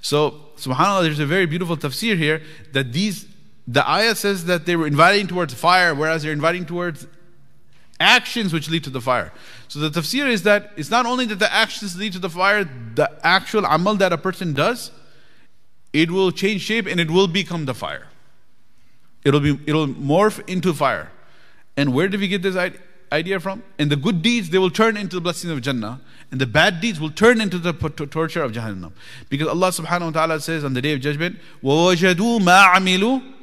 So, 0.00 0.40
subhanAllah, 0.56 1.02
there's 1.02 1.20
a 1.20 1.26
very 1.26 1.46
beautiful 1.46 1.76
tafsir 1.76 2.16
here 2.16 2.42
that 2.72 2.92
these, 2.92 3.26
the 3.66 3.88
ayah 3.88 4.14
says 4.14 4.46
that 4.46 4.66
they 4.66 4.74
were 4.74 4.86
inviting 4.86 5.28
towards 5.28 5.54
fire, 5.54 5.94
whereas 5.94 6.22
they're 6.24 6.32
inviting 6.32 6.66
towards 6.66 7.06
actions 8.00 8.52
which 8.52 8.68
lead 8.68 8.84
to 8.84 8.90
the 8.90 9.00
fire. 9.00 9.32
So 9.68 9.78
the 9.78 9.90
tafsir 9.90 10.28
is 10.28 10.42
that 10.42 10.72
it's 10.76 10.90
not 10.90 11.06
only 11.06 11.26
that 11.26 11.38
the 11.38 11.52
actions 11.52 11.96
lead 11.96 12.12
to 12.12 12.18
the 12.18 12.30
fire, 12.30 12.64
the 12.94 13.10
actual 13.22 13.64
amal 13.64 13.94
that 13.96 14.12
a 14.12 14.18
person 14.18 14.52
does, 14.52 14.90
it 15.92 16.10
will 16.10 16.30
change 16.30 16.62
shape 16.62 16.86
and 16.86 17.00
it 17.00 17.10
will 17.10 17.28
become 17.28 17.64
the 17.64 17.74
fire. 17.74 18.08
It'll 19.24 19.40
be 19.40 19.58
it'll 19.66 19.88
morph 19.88 20.46
into 20.48 20.74
fire. 20.74 21.10
And 21.76 21.92
where 21.92 22.08
did 22.08 22.20
we 22.20 22.28
get 22.28 22.42
this 22.42 22.56
idea? 22.56 22.80
idea 23.11 23.39
from? 23.39 23.63
And 23.77 23.91
the 23.91 23.95
good 23.95 24.21
deeds, 24.21 24.49
they 24.49 24.57
will 24.57 24.71
turn 24.71 24.97
into 24.97 25.15
the 25.17 25.21
blessing 25.21 25.51
of 25.51 25.61
Jannah. 25.61 26.01
And 26.31 26.39
the 26.39 26.47
bad 26.47 26.79
deeds 26.79 26.99
will 26.99 27.11
turn 27.11 27.41
into 27.41 27.57
the 27.57 27.73
torture 27.73 28.41
of 28.41 28.53
Jahannam. 28.53 28.93
Because 29.29 29.49
Allah 29.49 29.67
subhanahu 29.69 30.05
wa 30.05 30.11
ta'ala 30.11 30.39
says 30.39 30.63
on 30.63 30.73
the 30.73 30.81
day 30.81 30.93
of 30.93 31.01
judgment, 31.01 31.37
وَوَجَدُوا 31.61 32.39
مَا 32.39 32.73
عَمِلُوا 32.73 33.33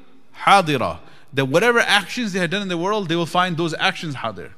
حَاضِرًا 0.44 0.98
That 1.34 1.44
whatever 1.46 1.80
actions 1.80 2.32
they 2.32 2.38
had 2.38 2.50
done 2.50 2.62
in 2.62 2.68
the 2.68 2.78
world, 2.78 3.10
they 3.10 3.16
will 3.16 3.26
find 3.26 3.58
those 3.58 3.74
actions 3.74 4.16
hadir. 4.16 4.52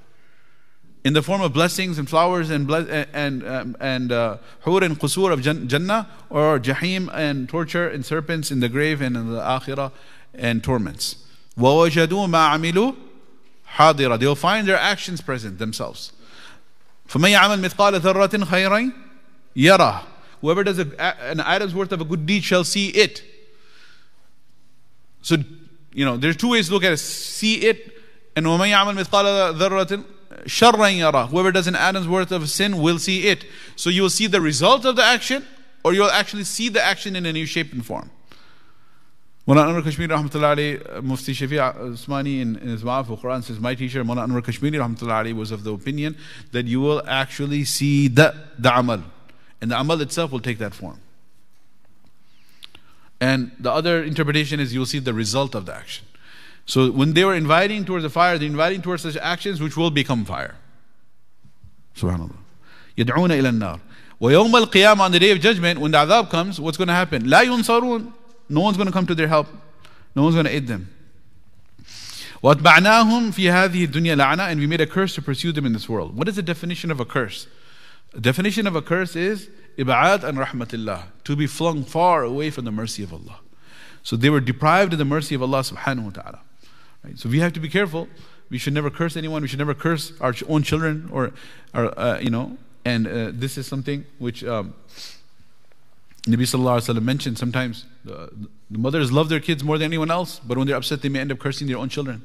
In 1.02 1.14
the 1.14 1.22
form 1.22 1.40
of 1.40 1.54
blessings 1.54 1.98
and 1.98 2.08
flowers 2.08 2.50
and 2.50 2.70
and 2.70 3.42
um, 3.48 3.74
and 3.80 4.12
uh, 4.12 4.36
hur 4.60 4.84
and 4.84 5.00
qusur 5.00 5.32
of 5.32 5.40
Jannah, 5.40 6.08
or 6.28 6.60
jahim 6.60 7.08
and 7.14 7.48
torture 7.48 7.88
and 7.88 8.04
serpents 8.04 8.50
in 8.50 8.60
the 8.60 8.68
grave 8.68 9.00
and 9.00 9.16
in 9.16 9.32
the 9.32 9.40
akhirah 9.40 9.92
and 10.34 10.62
torments. 10.62 11.16
وَوَجَدُوا 11.56 12.28
مَا 12.28 12.50
عَمِلُوا 12.54 12.96
حاضرة. 13.75 14.19
They 14.19 14.27
will 14.27 14.35
find 14.35 14.67
their 14.67 14.77
actions 14.77 15.21
present 15.21 15.59
themselves. 15.59 16.11
فَمَنْ 17.07 17.37
يَعْمَلْ 17.37 17.69
مِثْقَالَ 17.69 17.99
ذَرَّةٍ 17.99 18.43
خَيْرًا 18.45 20.03
whoever 20.41 20.63
does 20.63 20.79
a, 20.79 21.23
an 21.23 21.39
item's 21.39 21.73
worth 21.73 21.91
of 21.91 22.01
a 22.01 22.05
good 22.05 22.25
deed 22.25 22.43
shall 22.43 22.63
see 22.63 22.89
it. 22.89 23.23
So 25.21 25.37
you 25.93 26.05
know 26.05 26.17
there 26.17 26.29
are 26.29 26.35
two 26.35 26.49
ways 26.49 26.67
to 26.67 26.73
look 26.73 26.83
at 26.83 26.93
it. 26.93 26.97
See 26.97 27.65
it 27.65 27.91
and 28.35 28.45
وَمَنْ 28.45 28.69
يَعْمَلْ 28.71 29.03
مِثْقَالَ 29.03 29.57
ذَرَّةٍ 29.57 30.03
شَرًّا 30.45 31.29
whoever 31.29 31.51
does 31.51 31.67
an 31.67 31.75
atom's 31.75 32.07
worth 32.07 32.31
of 32.31 32.49
sin 32.49 32.81
will 32.81 32.99
see 32.99 33.27
it. 33.27 33.45
So 33.75 33.89
you 33.89 34.01
will 34.01 34.09
see 34.09 34.27
the 34.27 34.41
result 34.41 34.85
of 34.85 34.95
the 34.95 35.03
action 35.03 35.45
or 35.83 35.93
you'll 35.93 36.11
actually 36.11 36.43
see 36.43 36.69
the 36.69 36.83
action 36.83 37.15
in 37.15 37.25
a 37.25 37.33
new 37.33 37.45
shape 37.45 37.71
and 37.71 37.85
form. 37.85 38.09
Mullah 39.47 39.65
Anwar 39.65 39.83
Kashmiri 39.83 40.11
rahmatullahi 40.11 40.97
uh, 40.97 41.01
Mufti 41.03 41.31
Shafi 41.31 41.75
Usmani 41.91 42.41
in, 42.41 42.55
in 42.55 42.67
his 42.69 42.81
Ma'ariful 42.81 43.19
Quran 43.19 43.43
says, 43.43 43.59
My 43.59 43.75
teacher 43.75 44.03
Mullah 44.03 44.27
Anwar 44.27 44.43
Kashmiri 44.43 44.79
rahmatullahi 44.79 45.33
was 45.33 45.51
of 45.51 45.63
the 45.63 45.71
opinion 45.71 46.17
that 46.51 46.65
you 46.65 46.81
will 46.81 47.03
actually 47.07 47.63
see 47.63 48.07
the, 48.07 48.35
the 48.57 48.75
amal. 48.75 49.03
And 49.61 49.69
the 49.69 49.79
amal 49.79 50.01
itself 50.01 50.31
will 50.31 50.39
take 50.39 50.57
that 50.57 50.73
form. 50.73 50.99
And 53.21 53.51
the 53.59 53.71
other 53.71 54.03
interpretation 54.03 54.59
is 54.59 54.73
you'll 54.73 54.87
see 54.87 54.99
the 54.99 55.13
result 55.13 55.53
of 55.53 55.67
the 55.67 55.75
action. 55.75 56.07
So 56.65 56.91
when 56.91 57.13
they 57.13 57.23
were 57.23 57.35
inviting 57.35 57.85
towards 57.85 58.01
the 58.01 58.09
fire, 58.09 58.39
they're 58.39 58.47
inviting 58.47 58.81
towards 58.81 59.03
such 59.03 59.15
actions 59.17 59.61
which 59.61 59.77
will 59.77 59.91
become 59.91 60.25
fire. 60.25 60.55
Subhanallah. 61.95 62.37
يدعون 62.97 63.29
إلى 63.29 63.49
النار. 63.49 63.79
ويوم 64.19 64.51
القيامة 64.65 65.01
on 65.01 65.11
the 65.11 65.19
day 65.19 65.29
of 65.29 65.39
judgment, 65.39 65.79
when 65.79 65.91
the 65.91 65.99
adab 65.99 66.31
comes, 66.31 66.59
what's 66.59 66.77
going 66.77 66.87
to 66.87 66.93
happen? 66.93 67.25
لا 67.25 67.43
ينصرون. 67.43 68.11
no 68.48 68.60
one's 68.60 68.76
going 68.76 68.86
to 68.86 68.92
come 68.92 69.06
to 69.06 69.14
their 69.14 69.28
help. 69.28 69.46
No 70.14 70.24
one's 70.24 70.34
going 70.34 70.46
to 70.46 70.54
aid 70.54 70.66
them. 70.66 70.88
وَأَتْبَعْنَاهُمْ 72.42 73.32
فِي 73.32 73.50
هَذِهِ 73.50 73.86
الدُّنْيَا 73.86 74.16
لَعْنَةً 74.16 74.50
And 74.50 74.60
we 74.60 74.66
made 74.66 74.80
a 74.80 74.86
curse 74.86 75.14
to 75.14 75.22
pursue 75.22 75.52
them 75.52 75.66
in 75.66 75.72
this 75.72 75.88
world. 75.88 76.16
What 76.16 76.26
is 76.26 76.36
the 76.36 76.42
definition 76.42 76.90
of 76.90 76.98
a 76.98 77.04
curse? 77.04 77.46
The 78.12 78.20
definition 78.20 78.66
of 78.66 78.74
a 78.74 78.82
curse 78.82 79.14
is 79.14 79.50
إِبْعَادْ 79.76 80.20
أَنْ 80.20 80.44
رَحْمَةِ 80.44 80.66
اللَّهِ 80.66 81.02
To 81.24 81.36
be 81.36 81.46
flung 81.46 81.84
far 81.84 82.22
away 82.24 82.50
from 82.50 82.64
the 82.64 82.72
mercy 82.72 83.02
of 83.02 83.12
Allah. 83.12 83.40
So 84.02 84.16
they 84.16 84.30
were 84.30 84.40
deprived 84.40 84.94
of 84.94 84.98
the 84.98 85.04
mercy 85.04 85.34
of 85.34 85.42
Allah 85.42 85.60
subhanahu 85.60 86.04
wa 86.04 86.10
ta'ala. 86.10 86.40
Right? 87.04 87.18
So 87.18 87.28
we 87.28 87.40
have 87.40 87.52
to 87.52 87.60
be 87.60 87.68
careful. 87.68 88.08
We 88.48 88.58
should 88.58 88.72
never 88.72 88.90
curse 88.90 89.16
anyone. 89.16 89.42
We 89.42 89.48
should 89.48 89.58
never 89.58 89.74
curse 89.74 90.12
our 90.20 90.34
own 90.48 90.62
children 90.62 91.08
or, 91.12 91.32
or 91.74 91.98
uh, 91.98 92.18
you 92.18 92.30
know, 92.30 92.56
and 92.84 93.06
uh, 93.06 93.30
this 93.32 93.58
is 93.58 93.66
something 93.66 94.06
which 94.18 94.42
um, 94.44 94.74
Nabi 96.27 96.41
Sallallahu 96.41 96.79
Alaihi 96.79 96.95
Wasallam 96.95 97.03
mentioned 97.03 97.37
sometimes 97.37 97.85
the, 98.03 98.31
the 98.71 98.77
mothers 98.79 99.11
love 99.11 99.29
their 99.29 99.39
kids 99.39 99.63
more 99.63 99.77
than 99.77 99.85
anyone 99.85 100.09
else, 100.09 100.39
but 100.39 100.57
when 100.57 100.65
they're 100.65 100.75
upset, 100.75 101.01
they 101.01 101.09
may 101.09 101.19
end 101.19 101.31
up 101.31 101.37
cursing 101.37 101.67
their 101.67 101.77
own 101.77 101.89
children. 101.89 102.23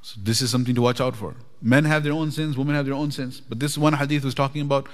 So 0.00 0.18
this 0.22 0.40
is 0.40 0.50
something 0.50 0.74
to 0.74 0.82
watch 0.82 1.00
out 1.00 1.14
for. 1.14 1.36
Men 1.60 1.84
have 1.84 2.02
their 2.02 2.12
own 2.12 2.30
sins, 2.30 2.56
women 2.56 2.74
have 2.74 2.86
their 2.86 2.94
own 2.94 3.10
sins. 3.10 3.40
But 3.40 3.60
this 3.60 3.76
one 3.76 3.92
hadith 3.92 4.24
was 4.24 4.34
talking 4.34 4.62
about 4.62 4.88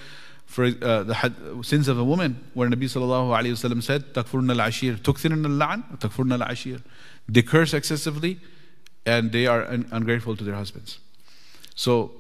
for 0.46 0.64
uh, 0.64 1.02
the 1.02 1.14
had, 1.14 1.34
sins 1.62 1.88
of 1.88 1.98
a 1.98 2.04
woman, 2.04 2.42
where 2.54 2.68
Nabi 2.68 2.84
Sallallahu 2.84 3.38
Alaihi 3.38 3.52
Wasallam 3.52 3.82
said, 3.82 4.14
"Takfurna 4.14 4.58
al-ashir, 4.58 4.96
tukthirna 4.96 5.98
takfurna 5.98 6.40
al-ashir." 6.40 6.82
They 7.28 7.42
curse 7.42 7.74
excessively, 7.74 8.40
and 9.04 9.30
they 9.30 9.46
are 9.46 9.64
un- 9.64 9.86
ungrateful 9.92 10.36
to 10.36 10.44
their 10.44 10.54
husbands. 10.54 11.00
So, 11.74 12.12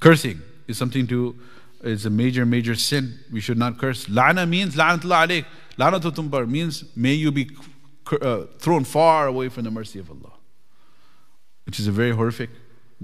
cursing 0.00 0.42
is 0.66 0.76
something 0.76 1.06
to 1.06 1.36
is 1.83 2.05
a 2.05 2.09
major, 2.09 2.45
major 2.45 2.75
sin. 2.75 3.19
We 3.31 3.39
should 3.39 3.57
not 3.57 3.77
curse. 3.77 4.05
La'na 4.05 4.47
means 4.47 4.75
la'natullah 4.75 5.27
alayk. 5.27 5.45
La'natutumbar 5.77 6.47
means 6.47 6.83
may 6.95 7.13
you 7.13 7.31
be 7.31 7.49
uh, 8.21 8.45
thrown 8.59 8.83
far 8.83 9.27
away 9.27 9.49
from 9.49 9.63
the 9.63 9.71
mercy 9.71 9.99
of 9.99 10.09
Allah. 10.09 10.33
Which 11.65 11.79
is 11.79 11.87
a 11.87 11.91
very 11.91 12.11
horrific 12.11 12.49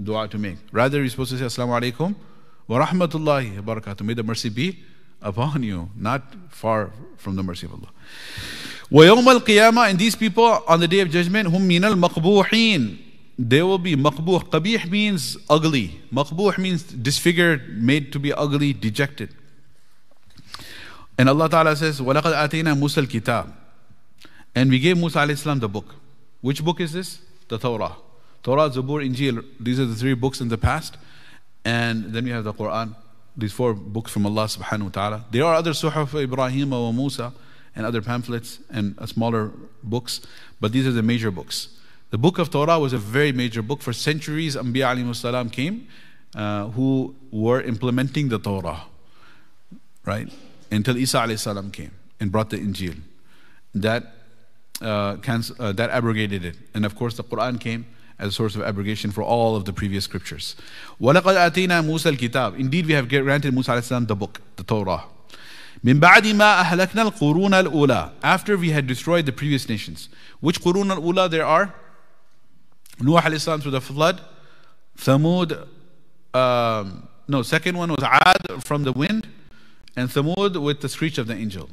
dua 0.02 0.28
to 0.28 0.38
make. 0.38 0.58
Rather, 0.72 0.98
you're 0.98 1.08
supposed 1.08 1.30
to 1.32 1.38
say 1.38 1.44
Assalamu 1.44 1.80
alaikum 1.80 2.14
wa 2.66 2.84
rahmatullahi 2.84 3.64
wa 3.64 3.74
barakatuh. 3.74 4.02
May 4.02 4.14
the 4.14 4.22
mercy 4.22 4.48
be 4.48 4.82
upon 5.20 5.62
you, 5.62 5.90
not 5.96 6.22
far 6.48 6.90
from 7.16 7.36
the 7.36 7.42
mercy 7.42 7.66
of 7.66 7.72
Allah. 7.72 7.90
ويوم 8.90 9.40
القيامة 9.40 9.90
and 9.90 9.98
these 9.98 10.14
people 10.14 10.62
on 10.68 10.80
the 10.80 10.88
day 10.88 11.00
of 11.00 11.10
judgment 11.10 11.48
هم 11.48 11.62
من 11.62 11.84
المقبوحين 11.84 13.05
they 13.38 13.62
will 13.62 13.78
be 13.78 13.96
maqbuh. 13.96 14.50
Qabih 14.50 14.90
means 14.90 15.36
ugly. 15.48 16.00
Maqbuh 16.12 16.58
means 16.58 16.82
disfigured, 16.82 17.82
made 17.82 18.12
to 18.12 18.18
be 18.18 18.32
ugly, 18.32 18.72
dejected. 18.72 19.30
And 21.18 21.28
Allah 21.28 21.48
Ta'ala 21.48 21.76
says, 21.76 22.00
وَلَقَدْ 22.00 22.22
آتَيْنَا 22.22 22.78
مُوسَى 22.78 23.06
الْكِتَابِ 23.06 23.52
And 24.54 24.70
we 24.70 24.78
gave 24.78 24.96
Musa 24.96 25.18
alayhi 25.18 25.60
the 25.60 25.68
book. 25.68 25.94
Which 26.40 26.64
book 26.64 26.80
is 26.80 26.92
this? 26.92 27.20
The 27.48 27.58
Torah. 27.58 27.96
Torah, 28.42 28.68
Zabur, 28.70 29.06
Injil. 29.06 29.44
These 29.60 29.80
are 29.80 29.86
the 29.86 29.94
three 29.94 30.14
books 30.14 30.40
in 30.40 30.48
the 30.48 30.58
past. 30.58 30.96
And 31.64 32.12
then 32.12 32.24
we 32.24 32.30
have 32.30 32.44
the 32.44 32.52
Quran. 32.52 32.94
These 33.36 33.52
four 33.52 33.72
books 33.72 34.10
from 34.10 34.26
Allah 34.26 34.44
subhanahu 34.44 34.84
wa 34.84 34.88
ta'ala. 34.88 35.24
There 35.30 35.44
are 35.44 35.54
other 35.54 35.70
Suhuf 35.70 36.20
Ibrahim 36.20 36.70
wa 36.70 36.92
Musa 36.92 37.32
and 37.74 37.86
other 37.86 38.02
pamphlets 38.02 38.58
and 38.70 38.96
smaller 39.08 39.52
books. 39.82 40.20
But 40.60 40.72
these 40.72 40.86
are 40.86 40.92
the 40.92 41.02
major 41.02 41.30
books. 41.30 41.68
The 42.10 42.18
book 42.18 42.38
of 42.38 42.50
Torah 42.50 42.78
was 42.78 42.92
a 42.92 42.98
very 42.98 43.32
major 43.32 43.62
book. 43.62 43.80
For 43.80 43.92
centuries, 43.92 44.54
Anbiya 44.54 44.94
alayhi 44.94 45.52
came 45.52 45.88
uh, 46.34 46.68
who 46.68 47.14
were 47.30 47.60
implementing 47.62 48.28
the 48.28 48.38
Torah, 48.38 48.82
right? 50.04 50.28
Until 50.70 50.96
Isa 50.96 51.18
alayhi 51.18 51.72
came 51.72 51.92
and 52.20 52.30
brought 52.30 52.50
the 52.50 52.58
Injil. 52.58 53.00
That, 53.74 54.14
uh, 54.82 55.16
uh, 55.58 55.72
that 55.72 55.90
abrogated 55.90 56.44
it. 56.44 56.56
And 56.74 56.84
of 56.84 56.94
course, 56.96 57.16
the 57.16 57.24
Quran 57.24 57.58
came 57.58 57.86
as 58.18 58.28
a 58.28 58.32
source 58.32 58.54
of 58.56 58.62
abrogation 58.62 59.10
for 59.10 59.22
all 59.22 59.56
of 59.56 59.64
the 59.64 59.72
previous 59.72 60.04
scriptures. 60.04 60.54
وَلَقَدْ 61.00 61.50
آتَيْنَا 61.50 61.82
مُوسَى 61.82 62.16
الْكِتَابِ 62.16 62.58
Indeed, 62.58 62.86
we 62.86 62.92
have 62.92 63.08
granted 63.08 63.54
Musa 63.54 63.72
السلام, 63.72 64.06
the 64.06 64.14
book, 64.14 64.40
the 64.56 64.62
Torah. 64.62 65.04
من 65.84 65.98
بعد 65.98 66.26
ما 66.26 66.60
أهلكنا 66.60 67.02
القرون 67.02 67.54
الأولى 67.54 68.10
After 68.22 68.56
we 68.56 68.70
had 68.70 68.86
destroyed 68.86 69.26
the 69.26 69.32
previous 69.32 69.68
nations. 69.68 70.08
Which 70.40 70.60
قرون 70.60 70.92
الأولى 70.92 71.30
there 71.30 71.44
are? 71.44 71.74
Nuh 73.00 73.20
alayhi 73.20 73.62
through 73.62 73.70
the 73.70 73.80
flood. 73.80 74.20
Thamud, 74.98 75.66
um, 76.34 77.08
no, 77.28 77.42
second 77.42 77.76
one 77.76 77.90
was 77.90 78.02
Ad 78.02 78.62
from 78.64 78.84
the 78.84 78.92
wind. 78.92 79.28
And 79.96 80.08
Thamud 80.08 80.62
with 80.62 80.80
the 80.80 80.88
screech 80.88 81.18
of 81.18 81.26
the 81.26 81.34
angel. 81.34 81.68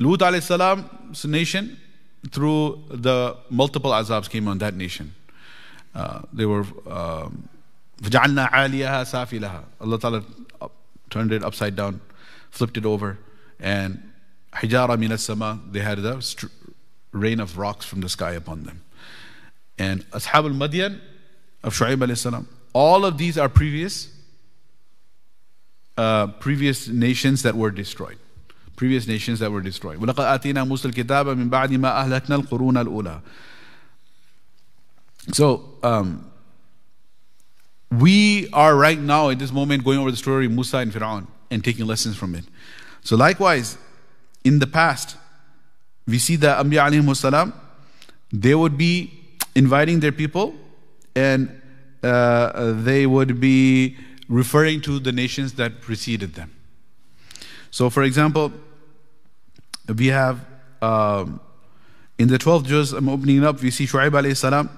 Lut 0.00 0.20
alayhi 0.20 0.42
salam's 0.42 1.24
nation 1.24 1.78
through 2.30 2.84
the 2.90 3.36
multiple 3.50 3.90
azabs 3.90 4.28
came 4.30 4.48
on 4.48 4.58
that 4.58 4.74
nation. 4.74 5.14
Uh, 5.94 6.22
they 6.32 6.46
were 6.46 6.64
um, 6.88 7.48
فَجَعَلْنَا 8.02 8.50
عَالِيَهَا 8.50 9.04
سَافِلَهَا 9.04 9.64
Allah 9.80 9.98
Ta'ala 9.98 10.22
turned 11.08 11.32
it 11.32 11.44
upside 11.44 11.76
down, 11.76 12.00
flipped 12.50 12.76
it 12.76 12.84
over, 12.84 13.18
and 13.60 14.10
hijara 14.54 14.98
min 14.98 15.16
sama 15.18 15.60
they 15.70 15.80
had 15.80 15.98
the 15.98 16.48
rain 17.12 17.38
of 17.38 17.58
rocks 17.58 17.86
from 17.86 18.00
the 18.00 18.08
sky 18.08 18.32
upon 18.32 18.64
them. 18.64 18.82
And 19.78 20.08
Ashab 20.10 20.44
al-Madyan 20.44 21.00
of 21.62 21.74
Shu'aib 21.74 21.96
alayhi 21.96 22.18
salam, 22.18 22.48
all 22.72 23.04
of 23.04 23.18
these 23.18 23.38
are 23.38 23.48
previous 23.48 24.08
uh, 25.98 26.26
previous 26.26 26.88
nations 26.88 27.42
that 27.42 27.54
were 27.54 27.70
destroyed 27.70 28.18
previous 28.76 29.06
nations 29.06 29.38
that 29.38 29.52
were 29.52 29.60
destroyed. 29.60 29.98
وَلَقَدْ 30.00 30.40
آتِينَا 30.40 30.66
مُوسَى 30.66 30.90
الْكِتَابَ 30.92 31.36
مِنْ 31.36 31.48
بَعْدِ 31.48 31.70
مَا 31.76 32.04
أَهْلَكْنَا 32.04 32.42
الْقُرُونَ 32.42 32.84
الْأُولَى 32.84 33.20
So, 35.32 35.74
um, 35.84 36.30
we 37.92 38.48
are 38.52 38.74
right 38.74 38.98
now 38.98 39.30
at 39.30 39.38
this 39.38 39.52
moment 39.52 39.84
going 39.84 39.98
over 39.98 40.10
the 40.10 40.16
story 40.16 40.46
of 40.46 40.52
Musa 40.52 40.78
and 40.78 40.90
Fir'aun 40.90 41.28
and 41.50 41.62
taking 41.62 41.86
lessons 41.86 42.16
from 42.16 42.34
it. 42.34 42.44
So 43.02 43.16
likewise, 43.16 43.76
in 44.44 44.58
the 44.58 44.66
past, 44.66 45.16
we 46.06 46.18
see 46.18 46.36
that 46.36 46.64
Anbiya 46.64 46.90
alayhi 46.90 47.16
salam, 47.16 47.52
they 48.32 48.54
would 48.54 48.78
be 48.78 49.12
inviting 49.57 49.99
their 50.01 50.11
people 50.11 50.53
and 51.15 51.49
uh, 52.03 52.73
they 52.73 53.07
would 53.07 53.39
be 53.39 53.97
referring 54.29 54.79
to 54.81 54.99
the 54.99 55.11
nations 55.11 55.53
that 55.53 55.81
preceded 55.81 56.35
them. 56.35 56.51
So 57.71 57.89
for 57.89 58.03
example, 58.03 58.53
we 59.93 60.07
have 60.07 60.45
um, 60.79 61.39
in 62.19 62.27
the 62.27 62.37
12th 62.37 62.65
juz, 62.65 62.93
I'm 62.93 63.09
opening 63.09 63.37
it 63.37 63.43
up, 63.43 63.59
we 63.61 63.71
see 63.71 63.85
Shu'aib 63.87 64.11
alayhi 64.11 64.37
salam, 64.37 64.69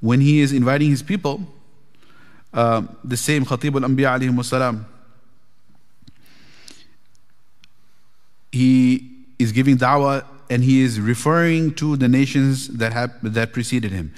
when 0.00 0.20
he 0.20 0.40
is 0.40 0.52
inviting 0.52 0.90
his 0.90 1.02
people, 1.02 1.40
um, 2.52 2.96
the 3.02 3.16
same 3.16 3.44
Khatib 3.44 3.74
al-Anbiya 3.82 4.20
alayhi 4.20 4.44
salam, 4.44 4.86
he 8.52 9.10
is 9.40 9.50
giving 9.50 9.76
da'wah 9.76 10.24
and 10.53 10.63
he 10.63 10.81
is 10.81 10.99
referring 10.99 11.73
to 11.75 11.95
the 11.95 12.07
nations 12.07 12.67
that 12.69 12.93
have 12.93 13.11
that 13.21 13.53
preceded 13.53 13.91
him. 13.91 14.13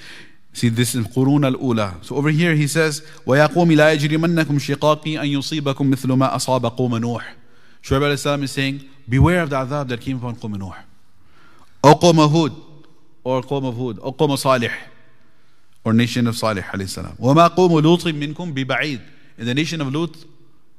See, 0.53 0.69
this 0.69 0.95
is 0.95 1.07
Qurun 1.07 1.45
al-Ula. 1.45 1.99
So 2.01 2.15
over 2.15 2.29
here 2.29 2.53
he 2.55 2.67
says, 2.67 3.01
وَيَا 3.25 3.47
قَوْمِ 3.47 3.73
لَا 3.75 3.95
يَجْرِمَنَّكُمْ 3.95 4.59
شِقَاقِي 4.59 5.17
أَن 5.17 5.27
يُصِيبَكُمْ 5.27 5.93
مِثْلُ 5.93 6.09
مَا 6.17 6.33
أَصَابَ 6.35 6.77
قَوْمَ 6.77 6.99
نُوحٍ 6.99 7.23
Shu'aib 7.81 8.01
alayhi 8.01 8.19
salam 8.19 8.43
is 8.43 8.51
saying, 8.51 8.83
beware 9.07 9.41
of 9.41 9.49
the 9.49 9.55
adhab 9.55 9.87
that 9.87 10.01
came 10.01 10.17
upon 10.17 10.35
Qawm 10.35 10.57
Nuh. 10.57 10.73
Or 11.83 11.99
Qawm 11.99 12.29
Hud, 12.29 12.55
or 13.23 13.41
Qawm 13.41 13.65
of 13.65 13.75
Hud, 13.75 13.99
or 14.01 14.13
Qawm 14.13 14.37
Salih, 14.37 14.71
or 15.83 15.93
nation 15.93 16.27
of 16.27 16.37
Salih 16.37 16.61
alayhi 16.61 16.89
salam. 16.89 17.15
وَمَا 17.19 17.55
قَوْمُ 17.55 17.81
لُوطٍ 17.81 18.11
مِنْكُمْ 18.13 18.53
بِبَعِيدٍ 18.53 19.01
In 19.37 19.45
the 19.45 19.53
nation 19.53 19.81
of 19.81 19.93
Lut, 19.93 20.15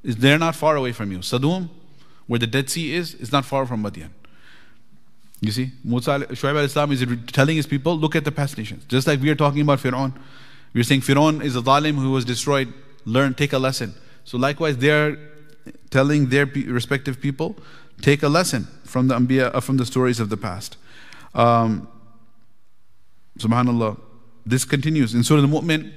they're 0.04 0.38
not 0.38 0.54
far 0.54 0.76
away 0.76 0.92
from 0.92 1.10
you. 1.10 1.18
Sadum, 1.18 1.68
where 2.26 2.38
the 2.38 2.46
Dead 2.46 2.68
Sea 2.70 2.94
is, 2.94 3.14
is 3.14 3.32
not 3.32 3.44
far 3.44 3.66
from 3.66 3.82
Madian. 3.82 4.10
You 5.39 5.51
see, 5.51 5.71
Musa, 5.83 6.19
Shu'aib 6.19 6.57
al-Islam 6.57 6.91
is 6.91 7.05
telling 7.27 7.57
his 7.57 7.67
people, 7.67 7.95
look 7.95 8.15
at 8.15 8.25
the 8.25 8.31
past 8.31 8.57
nations. 8.57 8.85
Just 8.85 9.05
like 9.05 9.21
we 9.21 9.29
are 9.29 9.35
talking 9.35 9.61
about 9.61 9.79
Fir'aun. 9.79 10.13
We're 10.73 10.83
saying 10.83 11.01
Fir'aun 11.01 11.43
is 11.43 11.55
a 11.55 11.61
zalim 11.61 11.95
who 11.95 12.11
was 12.11 12.25
destroyed. 12.25 12.73
Learn, 13.05 13.33
take 13.35 13.53
a 13.53 13.59
lesson. 13.59 13.93
So 14.23 14.37
likewise, 14.37 14.77
they 14.77 14.89
are 14.89 15.17
telling 15.89 16.29
their 16.29 16.45
respective 16.45 17.21
people, 17.21 17.55
take 18.01 18.23
a 18.23 18.29
lesson 18.29 18.67
from 18.83 19.07
the 19.07 19.15
Anbiya, 19.15 19.53
uh, 19.53 19.59
from 19.59 19.77
the 19.77 19.85
stories 19.85 20.19
of 20.19 20.29
the 20.29 20.37
past. 20.37 20.75
Um, 21.33 21.87
Subhanallah. 23.37 23.99
This 24.45 24.65
continues 24.65 25.13
in 25.13 25.23
Surah 25.23 25.41
Al-Mu'min. 25.41 25.93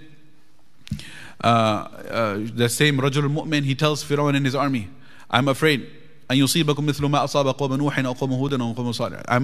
Uh, 1.42 1.46
uh, 1.46 2.38
the 2.54 2.68
same 2.68 2.98
Rajul 2.98 3.22
al-Mu'min, 3.22 3.64
he 3.64 3.74
tells 3.74 4.04
Fir'aun 4.04 4.36
and 4.36 4.44
his 4.44 4.54
army, 4.54 4.88
I'm 5.30 5.48
afraid 5.48 5.88
I'm 6.30 6.42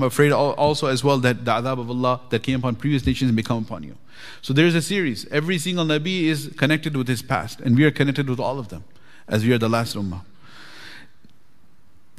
afraid 0.03 0.33
also 0.33 0.87
as 0.87 1.03
well 1.03 1.19
that 1.19 1.45
the 1.45 1.51
adhab 1.51 1.81
of 1.81 1.91
Allah 1.91 2.21
that 2.31 2.45
came 2.45 2.61
upon 2.61 2.77
previous 2.77 3.05
nations 3.05 3.33
may 3.33 3.43
come 3.43 3.65
upon 3.65 3.83
you. 3.83 3.97
So 4.41 4.55
there 4.55 4.67
is 4.67 4.77
a 4.77 4.83
series. 4.83 5.27
Every 5.33 5.59
single 5.59 5.85
Nabi 5.85 6.25
is 6.25 6.55
connected 6.57 6.97
with 6.97 7.09
his 7.09 7.23
past, 7.23 7.61
and 7.61 7.77
we 7.77 7.85
are 7.85 7.91
connected 7.91 8.31
with 8.31 8.39
all 8.39 8.61
of 8.61 8.69
them 8.69 8.85
as 9.27 9.45
we 9.45 9.53
are 9.53 9.59
the 9.59 9.69
last 9.69 9.97
ummah. 9.97 10.23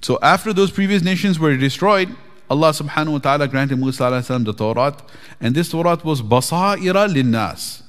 So 0.01 0.19
after 0.21 0.51
those 0.51 0.69
previous 0.69 1.01
nations 1.01 1.39
were 1.39 1.55
destroyed, 1.55 2.13
Allah 2.49 2.71
subhanahu 2.71 3.13
wa 3.13 3.19
ta'ala 3.19 3.47
granted 3.47 3.79
Musa 3.79 4.03
alayhi 4.03 4.45
the 4.45 4.53
Torah, 4.53 4.97
and 5.39 5.55
this 5.55 5.69
Torah 5.69 5.97
was 6.03 6.21
basaira 6.21 7.07
linnas. 7.07 7.83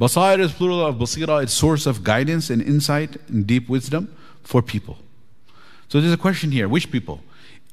Basair 0.00 0.40
is 0.40 0.52
plural 0.52 0.86
of 0.86 0.96
basira, 0.96 1.42
it's 1.42 1.52
source 1.52 1.86
of 1.86 2.02
guidance 2.02 2.48
and 2.48 2.62
insight 2.62 3.16
and 3.28 3.46
deep 3.46 3.68
wisdom 3.68 4.08
for 4.42 4.62
people. 4.62 4.96
So 5.92 6.00
there's 6.00 6.14
a 6.14 6.16
question 6.16 6.50
here, 6.50 6.70
which 6.70 6.90
people? 6.90 7.20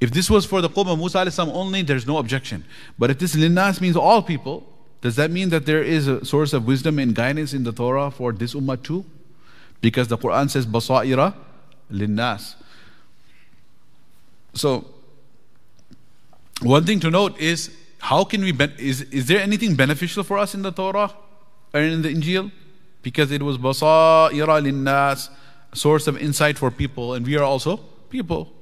If 0.01 0.11
this 0.11 0.29
was 0.29 0.45
for 0.45 0.59
the 0.59 0.67
Qawm 0.67 0.91
of 0.91 0.99
Musa 0.99 1.41
only, 1.53 1.83
there's 1.83 2.05
no 2.05 2.17
objection. 2.17 2.65
But 2.97 3.11
if 3.11 3.17
this 3.17 3.33
linnas 3.33 3.79
means 3.79 3.95
all 3.95 4.21
people, 4.21 4.67
does 4.99 5.15
that 5.15 5.31
mean 5.31 5.47
that 5.51 5.65
there 5.65 5.81
is 5.81 6.09
a 6.09 6.25
source 6.25 6.51
of 6.51 6.67
wisdom 6.67 6.99
and 6.99 7.15
guidance 7.15 7.53
in 7.53 7.63
the 7.63 7.71
Torah 7.71 8.11
for 8.11 8.33
this 8.33 8.53
ummah 8.55 8.83
too? 8.83 9.05
Because 9.79 10.09
the 10.09 10.17
Quran 10.17 10.49
says 10.49 10.65
basaira 10.65 11.33
linnas. 11.89 12.55
So 14.53 14.85
one 16.61 16.83
thing 16.83 16.99
to 16.99 17.09
note 17.09 17.39
is 17.39 17.73
how 17.99 18.25
can 18.25 18.41
we 18.41 18.51
is 18.79 19.03
is 19.03 19.27
there 19.27 19.39
anything 19.39 19.75
beneficial 19.75 20.25
for 20.25 20.37
us 20.37 20.53
in 20.53 20.61
the 20.61 20.71
Torah 20.73 21.13
or 21.73 21.79
in 21.79 22.01
the 22.01 22.13
Injil? 22.13 22.51
Because 23.01 23.31
it 23.31 23.41
was 23.41 23.57
basaira 23.57 24.61
linnas, 24.61 25.29
source 25.73 26.05
of 26.05 26.17
insight 26.17 26.57
for 26.57 26.69
people, 26.69 27.13
and 27.13 27.25
we 27.25 27.37
are 27.37 27.45
also 27.45 27.79
people. 28.09 28.53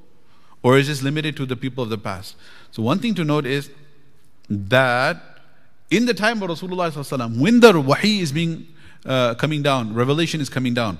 Or 0.63 0.77
is 0.77 0.87
this 0.87 1.01
limited 1.01 1.37
to 1.37 1.45
the 1.45 1.55
people 1.55 1.83
of 1.83 1.89
the 1.89 1.97
past? 1.97 2.35
So 2.71 2.83
one 2.83 2.99
thing 2.99 3.15
to 3.15 3.23
note 3.23 3.45
is 3.45 3.69
that 4.49 5.21
in 5.89 6.05
the 6.05 6.13
time 6.13 6.41
of 6.41 6.49
Rasulullah 6.49 7.39
when 7.39 7.59
the 7.59 7.79
wahi 7.79 8.19
is 8.19 8.31
being 8.31 8.67
uh, 9.05 9.35
coming 9.35 9.61
down, 9.61 9.93
revelation 9.93 10.41
is 10.41 10.49
coming 10.49 10.73
down. 10.73 10.99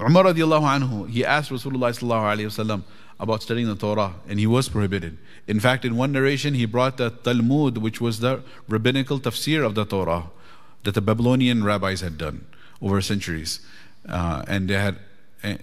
Umar 0.00 0.24
radiallahu 0.24 0.80
anhu, 0.80 1.08
he 1.08 1.24
asked 1.24 1.50
Rasulullah 1.50 2.82
about 3.18 3.42
studying 3.42 3.68
the 3.68 3.76
Torah, 3.76 4.14
and 4.28 4.38
he 4.38 4.46
was 4.46 4.68
prohibited. 4.68 5.16
In 5.46 5.60
fact, 5.60 5.84
in 5.84 5.96
one 5.96 6.12
narration, 6.12 6.54
he 6.54 6.66
brought 6.66 6.96
the 6.96 7.10
Talmud, 7.10 7.78
which 7.78 8.00
was 8.00 8.20
the 8.20 8.42
rabbinical 8.68 9.18
tafsir 9.20 9.64
of 9.64 9.74
the 9.74 9.84
Torah 9.84 10.30
that 10.82 10.94
the 10.94 11.00
Babylonian 11.00 11.64
rabbis 11.64 12.00
had 12.00 12.18
done 12.18 12.46
over 12.80 13.00
centuries. 13.00 13.60
Uh, 14.08 14.44
and 14.48 14.68
they 14.68 14.74
had 14.74 14.98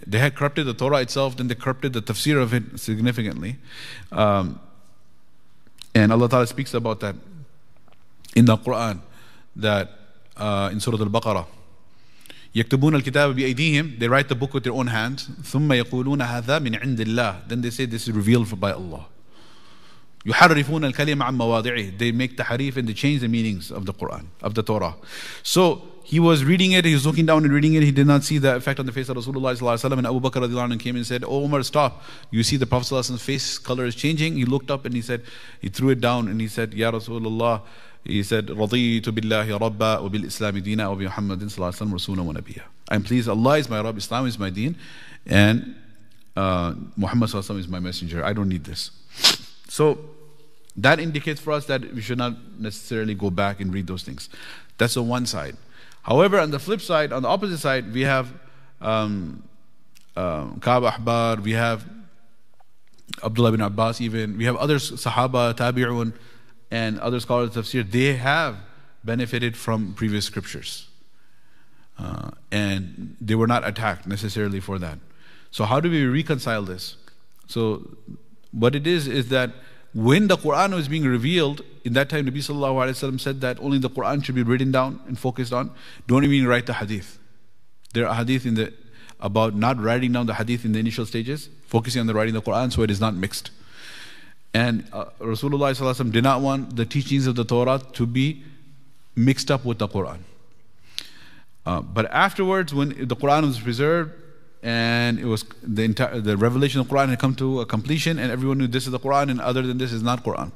they 0.07 0.19
had 0.19 0.37
corrupted 0.37 0.67
the 0.67 0.75
Torah 0.75 0.99
itself, 0.99 1.37
then 1.37 1.49
they 1.49 1.55
corrupted 1.55 1.93
the 1.93 2.03
tafsir 2.03 2.41
of 2.41 2.55
it 2.55 2.79
significantly. 2.79 3.57
Um, 4.13 4.61
and 5.95 6.13
Allah 6.13 6.29
Ta'ala 6.29 6.47
speaks 6.47 6.75
about 6.75 7.01
that 7.01 7.17
in 8.35 8.45
the 8.47 8.57
Quran, 8.57 9.01
that 9.57 9.91
uh, 10.37 10.71
in 10.73 10.81
Surah 10.81 10.99
Al-Baqarah. 10.99 11.47
يكتبون 12.55 12.95
الكتاب 12.95 13.35
بأيديهم 13.35 13.99
they 13.99 14.07
write 14.07 14.29
the 14.29 14.35
book 14.35 14.55
with 14.55 14.63
their 14.63 14.73
own 14.73 14.87
hands 14.87 15.29
ثم 15.43 15.73
يقولون 15.73 16.23
هذا 16.23 16.59
من 16.59 16.77
عند 16.77 17.01
الله 17.01 17.49
then 17.49 17.61
they 17.63 17.71
say 17.71 17.85
this 17.85 18.07
is 18.07 18.15
revealed 18.15 18.61
by 18.61 18.71
Allah 18.71 19.07
يحرفون 20.27 20.85
الكلمة 20.85 21.25
عن 21.25 21.37
مواضعه 21.37 21.99
they 21.99 22.13
make 22.13 22.37
tahrif 22.37 22.77
and 22.77 22.87
they 22.87 22.95
change 22.95 23.21
the 23.23 23.29
meanings 23.29 23.73
of 23.73 23.87
the 23.87 23.93
Quran 23.93 24.27
of 24.41 24.55
the 24.55 24.63
Torah 24.63 24.95
so 25.43 25.83
he 26.09 26.21
was 26.21 26.45
reading 26.45 26.73
it 26.73 26.85
he 26.85 26.93
was 26.93 27.07
looking 27.07 27.27
down 27.27 27.45
and 27.45 27.53
reading 27.53 27.75
it 27.75 27.83
he 27.83 27.91
did 27.91 28.07
not 28.07 28.23
see 28.23 28.39
the 28.39 28.55
effect 28.57 28.79
on 28.79 28.87
the 28.87 28.93
face 28.93 29.09
of 29.09 29.17
Rasulullah 29.17 29.99
and 29.99 30.07
Abu 30.07 30.21
Bakr 30.21 30.47
anhu 30.47 30.79
came 30.79 30.97
and 30.97 31.07
said 31.07 31.25
oh 31.27 31.45
Umar 31.45 31.63
stop 31.63 32.03
you 32.31 32.43
see 32.43 32.57
the 32.57 32.67
Prophet's 32.67 33.23
face 33.23 33.59
color 33.59 33.85
is 33.85 33.95
changing 33.95 34.37
he 34.37 34.45
looked 34.45 34.71
up 34.71 34.85
and 34.85 34.95
he 34.95 35.03
said 35.03 35.23
he 35.61 35.69
threw 35.69 35.91
it 35.91 36.01
down 36.01 36.29
and 36.29 36.41
he 36.41 36.49
said 36.49 36.75
Ya 36.75 36.91
Rasulullah 36.91 37.63
he 38.05 38.23
said, 38.23 38.49
رَضِيتُ 38.49 39.01
بِاللَّهِ 39.01 39.59
رَبَّا 39.59 39.99
وَبِالْإِسْلَامِ 40.05 40.61
دِينًا 40.61 40.85
وَبِمُحَمَّدٍ 40.93 41.41
صلى 41.41 41.57
الله 41.57 41.73
عليه 41.73 41.81
وسلم 41.81 41.95
رسولا 41.95 42.21
ونبيا. 42.21 42.63
I'm 42.91 43.03
pleased 43.03 43.31
Allah 43.31 43.57
is 43.57 43.71
my 43.71 43.81
Rabb, 43.81 43.97
Islam 43.97 44.27
is 44.27 44.39
my 44.39 44.51
deen, 44.51 44.77
and 45.25 45.75
uh, 46.37 46.75
Muhammad 46.99 47.31
sallallahu 47.31 47.61
is 47.61 47.67
my 47.67 47.81
messenger. 47.81 48.23
I 48.23 48.35
don't 48.35 48.51
need 48.51 48.65
this. 48.65 48.91
So, 49.69 49.99
That 50.77 50.99
indicates 50.99 51.41
for 51.41 51.53
us 51.53 51.67
that 51.67 51.95
we 51.95 52.01
should 52.01 52.19
not 52.19 52.35
necessarily 52.59 53.15
go 53.15 53.31
back 53.31 53.61
and 53.61 53.73
read 53.73 53.87
those 53.87 54.03
things. 54.03 54.29
That's 54.77 54.95
the 54.95 55.03
one 55.03 55.27
side. 55.27 55.57
However, 56.10 56.40
on 56.40 56.50
the 56.50 56.58
flip 56.58 56.82
side, 56.82 57.14
on 57.14 57.22
the 57.22 57.28
opposite 57.30 57.60
side, 57.60 57.94
we 57.94 58.02
have 58.02 58.34
um, 58.82 59.44
um, 60.16 60.60
Ka'b 60.60 60.84
Ahbar, 60.84 61.40
we 61.40 61.52
have 61.52 61.86
Abdullah 63.24 63.52
bin 63.52 63.62
Abbas, 63.62 64.02
even 64.02 64.36
we 64.36 64.46
have 64.46 64.56
other 64.56 64.78
Sahaba, 64.78 65.54
Tabi'un, 65.56 66.14
and 66.72 67.00
other 67.00 67.20
scholars 67.20 67.56
of 67.56 67.64
tafsir. 67.64 67.90
They 67.90 68.16
have 68.16 68.58
benefited 69.04 69.56
from 69.56 69.94
previous 69.94 70.26
scriptures, 70.26 70.88
uh, 72.00 72.32
and 72.52 73.16
they 73.22 73.36
were 73.36 73.48
not 73.48 73.68
attacked 73.68 74.08
necessarily 74.08 74.60
for 74.60 74.80
that. 74.80 74.98
So, 75.52 75.64
how 75.66 75.80
do 75.80 75.92
we 75.92 76.06
reconcile 76.06 76.64
this? 76.64 76.96
So, 77.46 77.88
what 78.52 78.74
it 78.74 78.88
is 78.88 79.08
is 79.08 79.30
that 79.30 79.52
when 79.94 80.28
the 80.28 80.38
Quran 80.38 80.76
was 80.76 80.88
being 80.88 81.04
revealed, 81.04 81.62
in 81.84 81.94
that 81.94 82.10
time, 82.10 82.26
Nabi 82.26 82.38
Sallallahu 82.38 82.76
Alaihi 82.76 82.90
Wasallam 82.92 83.20
said 83.20 83.42
that 83.42 83.60
only 83.60 83.80
the 83.80 83.90
Quran 83.90 84.24
should 84.24 84.36
be 84.36 84.44
written 84.44 84.72
down 84.72 85.00
and 85.08 85.18
focused 85.18 85.52
on. 85.52 85.72
Don't 86.08 86.24
even 86.24 86.48
write 86.48 86.68
the 86.68 86.74
hadith. 86.74 87.18
There 87.94 88.08
are 88.08 88.16
hadith 88.16 88.46
in 88.46 88.56
the 88.56 88.74
about 89.20 89.54
not 89.56 89.82
writing 89.82 90.14
down 90.14 90.28
the 90.28 90.36
hadith 90.36 90.64
in 90.64 90.72
the 90.72 90.80
initial 90.80 91.06
stages, 91.06 91.50
focusing 91.66 92.00
on 92.00 92.08
the 92.08 92.14
writing 92.14 92.34
the 92.34 92.42
Quran 92.42 92.72
so 92.72 92.84
it 92.84 92.92
is 92.92 93.02
not 93.02 93.16
mixed. 93.16 93.52
And 94.54 94.88
uh, 94.94 95.06
Rasulullah 95.20 96.12
did 96.12 96.24
not 96.24 96.42
want 96.42 96.76
the 96.76 96.86
teachings 96.86 97.28
of 97.28 97.36
the 97.36 97.44
Torah 97.44 97.82
to 97.94 98.06
be 98.06 98.44
mixed 99.16 99.52
up 99.52 99.66
with 99.66 99.80
the 99.80 99.88
Quran. 99.88 100.20
Uh, 101.66 101.82
but 101.82 102.10
afterwards, 102.12 102.74
when 102.74 102.90
the 103.08 103.16
Quran 103.16 103.44
was 103.44 103.60
preserved 103.60 104.14
and 104.63 105.19
it 105.19 105.27
was 105.27 105.45
the 105.63 105.83
entire 105.83 106.21
the 106.21 106.37
revelation 106.37 106.81
of 106.81 106.89
the 106.89 106.95
Quran 106.95 107.11
had 107.11 107.19
come 107.19 107.35
to 107.37 107.61
a 107.61 107.67
completion, 107.67 108.19
and 108.19 108.33
everyone 108.33 108.59
knew 108.59 108.67
this 108.67 108.87
is 108.87 108.93
the 108.93 108.99
Quran, 108.99 109.31
and 109.31 109.41
other 109.41 109.63
than 109.63 109.79
this 109.79 109.93
is 109.93 110.03
not 110.03 110.25
Quran. 110.25 110.53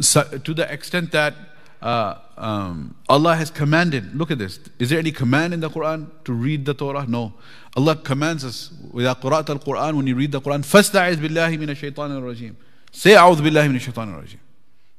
So, 0.00 0.22
to 0.22 0.54
the 0.54 0.72
extent 0.72 1.12
that 1.12 1.34
uh, 1.82 2.18
um, 2.36 2.94
Allah 3.08 3.36
has 3.36 3.50
commanded, 3.50 4.14
look 4.16 4.30
at 4.30 4.38
this. 4.38 4.58
Is 4.78 4.90
there 4.90 4.98
any 4.98 5.12
command 5.12 5.54
in 5.54 5.60
the 5.60 5.70
Quran 5.70 6.08
to 6.24 6.32
read 6.32 6.64
the 6.64 6.74
Torah? 6.74 7.06
No. 7.06 7.34
Allah 7.76 7.96
commands 7.96 8.44
us, 8.44 8.70
وَإِذَا 8.92 9.20
قُرَأْتَ 9.20 9.58
الْقُرْآنِ 9.58 9.94
When 9.94 10.06
you 10.06 10.14
read 10.14 10.32
the 10.32 10.40
Quran, 10.40 10.60
فَاسْتَعِذْ 10.60 11.16
بِاللَّهِ 11.16 11.58
مِنَ 11.58 11.68
الشَّيْطَانِ 11.68 11.94
الرَّجِيمِ 11.94 12.54
Say, 12.90 13.14
أعوذ 13.14 13.42
بِاللَّهِ 13.42 13.68
مِنَ 13.68 13.76
الشَّيْطَانِ 13.76 14.14
الرَّجِيمِ 14.14 14.38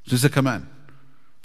This 0.04 0.20
is 0.20 0.24
a 0.24 0.30
command. 0.30 0.66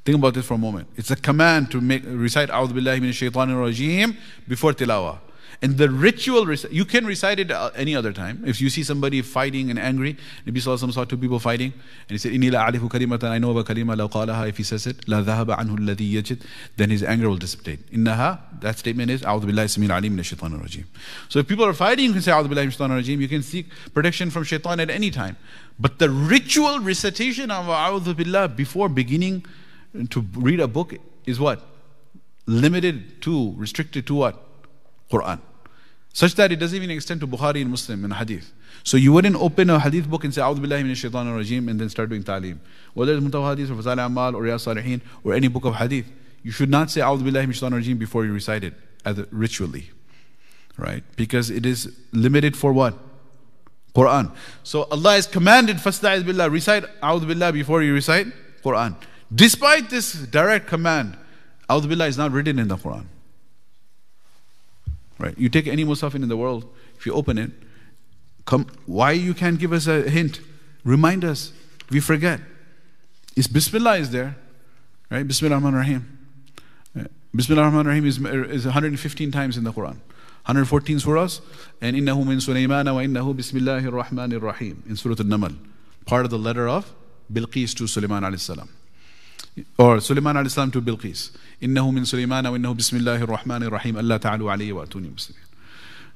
Think 0.03 0.17
about 0.17 0.33
this 0.33 0.45
for 0.45 0.55
a 0.55 0.57
moment. 0.57 0.87
It's 0.95 1.11
a 1.11 1.15
command 1.15 1.71
to 1.71 1.81
make 1.81 2.03
recite 2.05 2.49
أعوذ 2.49 2.73
بالله 2.73 2.99
من 2.99 3.09
الشيطان 3.09 3.49
الرجيم 3.49 4.15
before 4.47 4.73
tilawah. 4.73 5.19
And 5.62 5.78
the 5.78 5.88
ritual, 5.90 6.52
you 6.70 6.84
can 6.84 7.06
recite 7.06 7.40
it 7.40 7.50
uh, 7.50 7.70
any 7.74 7.96
other 7.96 8.12
time. 8.12 8.42
If 8.46 8.60
you 8.60 8.68
see 8.68 8.82
somebody 8.82 9.22
fighting 9.22 9.70
and 9.70 9.78
angry, 9.78 10.16
Nabi 10.46 10.58
Sallallahu 10.58 10.92
saw 10.92 11.04
two 11.04 11.16
people 11.16 11.38
fighting, 11.38 11.72
and 11.72 12.10
he 12.10 12.18
said, 12.18 12.32
Inni 12.32 12.52
la 12.52 12.66
alifu 12.66 12.90
kalimatan, 12.90 13.30
I 13.30 13.38
know 13.38 13.50
of 13.50 13.56
a 13.56 13.64
kalima, 13.64 14.48
if 14.48 14.58
he 14.58 14.62
says 14.62 14.86
it, 14.86 15.08
la 15.08 15.22
dhahaba 15.22 15.58
anhu 15.58 15.78
alladhi 15.78 16.42
then 16.76 16.90
his 16.90 17.02
anger 17.02 17.28
will 17.28 17.36
dissipate. 17.36 17.90
Innaha, 17.90 18.38
that 18.60 18.78
statement 18.78 19.10
is, 19.10 19.22
A'udhu 19.22 19.44
billahi 19.44 19.66
samil 19.66 19.90
alim 19.90 20.14
min 20.14 20.24
shaitan 20.24 20.52
rajim. 20.52 20.84
So 21.28 21.38
if 21.38 21.48
people 21.48 21.64
are 21.64 21.72
fighting, 21.72 22.06
you 22.06 22.12
can 22.12 22.22
say, 22.22 22.32
A'udhu 22.32 22.48
billahi 22.48 22.70
shaitan 22.70 22.90
rajim, 22.90 23.18
you 23.18 23.28
can 23.28 23.42
seek 23.42 23.66
protection 23.94 24.30
from 24.30 24.44
shaitan 24.44 24.78
at 24.80 24.90
any 24.90 25.10
time. 25.10 25.36
But 25.78 25.98
the 25.98 26.10
ritual 26.10 26.80
recitation 26.80 27.50
of 27.50 27.66
A'udhu 27.66 28.14
billah 28.16 28.48
before 28.48 28.88
beginning 28.88 29.46
to 30.10 30.20
read 30.34 30.60
a 30.60 30.68
book 30.68 30.94
is 31.24 31.40
what? 31.40 31.62
Limited 32.46 33.22
to, 33.22 33.54
restricted 33.56 34.06
to 34.06 34.14
what? 34.14 34.42
Quran. 35.10 35.40
Such 36.16 36.34
that 36.36 36.50
it 36.50 36.56
doesn't 36.56 36.74
even 36.74 36.90
extend 36.90 37.20
to 37.20 37.26
Bukhari 37.26 37.60
and 37.60 37.70
Muslim 37.70 38.02
and 38.02 38.14
Hadith. 38.14 38.50
So 38.84 38.96
you 38.96 39.12
wouldn't 39.12 39.36
open 39.36 39.68
a 39.68 39.78
Hadith 39.78 40.08
book 40.08 40.24
and 40.24 40.32
say, 40.32 40.40
A'udhu 40.40 40.60
Billahi 40.60 40.82
Minash 40.82 40.96
Shaitan 40.96 41.26
Rajim 41.26 41.68
and 41.68 41.78
then 41.78 41.90
start 41.90 42.08
doing 42.08 42.22
Ta'lim. 42.22 42.58
Whether 42.94 43.12
it's 43.12 43.22
Mutawa 43.22 43.50
Hadith 43.50 43.70
or 43.70 43.74
Fazail 43.74 44.06
Amal 44.06 44.34
or 44.34 44.42
Riyas 44.44 44.64
Salihin 44.64 45.02
or 45.24 45.34
any 45.34 45.48
book 45.48 45.66
of 45.66 45.74
Hadith, 45.74 46.06
you 46.42 46.50
should 46.50 46.70
not 46.70 46.90
say 46.90 47.02
A'udhu 47.02 47.20
Billahi 47.20 47.48
Minash 47.48 47.56
Shaitan 47.56 47.72
Rajim 47.72 47.98
before 47.98 48.24
you 48.24 48.32
recite 48.32 48.64
it 48.64 48.72
ritually. 49.30 49.90
Right? 50.78 51.04
Because 51.16 51.50
it 51.50 51.66
is 51.66 51.94
limited 52.12 52.56
for 52.56 52.72
what? 52.72 52.96
Quran. 53.94 54.34
So 54.62 54.84
Allah 54.84 55.12
has 55.16 55.26
commanded, 55.26 55.76
Fasta'iz 55.76 56.24
Billah, 56.24 56.48
recite 56.48 56.84
A'udhu 57.02 57.26
Billah 57.28 57.52
before 57.52 57.82
you 57.82 57.92
recite 57.92 58.28
Quran. 58.64 58.96
Despite 59.34 59.90
this 59.90 60.14
direct 60.14 60.66
command, 60.66 61.18
A'udhu 61.68 61.90
Billah 61.90 62.06
is 62.06 62.16
not 62.16 62.32
written 62.32 62.58
in 62.58 62.68
the 62.68 62.76
Quran. 62.76 63.04
Right? 65.18 65.36
You 65.38 65.48
take 65.48 65.66
any 65.66 65.84
Musafin 65.84 66.22
in 66.22 66.28
the 66.28 66.36
world, 66.36 66.68
if 66.96 67.06
you 67.06 67.12
open 67.12 67.38
it, 67.38 67.50
come, 68.44 68.66
why 68.86 69.12
you 69.12 69.34
can't 69.34 69.58
give 69.58 69.72
us 69.72 69.86
a 69.86 70.02
hint? 70.08 70.40
Remind 70.84 71.24
us. 71.24 71.52
We 71.90 72.00
forget. 72.00 72.40
Is 73.34 73.46
Bismillah 73.46 73.98
is 73.98 74.10
there, 74.10 74.36
right? 75.10 75.26
Bismillah 75.26 75.56
ar-Rahman 75.56 75.74
rahim 75.74 76.18
uh, 76.98 77.04
Bismillah 77.34 77.62
ar-Rahman 77.62 77.86
rahim 77.86 78.06
is, 78.06 78.18
is 78.18 78.64
115 78.64 79.30
times 79.30 79.56
in 79.56 79.64
the 79.64 79.72
Quran. 79.72 79.98
114 80.46 80.98
surahs, 80.98 81.40
and 81.80 81.96
innahu 81.96 82.24
min 82.24 82.38
Sulaymana 82.38 82.94
wa 82.94 83.00
innahu 83.00 83.34
bismillahir 83.34 83.90
rahmanir 83.90 84.40
rahim 84.40 84.82
in 84.88 84.96
Surah 84.96 85.16
Al-Namal. 85.18 85.56
Part 86.06 86.24
of 86.24 86.30
the 86.30 86.38
letter 86.38 86.68
of 86.68 86.94
Bilqis 87.32 87.76
to 87.76 87.88
Sulaiman 87.88 88.22
alayhi 88.22 88.38
salam 88.38 88.68
Or 89.77 89.99
Sulaiman 89.99 90.35
alayhi 90.35 90.51
salam 90.51 90.71
to 90.71 90.81
Bilqis. 90.81 91.31
إنه 91.61 91.91
من 91.91 92.05
سليمان 92.05 92.47
وإنه 92.47 92.73
بسم 92.73 92.97
الله 92.97 93.21
الرحمن 93.21 93.63
الرحيم 93.63 93.97
ألا 93.99 94.17
تعالوا 94.17 94.51
علي 94.51 94.71
وأتوني 94.71 95.09
مسلمين 95.09 95.51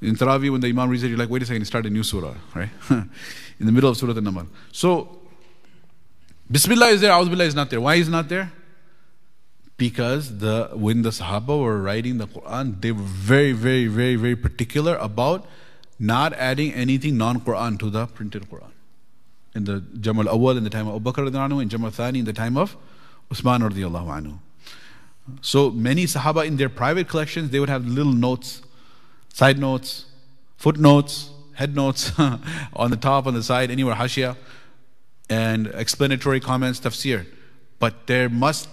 in 0.01 0.15
Taraweeh, 0.15 0.51
when 0.51 0.61
the 0.61 0.67
Imam 0.67 0.89
reads 0.89 1.03
it, 1.03 1.07
you're 1.09 1.17
like, 1.17 1.29
wait 1.29 1.41
a 1.41 1.45
second, 1.45 1.65
start 1.65 1.85
a 1.85 1.89
new 1.89 2.03
surah, 2.03 2.33
right? 2.53 2.69
in 2.89 3.65
the 3.65 3.71
middle 3.71 3.89
of 3.89 3.97
Surah 3.97 4.13
An-Naml. 4.13 4.47
So, 4.71 5.19
Bismillah 6.51 6.89
is 6.89 7.01
there, 7.01 7.11
Billah 7.11 7.45
is 7.45 7.55
not 7.55 7.69
there. 7.69 7.81
Why 7.81 7.95
is 7.95 8.07
it 8.07 8.11
not 8.11 8.29
there? 8.29 8.51
Because 9.77 10.37
the 10.37 10.69
when 10.73 11.01
the 11.01 11.09
Sahaba 11.09 11.61
were 11.61 11.81
writing 11.81 12.17
the 12.17 12.27
Quran, 12.27 12.79
they 12.79 12.91
were 12.91 13.01
very, 13.01 13.51
very, 13.51 13.87
very, 13.87 14.15
very 14.15 14.35
particular 14.35 14.95
about 14.97 15.45
not 15.99 16.33
adding 16.33 16.73
anything 16.73 17.17
non-Quran 17.17 17.79
to 17.79 17.89
the 17.89 18.05
printed 18.05 18.49
Quran. 18.49 18.71
In 19.53 19.65
the 19.65 19.81
Jamal 19.99 20.27
Awal 20.27 20.57
in 20.57 20.63
the 20.63 20.69
time 20.69 20.87
of 20.87 20.95
Abu 20.95 21.11
Bakr 21.11 21.61
and 21.61 21.71
Jamal 21.71 21.89
Thani 21.89 22.19
in 22.19 22.25
the 22.25 22.33
time 22.33 22.57
of 22.57 22.77
Usman 23.30 23.62
radiallahu 23.62 24.06
anhu. 24.06 24.38
So 25.42 25.70
many 25.70 26.04
Sahaba 26.06 26.46
in 26.46 26.56
their 26.56 26.68
private 26.68 27.08
collections, 27.08 27.50
they 27.50 27.60
would 27.60 27.68
have 27.68 27.86
little 27.86 28.12
notes, 28.12 28.62
side 29.32 29.58
notes, 29.58 30.06
footnotes, 30.56 31.30
head 31.54 31.76
notes 31.76 32.12
on 32.72 32.90
the 32.90 32.96
top, 32.96 33.26
on 33.26 33.34
the 33.34 33.42
side, 33.42 33.70
anywhere, 33.70 33.94
hashia, 33.94 34.36
and 35.28 35.68
explanatory 35.68 36.40
comments, 36.40 36.80
tafsir. 36.80 37.26
But 37.78 38.06
there 38.06 38.28
must 38.28 38.68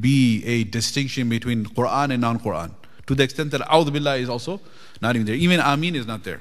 be 0.00 0.44
a 0.46 0.64
distinction 0.64 1.28
between 1.28 1.66
Quran 1.66 2.12
and 2.12 2.20
non 2.20 2.38
Quran 2.40 2.72
to 3.06 3.14
the 3.14 3.22
extent 3.22 3.50
that 3.50 3.60
A'udhu 3.60 3.92
Billah 3.92 4.16
is 4.16 4.28
also 4.28 4.60
not 5.00 5.14
even 5.14 5.26
there. 5.26 5.36
Even 5.36 5.60
Amin 5.60 5.94
is 5.94 6.06
not 6.06 6.24
there. 6.24 6.40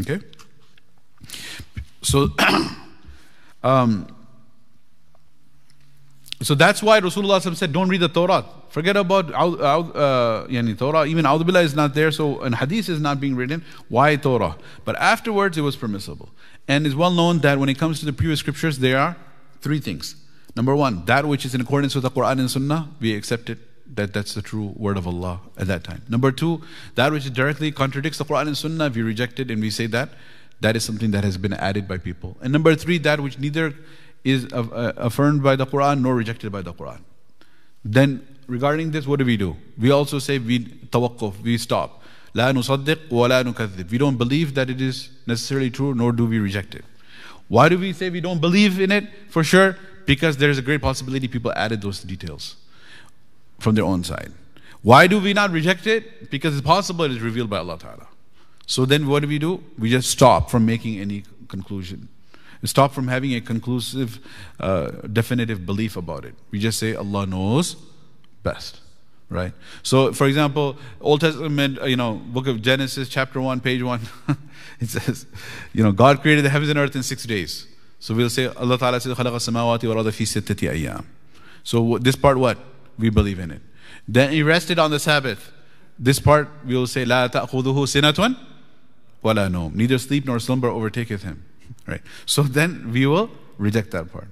Okay? 0.00 0.20
So, 2.02 2.30
um, 3.62 4.06
so 6.42 6.54
that's 6.54 6.82
why 6.82 7.00
Rasulullah 7.00 7.56
said, 7.56 7.72
don't 7.72 7.88
read 7.88 8.00
the 8.00 8.08
Torah. 8.08 8.44
Forget 8.68 8.96
about 8.96 9.32
uh, 9.32 10.46
yani 10.48 10.76
Torah. 10.76 11.06
Even 11.06 11.24
Audubila 11.24 11.62
is 11.62 11.74
not 11.74 11.94
there, 11.94 12.10
so 12.10 12.42
an 12.42 12.52
hadith 12.52 12.88
is 12.88 13.00
not 13.00 13.20
being 13.20 13.34
written. 13.34 13.64
Why 13.88 14.16
Torah? 14.16 14.56
But 14.84 14.96
afterwards, 14.96 15.56
it 15.56 15.62
was 15.62 15.76
permissible. 15.76 16.28
And 16.68 16.86
it's 16.86 16.94
well 16.94 17.10
known 17.10 17.38
that 17.38 17.58
when 17.58 17.68
it 17.68 17.78
comes 17.78 18.00
to 18.00 18.06
the 18.06 18.12
previous 18.12 18.40
scriptures, 18.40 18.78
there 18.80 18.98
are 18.98 19.16
three 19.60 19.80
things. 19.80 20.16
Number 20.54 20.76
one, 20.76 21.04
that 21.06 21.26
which 21.26 21.44
is 21.46 21.54
in 21.54 21.60
accordance 21.60 21.94
with 21.94 22.02
the 22.02 22.10
Quran 22.10 22.38
and 22.38 22.50
Sunnah, 22.50 22.90
we 23.00 23.14
accept 23.14 23.48
it. 23.48 23.58
That 23.94 24.12
that's 24.12 24.34
the 24.34 24.42
true 24.42 24.74
word 24.76 24.98
of 24.98 25.06
Allah 25.06 25.40
at 25.56 25.68
that 25.68 25.84
time. 25.84 26.02
Number 26.08 26.32
two, 26.32 26.60
that 26.96 27.12
which 27.12 27.32
directly 27.32 27.70
contradicts 27.70 28.18
the 28.18 28.24
Quran 28.24 28.48
and 28.48 28.58
Sunnah, 28.58 28.90
we 28.90 29.00
reject 29.00 29.38
it 29.38 29.50
and 29.50 29.62
we 29.62 29.70
say 29.70 29.86
that 29.86 30.10
that 30.60 30.74
is 30.74 30.84
something 30.84 31.12
that 31.12 31.24
has 31.24 31.38
been 31.38 31.52
added 31.52 31.86
by 31.86 31.98
people. 31.98 32.36
And 32.42 32.52
number 32.52 32.74
three, 32.74 32.98
that 32.98 33.20
which 33.20 33.38
neither 33.38 33.74
is 34.25 34.51
uh, 34.53 34.93
affirmed 34.97 35.43
by 35.43 35.55
the 35.55 35.65
Quran 35.65 36.01
nor 36.01 36.15
rejected 36.15 36.51
by 36.51 36.61
the 36.61 36.73
Quran. 36.73 36.99
Then 37.83 38.25
regarding 38.47 38.91
this, 38.91 39.07
what 39.07 39.19
do 39.19 39.25
we 39.25 39.37
do? 39.37 39.55
We 39.77 39.91
also 39.91 40.19
say 40.19 40.37
we 40.39 40.59
tawakkuf, 40.59 41.41
we 41.41 41.57
stop. 41.57 42.03
لا 42.35 42.51
نصدق 42.53 43.11
ولا 43.11 43.43
نكذب. 43.43 43.89
We 43.89 43.97
don't 43.97 44.17
believe 44.17 44.53
that 44.55 44.69
it 44.69 44.79
is 44.79 45.09
necessarily 45.27 45.69
true, 45.69 45.93
nor 45.93 46.11
do 46.11 46.25
we 46.25 46.39
reject 46.39 46.75
it. 46.75 46.85
Why 47.47 47.67
do 47.67 47.77
we 47.77 47.91
say 47.91 48.09
we 48.09 48.21
don't 48.21 48.39
believe 48.39 48.79
in 48.79 48.91
it 48.91 49.09
for 49.29 49.43
sure? 49.43 49.77
Because 50.05 50.37
there 50.37 50.49
is 50.49 50.57
a 50.57 50.61
great 50.61 50.81
possibility 50.81 51.27
people 51.27 51.51
added 51.53 51.81
those 51.81 51.99
details 52.01 52.55
from 53.59 53.75
their 53.75 53.83
own 53.83 54.03
side. 54.03 54.31
Why 54.81 55.07
do 55.07 55.19
we 55.19 55.33
not 55.33 55.51
reject 55.51 55.85
it? 55.85 56.31
Because 56.31 56.57
it's 56.57 56.65
possible 56.65 57.05
it 57.05 57.11
is 57.11 57.19
revealed 57.19 57.49
by 57.49 57.57
Allah 57.57 57.77
Ta'ala. 57.77 58.07
So 58.65 58.85
then 58.85 59.07
what 59.07 59.21
do 59.21 59.27
we 59.27 59.37
do? 59.37 59.61
We 59.77 59.89
just 59.89 60.09
stop 60.09 60.49
from 60.49 60.65
making 60.65 60.99
any 60.99 61.25
conclusion. 61.49 62.07
stop 62.66 62.92
from 62.92 63.08
having 63.08 63.34
a 63.34 63.40
conclusive, 63.40 64.18
uh, 64.60 64.90
definitive 65.12 65.64
belief 65.66 65.96
about 65.96 66.24
it. 66.24 66.34
We 66.50 66.58
just 66.58 66.78
say 66.78 66.94
Allah 66.94 67.26
knows 67.26 67.76
best 68.42 68.80
right? 69.28 69.52
So 69.82 70.12
for 70.12 70.26
example 70.26 70.76
old 71.00 71.20
testament 71.20 71.80
uh, 71.80 71.86
you 71.86 71.96
know 71.96 72.14
book 72.14 72.46
of 72.46 72.62
genesis 72.62 73.08
chapter 73.08 73.40
1 73.40 73.60
page 73.60 73.82
1 73.82 74.00
it 74.80 74.88
says 74.88 75.26
you 75.72 75.82
know 75.82 75.92
god 75.92 76.20
created 76.20 76.44
the 76.44 76.50
heavens 76.50 76.70
and 76.70 76.78
earth 76.78 76.96
in 76.96 77.02
six 77.02 77.24
days. 77.24 77.66
So 77.98 78.14
we'll 78.14 78.30
say 78.30 78.46
allah 78.46 78.78
ta'ala 78.78 79.00
says 79.00 79.16
samawati 79.16 79.92
wal 79.92 80.10
fi 80.10 80.24
sittati 80.24 80.70
ayyam. 80.70 81.04
So 81.64 81.98
this 81.98 82.14
part 82.14 82.38
what? 82.38 82.58
We 82.98 83.10
believe 83.10 83.38
in 83.38 83.50
it. 83.50 83.62
Then 84.06 84.32
he 84.32 84.42
rested 84.42 84.78
on 84.78 84.90
the 84.90 85.00
sabbath. 85.00 85.52
This 85.98 86.20
part 86.20 86.48
we 86.64 86.76
will 86.76 86.86
say 86.86 87.04
لا 87.04 87.30
ta'khuduhu 87.30 87.86
sinatun 87.86 88.36
ولا 89.24 89.48
نوم. 89.48 89.74
neither 89.74 89.98
sleep 89.98 90.24
nor 90.24 90.38
slumber 90.38 90.68
overtaketh 90.68 91.22
him. 91.22 91.42
Right. 91.86 92.02
So 92.24 92.42
then 92.42 92.90
we 92.92 93.06
will 93.06 93.30
reject 93.58 93.92
that 93.92 94.12
part. 94.12 94.28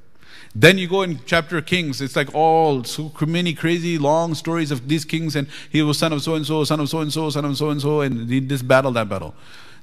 Then 0.57 0.79
you 0.79 0.87
go 0.87 1.03
in 1.03 1.21
chapter 1.27 1.61
Kings, 1.61 2.01
it's 2.01 2.15
like 2.15 2.33
all 2.33 2.85
so 2.85 3.13
many 3.27 3.55
crazy 3.55 3.99
long 3.99 4.35
stories 4.35 4.71
of 4.71 4.89
these 4.89 5.05
kings, 5.05 5.35
and 5.35 5.49
he 5.69 5.83
was 5.83 5.99
son 5.99 6.13
of 6.13 6.23
so 6.23 6.37
and 6.37 6.47
so, 6.47 6.63
son 6.63 6.79
of 6.79 6.89
so 6.89 7.01
and 7.01 7.13
so, 7.13 7.29
son 7.29 7.45
of 7.45 7.57
so 7.57 7.71
and 7.71 7.81
so, 7.81 8.01
and 8.03 8.29
did 8.29 8.49
this 8.49 8.63
battle, 8.63 8.93
that 8.93 9.09
battle. 9.09 9.35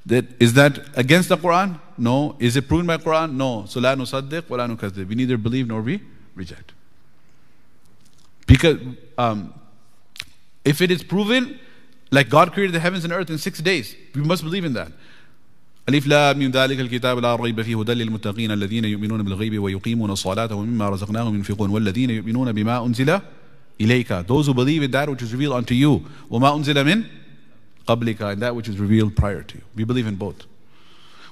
That 0.05 0.26
is 0.41 0.53
that 0.53 0.80
against 0.97 1.30
the 1.30 1.38
Quran? 1.38 1.80
No. 1.97 2.36
Is 2.39 2.55
it 2.55 2.67
proven 2.67 2.88
by 2.88 2.97
Quran? 2.97 3.34
No. 3.34 3.65
So 3.67 3.80
la 3.80 3.95
nusaddiq 3.95 4.49
wa 4.49 4.57
la 4.57 4.67
nukadzib. 4.67 5.07
We 5.07 5.15
neither 5.15 5.38
believe 5.38 5.67
nor 5.67 5.82
we 5.82 6.01
reject. 6.36 6.72
Because 8.47 8.80
um, 9.17 9.53
if 10.65 10.82
it 10.82 10.89
is 10.89 11.03
proven, 11.03 11.59
like 12.11 12.30
God 12.30 12.53
created 12.53 12.74
the 12.74 12.80
heavens 12.80 13.03
and 13.03 13.13
earth 13.13 13.30
in 13.30 13.38
six 13.38 13.59
days, 13.59 13.95
we 14.15 14.22
must 14.22 14.43
believe 14.43 14.65
in 14.65 14.74
that. 14.74 14.91
ألف 15.89 16.07
لا 16.07 16.34
من 16.34 16.51
ذلك 16.51 16.79
الكتاب 16.79 17.19
لا 17.19 17.36
ريب 17.36 17.61
فيه 17.61 17.79
هدى 17.79 17.93
للمتقين 17.93 18.51
الذين 18.51 18.86
يؤمنون 18.86 19.23
بالغيب 19.23 19.59
ويقيمون 19.59 20.11
الصلاة 20.11 20.55
ومما 20.55 20.89
رزقناهم 20.89 21.36
ينفقون 21.36 21.69
والذين 21.69 22.09
يؤمنون 22.09 22.51
بما 22.51 22.86
أنزل 22.86 23.19
إليك. 23.82 24.27
Those 24.27 24.45
who 24.45 24.53
believe 24.53 24.84
in 24.84 24.91
that 24.91 25.09
which 25.09 25.23
is 25.23 25.34
revealed 25.34 25.53
unto 25.53 25.73
you. 25.73 26.01
وما 26.29 26.55
أنزل 26.55 26.86
من 26.86 27.03
قبلك. 27.88 28.21
And 28.21 28.41
that 28.41 28.55
which 28.55 28.69
is 28.69 28.77
revealed 28.77 29.15
prior 29.15 29.41
to 29.41 29.57
you. 29.57 29.63
We 29.75 29.84
believe 29.84 30.05
in 30.05 30.15
both. 30.15 30.45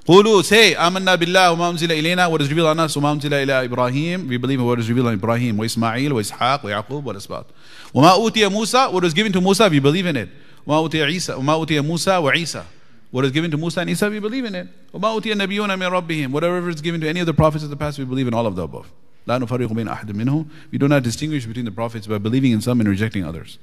قولوا 0.07 0.41
say 0.41 0.75
آمنا 0.75 1.15
بالله 1.15 1.51
وما 1.51 1.69
أنزل 1.69 1.91
إلينا. 1.91 2.27
What 2.29 2.41
is 2.41 2.49
revealed 2.49 2.75
on 2.75 2.79
us 2.79 2.97
وما 2.97 3.11
أنزل 3.11 3.33
إلى 3.33 3.65
إبراهيم. 3.69 4.27
We 4.27 4.37
believe 4.37 4.59
in 4.59 4.65
what 4.65 4.79
is 4.79 4.89
revealed 4.89 5.07
on 5.07 5.13
إبراهيم 5.13 5.59
وإسماعيل 5.59 6.11
وإسحاق 6.11 6.65
ويعقوب 6.65 7.05
والأسباط. 7.05 7.45
وما 7.93 8.11
أوتي 8.13 8.47
موسى 8.47 8.91
what 8.91 9.03
is 9.03 9.13
given 9.13 9.31
to 9.31 9.39
Musa. 9.39 9.69
We 9.69 9.79
believe 9.79 10.07
in 10.07 10.15
it. 10.15 10.29
وما 10.65 10.77
أوتي 10.77 11.03
عيسى 11.03 11.33
وما 11.33 11.53
أوتي 11.53 11.79
موسى 11.81 12.17
وعيسى. 12.17 12.63
What 13.11 13.25
is 13.25 13.31
given 13.31 13.49
to 13.51 13.57
Musa 13.57 13.81
and 13.81 13.89
Isa, 13.89 14.09
we 14.09 14.19
believe 14.19 14.45
in 14.45 14.55
it. 14.55 14.67
Whatever 14.91 16.69
is 16.69 16.81
given 16.81 17.01
to 17.01 17.09
any 17.09 17.19
of 17.19 17.25
the 17.25 17.33
prophets 17.33 17.63
of 17.63 17.69
the 17.69 17.75
past, 17.75 17.97
we 17.97 18.05
believe 18.05 18.27
in 18.27 18.33
all 18.33 18.45
of 18.45 18.55
the 18.55 18.63
above. 18.63 18.91
We 19.27 20.77
do 20.77 20.87
not 20.87 21.03
distinguish 21.03 21.45
between 21.45 21.65
the 21.65 21.71
prophets 21.71 22.07
by 22.07 22.17
believing 22.17 22.51
in 22.51 22.61
some 22.61 22.79
and 22.79 22.89
rejecting 22.89 23.23
others. 23.25 23.57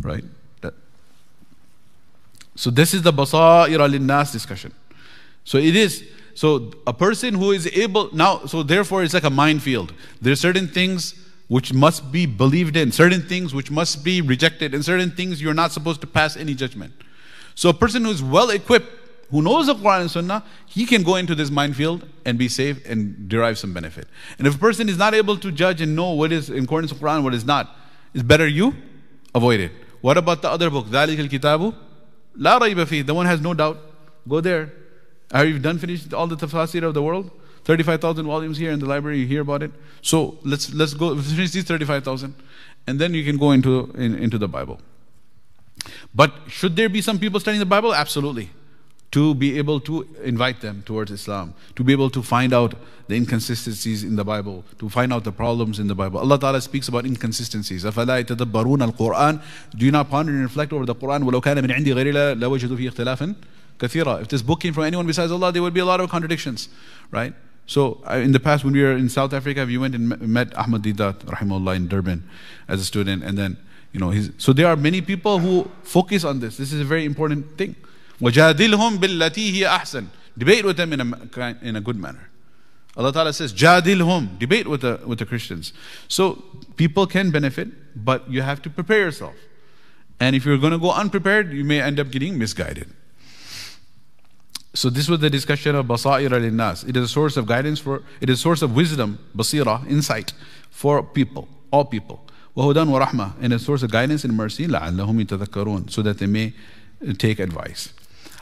Right? 0.00 0.24
That. 0.62 0.74
So 2.56 2.70
this 2.70 2.94
is 2.94 3.02
the 3.02 3.12
basair 3.12 3.78
al-nas 3.78 4.32
discussion. 4.32 4.72
So 5.44 5.58
it 5.58 5.76
is, 5.76 6.04
so 6.34 6.72
a 6.86 6.92
person 6.94 7.34
who 7.34 7.52
is 7.52 7.66
able, 7.66 8.14
now, 8.14 8.46
so 8.46 8.62
therefore 8.62 9.02
it's 9.02 9.12
like 9.12 9.24
a 9.24 9.30
minefield. 9.30 9.92
There 10.20 10.32
are 10.32 10.36
certain 10.36 10.68
things 10.68 11.14
which 11.48 11.72
must 11.74 12.10
be 12.12 12.24
believed 12.24 12.76
in, 12.76 12.92
certain 12.92 13.22
things 13.22 13.52
which 13.52 13.70
must 13.70 14.02
be 14.04 14.20
rejected, 14.22 14.72
and 14.72 14.84
certain 14.84 15.10
things 15.10 15.42
you're 15.42 15.52
not 15.52 15.72
supposed 15.72 16.00
to 16.00 16.06
pass 16.06 16.36
any 16.36 16.54
judgment. 16.54 16.92
So 17.55 17.69
a 17.69 17.73
person 17.73 18.05
who's 18.05 18.21
well 18.21 18.49
equipped, 18.49 18.87
who 19.31 19.41
knows 19.41 19.67
the 19.67 19.75
Quran 19.75 20.01
and 20.01 20.11
Sunnah, 20.11 20.43
he 20.67 20.85
can 20.85 21.03
go 21.03 21.15
into 21.15 21.35
this 21.35 21.49
minefield 21.49 22.07
and 22.25 22.37
be 22.37 22.47
safe 22.47 22.85
and 22.85 23.27
derive 23.27 23.57
some 23.57 23.73
benefit. 23.73 24.07
And 24.37 24.47
if 24.47 24.55
a 24.55 24.57
person 24.59 24.89
is 24.89 24.97
not 24.97 25.13
able 25.13 25.37
to 25.37 25.51
judge 25.51 25.81
and 25.81 25.95
know 25.95 26.11
what 26.11 26.31
is 26.31 26.49
in 26.49 26.63
accordance 26.63 26.93
with 26.93 27.01
Quran, 27.01 27.23
what 27.23 27.33
is 27.33 27.45
not, 27.45 27.75
it's 28.13 28.23
better 28.23 28.47
you 28.47 28.75
avoid 29.35 29.59
it. 29.59 29.71
What 30.01 30.17
about 30.17 30.41
the 30.41 30.49
other 30.49 30.69
book? 30.69 30.87
ذَلِكَ 30.87 31.27
الْكِتَابُ 31.27 31.75
لَا 32.39 32.59
رَيْبَ 32.59 32.85
فِيهِ 32.85 33.05
The 33.05 33.13
one 33.13 33.25
has 33.25 33.41
no 33.41 33.53
doubt. 33.53 33.79
Go 34.27 34.41
there. 34.41 34.71
Have 35.31 35.47
you 35.47 35.59
done 35.59 35.77
finished 35.77 36.13
all 36.13 36.27
the 36.27 36.35
tafsir 36.35 36.83
of 36.83 36.93
the 36.93 37.01
world? 37.01 37.31
35,000 37.63 38.25
volumes 38.25 38.57
here 38.57 38.71
in 38.71 38.79
the 38.79 38.85
library, 38.85 39.19
you 39.19 39.25
hear 39.25 39.41
about 39.41 39.61
it. 39.61 39.71
So 40.01 40.37
let's, 40.43 40.73
let's 40.73 40.93
go 40.93 41.19
finish 41.19 41.51
these 41.51 41.65
35,000 41.65 42.33
and 42.87 42.99
then 42.99 43.13
you 43.13 43.25
can 43.25 43.37
go 43.37 43.51
into, 43.51 43.91
in, 43.95 44.15
into 44.15 44.37
the 44.37 44.47
Bible. 44.47 44.79
But 46.14 46.32
should 46.48 46.76
there 46.76 46.88
be 46.88 47.00
some 47.00 47.18
people 47.18 47.40
studying 47.40 47.60
the 47.60 47.66
Bible? 47.66 47.94
Absolutely. 47.94 48.50
To 49.12 49.34
be 49.34 49.58
able 49.58 49.78
to 49.80 50.08
invite 50.22 50.62
them 50.62 50.82
towards 50.86 51.10
Islam, 51.10 51.54
to 51.76 51.84
be 51.84 51.92
able 51.92 52.08
to 52.10 52.22
find 52.22 52.54
out 52.54 52.74
the 53.08 53.14
inconsistencies 53.14 54.04
in 54.04 54.16
the 54.16 54.24
Bible, 54.24 54.64
to 54.78 54.88
find 54.88 55.12
out 55.12 55.24
the 55.24 55.32
problems 55.32 55.78
in 55.78 55.86
the 55.86 55.94
Bible. 55.94 56.18
Allah 56.20 56.38
Ta'ala 56.38 56.60
speaks 56.62 56.88
about 56.88 57.04
inconsistencies. 57.04 57.84
أَفَلَا 57.84 58.24
يَتَدَبَّرُونَ 58.24 58.90
الْقُرْآنِ 58.90 59.42
Do 59.76 59.84
you 59.84 59.92
not 59.92 60.08
ponder 60.08 60.32
and 60.32 60.42
reflect 60.42 60.72
over 60.72 60.86
the 60.86 60.94
Qur'an? 60.94 61.24
وَلَوْ 61.24 61.42
كَانَ 61.42 61.58
مِنْ 61.58 61.70
عِنْدِ 61.70 61.88
غَيْرِ 61.88 62.38
لَوَجَدُوا 62.40 62.76
فِي 62.76 62.90
اخْتِلَافٍ 62.90 63.34
كَثِيرًا 63.78 64.22
If 64.22 64.28
this 64.28 64.40
book 64.40 64.60
came 64.60 64.72
from 64.72 64.84
anyone 64.84 65.06
besides 65.06 65.30
Allah, 65.30 65.52
there 65.52 65.60
would 65.60 65.74
be 65.74 65.80
a 65.80 65.84
lot 65.84 66.00
of 66.00 66.08
contradictions, 66.08 66.70
right? 67.10 67.34
So 67.66 68.02
uh, 68.08 68.14
in 68.14 68.32
the 68.32 68.40
past, 68.40 68.64
when 68.64 68.72
we 68.72 68.82
were 68.82 68.96
in 68.96 69.08
South 69.08 69.32
Africa, 69.32 69.64
we 69.66 69.76
went 69.78 69.94
and 69.94 70.18
met 70.20 70.56
Ahmad 70.56 70.82
Deedat, 70.82 71.24
rahimahullah, 71.26 71.76
in 71.76 71.88
Durban 71.88 72.28
as 72.66 72.80
a 72.80 72.84
student, 72.84 73.22
and 73.22 73.36
then 73.36 73.56
you 73.93 73.99
know, 73.99 74.13
so 74.37 74.53
there 74.53 74.67
are 74.67 74.75
many 74.75 75.01
people 75.01 75.39
who 75.39 75.69
focus 75.83 76.23
on 76.23 76.39
this. 76.39 76.57
This 76.57 76.73
is 76.73 76.81
a 76.81 76.85
very 76.85 77.05
important 77.05 77.57
thing. 77.57 77.75
وَجَادِلْهُمْ 78.21 78.97
بِالَّتِي 78.97 79.53
هِيَ 79.53 79.67
أَحْسَنُ 79.67 80.07
Debate 80.37 80.65
with 80.65 80.77
them 80.77 80.93
in 80.93 81.01
a, 81.01 81.57
in 81.61 81.75
a 81.75 81.81
good 81.81 81.95
manner. 81.95 82.29
Allah 82.95 83.13
Ta'ala 83.13 83.33
says, 83.33 83.53
Jadilhum, 83.53 84.39
debate 84.39 84.67
with 84.67 84.81
the, 84.81 84.99
with 85.05 85.19
the 85.19 85.25
Christians. 85.25 85.71
So 86.07 86.43
people 86.77 87.05
can 87.05 87.29
benefit, 87.31 87.69
but 87.95 88.29
you 88.29 88.41
have 88.41 88.61
to 88.63 88.69
prepare 88.69 88.99
yourself. 88.99 89.35
And 90.19 90.35
if 90.35 90.45
you're 90.45 90.57
going 90.57 90.73
to 90.73 90.79
go 90.79 90.91
unprepared, 90.91 91.53
you 91.53 91.63
may 91.63 91.79
end 91.79 91.99
up 91.99 92.09
getting 92.09 92.37
misguided. 92.39 92.89
So 94.73 94.89
this 94.89 95.07
was 95.07 95.19
the 95.19 95.29
discussion 95.29 95.75
of 95.75 95.85
basair 95.85 96.31
al-nas. 96.31 96.83
It 96.83 96.97
is 96.97 97.03
a 97.03 97.07
source 97.07 97.37
of 97.37 97.47
guidance 97.47 97.79
for, 97.79 98.03
it 98.19 98.29
is 98.29 98.39
a 98.39 98.41
source 98.41 98.61
of 98.61 98.75
wisdom, 98.75 99.19
basira, 99.35 99.87
insight 99.87 100.33
for 100.69 101.01
people, 101.01 101.47
all 101.71 101.85
people. 101.85 102.23
وَهُدَانٌ 102.56 102.88
وَرَحْمَةً 102.88 103.34
And 103.40 103.52
a 103.52 103.58
source 103.58 103.82
of 103.82 103.90
guidance 103.90 104.24
and 104.24 104.36
mercy, 104.36 104.66
لَعَلَّهُمْ 104.66 105.24
يَتَذَكَّرُونَ 105.24 105.90
So 105.90 106.02
that 106.02 106.18
they 106.18 106.26
may 106.26 106.52
uh, 107.06 107.12
take 107.14 107.38
advice. 107.38 107.92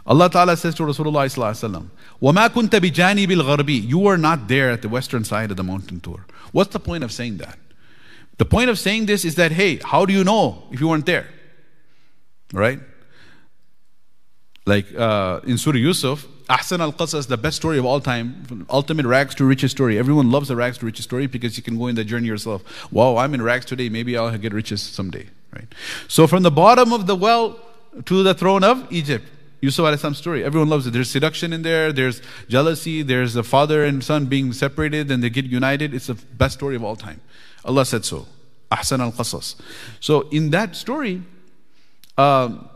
Allah 0.06 0.28
Ta'ala 0.28 0.56
says 0.56 0.74
to 0.76 0.82
Rasulullah 0.82 1.26
وسلم, 1.26 1.88
وَمَا 2.20 2.48
كُنْتَ 2.48 2.70
بِجَانِبِ 2.70 3.26
الْغَرْبِ 3.26 3.88
You 3.88 3.98
were 3.98 4.16
not 4.16 4.48
there 4.48 4.70
at 4.70 4.82
the 4.82 4.88
western 4.88 5.24
side 5.24 5.50
of 5.50 5.56
the 5.56 5.62
mountain 5.62 6.00
Tur. 6.00 6.24
What's 6.52 6.72
the 6.72 6.80
point 6.80 7.04
of 7.04 7.12
saying 7.12 7.36
that? 7.38 7.58
The 8.38 8.44
point 8.44 8.70
of 8.70 8.78
saying 8.78 9.06
this 9.06 9.24
is 9.24 9.36
that, 9.36 9.52
hey, 9.52 9.80
how 9.84 10.04
do 10.06 10.12
you 10.12 10.24
know 10.24 10.64
if 10.72 10.80
you 10.80 10.88
weren't 10.88 11.06
there? 11.06 11.28
Right? 12.52 12.80
Like 14.66 14.92
uh, 14.96 15.40
in 15.44 15.58
Surah 15.58 15.76
Yusuf, 15.76 16.26
Ahsan 16.50 16.80
al 16.80 16.92
Qasas, 16.92 17.28
the 17.28 17.36
best 17.36 17.56
story 17.56 17.78
of 17.78 17.84
all 17.84 18.00
time, 18.00 18.66
ultimate 18.68 19.06
rags 19.06 19.36
to 19.36 19.44
riches 19.44 19.70
story. 19.70 19.96
Everyone 19.98 20.32
loves 20.32 20.48
the 20.48 20.56
rags 20.56 20.78
to 20.78 20.86
riches 20.86 21.04
story 21.04 21.28
because 21.28 21.56
you 21.56 21.62
can 21.62 21.78
go 21.78 21.86
in 21.86 21.94
the 21.94 22.02
journey 22.02 22.26
yourself. 22.26 22.64
Wow, 22.90 23.18
I'm 23.18 23.34
in 23.34 23.42
rags 23.42 23.64
today, 23.64 23.88
maybe 23.88 24.16
I'll 24.16 24.36
get 24.36 24.52
riches 24.52 24.82
someday. 24.82 25.28
Right? 25.54 25.68
So 26.08 26.26
from 26.26 26.42
the 26.42 26.50
bottom 26.50 26.92
of 26.92 27.06
the 27.06 27.14
well 27.14 27.60
to 28.04 28.22
the 28.24 28.34
throne 28.34 28.64
of 28.64 28.92
Egypt, 28.92 29.26
Yusuf 29.60 29.84
alayhi 29.84 30.16
story. 30.16 30.42
Everyone 30.42 30.68
loves 30.68 30.86
it. 30.86 30.92
There's 30.92 31.10
seduction 31.10 31.52
in 31.52 31.62
there, 31.62 31.92
there's 31.92 32.22
jealousy, 32.48 33.02
there's 33.02 33.36
a 33.36 33.42
father 33.42 33.84
and 33.84 34.02
son 34.02 34.26
being 34.26 34.52
separated, 34.52 35.10
and 35.10 35.22
they 35.22 35.30
get 35.30 35.44
united. 35.44 35.92
It's 35.92 36.06
the 36.06 36.14
best 36.14 36.54
story 36.54 36.76
of 36.76 36.82
all 36.82 36.96
time. 36.96 37.20
Allah 37.64 37.84
said 37.84 38.04
so. 38.04 38.26
Ahsan 38.72 39.00
al 39.00 39.12
Qasas. 39.12 39.56
So 40.00 40.28
in 40.30 40.50
that 40.50 40.76
story, 40.76 41.22
um, 42.16 42.69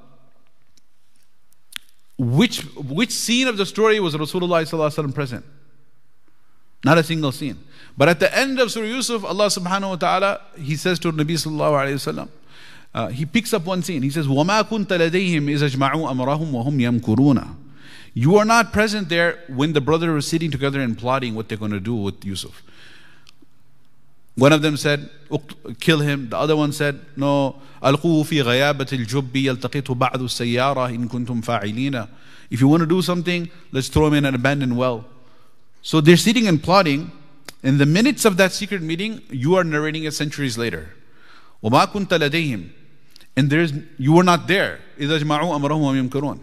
which, 2.17 2.61
which 2.75 3.11
scene 3.11 3.47
of 3.47 3.57
the 3.57 3.65
story 3.65 3.99
was 3.99 4.13
Rasulullah 4.13 5.15
present? 5.15 5.45
Not 6.83 6.97
a 6.97 7.03
single 7.03 7.31
scene. 7.31 7.57
But 7.97 8.09
at 8.09 8.19
the 8.19 8.35
end 8.37 8.59
of 8.59 8.71
Surah 8.71 8.85
Yusuf, 8.85 9.25
Allah 9.25 9.47
subhanahu 9.47 9.89
wa 9.89 9.95
ta'ala, 9.95 10.41
He 10.57 10.75
says 10.75 10.99
to 10.99 11.11
Nabi 11.11 11.35
sallallahu 11.35 11.85
alayhi 11.85 11.95
wasallam, 11.95 12.29
uh, 12.93 13.07
He 13.07 13.25
picks 13.25 13.53
up 13.53 13.65
one 13.65 13.83
scene. 13.83 14.01
He 14.01 14.09
says, 14.09 14.27
وَمَا 14.27 14.63
كُنْتَ 14.63 14.87
لَدَيْهِمْ 14.87 15.43
إِذَا 15.43 15.69
اجْمَعُوا 15.69 16.09
أَمْرَهُمْ 16.11 16.51
وَهُمْ 16.51 17.01
يَمْكُرُونَ 17.01 17.55
You 18.13 18.37
are 18.37 18.45
not 18.45 18.71
present 18.71 19.09
there 19.09 19.43
when 19.47 19.73
the 19.73 19.81
brothers 19.81 20.09
were 20.09 20.21
sitting 20.21 20.51
together 20.51 20.79
and 20.79 20.97
plotting 20.97 21.35
what 21.35 21.49
they're 21.49 21.57
going 21.57 21.71
to 21.71 21.79
do 21.79 21.95
with 21.95 22.23
Yusuf. 22.23 22.63
One 24.35 24.53
of 24.53 24.61
them 24.61 24.77
said, 24.77 25.09
kill 25.81 25.99
him. 25.99 26.29
The 26.29 26.37
other 26.37 26.55
one 26.55 26.71
said, 26.71 27.01
no, 27.17 27.61
ألقوه 27.85 28.23
في 28.23 28.41
غيابة 28.41 28.87
الجب 28.93 29.35
يلتقطه 29.35 29.93
بعض 29.93 30.21
السيارة 30.21 30.89
إن 30.89 31.07
كنتم 31.07 31.41
فاعلين. 31.41 32.07
If 32.51 32.61
you 32.61 32.67
want 32.67 32.81
to 32.81 32.87
do 32.87 33.01
something, 33.01 33.49
let's 33.71 33.89
throw 33.89 34.07
him 34.07 34.13
in 34.13 34.25
an 34.25 34.35
abandoned 34.35 34.77
well. 34.77 35.05
So 35.81 36.01
they're 36.01 36.17
sitting 36.17 36.47
and 36.47 36.61
plotting. 36.61 37.11
In 37.61 37.77
the 37.77 37.85
minutes 37.85 38.25
of 38.25 38.37
that 38.37 38.53
secret 38.53 38.81
meeting, 38.81 39.21
you 39.29 39.55
are 39.55 39.63
narrating 39.63 40.05
it 40.05 40.13
centuries 40.13 40.57
later. 40.57 40.95
وما 41.63 41.85
كنت 41.85 42.13
لديهم. 42.13 42.69
And 43.35 43.49
there's, 43.49 43.73
you 43.97 44.13
were 44.13 44.23
not 44.23 44.47
there. 44.47 44.79
إذا 44.99 45.17
جمعوا 45.17 45.55
أمرهم 45.55 46.09
ويمكرون. 46.09 46.39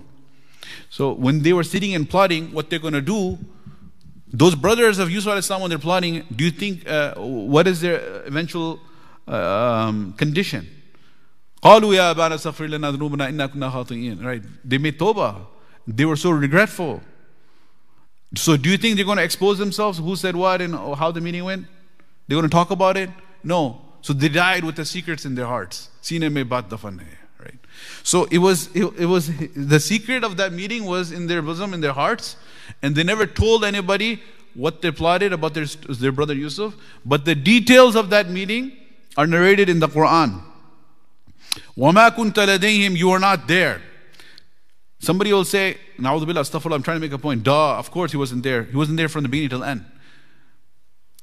So 0.91 1.12
when 1.12 1.43
they 1.43 1.53
were 1.53 1.64
sitting 1.64 1.95
and 1.95 2.09
plotting 2.09 2.53
what 2.53 2.71
they're 2.71 2.79
going 2.79 2.95
to 2.95 3.01
do, 3.01 3.39
those 4.33 4.55
brothers 4.55 4.99
of 4.99 5.11
Yusuf 5.11 5.33
al-Islam, 5.33 5.62
when 5.62 5.71
they're 5.71 5.79
plotting, 5.79 6.25
do 6.35 6.45
you 6.45 6.51
think, 6.51 6.89
uh, 6.89 7.14
what 7.14 7.67
is 7.67 7.81
their 7.81 8.25
eventual 8.27 8.81
uh, 9.29 9.87
um, 9.89 10.12
condition? 10.14 10.69
قالوا 11.62 11.95
يا 11.95 12.11
أبانا 12.11 12.35
استغفر 12.35 12.67
لنا 12.67 12.91
ذنوبنا 12.91 13.29
إنا 13.29 13.47
كنا 13.47 13.71
خاطئين 13.71 14.19
right 14.23 14.43
they 14.64 14.79
made 14.79 14.99
tawbah 14.99 15.47
they 15.87 16.05
were 16.05 16.17
so 16.17 16.31
regretful 16.31 17.01
So 18.35 18.57
do 18.57 18.69
you 18.69 18.77
think 18.77 18.97
they're 18.97 19.05
going 19.05 19.19
to 19.19 19.25
expose 19.25 19.59
themselves? 19.59 19.99
Who 19.99 20.17
said 20.17 20.35
what 20.35 20.61
and 20.61 20.75
how 20.75 21.11
the 21.11 21.21
meeting 21.21 21.45
went? 21.45 21.67
They're 22.27 22.37
going 22.37 22.49
to 22.49 22.55
talk 22.55 22.71
about 22.71 22.97
it? 22.97 23.11
No. 23.45 23.83
So 24.03 24.12
they 24.12 24.29
died 24.29 24.64
with 24.64 24.77
the 24.77 24.85
secrets 24.85 25.25
in 25.25 25.35
their 25.35 25.47
hearts. 25.47 25.91
Sine 26.01 26.33
mein 26.33 26.49
baat 26.49 26.69
dafan 26.69 26.99
hai. 26.99 27.07
Right. 27.43 27.59
So 28.03 28.25
it 28.25 28.39
was 28.39 28.69
it, 28.75 28.85
it 28.99 29.07
was 29.07 29.31
the 29.55 29.79
secret 29.79 30.25
of 30.25 30.37
that 30.39 30.53
meeting 30.53 30.85
was 30.85 31.12
in 31.12 31.27
their 31.27 31.43
bosom, 31.43 31.73
in 31.73 31.81
their 31.81 31.93
hearts, 31.93 32.37
and 32.83 32.95
they 32.97 33.05
never 33.05 33.27
told 33.27 33.64
anybody 33.64 34.23
what 34.55 34.83
they 34.83 34.91
plotted 34.91 35.33
about 35.33 35.55
their, 35.55 35.67
their 35.67 36.12
brother 36.12 36.35
Yusuf. 36.35 36.75
But 37.05 37.25
the 37.25 37.35
details 37.35 37.95
of 37.95 38.11
that 38.11 38.29
meeting 38.31 38.73
are 39.17 39.27
narrated 39.27 39.69
in 39.69 39.79
the 39.81 39.89
Quran. 39.89 40.41
وَمَا 41.77 42.11
كُنْتَ 42.17 42.35
لَدَيْهِمْ 42.35 42.97
You 42.97 43.11
are 43.11 43.19
not 43.19 43.49
there. 43.49 43.83
Somebody 44.99 45.33
will 45.33 45.45
say, 45.45 45.77
Na'udhu 45.99 46.27
billah, 46.27 46.41
astaghfirullah, 46.41 46.75
I'm 46.75 46.83
trying 46.83 46.97
to 46.97 47.01
make 47.01 47.12
a 47.12 47.19
point. 47.19 47.43
Duh, 47.43 47.79
of 47.79 47.91
course 47.91 48.12
he 48.12 48.17
wasn't 48.17 48.43
there. 48.43 48.64
He 48.64 48.77
wasn't 48.77 48.97
there 48.97 49.09
from 49.09 49.23
the 49.23 49.29
beginning 49.29 49.51
till 49.51 49.61
the 49.61 49.69
end. 49.69 49.85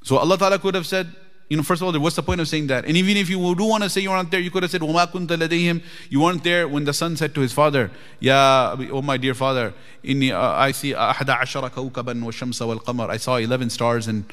So 0.03 0.17
Allah 0.17 0.37
Ta'ala 0.37 0.59
could 0.59 0.75
have 0.75 0.85
said, 0.85 1.13
you 1.49 1.57
know, 1.57 1.63
first 1.63 1.81
of 1.81 1.87
all, 1.87 1.99
what's 1.99 2.15
the 2.15 2.23
point 2.23 2.41
of 2.41 2.47
saying 2.47 2.67
that? 2.67 2.85
And 2.85 2.95
even 2.97 3.17
if 3.17 3.29
you 3.29 3.37
do 3.55 3.65
want 3.65 3.83
to 3.83 3.89
say 3.89 4.01
you 4.01 4.09
weren't 4.09 4.31
there, 4.31 4.39
you 4.39 4.51
could 4.51 4.63
have 4.63 4.71
said, 4.71 4.81
وَمَا 4.81 5.11
كُنْتَ 5.11 5.27
لَدَيْهِمْ 5.27 5.83
You 6.09 6.21
weren't 6.21 6.43
there 6.43 6.67
when 6.67 6.83
the 6.85 6.93
son 6.93 7.17
said 7.17 7.35
to 7.35 7.41
his 7.41 7.51
father, 7.51 7.91
Ya, 8.19 8.75
oh 8.91 9.01
my 9.01 9.17
dear 9.17 9.33
father, 9.33 9.73
inni, 10.03 10.31
uh, 10.31 10.39
I 10.55 10.71
see 10.71 10.93
أحد 10.93 11.29
عشر 11.29 11.69
كوكبا 11.69 12.23
والشمس 12.23 12.61
والقمر. 12.61 13.09
I 13.09 13.17
saw 13.17 13.35
11 13.35 13.69
stars 13.69 14.07
and 14.07 14.25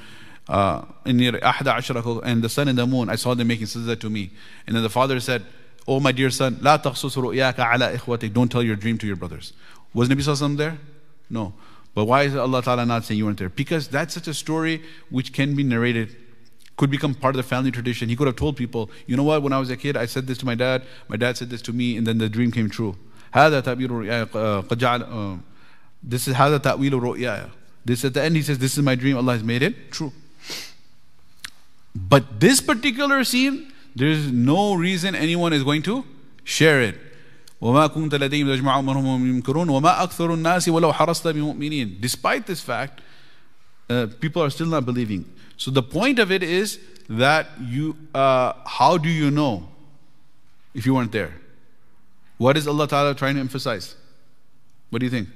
uh, 0.48 0.82
أحد 1.06 1.66
عشر 1.66 2.22
and 2.24 2.42
the 2.42 2.48
sun 2.48 2.68
and 2.68 2.78
the 2.78 2.86
moon. 2.86 3.08
I 3.08 3.16
saw 3.16 3.34
them 3.34 3.48
making 3.48 3.66
sajda 3.66 3.98
to 4.00 4.10
me. 4.10 4.30
And 4.66 4.76
then 4.76 4.82
the 4.82 4.90
father 4.90 5.18
said, 5.20 5.44
Oh 5.86 6.00
my 6.00 6.12
dear 6.12 6.30
son, 6.30 6.56
لا 6.56 6.76
تخصص 6.76 7.18
رؤياك 7.18 7.56
على 7.56 7.96
إخوتك. 7.98 8.32
Don't 8.32 8.50
tell 8.50 8.62
your 8.62 8.76
dream 8.76 8.98
to 8.98 9.06
your 9.06 9.16
brothers. 9.16 9.52
Was 9.94 10.08
Nabi 10.08 10.22
Sallallahu 10.22 10.56
there? 10.56 10.78
No. 11.28 11.52
But 11.94 12.04
why 12.04 12.22
is 12.22 12.36
Allah 12.36 12.62
Ta'ala 12.62 12.86
not 12.86 13.04
saying 13.04 13.18
you 13.18 13.26
weren't 13.26 13.38
there? 13.38 13.48
Because 13.48 13.88
that's 13.88 14.14
such 14.14 14.28
a 14.28 14.34
story 14.34 14.82
which 15.10 15.32
can 15.32 15.56
be 15.56 15.64
narrated, 15.64 16.16
could 16.76 16.90
become 16.90 17.14
part 17.14 17.34
of 17.34 17.38
the 17.38 17.42
family 17.42 17.70
tradition. 17.70 18.08
He 18.08 18.16
could 18.16 18.28
have 18.28 18.36
told 18.36 18.56
people, 18.56 18.90
you 19.06 19.16
know 19.16 19.24
what, 19.24 19.42
when 19.42 19.52
I 19.52 19.58
was 19.58 19.70
a 19.70 19.76
kid, 19.76 19.96
I 19.96 20.06
said 20.06 20.26
this 20.26 20.38
to 20.38 20.46
my 20.46 20.54
dad, 20.54 20.84
my 21.08 21.16
dad 21.16 21.36
said 21.36 21.50
this 21.50 21.62
to 21.62 21.72
me, 21.72 21.96
and 21.96 22.06
then 22.06 22.18
the 22.18 22.28
dream 22.28 22.52
came 22.52 22.70
true. 22.70 22.96
هذا 23.34 23.60
تعبير 23.60 24.68
قد 24.68 25.42
This 26.02 26.28
is 26.28 26.34
هذا 26.34 26.58
تأويل 26.58 26.92
رؤياي. 26.92 27.50
This 27.84 28.04
at 28.04 28.14
the 28.14 28.22
end 28.22 28.36
he 28.36 28.42
says, 28.42 28.58
This 28.58 28.76
is 28.78 28.84
my 28.84 28.94
dream, 28.94 29.16
Allah 29.16 29.32
has 29.32 29.42
made 29.42 29.62
it 29.62 29.90
true. 29.90 30.12
But 31.94 32.38
this 32.38 32.60
particular 32.60 33.24
scene, 33.24 33.72
there's 33.94 34.30
no 34.30 34.74
reason 34.74 35.14
anyone 35.14 35.52
is 35.52 35.62
going 35.62 35.82
to 35.82 36.04
share 36.44 36.80
it. 36.82 36.96
وما 37.60 37.86
كنت 37.86 38.14
لديهم 38.14 38.46
تجمع 38.56 38.78
أمرهم 38.78 39.28
يمكرون 39.28 39.68
وما 39.68 40.02
أكثر 40.02 40.34
الناس 40.34 40.68
ولو 40.68 40.92
حرصت 40.92 41.28
بمؤمنين 41.28 42.00
Despite 42.00 42.46
this 42.46 42.60
fact, 42.60 43.00
uh, 43.90 44.06
people 44.20 44.42
are 44.42 44.50
still 44.50 44.66
not 44.66 44.86
believing. 44.86 45.24
So 45.56 45.70
the 45.70 45.82
point 45.82 46.18
of 46.18 46.32
it 46.32 46.42
is 46.42 46.78
that 47.10 47.48
you, 47.60 47.96
uh, 48.14 48.54
how 48.64 48.96
do 48.96 49.10
you 49.10 49.30
know 49.30 49.68
if 50.74 50.86
you 50.86 50.94
weren't 50.94 51.12
there? 51.12 51.34
What 52.38 52.56
is 52.56 52.66
Allah 52.66 52.88
Ta'ala 52.88 53.14
trying 53.14 53.34
to 53.34 53.40
emphasize? 53.40 53.94
What 54.88 55.00
do 55.00 55.04
you 55.06 55.10
think? 55.10 55.28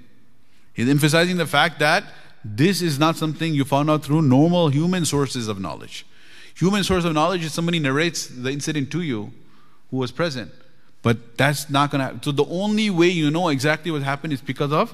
He's 0.72 0.88
emphasizing 0.88 1.36
the 1.36 1.46
fact 1.46 1.78
that 1.80 2.04
this 2.44 2.80
is 2.80 2.98
not 2.98 3.16
something 3.16 3.54
you 3.54 3.64
found 3.64 3.90
out 3.90 4.04
through 4.04 4.22
normal 4.22 4.68
human 4.68 5.04
sources 5.04 5.48
of 5.48 5.60
knowledge. 5.60 6.06
Human 6.59 6.83
source 6.83 7.05
of 7.05 7.13
knowledge 7.13 7.45
is 7.45 7.53
somebody 7.53 7.79
narrates 7.79 8.27
the 8.27 8.51
incident 8.51 8.91
to 8.91 9.01
you 9.01 9.31
who 9.91 9.97
was 9.97 10.11
present. 10.11 10.51
But 11.01 11.37
that's 11.37 11.69
not 11.69 11.89
going 11.89 11.99
to 11.99 12.05
happen. 12.05 12.21
So 12.21 12.33
the 12.33 12.43
only 12.45 12.89
way 12.89 13.07
you 13.07 13.31
know 13.31 13.47
exactly 13.47 13.91
what 13.91 14.03
happened 14.03 14.33
is 14.33 14.41
because 14.41 14.73
of 14.73 14.93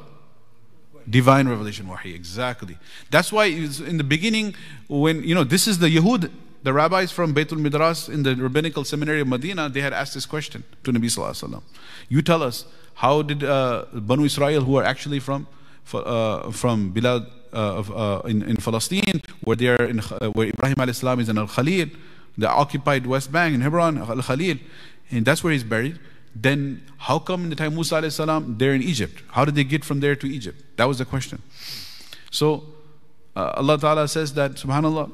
divine 1.10 1.48
revelation, 1.48 1.88
wahi. 1.88 2.14
Exactly. 2.14 2.78
That's 3.10 3.32
why 3.32 3.46
in 3.46 3.98
the 3.98 4.04
beginning, 4.04 4.54
when, 4.88 5.24
you 5.24 5.34
know, 5.34 5.44
this 5.44 5.68
is 5.68 5.80
the 5.80 5.88
Yahud, 5.88 6.30
the 6.62 6.72
rabbis 6.72 7.12
from 7.12 7.34
Baitul 7.34 7.60
Midras 7.66 8.14
in 8.14 8.22
the 8.22 8.36
rabbinical 8.36 8.84
seminary 8.84 9.22
of 9.22 9.28
Medina, 9.28 9.68
they 9.68 9.82
had 9.82 9.94
asked 9.94 10.14
this 10.14 10.28
question 10.28 10.64
to 10.84 10.92
Nabi 10.92 11.06
Sallallahu 11.06 11.32
Alaihi 11.32 11.50
Wasallam. 11.50 11.64
You 12.10 12.22
tell 12.22 12.44
us, 12.44 12.66
how 12.94 13.24
did 13.24 13.44
uh, 13.44 13.86
Banu 13.92 14.26
Israel, 14.26 14.62
who 14.62 14.76
are 14.78 14.84
actually 14.84 15.20
from, 15.20 15.48
uh, 15.92 16.52
from 16.52 16.94
Bilad, 16.94 17.28
of, 17.55 17.91
uh, 17.91 18.23
in, 18.27 18.43
in 18.43 18.57
Palestine, 18.57 19.23
where 19.43 19.57
they 19.57 19.69
are 19.69 19.85
in, 19.85 20.01
uh, 20.01 20.29
where 20.29 20.49
Ibrahim 20.49 20.77
al 20.79 20.89
Islam 20.89 21.21
is 21.21 21.29
in 21.29 21.39
Al 21.39 21.49
Khalil, 21.49 21.89
the 22.39 22.49
occupied 22.49 23.07
West 23.07 23.33
Bank 23.33 23.55
in 23.55 23.61
Hebron, 23.61 23.99
Al 23.99 24.23
Khalil, 24.23 24.59
and 25.11 25.25
that's 25.25 25.43
where 25.43 25.53
he's 25.53 25.65
buried. 25.65 25.99
Then 26.35 26.83
how 26.99 27.19
come 27.19 27.45
in 27.45 27.51
the 27.51 27.57
time 27.57 27.75
Musa 27.75 27.97
al 27.97 28.11
salam 28.11 28.57
they're 28.57 28.75
in 28.75 28.83
Egypt? 28.83 29.23
How 29.33 29.45
did 29.45 29.57
they 29.57 29.65
get 29.65 29.85
from 29.85 30.01
there 30.01 30.15
to 30.15 30.27
Egypt? 30.27 30.63
That 30.77 30.87
was 30.87 30.99
the 30.99 31.05
question. 31.05 31.43
So 32.31 32.65
uh, 33.35 33.53
Allah 33.57 33.79
Ta'ala 33.79 34.09
says 34.09 34.35
that, 34.35 34.53
subhanAllah, 34.53 35.11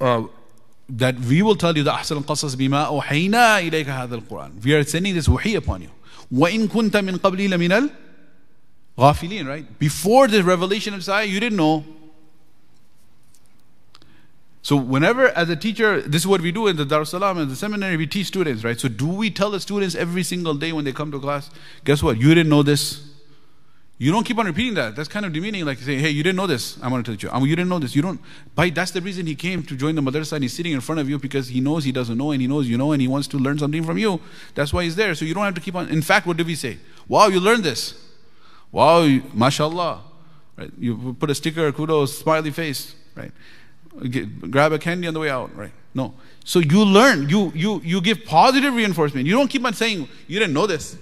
uh, 0.00 0.22
that 0.88 1.18
we 1.20 1.42
will 1.42 1.54
tell 1.54 1.76
you 1.76 1.84
the 1.84 1.92
ahsan 1.92 2.16
al-qasas 2.16 2.56
bima 2.56 2.88
uhayna 2.90 3.62
ilayka 3.62 3.86
hadha 3.86 4.12
al-Quran. 4.14 4.64
We 4.64 4.74
are 4.74 4.82
sending 4.82 5.14
this 5.14 5.28
wahi 5.28 5.54
upon 5.54 5.82
you. 5.82 5.90
وَإِن 6.32 6.68
كُنْتَ 6.68 6.90
مِن 6.90 7.18
قَبْلِ 7.18 7.48
لَمِنَ 7.48 7.90
Ghafilin, 8.97 9.47
right? 9.47 9.79
Before 9.79 10.27
the 10.27 10.43
revelation 10.43 10.93
of 10.93 10.99
Messiah, 10.99 11.25
you 11.25 11.39
didn't 11.39 11.57
know. 11.57 11.83
So 14.61 14.77
whenever, 14.77 15.27
as 15.29 15.49
a 15.49 15.57
teacher, 15.57 16.01
this 16.01 16.21
is 16.21 16.27
what 16.27 16.39
we 16.39 16.51
do 16.51 16.67
in 16.67 16.77
the 16.77 16.85
Dar 16.85 17.03
Salam 17.03 17.37
and 17.37 17.51
the 17.51 17.55
seminary, 17.55 17.97
we 17.97 18.07
teach 18.07 18.27
students, 18.27 18.63
right? 18.63 18.79
So 18.79 18.87
do 18.87 19.07
we 19.07 19.29
tell 19.29 19.51
the 19.51 19.59
students 19.59 19.93
every 19.93 20.23
single 20.23 20.53
day 20.53 20.71
when 20.71 20.85
they 20.85 20.93
come 20.93 21.11
to 21.11 21.19
class, 21.19 21.49
guess 21.83 22.01
what? 22.01 22.17
You 22.17 22.29
didn't 22.29 22.49
know 22.49 22.63
this. 22.63 23.09
You 23.97 24.11
don't 24.11 24.23
keep 24.23 24.37
on 24.37 24.45
repeating 24.45 24.73
that. 24.75 24.95
That's 24.95 25.09
kind 25.09 25.25
of 25.25 25.33
demeaning, 25.33 25.65
like 25.65 25.79
saying, 25.79 25.99
hey, 25.99 26.09
you 26.09 26.23
didn't 26.23 26.37
know 26.37 26.47
this. 26.47 26.77
I'm 26.81 26.91
going 26.91 27.03
to 27.03 27.15
tell 27.15 27.29
you. 27.29 27.35
Um, 27.35 27.45
you 27.45 27.55
didn't 27.55 27.69
know 27.69 27.79
this. 27.79 27.95
You 27.95 28.01
don't. 28.01 28.21
But 28.55 28.73
that's 28.73 28.91
the 28.91 29.01
reason 29.01 29.27
he 29.27 29.35
came 29.35 29.63
to 29.63 29.75
join 29.75 29.95
the 29.95 30.01
madrasa 30.01 30.33
and 30.33 30.43
he's 30.43 30.53
sitting 30.53 30.71
in 30.71 30.81
front 30.81 30.99
of 30.99 31.09
you 31.09 31.19
because 31.19 31.49
he 31.49 31.59
knows 31.59 31.83
he 31.83 31.91
doesn't 31.91 32.17
know 32.17 32.31
and 32.31 32.41
he 32.41 32.47
knows 32.47 32.67
you 32.67 32.77
know 32.77 32.91
and 32.91 33.01
he 33.01 33.07
wants 33.07 33.27
to 33.29 33.37
learn 33.37 33.59
something 33.59 33.83
from 33.83 33.97
you. 33.97 34.21
That's 34.55 34.73
why 34.73 34.83
he's 34.83 34.95
there. 34.95 35.13
So 35.13 35.25
you 35.25 35.33
don't 35.33 35.43
have 35.43 35.55
to 35.55 35.61
keep 35.61 35.75
on. 35.75 35.89
In 35.89 36.01
fact, 36.01 36.25
what 36.25 36.37
did 36.37 36.47
we 36.47 36.55
say? 36.55 36.79
Wow, 37.07 37.27
you 37.27 37.39
learned 37.39 37.63
this. 37.63 37.95
Wow, 38.72 39.06
mashallah. 39.32 40.02
Right? 40.56 40.70
You 40.78 41.16
put 41.18 41.30
a 41.30 41.34
sticker, 41.34 41.70
kudos, 41.72 42.18
smiley 42.18 42.50
face, 42.50 42.94
right? 43.14 43.32
Get, 44.10 44.50
grab 44.50 44.72
a 44.72 44.78
candy 44.78 45.06
on 45.06 45.14
the 45.14 45.20
way 45.20 45.30
out, 45.30 45.54
right? 45.56 45.72
No. 45.94 46.14
So 46.44 46.58
you 46.58 46.84
learn, 46.84 47.28
you, 47.28 47.52
you, 47.54 47.80
you 47.84 48.00
give 48.00 48.24
positive 48.24 48.74
reinforcement. 48.74 49.26
You 49.26 49.32
don't 49.32 49.48
keep 49.48 49.64
on 49.64 49.74
saying, 49.74 50.08
you 50.26 50.38
didn't 50.38 50.54
know 50.54 50.66
this. 50.66 50.96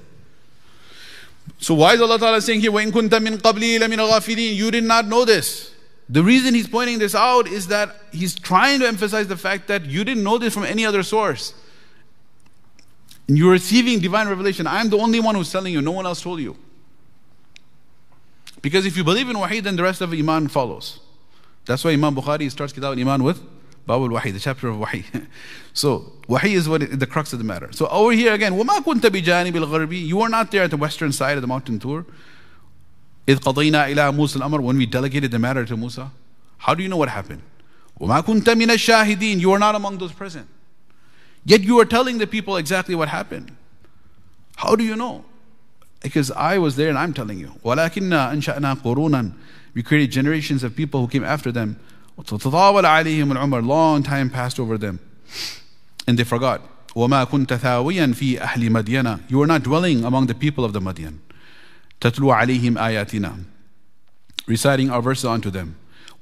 So 1.59 1.75
why 1.75 1.95
is 1.95 2.01
Allah 2.01 2.19
Ta'ala 2.19 2.41
saying 2.41 2.61
here, 2.61 2.73
وَإِن 2.73 2.91
كُنْتَ 2.91 3.11
مِن 3.11 3.39
قَبْلِي 3.39 3.79
لَمِنَ 3.79 4.11
غَافِلِينَ 4.11 4.55
You 4.55 4.71
did 4.71 4.85
not 4.85 5.07
know 5.07 5.25
this. 5.25 5.73
The 6.09 6.23
reason 6.23 6.55
he's 6.55 6.69
pointing 6.69 6.99
this 6.99 7.15
out 7.15 7.49
is 7.49 7.67
that 7.69 7.97
he's 8.13 8.35
trying 8.35 8.81
to 8.81 8.87
emphasize 8.87 9.27
the 9.27 9.37
fact 9.37 9.67
that 9.69 9.87
you 9.87 10.05
didn't 10.05 10.23
know 10.23 10.39
this 10.39 10.55
from 10.55 10.65
any 10.65 10.85
other 10.85 11.03
source. 11.03 11.55
You're 13.27 13.53
receiving 13.53 13.99
divine 13.99 14.29
revelation. 14.29 14.67
I'm 14.67 14.89
the 14.89 14.99
only 14.99 15.19
one 15.19 15.35
who's 15.35 15.51
telling 15.51 15.73
you, 15.73 15.83
no 15.83 15.91
one 15.91 16.07
else 16.07 16.21
told 16.23 16.41
you. 16.41 16.57
Because 18.62 18.86
if 18.86 18.96
you 18.96 19.04
believe 19.04 19.30
in 19.30 19.36
Wahid, 19.36 19.64
then 19.64 19.76
the 19.76 19.84
rest 19.84 20.02
of 20.02 20.14
Iman 20.14 20.48
follows. 20.48 21.00
That's 21.66 21.84
why 21.84 21.92
Imam 21.92 22.16
Bukhari 22.16 22.50
starts 22.52 22.74
Kitab 22.74 22.98
Iman 22.98 23.24
with 23.24 23.42
Babul 23.88 24.10
Wahid, 24.10 24.34
the 24.34 24.40
chapter 24.40 24.68
of 24.68 24.78
Wahid. 24.78 25.28
so 25.74 26.14
Wahid 26.28 26.54
is 26.54 26.70
what 26.70 26.84
it, 26.84 27.00
the 27.00 27.08
crux 27.08 27.34
of 27.34 27.40
the 27.40 27.46
matter. 27.46 27.70
So 27.72 27.88
over 27.88 28.12
here 28.12 28.34
again, 28.34 28.54
وَمَا 28.54 28.80
كُنْتَ 28.80 29.02
بِجَانِبِ 29.02 29.52
الْغَرْبِ 29.54 30.06
You 30.06 30.18
were 30.18 30.30
not 30.30 30.52
there 30.52 30.64
at 30.64 30.72
the 30.72 30.78
western 30.78 31.12
side 31.12 31.38
of 31.38 31.42
the 31.42 31.48
mountain 31.48 31.80
Tur. 31.80 32.06
إِذْ 33.28 33.38
قَضَيْنَا 33.38 33.94
إِلَىٰ 33.94 34.16
مُوسَى 34.16 34.38
الْأَمْرِ 34.38 34.62
When 34.62 34.78
we 34.78 34.86
delegated 34.86 35.32
the 35.32 35.40
matter 35.40 35.66
to 35.66 35.78
Musa, 35.78 36.12
how 36.58 36.76
do 36.76 36.84
you 36.84 36.90
know 36.90 36.98
what 36.98 37.10
happened? 37.10 37.42
وَمَا 38.00 38.24
كُنْتَ 38.24 38.44
مِنَ 38.44 38.68
الشَّاهِدِينَ 38.68 39.40
You 39.40 39.52
were 39.52 39.60
not 39.60 39.76
among 39.76 39.98
those 39.98 40.12
present. 40.12 40.48
Yet 41.44 41.62
you 41.62 41.80
are 41.80 41.86
telling 41.86 42.20
the 42.20 42.28
people 42.28 42.58
exactly 42.58 42.94
what 42.94 43.10
happened. 43.10 43.56
How 44.56 44.76
do 44.76 44.84
you 44.84 44.96
know? 44.96 45.26
Because 46.03 46.31
I 46.31 46.59
was 46.59 46.77
there 46.77 46.89
and 46.89 46.99
I'm 46.99 47.13
telling 47.13 47.39
you. 47.39 47.53
وَلَكِنَّا 47.65 48.33
أَنشَأْنَا 48.33 48.83
قُرُونًا 48.83 49.33
We 49.75 49.83
created 49.83 50.11
generations 50.11 50.63
of 50.63 50.77
people 50.77 51.01
who 51.01 51.09
came 51.09 51.25
after 51.25 51.51
them. 51.51 51.79
وَتَطَاوَلَ 52.19 52.85
عَلَيْهِمُ 52.85 53.33
الْعُمَرِ 53.33 53.67
Long 53.67 54.03
time 54.03 54.31
passed 54.31 54.61
over 54.61 54.79
them. 54.79 55.01
And 56.07 56.19
they 56.19 56.25
forgot. 56.25 56.63
وَمَا 56.95 57.27
كُنْتَ 57.27 57.49
ثَاوِيًا 57.59 58.15
فِي 58.15 58.39
أَهْلِ 58.39 58.71
مَدْيَنَ 58.71 59.29
You 59.29 59.39
were 59.39 59.47
not 59.47 59.63
dwelling 59.63 60.05
among 60.05 60.27
the 60.27 60.35
people 60.35 60.65
of 60.65 60.73
the 60.73 60.81
Madian. 60.81 61.19
تَتْلُو 62.01 62.35
عَلَيْهِمْ 62.35 62.79
آيَاتِنَا 62.79 63.45
Reciting 64.47 64.91
our 64.91 65.03
verses 65.03 65.25
unto 65.25 65.51
them. 65.51 65.77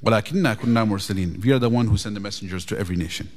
وَلَكِنَّا 0.04 0.56
كُنَّا 0.56 0.88
مُرْسَلِينَ 0.88 1.44
We 1.44 1.52
are 1.52 1.58
the 1.58 1.68
one 1.68 1.88
who 1.88 1.96
send 1.96 2.16
the 2.16 2.20
messengers 2.20 2.64
to 2.66 2.78
every 2.78 2.96
nation. 2.96 3.28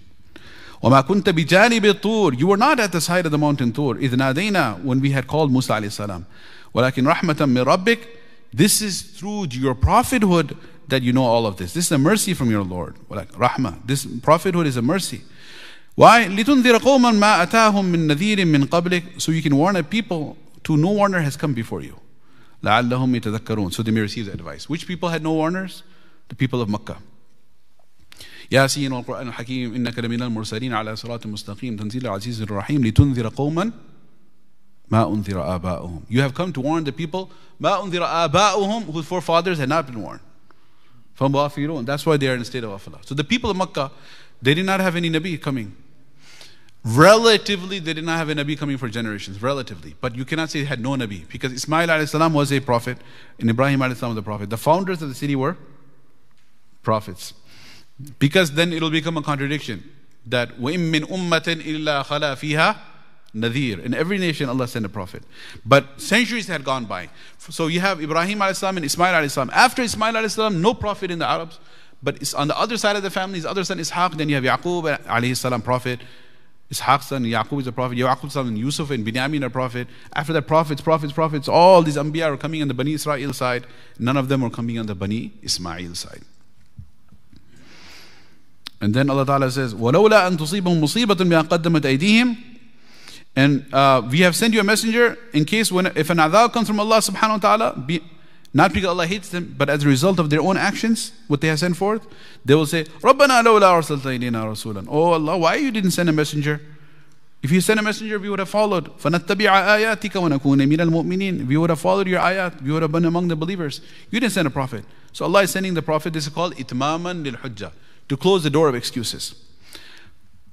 وما 0.81 1.01
كنت 1.01 1.29
بجانب 1.29 1.85
الطور 1.85 2.33
You 2.35 2.47
were 2.47 2.57
not 2.57 2.79
at 2.79 2.91
the 2.91 3.01
side 3.01 3.25
of 3.25 3.31
the 3.31 3.37
mountain 3.37 3.71
Tur 3.71 3.95
إذ 3.95 4.15
نادينا 4.15 4.83
when 4.83 4.99
we 4.99 5.11
had 5.11 5.27
called 5.27 5.51
Musa 5.51 5.73
عليه 5.73 5.87
السلام 5.87 6.23
ولكن 6.73 7.07
رحمة 7.07 7.45
من 7.45 7.63
ربك 7.63 7.99
This 8.53 8.81
is 8.81 9.01
through 9.01 9.47
your 9.51 9.75
prophethood 9.75 10.57
that 10.87 11.03
you 11.03 11.13
know 11.13 11.23
all 11.23 11.45
of 11.45 11.57
this. 11.57 11.73
This 11.73 11.85
is 11.87 11.91
a 11.91 11.97
mercy 11.97 12.33
from 12.33 12.49
your 12.49 12.63
Lord. 12.63 12.95
Rahmah. 13.09 13.85
This 13.85 14.05
prophethood 14.05 14.65
is 14.67 14.77
a 14.77 14.81
mercy. 14.81 15.21
Why? 15.95 16.25
لِتُنذِرَ 16.25 16.79
قَوْمًا 16.79 17.11
مَا 17.17 17.45
أَتَاهُم 17.45 17.91
مِّن 17.91 18.07
نَذِيرٍ 18.11 18.37
مِّن 18.45 18.65
قَبْلِكَ 18.65 19.21
So 19.21 19.31
you 19.31 19.41
can 19.41 19.55
warn 19.57 19.75
a 19.75 19.83
people 19.83 20.37
to 20.63 20.77
no 20.77 20.91
warner 20.91 21.19
has 21.21 21.35
come 21.35 21.53
before 21.53 21.81
you. 21.81 21.99
لعلهم 22.63 23.15
يتذكرون. 23.15 23.73
So 23.73 23.83
they 23.83 23.91
may 23.91 24.01
receive 24.01 24.27
the 24.27 24.33
advice. 24.33 24.69
Which 24.69 24.87
people 24.87 25.09
had 25.09 25.23
no 25.23 25.33
warners? 25.33 25.83
The 26.29 26.35
people 26.35 26.61
of 26.61 26.69
Makkah. 26.69 26.97
ياسين 28.51 28.91
والقرآن 28.91 29.27
الحكيم 29.27 29.75
إنك 29.75 29.99
لمن 29.99 30.21
المرسلين 30.21 30.73
على 30.73 30.95
صراط 30.95 31.25
مستقيم 31.25 31.75
تنزيل 31.75 32.05
العزيز 32.05 32.41
الرحيم 32.41 32.85
لتنذر 32.85 33.27
قوما 33.27 33.71
ما 34.91 35.13
أنذر 35.13 35.55
آباؤهم 35.55 36.01
You 36.09 36.21
have 36.21 36.33
come 36.33 36.53
to 36.53 36.61
warn 36.61 36.83
the 36.83 36.91
people 36.91 37.29
ما 37.59 37.83
أنذر 37.83 38.03
آباؤهم 38.03 38.91
whose 38.91 39.05
forefathers 39.05 39.57
had 39.57 39.69
not 39.69 39.85
been 39.87 40.01
warned 40.01 40.21
from 41.13 41.33
غافلون 41.33 41.85
That's 41.85 42.05
why 42.05 42.17
they 42.17 42.27
are 42.27 42.35
in 42.35 42.41
a 42.41 42.45
state 42.45 42.63
of 42.63 42.71
afala 42.71 43.05
So 43.05 43.15
the 43.15 43.23
people 43.23 43.49
of 43.49 43.57
Makkah 43.57 43.91
they 44.41 44.53
did 44.53 44.65
not 44.65 44.79
have 44.79 44.95
any 44.95 45.09
Nabi 45.09 45.41
coming 45.41 45.75
Relatively, 46.87 47.79
they 47.79 47.91
did 47.91 48.05
not 48.05 48.17
have 48.17 48.29
a 48.29 48.33
Nabi 48.33 48.57
coming 48.57 48.77
for 48.77 48.87
generations, 48.87 49.41
relatively. 49.41 49.95
But 49.99 50.15
you 50.15 50.23
cannot 50.23 50.49
say 50.49 50.59
they 50.59 50.65
had 50.65 50.79
no 50.79 50.91
Nabi, 50.91 51.27
because 51.27 51.51
Ismail 51.51 52.07
salam 52.07 52.33
was 52.33 52.53
a 52.53 52.61
prophet, 52.61 52.97
and 53.39 53.49
Ibrahim 53.49 53.79
salam 53.93 54.15
was 54.15 54.17
a 54.17 54.21
prophet. 54.21 54.49
The 54.49 54.57
founders 54.57 55.01
of 55.01 55.09
the 55.09 55.15
city 55.15 55.35
were 55.35 55.57
prophets. 56.83 57.33
Because 58.19 58.51
then 58.51 58.73
it'll 58.73 58.91
become 58.91 59.17
a 59.17 59.21
contradiction 59.21 59.83
that 60.25 60.59
وَإِن 60.59 60.91
مِّن 60.91 61.01
أُمَّةٍ 61.05 61.61
إِلَّا 61.63 62.05
خَلَا 62.05 62.35
فِيهَا 62.35 62.77
Nadir. 63.33 63.79
In 63.79 63.93
every 63.93 64.17
nation, 64.17 64.49
Allah 64.49 64.67
sent 64.67 64.85
a 64.85 64.89
prophet. 64.89 65.23
But 65.65 66.01
centuries 66.01 66.47
had 66.47 66.63
gone 66.63 66.85
by. 66.85 67.09
So 67.37 67.67
you 67.67 67.79
have 67.79 68.01
Ibrahim 68.01 68.41
salam 68.53 68.77
and 68.77 68.85
Ismail 68.85 69.29
salam. 69.29 69.51
After 69.53 69.81
Ismail 69.81 70.27
salam, 70.29 70.61
no 70.61 70.73
prophet 70.73 71.11
in 71.11 71.19
the 71.19 71.27
Arabs. 71.27 71.59
But 72.01 72.21
it's 72.21 72.33
on 72.33 72.47
the 72.47 72.57
other 72.57 72.77
side 72.77 72.95
of 72.95 73.03
the 73.03 73.09
family, 73.09 73.37
his 73.37 73.45
other 73.45 73.63
son 73.63 73.79
Ishaq. 73.79 74.17
Then 74.17 74.29
you 74.29 74.35
have 74.35 74.43
Yaqub 74.43 74.97
alayhi 75.05 75.35
salam, 75.35 75.61
prophet. 75.61 75.99
Ishaq's 76.71 77.07
son, 77.07 77.23
Yaqub 77.23 77.61
is 77.61 77.67
a 77.67 77.71
prophet. 77.71 77.97
Yaqub's 77.97 78.33
son, 78.33 78.55
Yusuf 78.55 78.91
and 78.91 79.05
Binyamin 79.05 79.43
are 79.43 79.49
prophet. 79.49 79.87
After 80.13 80.33
that, 80.33 80.43
prophets, 80.47 80.81
prophets, 80.81 81.13
prophets. 81.13 81.47
All 81.47 81.81
these 81.81 81.95
Anbiya 81.95 82.33
are 82.33 82.37
coming 82.37 82.61
on 82.61 82.67
the 82.67 82.73
Bani 82.73 82.93
Israel 82.93 83.33
side. 83.33 83.65
None 83.99 84.17
of 84.17 84.29
them 84.29 84.43
are 84.43 84.49
coming 84.49 84.77
on 84.77 84.85
the 84.85 84.95
Bani 84.95 85.33
Ismail 85.41 85.95
side. 85.95 86.23
And 88.81 88.93
then 88.93 89.09
Allah 89.09 89.25
Ta'ala 89.25 89.49
says, 89.49 89.73
وَلَوْلَا 89.73 90.27
أَن 90.27 90.37
تُصِيبَهُم 90.37 90.79
مُصِيبَةٌ 90.81 91.15
بِمَا 91.15 91.47
قَدَّمَتْ 91.47 91.81
أَيْدِيهِمْ 91.81 92.37
And 93.35 93.73
uh, 93.73 94.07
we 94.09 94.19
have 94.21 94.35
sent 94.35 94.53
you 94.53 94.59
a 94.59 94.63
messenger 94.63 95.17
in 95.33 95.45
case 95.45 95.71
when 95.71 95.87
if 95.87 96.09
an 96.09 96.17
adhab 96.17 96.53
comes 96.53 96.67
from 96.67 96.79
Allah 96.79 96.97
subhanahu 96.97 97.43
wa 97.43 97.55
ta'ala, 97.55 97.77
be, 97.79 98.01
not 98.53 98.73
because 98.73 98.89
Allah 98.89 99.07
hates 99.07 99.29
them, 99.29 99.55
but 99.57 99.69
as 99.69 99.83
a 99.83 99.87
result 99.87 100.19
of 100.19 100.29
their 100.29 100.41
own 100.41 100.57
actions, 100.57 101.11
what 101.27 101.41
they 101.41 101.47
have 101.47 101.59
sent 101.59 101.75
forth, 101.75 102.05
they 102.45 102.53
will 102.53 102.67
say, 102.67 102.83
رَبَّنَا 102.83 103.43
لَوْلَا 103.43 103.81
أَرْسَلْتَ 103.81 104.01
إِلَيْنَا 104.01 104.31
رَسُولًا 104.31 104.87
Oh 104.89 105.13
Allah, 105.13 105.37
why 105.37 105.55
you 105.55 105.71
didn't 105.71 105.91
send 105.91 106.09
a 106.09 106.13
messenger? 106.13 106.61
If 107.41 107.51
you 107.51 107.61
sent 107.61 107.79
a 107.79 107.83
messenger, 107.83 108.19
we 108.19 108.29
would 108.29 108.39
have 108.39 108.49
followed. 108.49 108.95
فَنَتَّبِعَ 108.99 109.49
آيَاتِكَ 109.49 110.11
وَنَكُونَ 110.11 110.67
مِنَ 110.67 110.77
الْمُؤْمِنِينَ 110.77 111.47
We 111.47 111.57
would 111.57 111.69
have 111.69 111.79
followed 111.79 112.07
your 112.07 112.19
ayat. 112.19 112.61
We 112.61 112.71
would 112.71 112.81
have 112.81 112.91
been 112.91 113.05
among 113.05 113.27
the 113.27 113.35
believers. 113.35 113.81
You 114.11 114.19
didn't 114.19 114.33
send 114.33 114.47
a 114.47 114.51
prophet. 114.51 114.85
So 115.13 115.25
Allah 115.25 115.43
is 115.43 115.51
sending 115.51 115.73
the 115.73 115.81
prophet. 115.81 116.13
This 116.13 116.27
is 116.27 116.33
called 116.33 116.55
إِتْمَامًا 116.55 117.23
لِلْحُجَّةِ 117.29 117.71
To 118.09 118.17
close 118.17 118.43
the 118.43 118.49
door 118.49 118.69
of 118.69 118.75
excuses. 118.75 119.35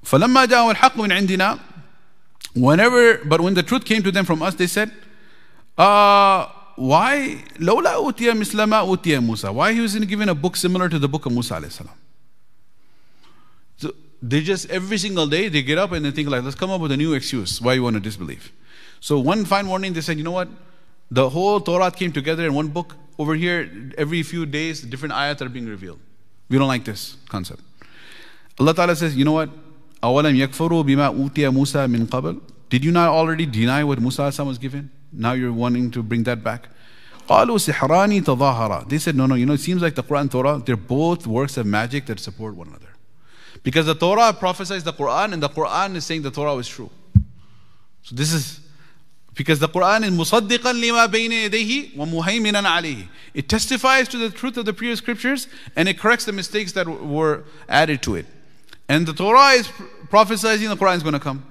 فَلَمَّا 0.05 0.47
جَاءَ 0.47 0.75
الْحَقُّ 0.75 0.95
مِنْ 0.97 1.13
عِنْدِنَا 1.13 1.61
Whenever, 2.55 3.19
but 3.25 3.41
when 3.41 3.55
the 3.55 3.63
truth 3.63 3.85
came 3.85 4.03
to 4.03 4.13
them 4.13 4.25
from 4.25 4.43
us, 4.43 4.55
they 4.55 4.67
said, 4.67 4.93
uh, 5.77 6.47
why 6.77 7.45
لولا 7.59 7.95
أوتي 7.95 8.33
مثل 8.35 8.63
ما 8.65 8.81
أوتي 8.81 9.19
موسى 9.19 9.49
why 9.55 9.73
he 9.73 9.81
wasn't 9.81 10.09
given 10.09 10.29
a 10.29 10.35
book 10.35 10.57
similar 10.57 10.89
to 10.89 10.99
the 10.99 11.09
book 11.09 11.27
of 11.27 11.33
Musa 11.33 11.55
alayhi 11.55 11.71
salam 11.71 11.95
so 13.77 13.95
they 14.23 14.41
just 14.41 14.69
every 14.71 14.99
single 14.99 15.27
day 15.27 15.49
they 15.49 15.63
get 15.63 15.79
up 15.79 15.93
and 15.93 16.05
they 16.05 16.11
think 16.11 16.29
like 16.29 16.43
let's 16.43 16.57
come 16.57 16.71
up 16.71 16.81
with 16.81 16.91
a 16.91 16.97
new 16.97 17.15
excuse 17.15 17.61
why 17.61 17.75
you 17.75 17.83
want 17.83 17.95
to 17.95 18.01
disbelieve 18.01 18.53
so 19.01 19.19
one 19.19 19.45
fine 19.45 19.67
morning 19.67 19.93
they 19.93 20.01
said 20.01 20.19
you 20.19 20.25
know 20.25 20.33
what 20.33 20.49
the 21.11 21.29
whole 21.31 21.61
Torah 21.61 21.91
came 21.91 22.13
together 22.13 22.45
in 22.45 22.55
one 22.55 22.69
book 22.69 22.97
over 23.19 23.35
here 23.37 23.71
every 23.97 24.23
few 24.23 24.45
days 24.45 24.81
different 24.81 25.15
ayats 25.15 25.41
are 25.41 25.49
being 25.49 25.69
revealed 25.69 26.01
we 26.49 26.59
don't 26.59 26.69
like 26.69 26.85
this 26.85 27.17
concept 27.29 27.63
Allah 28.59 28.75
Ta'ala 28.75 28.97
says 28.97 29.17
you 29.17 29.25
know 29.25 29.33
what 29.33 29.51
أولم 30.03 30.37
يكفروا 30.37 30.83
بما 30.83 31.07
أوتي 31.07 31.49
موسى 31.49 31.87
من 31.87 32.07
قبل 32.07 32.41
did 32.71 32.85
you 32.85 32.93
not 32.93 33.09
already 33.09 33.47
deny 33.47 33.83
what 33.85 34.01
Musa 34.01 34.45
was 34.45 34.59
given 34.59 34.91
now 35.17 35.33
you're 35.33 35.53
wanting 35.53 35.91
to 35.93 36.03
bring 36.03 36.25
that 36.25 36.43
back. 36.43 36.69
قالوا 37.29 37.59
سحراني 37.59 38.21
تظاهرا. 38.21 38.89
They 38.89 38.99
said, 38.99 39.17
no, 39.17 39.27
no, 39.27 39.35
you 39.35 39.47
know, 39.47 39.55
it 39.55 39.61
seems 39.61 39.81
like 39.81 39.95
the 39.95 40.03
Quran 40.03 40.23
and 40.23 40.31
Torah, 40.31 40.63
they're 40.65 40.77
both 40.77 41.27
works 41.27 41.57
of 41.57 41.67
magic 41.67 42.07
that 42.07 42.21
support 42.21 42.55
one 42.55 42.69
another. 42.69 42.89
Because 43.63 43.87
the 43.87 43.95
Torah 43.95 44.33
prophesies 44.33 44.85
the 44.85 44.93
Quran 44.93 45.33
and 45.33 45.43
the 45.43 45.49
Quran 45.49 45.95
is 45.95 46.05
saying 46.05 46.23
the 46.23 46.31
Torah 46.31 46.55
was 46.55 46.69
true. 46.69 46.91
So 48.03 48.15
this 48.15 48.33
is 48.33 48.61
because 49.36 49.60
the 49.60 49.70
Quran 49.70 50.04
is 50.04 50.12
musaddiqan 50.12 50.80
lima 50.80 51.08
bayna 51.08 51.50
yadayhi 51.50 51.96
wa 51.96 52.06
muhaiminan 52.06 52.66
alayhi. 52.66 53.08
It 53.34 53.48
testifies 53.48 54.08
to 54.10 54.18
the 54.18 54.30
truth 54.30 54.58
of 54.58 54.66
the 54.66 54.74
previous 54.74 55.00
scriptures 55.00 55.48
and 55.76 55.88
it 55.88 55.98
corrects 55.98 56.26
the 56.26 56.34
mistakes 56.34 56.74
that 56.74 56.88
were 56.88 57.44
added 57.68 58.02
to 58.04 58.16
it. 58.16 58.26
And 58.90 59.06
the 59.06 59.14
Torah 59.14 59.52
is 59.52 59.70
prophesying 60.10 60.68
the 60.68 60.76
Quran 60.76 60.98
is 60.98 61.04
going 61.04 61.14
to 61.14 61.20
come. 61.20 61.46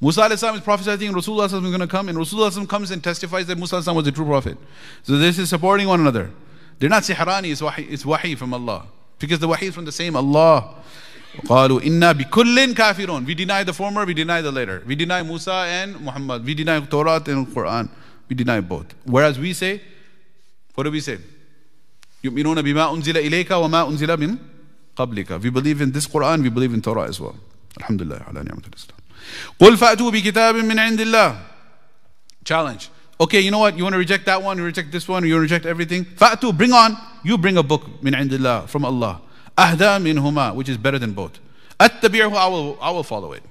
Musa 0.00 0.24
is 0.26 0.40
prophesying 0.60 1.12
Rasulullah 1.12 1.46
is 1.46 1.52
going 1.52 1.80
to 1.80 1.86
come 1.86 2.08
and 2.08 2.18
Rasulullah 2.18 2.68
comes 2.68 2.90
and 2.90 3.02
testifies 3.02 3.46
that 3.46 3.56
Musa 3.56 3.76
was 3.92 4.04
the 4.04 4.12
true 4.12 4.24
prophet. 4.24 4.56
So 5.02 5.18
this 5.18 5.38
is 5.38 5.48
supporting 5.48 5.88
one 5.88 6.00
another. 6.00 6.30
They're 6.78 6.90
not 6.90 7.04
sihrani, 7.04 7.52
it's 7.52 7.62
wahi, 7.62 7.84
it's 7.90 8.04
wahi 8.04 8.34
from 8.34 8.52
Allah. 8.52 8.86
Because 9.18 9.38
the 9.38 9.48
wahi 9.48 9.66
is 9.66 9.74
from 9.74 9.84
the 9.84 9.92
same 9.92 10.16
Allah. 10.16 10.74
قالوا 11.47 11.81
إنا 11.81 12.11
بكل 12.11 12.73
كافرون 12.73 13.25
We 13.25 13.35
deny 13.35 13.63
the 13.63 13.73
former, 13.73 14.05
we 14.05 14.13
deny 14.13 14.41
the 14.41 14.51
later. 14.51 14.83
We 14.85 14.95
deny 14.95 15.21
Musa 15.23 15.53
and 15.53 15.99
Muhammad. 16.01 16.45
We 16.45 16.53
deny 16.53 16.79
Torah 16.81 17.21
and 17.27 17.47
Quran. 17.47 17.89
We 18.27 18.35
deny 18.35 18.61
both. 18.61 18.93
Whereas 19.05 19.39
we 19.39 19.53
say, 19.53 19.81
what 20.75 20.83
do 20.83 20.91
we 20.91 20.99
say? 20.99 21.17
يؤمنون 22.23 22.61
بما 22.61 22.93
أنزل 22.93 23.17
إليك 23.17 23.51
وما 23.51 23.87
أنزل 23.89 24.17
من 24.17 24.37
قبلك. 24.95 25.41
We 25.41 25.49
believe 25.49 25.81
in 25.81 25.91
this 25.91 26.07
Quran, 26.07 26.41
we 26.43 26.49
believe 26.49 26.73
in 26.73 26.81
Torah 26.81 27.07
as 27.07 27.19
well. 27.19 27.35
Alhamdulillah 27.79 28.25
على 28.27 28.43
نعمة 28.43 28.63
الإسلام. 28.67 28.99
قل 29.59 29.77
فأتوا 29.77 30.11
بكتاب 30.11 30.55
من 30.55 30.79
عند 30.79 31.01
الله 31.01 31.37
challenge 32.45 32.89
okay 33.19 33.39
you 33.39 33.51
know 33.51 33.59
what 33.59 33.77
you 33.77 33.83
want 33.83 33.93
to 33.93 33.99
reject 33.99 34.25
that 34.25 34.41
one 34.41 34.57
you 34.57 34.63
reject 34.63 34.91
this 34.91 35.07
one 35.07 35.25
you 35.25 35.37
reject 35.39 35.65
everything 35.65 36.05
فأتوا 36.17 36.51
bring 36.57 36.73
on 36.73 36.97
you 37.23 37.37
bring 37.37 37.57
a 37.57 37.63
book 37.63 37.83
من 38.01 38.15
عند 38.15 38.33
الله 38.33 38.67
from 38.67 38.85
Allah 38.85 39.21
أهدى 39.59 39.99
منهما 40.13 40.55
which 40.55 40.69
is 40.69 40.77
better 40.77 40.99
than 40.99 41.13
both 41.13 41.39
أتبعه 41.81 42.35
I 42.35 42.47
will, 42.47 42.77
I 42.81 42.91
will 42.91 43.03
follow 43.03 43.33
it 43.33 43.43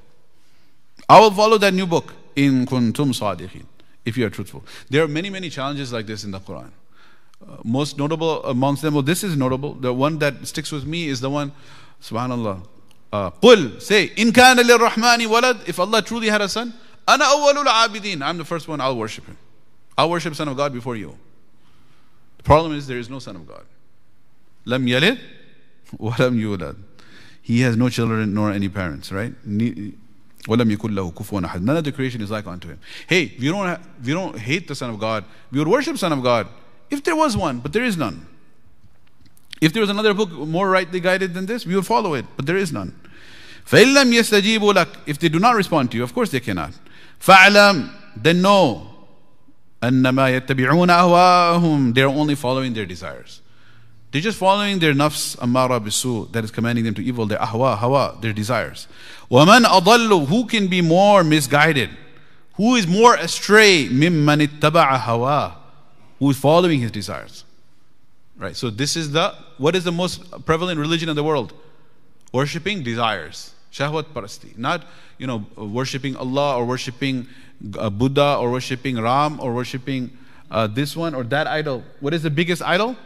I 1.09 1.21
will 1.21 1.31
follow 1.31 1.59
that 1.59 1.75
new 1.75 1.87
book 1.87 2.15
إن 2.37 2.67
كنتم 2.67 3.13
صادقين 3.13 3.65
if 4.05 4.17
you 4.17 4.27
are 4.27 4.31
truthful 4.31 4.65
there 4.91 5.03
are 5.03 5.09
many 5.09 5.31
many 5.31 5.51
challenges 5.51 5.93
like 5.93 6.07
this 6.07 6.25
in 6.25 6.31
the 6.31 6.41
Quran 6.41 6.71
uh, 7.47 7.57
most 7.65 7.99
notable 7.99 8.43
amongst 8.45 8.83
them 8.83 8.95
well 8.95 9.03
this 9.03 9.23
is 9.23 9.37
notable 9.37 9.75
the 9.75 9.93
one 9.93 10.19
that 10.19 10.47
sticks 10.47 10.73
with 10.73 10.87
me 10.87 11.09
is 11.09 11.21
the 11.21 11.31
one 11.31 11.53
subhanallah 12.03 12.63
uh, 13.13 13.31
قل 13.43 13.81
say 13.81 14.09
إن 14.19 14.33
كان 14.33 14.57
للرحمن 14.57 15.27
ولد 15.27 15.67
if 15.67 15.79
Allah 15.79 16.03
truly 16.03 16.29
had 16.29 16.41
a 16.41 16.49
son 16.49 16.73
أنا 17.09 17.25
أول 17.25 17.59
العابدين 17.67 18.23
I'm 18.23 18.39
the 18.39 18.45
first 18.45 18.69
one 18.69 18.81
I'll 18.81 18.97
worship 18.97 19.27
him 19.27 19.37
I'll 19.97 20.11
worship 20.11 20.35
son 20.35 20.49
of 20.49 20.57
God 20.57 20.73
before 20.73 20.97
you 20.97 21.17
the 22.37 22.43
problem 22.43 22.73
is 22.73 22.87
there 22.87 22.99
is 22.99 23.09
no 23.09 23.19
son 23.19 23.37
of 23.37 23.47
God 23.47 23.65
لم 24.67 24.89
يلد 24.89 25.19
ولم 25.99 26.41
يولد 26.41 26.77
he 27.43 27.61
has 27.61 27.77
no 27.77 27.89
children 27.89 28.35
nor 28.35 28.51
any 28.53 28.69
parents 28.69 29.13
right 29.13 29.35
ولم 30.49 30.71
يكن 30.71 30.95
له 30.95 31.11
كفوا 31.11 31.45
أحد 31.45 31.63
none 31.63 31.77
of 31.77 31.85
the 31.85 31.93
creation 31.93 32.21
is 32.21 32.31
like 32.31 32.47
unto 32.47 32.69
him 32.69 32.79
hey 33.07 33.25
if 33.25 33.43
you 33.43 33.53
don't 33.53 33.67
have, 33.67 33.81
if 34.01 34.09
you 34.09 34.15
don't 34.15 34.39
hate 34.39 34.69
the 34.69 34.75
son 34.75 34.91
of 34.91 34.99
God 34.99 35.25
we 35.51 35.59
would 35.59 35.69
worship 35.69 35.99
son 35.99 36.13
of 36.13 36.23
God 36.23 36.47
if 36.91 37.03
there 37.05 37.17
was 37.17 37.37
one 37.37 37.59
but 37.61 37.73
there 37.73 37.85
is 37.85 37.97
none 37.97 38.27
if 39.61 39.73
there 39.73 39.81
was 39.81 39.91
another 39.91 40.15
book 40.15 40.31
more 40.31 40.71
rightly 40.71 41.01
guided 41.01 41.35
than 41.35 41.47
this, 41.47 41.67
we 41.67 41.75
would 41.75 41.87
follow 41.87 42.15
it, 42.15 42.25
but 42.37 42.47
there 42.47 42.57
is 42.57 42.73
none. 42.73 42.95
فَإِن 43.67 44.13
يَسْتَجِيبُوا 44.13 44.73
لَكَ 44.73 44.89
If 45.07 45.19
they 45.19 45.29
do 45.29 45.39
not 45.39 45.55
respond 45.55 45.91
to 45.91 45.97
you, 45.97 46.03
of 46.03 46.15
course 46.15 46.31
they 46.31 46.41
cannot. 46.41 46.73
فَعْلَمْ 47.21 47.91
Then 48.17 48.41
know 48.41 48.87
أَنَّمَا 49.83 50.41
يَتَّبِعُونَ 50.41 50.89
أَهْوَاءَهُمْ 50.89 51.95
They're 51.95 52.09
only 52.09 52.35
following 52.35 52.73
their 52.73 52.87
desires. 52.87 53.42
They're 54.13 54.23
just 54.23 54.39
following 54.39 54.79
their 54.79 54.95
nafs 54.95 55.39
amara 55.39 55.79
bisu 55.81 56.33
that 56.33 56.43
is 56.43 56.51
commanding 56.51 56.85
them 56.85 56.95
to 56.95 57.03
evil, 57.03 57.27
their 57.27 57.39
ahwa, 57.39 57.77
hawa, 57.77 58.17
their 58.21 58.33
desires. 58.33 58.89
وَمَنْ 59.31 59.65
أَضَلُّ 59.65 60.29
Who 60.29 60.47
can 60.47 60.69
be 60.69 60.81
more 60.81 61.23
misguided? 61.23 61.91
Who 62.55 62.75
is 62.77 62.87
more 62.87 63.15
astray? 63.15 63.89
مِمَّنِ 63.89 64.47
اتَّبَعَ 64.47 64.99
هَوَى 65.01 65.55
Who 66.19 66.31
is 66.31 66.39
following 66.39 66.81
his 66.81 66.91
desires. 66.91 67.45
Right, 68.39 68.57
so 68.57 68.71
this 68.71 68.97
is 68.97 69.13
the, 69.13 69.35
what 69.59 69.77
is 69.77 69.85
the 69.85 69.93
most 69.93 70.47
prevalent 70.47 70.81
religion 70.81 71.09
in 71.09 71.17
the 71.17 71.25
world? 71.25 71.53
Worshipping 72.33 72.83
desires. 72.83 73.53
Shahwat 73.73 74.05
parasti. 74.15 74.57
Not, 74.57 74.87
you 75.19 75.27
know, 75.27 75.45
worshipping 75.57 76.17
Allah 76.17 76.57
or 76.57 76.65
worshipping 76.65 77.27
uh, 77.77 77.91
Buddha 77.91 78.37
or 78.37 78.51
worshipping 78.51 79.01
Ram 79.01 79.39
or 79.41 79.53
worshipping 79.53 80.17
uh, 80.51 80.67
this 80.67 80.97
one 80.97 81.15
or 81.15 81.25
that 81.25 81.47
idol. 81.47 81.85
What 82.01 82.15
is 82.15 82.23
the 82.23 82.31
biggest 82.31 82.63
idol? 82.63 82.97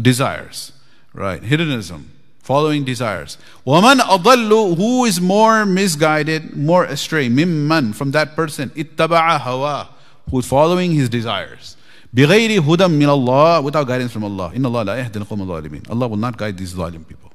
Desires. 0.00 0.72
Right, 1.12 1.42
hedonism. 1.42 2.10
Following 2.40 2.84
desires. 2.84 3.38
Woman 3.64 3.98
adallu, 3.98 4.76
who 4.76 5.06
is 5.06 5.20
more 5.20 5.64
misguided, 5.64 6.54
more 6.54 6.84
astray, 6.84 7.28
mimman, 7.28 7.94
from 7.94 8.10
that 8.10 8.36
person, 8.36 8.68
ittaba'a 8.70 9.40
hawa, 9.40 9.88
who 10.30 10.40
is 10.40 10.46
following 10.46 10.92
his 10.92 11.08
desires. 11.08 11.76
بِغَيْرِ 12.14 12.60
هُدًى 12.60 12.86
مِّنَ 12.86 13.08
اللَّهِ 13.08 13.64
Without 13.64 13.86
guidance 13.86 14.12
from 14.12 14.24
Allah. 14.24 14.50
إِنَّ 14.54 14.60
اللَّهَ 14.60 14.84
لَا 14.84 15.10
يَهْدِي 15.10 15.24
الْقَوْمَ 15.24 15.40
الظَّالِمِينَ 15.40 15.90
Allah 15.90 16.06
will 16.06 16.16
not 16.16 16.36
guide 16.36 16.58
these 16.58 16.74
zalim 16.74 17.08
people. 17.08 17.32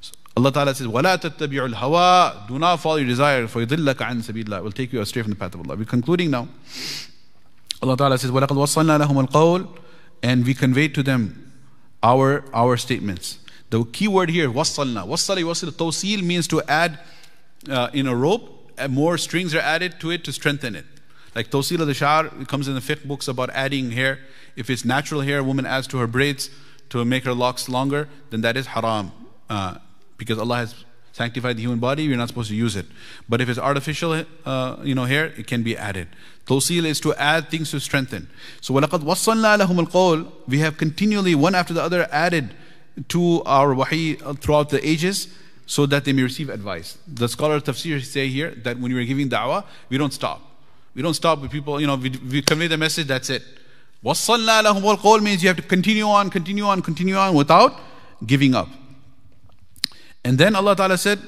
So 0.00 0.12
Allah 0.36 0.52
Ta'ala 0.52 0.74
says, 0.74 0.86
وَلَا 0.86 1.16
تَتَّبِعُوا 1.16 1.72
الْهَوَىٰ 1.74 2.48
Do 2.48 2.58
not 2.58 2.76
follow 2.76 2.96
your 2.96 3.08
desire, 3.08 3.46
فَيُضِلَّكَ 3.46 3.94
عَنْ 3.94 4.22
سَبِيلِ 4.22 4.44
اللَّهِ 4.44 4.62
will 4.62 4.72
take 4.72 4.92
you 4.92 5.00
astray 5.00 5.22
from 5.22 5.30
the 5.30 5.36
path 5.36 5.54
of 5.54 5.62
Allah. 5.62 5.76
We're 5.76 5.86
concluding 5.86 6.30
now. 6.30 6.46
Allah 7.82 7.96
Ta'ala 7.96 8.18
says, 8.18 8.30
وَلَقَدْ 8.30 8.48
وَصَّلْنَا 8.48 9.06
لَهُمُ 9.06 9.28
الْقَوْلِ 9.28 9.66
And 10.22 10.46
we 10.46 10.54
conveyed 10.54 10.94
to 10.94 11.02
them 11.02 11.45
our, 12.03 12.43
our 12.53 12.77
statements. 12.77 13.39
The 13.69 13.83
key 13.85 14.07
word 14.07 14.29
here, 14.29 14.49
wasalna. 14.49 15.05
Wasala 15.05 15.37
yuwasil 15.37 15.75
tawsil 15.75 16.21
means 16.21 16.47
to 16.47 16.61
add 16.63 16.99
uh, 17.69 17.89
in 17.93 18.07
a 18.07 18.15
rope, 18.15 18.71
more 18.89 19.17
strings 19.17 19.53
are 19.55 19.59
added 19.59 19.99
to 19.99 20.11
it 20.11 20.23
to 20.25 20.31
strengthen 20.31 20.75
it. 20.75 20.85
Like 21.35 21.51
tawsil 21.51 21.81
al-shar 21.81 22.29
comes 22.45 22.67
in 22.67 22.75
the 22.75 22.81
fiqh 22.81 23.05
books 23.05 23.27
about 23.27 23.49
adding 23.51 23.91
hair. 23.91 24.19
If 24.55 24.69
it's 24.69 24.85
natural 24.85 25.21
hair, 25.21 25.39
a 25.39 25.43
woman 25.43 25.65
adds 25.65 25.87
to 25.87 25.97
her 25.97 26.07
braids 26.07 26.49
to 26.89 27.03
make 27.03 27.25
her 27.25 27.33
locks 27.33 27.67
longer, 27.67 28.07
then 28.29 28.41
that 28.41 28.57
is 28.57 28.67
haram. 28.67 29.11
Uh, 29.49 29.77
because 30.17 30.39
Allah 30.39 30.57
has 30.57 30.85
sanctified 31.11 31.57
the 31.57 31.61
human 31.61 31.79
body, 31.79 32.07
we're 32.07 32.17
not 32.17 32.27
supposed 32.27 32.49
to 32.49 32.55
use 32.55 32.75
it. 32.75 32.85
But 33.27 33.41
if 33.41 33.49
it's 33.49 33.59
artificial 33.59 34.25
uh, 34.45 34.77
you 34.83 34.95
know, 34.95 35.05
hair, 35.05 35.25
it 35.37 35.47
can 35.47 35.63
be 35.63 35.75
added. 35.77 36.07
Tawsil 36.46 36.86
is 36.86 37.00
to 37.00 37.14
add 37.14 37.48
things 37.50 37.70
to 37.70 37.80
strengthen. 37.80 38.28
So 38.60 38.74
وَلَقَدْ 38.74 39.04
وَصَّلْنَا 39.04 39.64
لَهُمُ 39.64 39.86
الْقَوْلِ 39.86 40.30
We 40.48 40.58
have 40.58 40.76
continually, 40.76 41.34
one 41.34 41.54
after 41.54 41.72
the 41.72 41.82
other, 41.82 42.08
added 42.10 42.54
to 43.08 43.42
our 43.44 43.74
wahi 43.74 44.14
throughout 44.40 44.70
the 44.70 44.86
ages 44.86 45.28
so 45.66 45.86
that 45.86 46.04
they 46.04 46.12
may 46.12 46.22
receive 46.22 46.50
advice. 46.50 46.98
The 47.06 47.28
scholar 47.28 47.56
of 47.56 47.64
tafsir 47.64 48.02
say 48.04 48.28
here 48.28 48.50
that 48.62 48.78
when 48.78 48.92
we 48.92 49.00
are 49.00 49.06
giving 49.06 49.28
da'wah, 49.28 49.64
we 49.88 49.98
don't 49.98 50.12
stop. 50.12 50.42
We 50.94 51.00
don't 51.00 51.14
stop 51.14 51.40
with 51.40 51.50
people, 51.50 51.80
you 51.80 51.86
know, 51.86 51.96
we, 51.96 52.10
we 52.30 52.42
convey 52.42 52.66
the 52.66 52.76
message, 52.76 53.06
that's 53.06 53.30
it. 53.30 53.42
وَصَّلْنَا 54.04 54.64
لَهُمُ 54.64 54.96
الْقَوْلِ 54.96 55.22
means 55.22 55.42
you 55.42 55.48
have 55.48 55.56
to 55.56 55.62
continue 55.62 56.04
on, 56.04 56.28
continue 56.28 56.64
on, 56.64 56.82
continue 56.82 57.14
on 57.14 57.34
without 57.34 57.78
giving 58.26 58.54
up. 58.54 58.68
And 60.24 60.36
then 60.36 60.54
Allah 60.54 60.76
Ta'ala 60.76 60.98
said, 60.98 61.18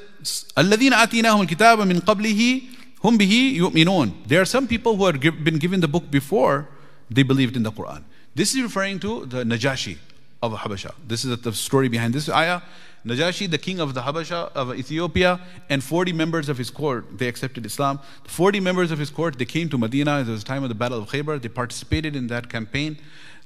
الَّذِينَ 0.56 0.90
آتِينَاهُمُ 0.90 1.46
الْكِتَابَ 1.46 1.78
مِنْ 1.78 2.00
قَبْلِهِ 2.00 2.62
Hum 3.01 3.17
bihi 3.17 3.55
yu'minun. 3.55 4.27
There 4.27 4.41
are 4.41 4.45
some 4.45 4.67
people 4.67 4.97
who 4.97 5.05
had 5.05 5.21
been 5.21 5.57
given 5.57 5.79
the 5.79 5.87
book 5.87 6.11
before 6.11 6.67
they 7.09 7.23
believed 7.23 7.55
in 7.55 7.63
the 7.63 7.71
Quran. 7.71 8.03
This 8.35 8.53
is 8.53 8.61
referring 8.61 8.99
to 8.99 9.25
the 9.25 9.43
Najashi 9.43 9.97
of 10.43 10.53
Habasha. 10.53 10.93
This 11.07 11.23
is 11.23 11.37
the 11.39 11.53
story 11.53 11.87
behind 11.87 12.13
this 12.13 12.29
ayah. 12.29 12.61
Najashi, 13.05 13.49
the 13.49 13.57
king 13.57 13.79
of 13.79 13.93
the 13.93 14.01
Habasha 14.01 14.51
of 14.53 14.75
Ethiopia, 14.75 15.39
and 15.69 15.81
40 15.81 16.11
members 16.11 16.49
of 16.49 16.57
his 16.57 16.69
court, 16.69 17.17
they 17.17 17.29
accepted 17.29 17.65
Islam. 17.65 17.99
40 18.25 18.59
members 18.59 18.91
of 18.91 18.99
his 18.99 19.09
court, 19.09 19.37
they 19.37 19.45
came 19.45 19.69
to 19.69 19.77
Medina. 19.77 20.19
It 20.19 20.27
was 20.27 20.43
the 20.43 20.47
time 20.47 20.63
of 20.63 20.69
the 20.69 20.75
Battle 20.75 21.01
of 21.01 21.09
Khaybar. 21.09 21.41
They 21.41 21.47
participated 21.47 22.17
in 22.17 22.27
that 22.27 22.49
campaign. 22.49 22.97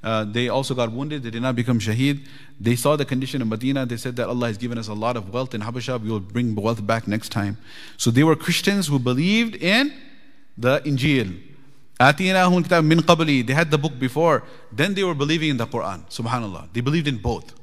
Uh, 0.03 0.25
they 0.25 0.49
also 0.49 0.75
got 0.75 0.91
wounded. 0.91 1.23
They 1.23 1.29
did 1.31 1.41
not 1.41 1.55
become 1.55 1.79
shaheed. 1.79 2.25
They 2.59 2.75
saw 2.75 2.95
the 2.95 3.05
condition 3.05 3.41
of 3.41 3.47
Medina. 3.47 3.85
They 3.85 3.97
said 3.97 4.15
that 4.17 4.27
Allah 4.27 4.47
has 4.47 4.57
given 4.57 4.77
us 4.77 4.89
a 4.89 4.93
lot 4.93 5.15
of 5.15 5.33
wealth 5.33 5.53
in 5.53 5.61
Habasha. 5.61 6.01
We 6.01 6.09
will 6.09 6.19
bring 6.19 6.53
wealth 6.55 6.85
back 6.85 7.07
next 7.07 7.29
time. 7.29 7.57
So 7.97 8.11
they 8.11 8.23
were 8.23 8.35
Christians 8.35 8.87
who 8.87 8.99
believed 8.99 9.55
in 9.55 9.93
the 10.57 10.81
Injil. 10.81 11.39
They 11.99 13.53
had 13.53 13.71
the 13.71 13.77
book 13.77 13.97
before. 13.97 14.43
Then 14.71 14.93
they 14.93 15.03
were 15.03 15.15
believing 15.15 15.49
in 15.49 15.57
the 15.57 15.67
Quran. 15.67 16.09
Subhanallah. 16.09 16.73
They 16.73 16.81
believed 16.81 17.07
in 17.07 17.17
both. 17.17 17.53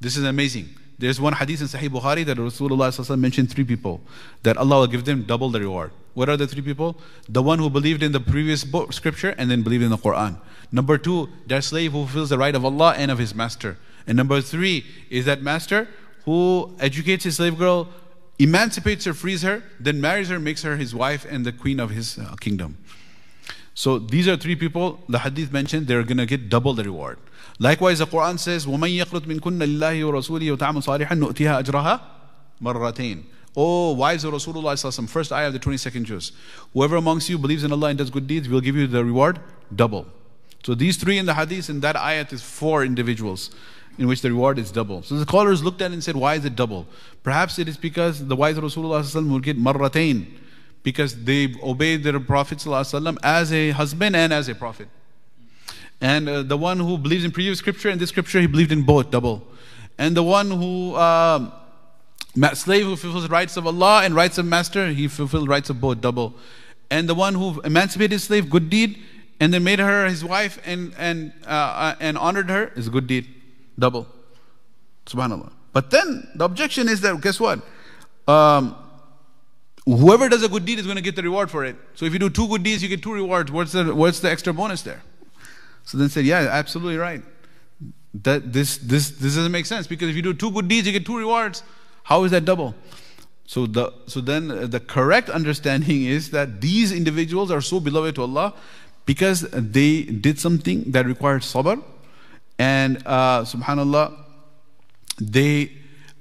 This 0.00 0.16
is 0.16 0.24
amazing. 0.24 0.68
There's 1.00 1.18
one 1.18 1.32
hadith 1.32 1.62
in 1.62 1.66
Sahih 1.66 1.88
Bukhari 1.88 2.26
that 2.26 2.36
Rasulullah 2.36 3.18
mentioned 3.18 3.50
three 3.50 3.64
people 3.64 4.02
that 4.42 4.58
Allah 4.58 4.80
will 4.80 4.86
give 4.86 5.06
them 5.06 5.22
double 5.22 5.48
the 5.48 5.58
reward. 5.58 5.92
What 6.12 6.28
are 6.28 6.36
the 6.36 6.46
three 6.46 6.60
people? 6.60 6.94
The 7.26 7.42
one 7.42 7.58
who 7.58 7.70
believed 7.70 8.02
in 8.02 8.12
the 8.12 8.20
previous 8.20 8.64
book, 8.64 8.92
scripture 8.92 9.34
and 9.38 9.50
then 9.50 9.62
believed 9.62 9.82
in 9.82 9.88
the 9.88 9.96
Quran. 9.96 10.38
Number 10.70 10.98
two, 10.98 11.30
that 11.46 11.64
slave 11.64 11.92
who 11.92 12.00
fulfills 12.00 12.28
the 12.28 12.36
right 12.36 12.54
of 12.54 12.66
Allah 12.66 12.92
and 12.98 13.10
of 13.10 13.16
his 13.16 13.34
master. 13.34 13.78
And 14.06 14.14
number 14.14 14.42
three 14.42 14.84
is 15.08 15.24
that 15.24 15.40
master 15.40 15.88
who 16.26 16.76
educates 16.78 17.24
his 17.24 17.36
slave 17.36 17.56
girl, 17.56 17.88
emancipates 18.38 19.06
her, 19.06 19.14
frees 19.14 19.40
her, 19.40 19.62
then 19.80 20.02
marries 20.02 20.28
her, 20.28 20.38
makes 20.38 20.62
her 20.64 20.76
his 20.76 20.94
wife 20.94 21.24
and 21.30 21.46
the 21.46 21.52
queen 21.52 21.80
of 21.80 21.88
his 21.88 22.18
uh, 22.18 22.34
kingdom. 22.40 22.76
So 23.72 23.98
these 23.98 24.28
are 24.28 24.36
three 24.36 24.56
people 24.56 25.00
the 25.08 25.20
hadith 25.20 25.50
mentioned, 25.50 25.86
they're 25.86 26.02
going 26.02 26.18
to 26.18 26.26
get 26.26 26.50
double 26.50 26.74
the 26.74 26.84
reward. 26.84 27.18
Likewise, 27.59 27.99
the 27.99 28.07
Quran 28.07 28.37
says, 28.37 28.65
وَمَنْ 28.65 28.97
يَقْرُتْ 28.97 29.25
مِنْ 29.25 29.39
كُنَّ 29.39 29.59
لِلَّهِ 29.59 30.01
وَرَسُولِهِ 30.01 30.57
وَتَعْمَلْ 30.57 30.83
صَالِحًا 30.83 31.07
نُؤْتِهَا 31.07 31.63
أَجْرَهَا 31.63 32.01
مَرَّتَيْنِ 32.61 33.23
Oh, 33.57 33.93
wives 33.93 34.25
of 34.25 34.33
Rasulullah 34.33 35.09
first 35.09 35.31
ayah 35.31 35.47
of 35.47 35.53
the 35.53 35.59
22nd 35.59 36.03
juz. 36.03 36.33
Whoever 36.73 36.97
amongst 36.97 37.29
you 37.29 37.37
believes 37.37 37.63
in 37.63 37.71
Allah 37.71 37.87
and 37.89 37.97
does 37.97 38.09
good 38.09 38.27
deeds, 38.27 38.49
we'll 38.49 38.59
give 38.59 38.75
you 38.75 38.85
the 38.85 39.05
reward 39.05 39.39
double. 39.73 40.07
So 40.65 40.75
these 40.75 40.97
three 40.97 41.17
in 41.17 41.25
the 41.25 41.33
hadith, 41.33 41.69
in 41.69 41.79
that 41.79 41.95
ayat 41.95 42.33
is 42.33 42.41
four 42.41 42.83
individuals 42.83 43.51
in 43.97 44.07
which 44.07 44.21
the 44.21 44.29
reward 44.29 44.59
is 44.59 44.71
double. 44.71 45.03
So 45.03 45.15
the 45.15 45.21
scholars 45.21 45.63
looked 45.63 45.81
at 45.81 45.91
it 45.91 45.93
and 45.93 46.03
said, 46.03 46.17
why 46.17 46.35
is 46.35 46.43
it 46.43 46.55
double? 46.55 46.85
Perhaps 47.23 47.57
it 47.59 47.69
is 47.69 47.77
because 47.77 48.27
the 48.27 48.35
wives 48.35 48.57
of 48.57 48.65
Rasulullah 48.65 49.29
will 49.29 49.39
get 49.39 49.57
marratain 49.57 50.25
because 50.83 51.23
they 51.23 51.55
obeyed 51.63 52.03
their 52.03 52.19
Prophet 52.19 52.65
as 53.23 53.53
a 53.53 53.69
husband 53.71 54.15
and 54.15 54.33
as 54.33 54.49
a 54.49 54.55
prophet. 54.55 54.89
And 56.00 56.28
uh, 56.28 56.42
the 56.42 56.56
one 56.56 56.80
who 56.80 56.96
believes 56.96 57.24
in 57.24 57.30
previous 57.30 57.58
scripture 57.58 57.90
and 57.90 58.00
this 58.00 58.08
scripture, 58.08 58.40
he 58.40 58.46
believed 58.46 58.72
in 58.72 58.82
both, 58.82 59.10
double. 59.10 59.46
And 59.98 60.16
the 60.16 60.22
one 60.22 60.50
who, 60.50 60.94
uh, 60.94 61.50
slave 62.54 62.86
who 62.86 62.96
fulfills 62.96 63.28
rights 63.28 63.56
of 63.56 63.66
Allah 63.66 64.02
and 64.04 64.14
rights 64.14 64.38
of 64.38 64.46
master, 64.46 64.88
he 64.88 65.08
fulfilled 65.08 65.48
rights 65.48 65.68
of 65.68 65.80
both, 65.80 66.00
double. 66.00 66.34
And 66.90 67.08
the 67.08 67.14
one 67.14 67.34
who 67.34 67.60
emancipated 67.60 68.12
his 68.12 68.24
slave, 68.24 68.48
good 68.48 68.70
deed, 68.70 68.98
and 69.40 69.52
then 69.52 69.62
made 69.62 69.78
her 69.78 70.06
his 70.06 70.24
wife 70.24 70.58
and, 70.64 70.94
and, 70.98 71.32
uh, 71.46 71.50
uh 71.50 71.94
and 72.00 72.16
honored 72.16 72.48
her, 72.48 72.72
is 72.76 72.88
good 72.88 73.06
deed, 73.06 73.28
double. 73.78 74.06
Subhanallah. 75.06 75.52
But 75.72 75.90
then 75.90 76.28
the 76.34 76.44
objection 76.44 76.88
is 76.88 77.02
that, 77.02 77.20
guess 77.20 77.38
what? 77.38 77.60
Um, 78.26 78.74
whoever 79.84 80.28
does 80.28 80.42
a 80.42 80.48
good 80.48 80.64
deed 80.64 80.78
is 80.78 80.86
going 80.86 80.96
to 80.96 81.02
get 81.02 81.16
the 81.16 81.22
reward 81.22 81.50
for 81.50 81.64
it. 81.64 81.76
So 81.94 82.06
if 82.06 82.12
you 82.12 82.18
do 82.18 82.30
two 82.30 82.48
good 82.48 82.62
deeds, 82.62 82.82
you 82.82 82.88
get 82.88 83.02
two 83.02 83.12
rewards. 83.12 83.52
What's 83.52 83.72
the, 83.72 83.94
what's 83.94 84.20
the 84.20 84.30
extra 84.30 84.52
bonus 84.52 84.82
there? 84.82 85.02
So 85.84 85.98
then 85.98 86.08
said, 86.08 86.24
yeah, 86.24 86.48
absolutely 86.50 86.96
right. 86.96 87.22
That 88.14 88.52
this 88.52 88.78
this 88.78 89.10
this 89.10 89.36
doesn't 89.36 89.52
make 89.52 89.66
sense 89.66 89.86
because 89.86 90.08
if 90.10 90.16
you 90.16 90.22
do 90.22 90.34
two 90.34 90.50
good 90.50 90.68
deeds, 90.68 90.86
you 90.86 90.92
get 90.92 91.06
two 91.06 91.16
rewards. 91.16 91.62
How 92.02 92.24
is 92.24 92.32
that 92.32 92.44
double? 92.44 92.74
So 93.46 93.66
the 93.66 93.92
so 94.06 94.20
then 94.20 94.70
the 94.70 94.80
correct 94.80 95.30
understanding 95.30 96.04
is 96.04 96.30
that 96.30 96.60
these 96.60 96.92
individuals 96.92 97.50
are 97.50 97.60
so 97.60 97.78
beloved 97.78 98.16
to 98.16 98.22
Allah 98.22 98.54
because 99.06 99.42
they 99.52 100.02
did 100.02 100.38
something 100.40 100.90
that 100.92 101.06
required 101.06 101.42
sabr, 101.42 101.82
and 102.58 103.02
uh, 103.06 103.42
Subhanallah, 103.42 104.16
they. 105.20 105.72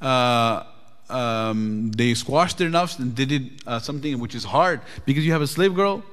Uh, 0.01 0.63
um, 1.09 1.91
they 1.91 2.13
squashed 2.13 2.59
their 2.59 2.69
nafs 2.69 2.99
and 2.99 3.15
they 3.15 3.25
did 3.25 3.63
uh, 3.65 3.79
something 3.79 4.19
which 4.19 4.35
is 4.35 4.43
hard 4.43 4.79
because 5.05 5.25
you 5.25 5.31
have 5.31 5.41
a 5.41 5.47
slave 5.47 5.73
girl 5.73 6.03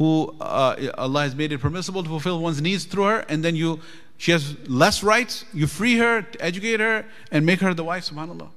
who 0.00 0.34
uh, 0.40 0.90
Allah 0.96 1.20
has 1.24 1.34
made 1.34 1.52
it 1.52 1.58
permissible 1.58 2.02
to 2.02 2.08
fulfill 2.08 2.40
one's 2.40 2.62
needs 2.62 2.86
through 2.86 3.04
her, 3.04 3.18
and 3.28 3.44
then 3.44 3.54
you, 3.54 3.80
she 4.16 4.32
has 4.32 4.56
less 4.66 5.02
rights. 5.02 5.44
You 5.52 5.66
free 5.66 5.98
her, 5.98 6.26
educate 6.40 6.80
her, 6.80 7.04
and 7.30 7.44
make 7.44 7.60
her 7.60 7.74
the 7.74 7.84
wife. 7.84 8.08
Subhanallah, 8.08 8.48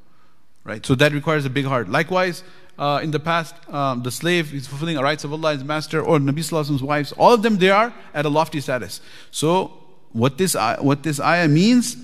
right? 0.64 0.86
So 0.86 0.96
that 0.96 1.12
requires 1.12 1.44
a 1.44 1.50
big 1.50 1.66
heart. 1.66 1.90
Likewise, 1.90 2.46
uh, 2.80 3.02
in 3.04 3.12
the 3.12 3.20
past, 3.20 3.56
um, 3.70 4.04
the 4.04 4.10
slave 4.10 4.54
is 4.54 4.68
fulfilling 4.68 4.96
the 4.96 5.04
rights 5.04 5.26
of 5.26 5.34
Allah, 5.34 5.52
his 5.52 5.66
master, 5.66 6.02
or 6.02 6.18
Nabi 6.18 6.40
Sallallahu 6.40 6.82
wives. 6.82 7.12
All 7.18 7.34
of 7.34 7.42
them, 7.42 7.58
they 7.58 7.70
are 7.70 7.94
at 8.14 8.26
a 8.26 8.30
lofty 8.30 8.62
status. 8.62 9.02
So 9.30 9.74
what 10.14 10.38
this 10.38 10.56
what 10.80 11.04
this 11.04 11.20
ayah 11.20 11.50
means 11.50 11.98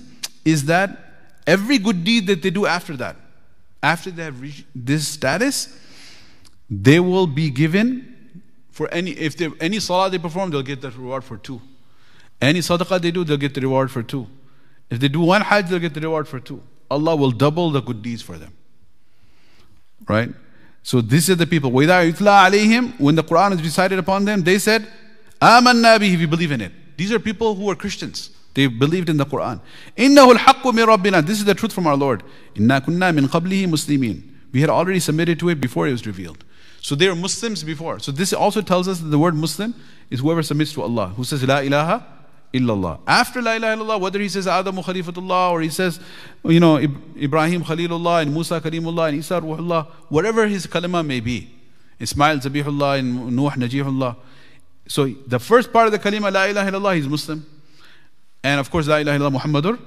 is 0.44 0.66
that 0.66 1.14
every 1.46 1.78
good 1.78 2.04
deed 2.04 2.26
that 2.26 2.42
they 2.42 2.50
do 2.50 2.66
after 2.66 2.94
that, 2.98 3.16
after 3.82 4.10
they 4.10 4.24
have 4.24 4.38
reached 4.38 4.66
this 4.74 5.08
status, 5.08 5.74
they 6.68 7.00
will 7.00 7.26
be 7.26 7.48
given 7.48 8.09
for 8.79 8.89
any, 8.89 9.11
if 9.11 9.37
they, 9.37 9.49
any 9.61 9.79
salah 9.79 10.09
they 10.09 10.17
perform, 10.17 10.51
they'll 10.51 10.61
get 10.61 10.81
the 10.81 10.91
reward 10.91 11.23
for 11.23 11.37
two. 11.37 11.61
Any 12.41 12.59
sadaqah 12.59 13.01
they 13.01 13.11
do, 13.11 13.23
they'll 13.23 13.37
get 13.37 13.53
the 13.53 13.61
reward 13.61 13.89
for 13.89 14.03
two. 14.03 14.27
If 14.89 14.99
they 14.99 15.07
do 15.07 15.21
one 15.21 15.41
hajj, 15.41 15.69
they'll 15.69 15.79
get 15.79 15.93
the 15.93 16.01
reward 16.01 16.27
for 16.27 16.39
two. 16.39 16.61
Allah 16.91 17.15
will 17.15 17.31
double 17.31 17.71
the 17.71 17.81
good 17.81 18.01
deeds 18.01 18.21
for 18.21 18.37
them. 18.37 18.53
Right? 20.07 20.29
So 20.83 21.01
this 21.01 21.29
is 21.29 21.37
the 21.37 21.47
people. 21.47 21.71
وَإِذَا 21.71 22.11
يُتْلَى 22.11 22.51
عَلَيْهِمْ 22.51 22.99
When 22.99 23.15
the 23.15 23.23
Quran 23.23 23.53
is 23.53 23.61
recited 23.61 23.97
upon 23.97 24.25
them, 24.25 24.43
they 24.43 24.59
said, 24.59 24.87
آمَنَّا 25.41 25.97
بِهِ 25.97 26.13
If 26.13 26.19
you 26.19 26.27
believe 26.27 26.51
in 26.51 26.61
it. 26.61 26.71
These 26.97 27.11
are 27.11 27.19
people 27.19 27.55
who 27.55 27.69
are 27.69 27.75
Christians. 27.75 28.29
They 28.53 28.67
believed 28.67 29.09
in 29.09 29.17
the 29.17 29.25
Quran. 29.25 29.61
إِنَّهُ 29.97 30.35
الْحَقُّ 30.35 30.61
مِنْ 30.61 30.97
رَبِّنَا 30.97 31.25
This 31.25 31.39
is 31.39 31.45
the 31.45 31.55
truth 31.55 31.73
from 31.73 31.87
our 31.87 31.95
Lord. 31.95 32.23
إِنَّا 32.53 32.81
كُنَّا 32.81 33.17
مِنْ 33.17 33.27
قَبْلِهِ 33.27 33.67
مُسْلِمِينَ 33.67 34.21
We 34.51 34.61
had 34.61 34.69
already 34.69 34.99
submitted 34.99 35.39
to 35.39 35.49
it 35.49 35.59
before 35.59 35.87
it 35.87 35.91
was 35.91 36.05
revealed. 36.05 36.43
So 36.80 36.94
they 36.94 37.08
were 37.08 37.14
Muslims 37.14 37.62
before. 37.62 37.98
So 37.98 38.10
this 38.10 38.32
also 38.32 38.62
tells 38.62 38.88
us 38.88 39.00
that 39.00 39.08
the 39.08 39.18
word 39.18 39.34
Muslim 39.34 39.74
is 40.10 40.20
whoever 40.20 40.42
submits 40.42 40.72
to 40.74 40.82
Allah, 40.82 41.08
who 41.08 41.24
says 41.24 41.42
La 41.44 41.58
ilaha 41.58 42.06
illallah. 42.54 43.00
After 43.06 43.42
La 43.42 43.52
ilaha 43.52 43.76
illallah, 43.76 44.00
whether 44.00 44.18
he 44.18 44.28
says 44.28 44.46
Adam 44.46 44.76
Khalifatullah 44.76 45.50
or 45.52 45.60
he 45.60 45.68
says, 45.68 46.00
you 46.44 46.58
know, 46.58 46.78
Ibrahim 46.78 47.62
Khalilullah 47.62 48.22
and 48.22 48.32
Musa 48.32 48.60
Kalimullah 48.60 49.10
and 49.10 49.18
Isa 49.18 49.40
Ruhullah, 49.40 49.86
whatever 50.08 50.46
his 50.46 50.66
kalima 50.66 51.06
may 51.06 51.20
be, 51.20 51.52
Ismail 51.98 52.38
Zabihullah 52.38 52.98
and 52.98 53.36
Nuh 53.36 53.50
Najihullah. 53.50 54.16
So 54.88 55.06
the 55.26 55.38
first 55.38 55.72
part 55.72 55.86
of 55.86 55.92
the 55.92 55.98
kalima, 55.98 56.32
La 56.32 56.44
ilaha 56.44 56.70
illallah, 56.70 56.96
he's 56.96 57.08
Muslim. 57.08 57.46
And 58.42 58.58
of 58.58 58.70
course, 58.70 58.88
La 58.88 58.96
ilaha 58.96 59.18
illallah 59.18 59.38
Muhammadur 59.38 59.78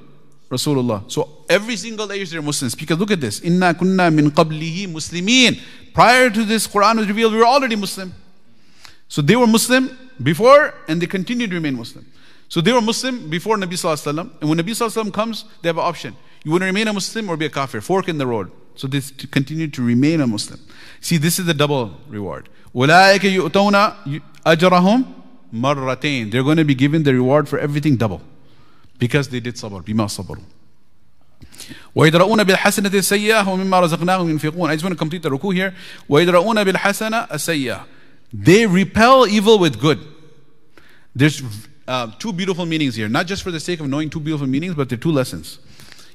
Rasulullah. 0.50 1.10
So 1.10 1.44
every 1.48 1.76
single 1.76 2.10
age 2.10 2.30
they're 2.30 2.42
Muslims. 2.42 2.74
Because 2.74 2.98
look 2.98 3.10
at 3.10 3.20
this. 3.20 3.40
Inna 3.40 3.74
kunna 3.74 4.12
min 4.12 4.30
qablihi 4.30 4.86
muslimin. 4.88 5.60
Prior 5.92 6.30
to 6.30 6.44
this 6.44 6.66
Quran 6.66 6.98
was 6.98 7.08
revealed, 7.08 7.32
we 7.32 7.38
were 7.38 7.46
already 7.46 7.76
Muslim. 7.76 8.14
So 9.08 9.22
they 9.22 9.36
were 9.36 9.46
Muslim 9.46 9.96
before 10.22 10.74
and 10.86 11.00
they 11.00 11.06
continue 11.06 11.46
to 11.46 11.54
remain 11.54 11.76
Muslim. 11.76 12.06
So 12.48 12.60
they 12.62 12.72
were 12.72 12.80
Muslim 12.80 13.28
before 13.28 13.56
Nabi 13.56 13.74
Sallallahu 13.74 13.94
Alaihi 13.94 14.14
Wasallam. 14.14 14.40
And 14.40 14.48
when 14.48 14.58
Nabi 14.58 14.70
Sallallahu 14.70 15.02
Alaihi 15.02 15.04
Wasallam 15.04 15.12
comes, 15.12 15.44
they 15.62 15.68
have 15.68 15.76
an 15.76 15.84
option. 15.84 16.16
You 16.44 16.52
want 16.52 16.62
to 16.62 16.66
remain 16.66 16.88
a 16.88 16.92
Muslim 16.92 17.28
or 17.28 17.36
be 17.36 17.46
a 17.46 17.50
kafir. 17.50 17.80
Fork 17.82 18.08
in 18.08 18.16
the 18.16 18.26
road. 18.26 18.50
So 18.74 18.86
they 18.86 19.00
continue 19.30 19.68
to 19.68 19.82
remain 19.82 20.20
a 20.20 20.26
Muslim. 20.26 20.60
See, 21.00 21.16
this 21.18 21.38
is 21.38 21.46
the 21.46 21.54
double 21.54 21.94
reward. 22.08 22.48
أُولَٰئِكَ 22.74 23.20
يُؤْتَوْنَ 23.20 24.22
أَجْرَهُمْ 24.46 25.14
مَرَّتَيْن 25.52 26.30
They're 26.30 26.42
going 26.44 26.56
to 26.58 26.64
be 26.64 26.74
given 26.74 27.02
the 27.02 27.12
reward 27.12 27.48
for 27.48 27.58
everything 27.58 27.96
double. 27.96 28.22
Because 29.02 29.28
they 29.28 29.40
did 29.40 29.54
sabr. 29.54 29.82
بِمَا 29.84 30.06
صَبَرُوا 30.06 30.42
ويدرؤون 31.94 32.44
بالحسنة 32.44 32.88
السيئة 32.94 33.48
ومما 33.48 33.80
رزقناهم 33.80 34.30
ينفقون 34.30 34.70
I 34.70 34.74
just 34.74 34.84
want 34.84 34.92
to 34.92 34.98
complete 34.98 35.22
the 35.22 35.30
ruku 35.30 35.54
here 35.54 35.74
ويدرؤون 36.08 36.64
بالحسنة 36.64 37.28
السيئة 37.32 37.86
They 38.32 38.66
repel 38.66 39.26
evil 39.26 39.58
with 39.58 39.80
good. 39.80 40.00
There's 41.16 41.42
uh, 41.86 42.08
two 42.18 42.32
beautiful 42.34 42.66
meanings 42.66 42.94
here, 42.94 43.08
not 43.08 43.26
just 43.26 43.42
for 43.42 43.50
the 43.50 43.58
sake 43.58 43.80
of 43.80 43.88
knowing 43.88 44.10
two 44.10 44.20
beautiful 44.20 44.46
meanings, 44.46 44.74
but 44.74 44.90
they're 44.90 44.98
two 44.98 45.12
lessons. 45.12 45.58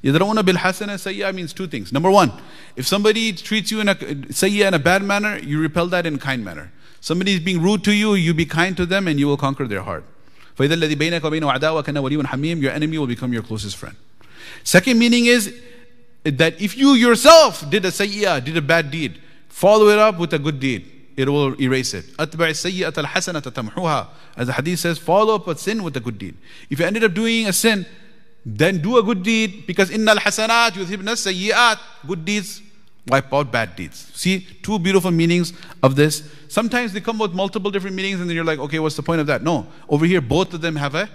يدرؤون 0.03 0.41
بالحسنة 0.41 0.93
السيئة 0.93 1.33
means 1.33 1.53
two 1.53 1.67
things. 1.67 1.91
Number 1.91 2.11
one, 2.11 2.31
if 2.75 2.85
somebody 2.87 3.33
treats 3.33 3.71
you 3.71 3.79
in 3.79 3.89
a 3.89 3.95
sayya 3.95 4.67
in 4.67 4.73
a 4.73 4.79
bad 4.79 5.03
manner, 5.03 5.37
you 5.39 5.59
repel 5.59 5.87
that 5.87 6.05
in 6.05 6.15
a 6.15 6.19
kind 6.19 6.43
manner. 6.43 6.71
Somebody 7.01 7.33
is 7.33 7.39
being 7.39 7.61
rude 7.61 7.83
to 7.85 7.91
you, 7.91 8.13
you 8.13 8.33
be 8.33 8.45
kind 8.45 8.77
to 8.77 8.85
them 8.85 9.07
and 9.07 9.19
you 9.19 9.27
will 9.27 9.37
conquer 9.37 9.67
their 9.67 9.81
heart. 9.81 10.05
فإذا 10.57 10.73
الذي 10.73 10.95
بينك 10.95 11.23
وبينه 11.23 11.51
عداوة 11.51 11.81
كان 11.81 11.97
ولي 11.97 12.27
حميم 12.27 12.61
Your 12.61 12.71
enemy 12.71 12.97
will 12.97 13.07
become 13.07 13.33
your 13.33 13.43
closest 13.43 13.77
friend. 13.77 13.95
Second 14.63 14.99
meaning 14.99 15.25
is 15.25 15.53
that 16.23 16.59
if 16.61 16.77
you 16.77 16.93
yourself 16.93 17.69
did 17.69 17.85
a 17.85 17.91
sayyah, 17.91 18.43
did 18.43 18.55
a 18.55 18.61
bad 18.61 18.91
deed, 18.91 19.19
follow 19.49 19.89
it 19.89 19.99
up 19.99 20.19
with 20.19 20.33
a 20.33 20.39
good 20.39 20.59
deed. 20.59 20.89
It 21.15 21.29
will 21.29 21.59
erase 21.61 21.93
it. 21.93 22.05
أتبع 22.17 22.49
السيئة 22.49 22.93
الحسنة 22.97 23.41
تمحوها. 23.41 24.07
As 24.35 24.47
the 24.47 24.53
hadith 24.53 24.79
says, 24.79 24.97
follow 24.97 25.35
up 25.35 25.47
a 25.47 25.57
sin 25.57 25.83
with 25.83 25.95
a 25.97 25.99
good 25.99 26.17
deed. 26.17 26.35
If 26.69 26.79
you 26.79 26.85
ended 26.85 27.03
up 27.03 27.13
doing 27.13 27.47
a 27.47 27.53
sin, 27.53 27.85
then 28.45 28.79
do 28.79 28.97
a 28.97 29.03
good 29.03 29.23
deed 29.23 29.65
because 29.67 29.89
innal 29.89 30.17
hasanat 30.17 30.71
yudhibna 30.71 31.13
sayyi'at. 31.13 31.79
Good 32.07 32.25
deeds 32.25 32.61
wipe 33.08 33.32
out 33.32 33.50
bad 33.50 33.76
deeds. 33.76 34.10
See, 34.14 34.46
two 34.62 34.78
beautiful 34.78 35.10
meanings 35.10 35.52
of 35.82 35.96
this. 35.96 36.22
Sometimes 36.48 36.92
they 36.92 37.00
come 37.00 37.18
with 37.18 37.32
multiple 37.32 37.70
different 37.70 37.96
meanings, 37.96 38.20
and 38.20 38.28
then 38.28 38.36
you're 38.36 38.44
like, 38.44 38.58
okay, 38.58 38.78
what's 38.78 38.96
the 38.96 39.02
point 39.02 39.20
of 39.20 39.26
that? 39.26 39.42
No, 39.42 39.66
over 39.88 40.06
here, 40.06 40.20
both 40.20 40.54
of 40.54 40.60
them 40.60 40.76
have 40.76 40.94
a 40.94 41.08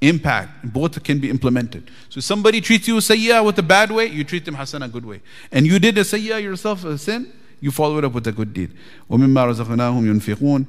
impact. 0.00 0.72
Both 0.72 1.02
can 1.02 1.18
be 1.18 1.30
implemented. 1.30 1.90
So 2.08 2.20
somebody 2.20 2.60
treats 2.60 2.86
you 2.86 2.96
sayyah 2.96 3.44
with 3.44 3.58
a 3.58 3.62
bad 3.62 3.90
way, 3.90 4.06
you 4.06 4.24
treat 4.24 4.44
them 4.44 4.56
hasana, 4.56 4.90
good 4.90 5.06
way. 5.06 5.22
And 5.52 5.66
you 5.66 5.78
did 5.78 5.96
a 5.98 6.02
sayyah 6.02 6.42
yourself, 6.42 6.84
a 6.84 6.98
sin, 6.98 7.32
you 7.60 7.70
follow 7.70 7.98
it 7.98 8.04
up 8.04 8.12
with 8.12 8.26
a 8.26 8.32
good 8.32 8.52
deed. 8.52 8.72
رَزَقْنَاهُمْ 9.10 10.20
يُنْفِقُونَ 10.20 10.66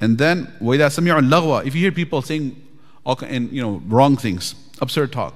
And 0.00 0.18
then, 0.18 0.52
وَإِذَا 0.60 1.66
If 1.66 1.74
you 1.74 1.80
hear 1.82 1.92
people 1.92 2.22
saying 2.22 2.56
and, 3.22 3.50
you 3.50 3.62
know, 3.62 3.82
wrong 3.86 4.16
things, 4.16 4.54
absurd 4.80 5.12
talk, 5.12 5.34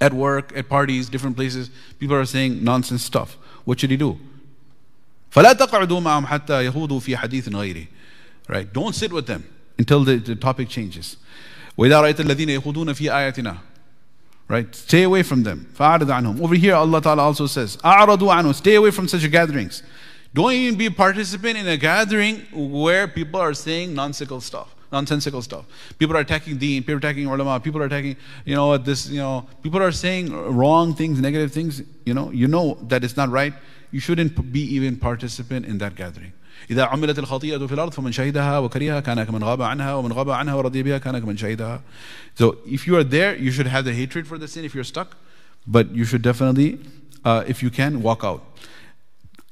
at 0.00 0.12
work, 0.12 0.52
at 0.56 0.68
parties, 0.68 1.08
different 1.08 1.36
places, 1.36 1.70
people 1.98 2.16
are 2.16 2.24
saying 2.24 2.64
nonsense 2.64 3.02
stuff. 3.04 3.36
What 3.65 3.79
should 3.79 3.91
he 3.91 3.97
do? 3.97 4.17
فَلَا 5.31 5.53
تَقْعُدُوا 5.53 6.01
مَعَهُمْ 6.01 6.25
حَتَّى 6.25 6.71
يَهُودُوا 6.71 6.99
فِي 6.99 7.15
حَدِيثٍ 7.17 7.49
غَيْرِهِ 7.49 7.87
Right? 8.47 8.71
Don't 8.71 8.95
sit 8.95 9.13
with 9.13 9.27
them 9.27 9.43
until 9.77 10.03
the, 10.03 10.17
the 10.17 10.35
topic 10.35 10.69
changes. 10.69 11.17
وَإِذَا 11.77 12.01
رَأَيْتَ 12.01 12.19
الَّذِينَ 12.19 12.61
يَخُوضُونَ 12.61 12.93
فِي 12.93 13.11
آيَاتِنَا 13.11 13.57
Right? 14.47 14.73
Stay 14.73 15.03
away 15.03 15.21
from 15.21 15.43
them. 15.43 15.71
فَأَعْرِضْ 15.77 16.07
عَنْهُمْ 16.07 16.41
Over 16.41 16.55
here, 16.55 16.73
Allah 16.73 17.01
Ta'ala 17.01 17.21
also 17.21 17.45
says, 17.45 17.77
أَعْرَضُوا 17.77 18.33
عَنْهُ 18.33 18.55
Stay 18.55 18.75
away 18.75 18.89
from 18.89 19.07
such 19.07 19.29
gatherings. 19.29 19.83
Don't 20.33 20.51
even 20.53 20.77
be 20.77 20.87
a 20.87 20.91
participant 20.91 21.57
in 21.57 21.67
a 21.67 21.77
gathering 21.77 22.45
where 22.51 23.07
people 23.07 23.39
are 23.39 23.53
saying 23.53 23.93
nonsensical 23.93 24.41
stuff. 24.41 24.75
Nonsensical 24.93 25.41
stuff. 25.41 25.65
People 25.99 26.17
are 26.17 26.21
attacking 26.21 26.57
deen, 26.57 26.81
people 26.81 26.95
are 26.95 26.97
attacking 26.97 27.27
ulama, 27.27 27.59
people 27.59 27.81
are 27.81 27.85
attacking, 27.85 28.17
you 28.45 28.55
know, 28.55 28.75
this, 28.77 29.07
you 29.07 29.19
know, 29.19 29.45
people 29.61 29.81
are 29.81 29.91
saying 29.91 30.33
wrong 30.33 30.95
things, 30.95 31.19
negative 31.19 31.51
things, 31.51 31.83
you 32.05 32.13
know, 32.13 32.31
you 32.31 32.47
know 32.47 32.77
that 32.87 33.03
it's 33.03 33.15
not 33.15 33.29
right. 33.29 33.53
You 33.91 33.99
shouldn't 33.99 34.51
be 34.51 34.61
even 34.75 34.97
participant 34.97 35.65
in 35.65 35.77
that 35.77 35.95
gathering. 35.95 36.33
إذا 36.69 36.83
عملت 36.83 37.19
الخطيئة 37.19 37.67
في 37.67 37.73
الأرض 37.73 37.91
فمن 37.91 38.11
شهدها 38.11 38.59
وكرهها 38.59 38.99
كان 38.99 39.23
كمن 39.23 39.43
غاب 39.43 39.61
عنها 39.61 39.93
ومن 39.93 40.11
غاب 40.11 40.29
عنها 40.29 40.53
ورضي 40.53 40.83
بها 40.83 40.97
كان 40.97 41.19
كمن 41.19 41.37
شهدها. 41.37 41.81
So 42.35 42.57
if 42.65 42.87
you 42.87 42.97
are 42.97 43.03
there, 43.03 43.35
you 43.35 43.51
should 43.51 43.67
have 43.67 43.85
the 43.85 43.93
hatred 43.93 44.27
for 44.27 44.37
the 44.37 44.47
sin 44.47 44.65
if 44.65 44.75
you're 44.75 44.83
stuck, 44.83 45.17
but 45.67 45.91
you 45.91 46.03
should 46.03 46.21
definitely, 46.21 46.79
uh, 47.23 47.43
if 47.47 47.63
you 47.63 47.69
can, 47.69 48.01
walk 48.01 48.23
out. 48.23 48.43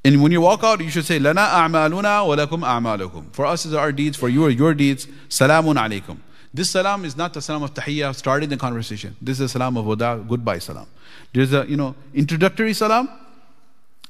And 0.06 0.22
when 0.22 0.32
you 0.32 0.41
walk 0.41 0.64
out, 0.64 0.82
you 0.82 0.90
should 0.90 1.06
say, 1.06 1.20
لنا 1.20 1.70
أعمالنا 1.70 2.22
ولكم 2.22 2.64
أعمالكم. 2.64 3.34
For 3.34 3.45
us 3.45 3.66
is 3.66 3.74
our 3.74 3.91
deeds, 3.91 4.16
for 4.16 4.30
you 4.30 4.45
are 4.45 4.49
your 4.49 4.74
deeds. 4.74 5.08
Salamun 5.30 5.76
alaykum. 5.76 6.18
This 6.54 6.70
salam 6.70 7.04
is 7.04 7.18
not 7.18 7.34
the 7.34 7.41
salam 7.41 7.64
of 7.64 7.74
tahiyyah, 7.74 8.16
starting 8.16 8.49
the 8.49 8.58
conversation. 8.58 9.16
This 9.22 9.40
is 9.40 9.40
the 9.40 9.60
salam 9.60 9.76
of 9.78 9.86
wada, 9.86 10.24
goodbye 10.28 10.60
salam. 10.60 10.88
There's 11.34 11.54
a, 11.54 11.66
you 11.68 11.76
know, 11.76 11.95
introductory 12.14 12.74
salam, 12.74 13.10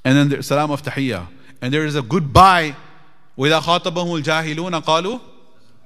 and 0.05 0.17
then 0.17 0.29
there's 0.29 0.47
salam 0.47 0.71
of 0.71 0.83
tahiyyah. 0.83 1.27
And 1.61 1.73
there 1.73 1.85
is 1.85 1.95
a 1.95 2.01
goodbye. 2.01 2.75
وَإِذَا 3.37 3.61
خَاطَبَهُمُ 3.61 4.23
الْجَاهِلُونَ 4.23 4.83
قَالُوا 4.83 5.21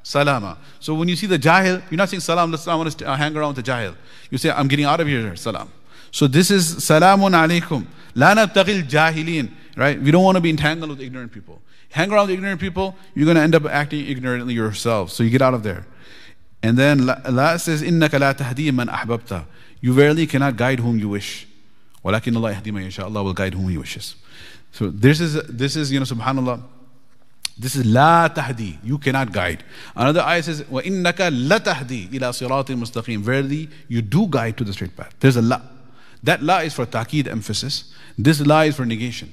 salama. 0.04 0.58
So 0.80 0.94
when 0.94 1.08
you 1.08 1.16
see 1.16 1.28
the 1.28 1.40
jahil, 1.40 1.82
you're 1.90 1.98
not 1.98 2.10
saying 2.10 2.22
salam, 2.22 2.52
let's, 2.52 2.68
I 2.68 2.76
want 2.76 2.98
to 2.98 3.16
hang 3.16 3.36
around 3.36 3.56
with 3.56 3.66
the 3.66 3.72
jahil. 3.72 3.96
You 4.30 4.38
say, 4.38 4.50
I'm 4.50 4.68
getting 4.68 4.86
out 4.86 5.00
of 5.00 5.08
here, 5.08 5.36
salam. 5.36 5.72
So 6.12 6.28
this 6.28 6.52
is 6.52 6.76
salamun 6.76 7.32
alaykum. 7.32 7.86
La 8.16 8.34
nabtaghil 8.34 8.90
jahilin. 8.90 9.52
Right? 9.76 10.00
We 10.02 10.12
don't 10.12 10.24
want 10.24 10.36
to 10.36 10.42
be 10.42 10.50
entangled 10.50 10.90
with 10.90 11.02
ignorant 11.02 11.32
people. 11.32 11.62
Hang 11.90 12.12
around 12.12 12.28
with 12.28 12.36
ignorant 12.36 12.60
people, 12.60 12.96
you're 13.16 13.26
going 13.26 13.36
to 13.36 13.42
end 13.42 13.56
up 13.56 13.66
acting 13.66 14.08
ignorantly 14.08 14.54
yourself. 14.54 15.12
So 15.12 15.24
you 15.24 15.30
get 15.30 15.42
out 15.42 15.54
of 15.54 15.64
there. 15.64 15.86
And 16.64 16.78
then 16.78 17.10
Allah 17.10 17.58
says, 17.60 17.82
إِنَّكَ 17.82 18.10
لَا 18.10 18.34
تَهْدِي 18.34 18.72
مَنْ 18.72 18.88
أَحْبَبْتَ 18.88 19.46
You 19.82 19.94
verily 19.94 20.28
cannot 20.28 20.58
guide 20.58 20.80
whom 20.80 21.00
you 21.00 21.10
wish. 21.10 21.48
وَلَكِنَّ 22.06 22.34
اللَّهَ 22.36 22.62
يَهْدِي 22.62 22.72
مَنْ 22.72 22.88
يَشَاءُ 22.88 23.06
Allah 23.06 23.24
will 23.24 23.34
guide 23.34 23.54
whom 23.56 23.68
He 23.68 23.78
wishes. 23.78 24.16
So 24.72 24.90
this 24.90 25.20
is, 25.20 25.34
this 25.48 25.76
is 25.76 25.92
you 25.92 26.00
know, 26.00 26.06
subhanAllah, 26.06 26.62
this 27.58 27.76
is 27.76 27.86
la 27.86 28.30
tahdi. 28.30 28.78
You 28.84 28.98
cannot 28.98 29.32
guide. 29.32 29.64
Another 29.96 30.22
ayah 30.22 30.44
says, 30.44 30.62
وَإِنَّكَ 30.64 31.50
لَتَهْدِي 31.50 32.10
إِلَى 32.10 32.20
صِرَاطٍ 32.20 32.66
مُسْتَقِيمٍ 32.66 33.20
Verily, 33.20 33.70
you 33.88 34.02
do 34.02 34.28
guide 34.28 34.58
to 34.58 34.64
the 34.64 34.74
straight 34.74 34.96
path. 34.96 35.14
There's 35.20 35.36
a 35.36 35.42
la. 35.42 35.62
That 36.24 36.44
la 36.44 36.60
is 36.60 36.74
for 36.74 36.86
ta'keed 36.86 37.28
emphasis. 37.28 37.94
This 38.18 38.40
la 38.42 38.62
is 38.62 38.76
for 38.76 38.86
negation. 38.86 39.32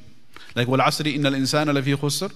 Like 0.55 0.69
وَالْعَصْرِ 0.69 1.07
إِنَّ 1.07 1.27
الْإِنسَانَ 1.27 1.71
لَفِي 1.71 1.97
خُسْرٍ 1.97 2.33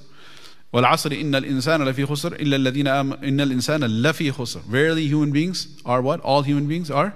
وَالْعَصْرِ 0.72 1.12
إِنَّ 1.12 1.34
الْإِنسَانَ 1.34 1.82
لَفِي 1.82 2.06
خُسْرٍ 2.06 2.32
إِلَّا 2.40 2.56
الَّذِينَ 2.56 2.89
آمَنُوا 2.89 3.22
إِنَّ 3.22 3.40
الْإِنسَانَ 3.40 4.02
لَفِي 4.02 4.32
خُسْرٍ 4.32 4.60
Verily 4.68 5.06
human 5.06 5.32
beings 5.32 5.68
are 5.84 6.01
what? 6.01 6.20
All 6.20 6.43
human 6.43 6.66
beings 6.66 6.90
are 6.90 7.14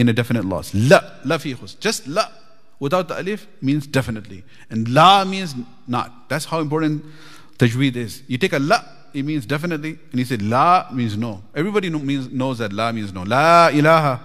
in 0.00 0.08
a 0.08 0.14
definite 0.14 0.46
loss. 0.46 0.72
La, 0.74 1.00
lafi 1.26 1.54
khusr. 1.54 1.78
Just 1.78 2.08
la 2.08 2.24
without 2.80 3.06
the 3.08 3.18
alif 3.20 3.46
means 3.60 3.86
definitely. 3.86 4.42
And 4.70 4.88
la 4.88 5.24
means 5.24 5.54
not. 5.86 6.28
That's 6.30 6.46
how 6.46 6.60
important 6.60 7.04
tajweed 7.58 7.96
is. 7.96 8.22
You 8.26 8.38
take 8.38 8.54
a 8.54 8.58
la, 8.58 8.82
it 9.12 9.24
means 9.24 9.44
definitely, 9.44 9.98
and 10.10 10.18
you 10.18 10.24
say 10.24 10.38
la 10.38 10.86
means 10.90 11.18
no. 11.18 11.42
Everybody 11.54 11.90
know, 11.90 11.98
means, 11.98 12.30
knows 12.32 12.58
that 12.58 12.72
la 12.72 12.90
means 12.92 13.12
no. 13.12 13.24
La 13.24 13.68
ilaha 13.68 14.20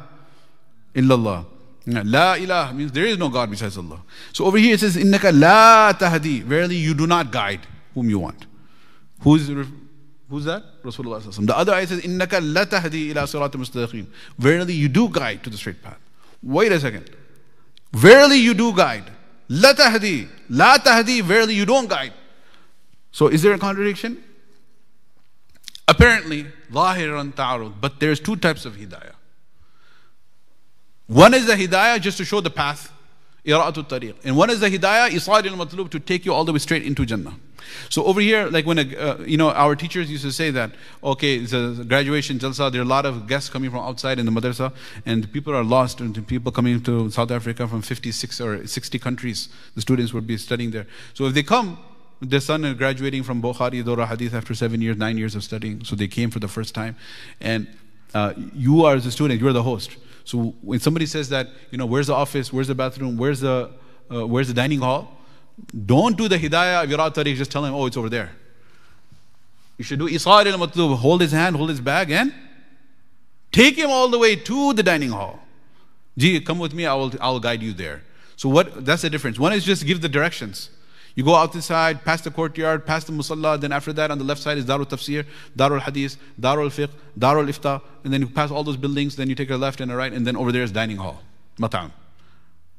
illallah. 0.96 1.46
La 1.91 2.35
ilaha 2.35 2.73
means 2.75 2.93
there 2.93 3.07
is 3.07 3.19
no 3.19 3.29
God 3.29 3.51
besides 3.51 3.77
Allah. 3.77 4.03
So 4.33 4.45
over 4.45 4.59
here 4.59 4.75
it 4.75 4.81
says, 4.81 4.97
Innaka 4.97 5.33
la 5.39 5.93
tahdi. 5.93 6.43
Verily 6.43 6.77
you 6.77 6.95
do 6.95 7.07
not 7.07 7.31
guide 7.31 7.61
whom 7.95 8.09
you 8.09 8.19
want. 8.19 8.47
Who's, 9.21 9.49
who's 10.29 10.45
that? 10.45 10.83
Rasulullah. 10.83 11.47
The 11.47 11.57
other 11.57 11.75
ayah 11.75 11.87
says, 11.87 12.03
Innaka 12.03 12.41
la 12.43 12.65
tahdi 12.65 13.11
ila 13.11 13.23
sirat 13.23 13.53
mustaqim. 13.53 14.07
Verily 14.39 14.75
you 14.75 14.89
do 14.89 15.09
guide 15.09 15.43
to 15.45 15.51
the 15.51 15.57
straight 15.57 15.83
path. 15.83 15.99
Wait 16.43 16.73
a 16.73 16.81
second. 16.81 17.11
Verily 17.93 18.37
you 18.37 18.55
do 18.55 18.75
guide. 18.75 19.11
La 19.49 19.73
tahdi. 19.73 20.29
La 20.49 20.79
tahdi. 20.79 21.23
Verily 21.23 21.55
you 21.55 21.67
don't 21.67 21.89
guide. 21.89 22.13
So 23.11 23.29
is 23.29 23.43
there 23.43 23.53
a 23.53 23.59
contradiction? 23.59 24.23
Apparently, 25.89 26.47
zahiran 26.71 27.35
ta'arud. 27.35 27.81
But 27.81 27.99
there's 27.99 28.21
two 28.21 28.37
types 28.37 28.65
of 28.65 28.77
hidayah. 28.77 29.15
One 31.11 31.35
is 31.35 31.47
the 31.47 31.55
hidayah 31.55 32.01
just 32.01 32.19
to 32.19 32.25
show 32.25 32.41
the 32.41 32.51
path, 32.51 32.93
ira'atul 33.45 33.89
tariq. 33.89 34.15
And 34.23 34.37
one 34.37 34.49
is 34.49 34.61
the 34.61 34.69
hidayah, 34.69 35.11
isal 35.11 35.45
al-matlub, 35.45 35.91
to 35.91 35.99
take 35.99 36.25
you 36.25 36.33
all 36.33 36.45
the 36.45 36.53
way 36.53 36.61
straight 36.61 36.85
into 36.85 37.05
Jannah. 37.05 37.35
So 37.89 38.05
over 38.05 38.21
here, 38.21 38.47
like 38.47 38.65
when, 38.65 38.79
a, 38.79 38.97
uh, 38.97 39.19
you 39.27 39.37
know, 39.37 39.51
our 39.51 39.75
teachers 39.75 40.09
used 40.09 40.23
to 40.23 40.31
say 40.31 40.53
that, 40.53 40.71
okay, 41.03 41.39
the 41.39 41.85
graduation 41.89 42.39
jalsa, 42.39 42.71
there 42.71 42.81
are 42.81 42.85
a 42.85 42.87
lot 42.87 43.07
of 43.07 43.27
guests 43.27 43.51
coming 43.51 43.73
from 43.73 43.81
outside 43.81 44.21
in 44.21 44.27
the 44.27 44.31
madrasa, 44.31 44.73
and 45.05 45.33
people 45.33 45.53
are 45.53 45.65
lost, 45.65 45.99
and 46.01 46.25
people 46.29 46.53
coming 46.53 46.81
to 46.83 47.11
South 47.11 47.33
Africa 47.33 47.67
from 47.67 47.83
56 47.83 48.41
or 48.41 48.65
60 48.65 48.99
countries, 49.01 49.49
the 49.75 49.81
students 49.81 50.13
would 50.13 50.29
be 50.29 50.37
studying 50.37 50.71
there. 50.71 50.87
So 51.15 51.25
if 51.25 51.35
they 51.35 51.43
come, 51.43 51.77
their 52.21 52.39
son 52.39 52.65
is 52.65 52.75
graduating 52.75 53.25
from 53.25 53.43
Bukhari 53.43 53.85
Dora 53.85 54.07
Hadith 54.07 54.33
after 54.33 54.55
seven 54.55 54.81
years, 54.81 54.97
nine 54.97 55.19
years 55.19 55.35
of 55.35 55.43
studying. 55.43 55.83
So 55.83 55.97
they 55.97 56.07
came 56.07 56.31
for 56.31 56.39
the 56.39 56.47
first 56.47 56.73
time. 56.73 56.95
And 57.41 57.67
uh, 58.15 58.35
you 58.55 58.85
are 58.85 59.01
the 59.01 59.11
student, 59.11 59.41
you're 59.41 59.53
the 59.53 59.65
host. 59.65 59.97
So 60.31 60.55
when 60.63 60.79
somebody 60.79 61.07
says 61.07 61.29
that, 61.31 61.49
you 61.73 61.79
know, 61.79 61.87
where's 61.87 62.07
the 62.07 62.15
office, 62.15 62.53
where's 62.53 62.69
the 62.69 62.75
bathroom, 62.77 63.17
where's 63.17 63.41
the, 63.41 63.69
uh, 64.09 64.25
where's 64.25 64.47
the 64.47 64.55
dining 64.55 64.79
hall? 64.79 65.19
Don't 65.87 66.17
do 66.17 66.29
the 66.29 66.39
hidayah 66.39 66.85
of 66.85 66.89
Virat 66.89 67.15
Tariq, 67.17 67.35
just 67.35 67.51
tell 67.51 67.65
him, 67.65 67.75
oh, 67.75 67.87
it's 67.87 67.97
over 67.97 68.09
there. 68.09 68.31
You 69.77 69.83
should 69.83 69.99
do 69.99 70.09
isal 70.09 70.47
al 70.47 70.57
matlub, 70.57 70.97
hold 70.99 71.21
his 71.21 71.33
hand, 71.33 71.57
hold 71.57 71.69
his 71.69 71.81
bag, 71.81 72.13
and 72.13 72.33
take 73.51 73.75
him 73.75 73.91
all 73.91 74.09
the 74.09 74.21
way 74.21 74.37
to 74.37 74.73
the 74.73 74.85
dining 74.85 75.11
hall. 75.11 75.41
Gee, 76.17 76.41
come 76.41 76.61
with 76.61 76.75
me, 76.75 76.87
I 76.87 76.95
will, 76.95 77.13
I 77.21 77.29
will 77.31 77.41
guide 77.41 77.61
you 77.61 77.73
there. 77.73 78.05
So 78.37 78.49
what, 78.49 78.85
that's 78.87 79.03
the 79.03 79.11
difference. 79.11 79.37
One 79.37 79.53
is 79.53 79.65
just 79.65 79.85
give 79.85 80.01
the 80.01 80.09
directions. 80.09 80.71
You 81.21 81.25
go 81.25 81.35
out 81.35 81.53
the 81.53 81.61
side, 81.61 82.03
past 82.03 82.25
the 82.25 82.31
courtyard, 82.31 82.87
past 82.87 83.07
the 83.07 83.13
musalla, 83.13 83.61
then 83.61 83.73
after 83.73 83.93
that 83.93 84.11
on 84.11 84.17
the 84.17 84.25
left 84.25 84.41
side 84.41 84.57
is 84.57 84.65
Darul 84.65 84.87
Tafsir, 84.87 85.27
Darul 85.55 85.79
Hadith, 85.79 86.17
Darul 86.41 86.71
Fiqh, 86.71 86.89
Darul 87.19 87.47
Ifta, 87.47 87.83
and 88.05 88.11
then 88.11 88.23
you 88.23 88.27
pass 88.27 88.51
all 88.51 88.65
those 88.65 88.79
buildings, 88.79 89.17
then 89.17 89.29
you 89.29 89.35
take 89.35 89.51
a 89.51 89.57
left 89.59 89.83
and 89.83 89.93
a 89.93 89.97
right, 89.97 90.15
and 90.15 90.27
then 90.27 90.35
over 90.35 90.51
there 90.51 90.63
is 90.63 90.73
dining 90.73 90.97
hall, 90.97 91.21
mat'am. 91.59 91.93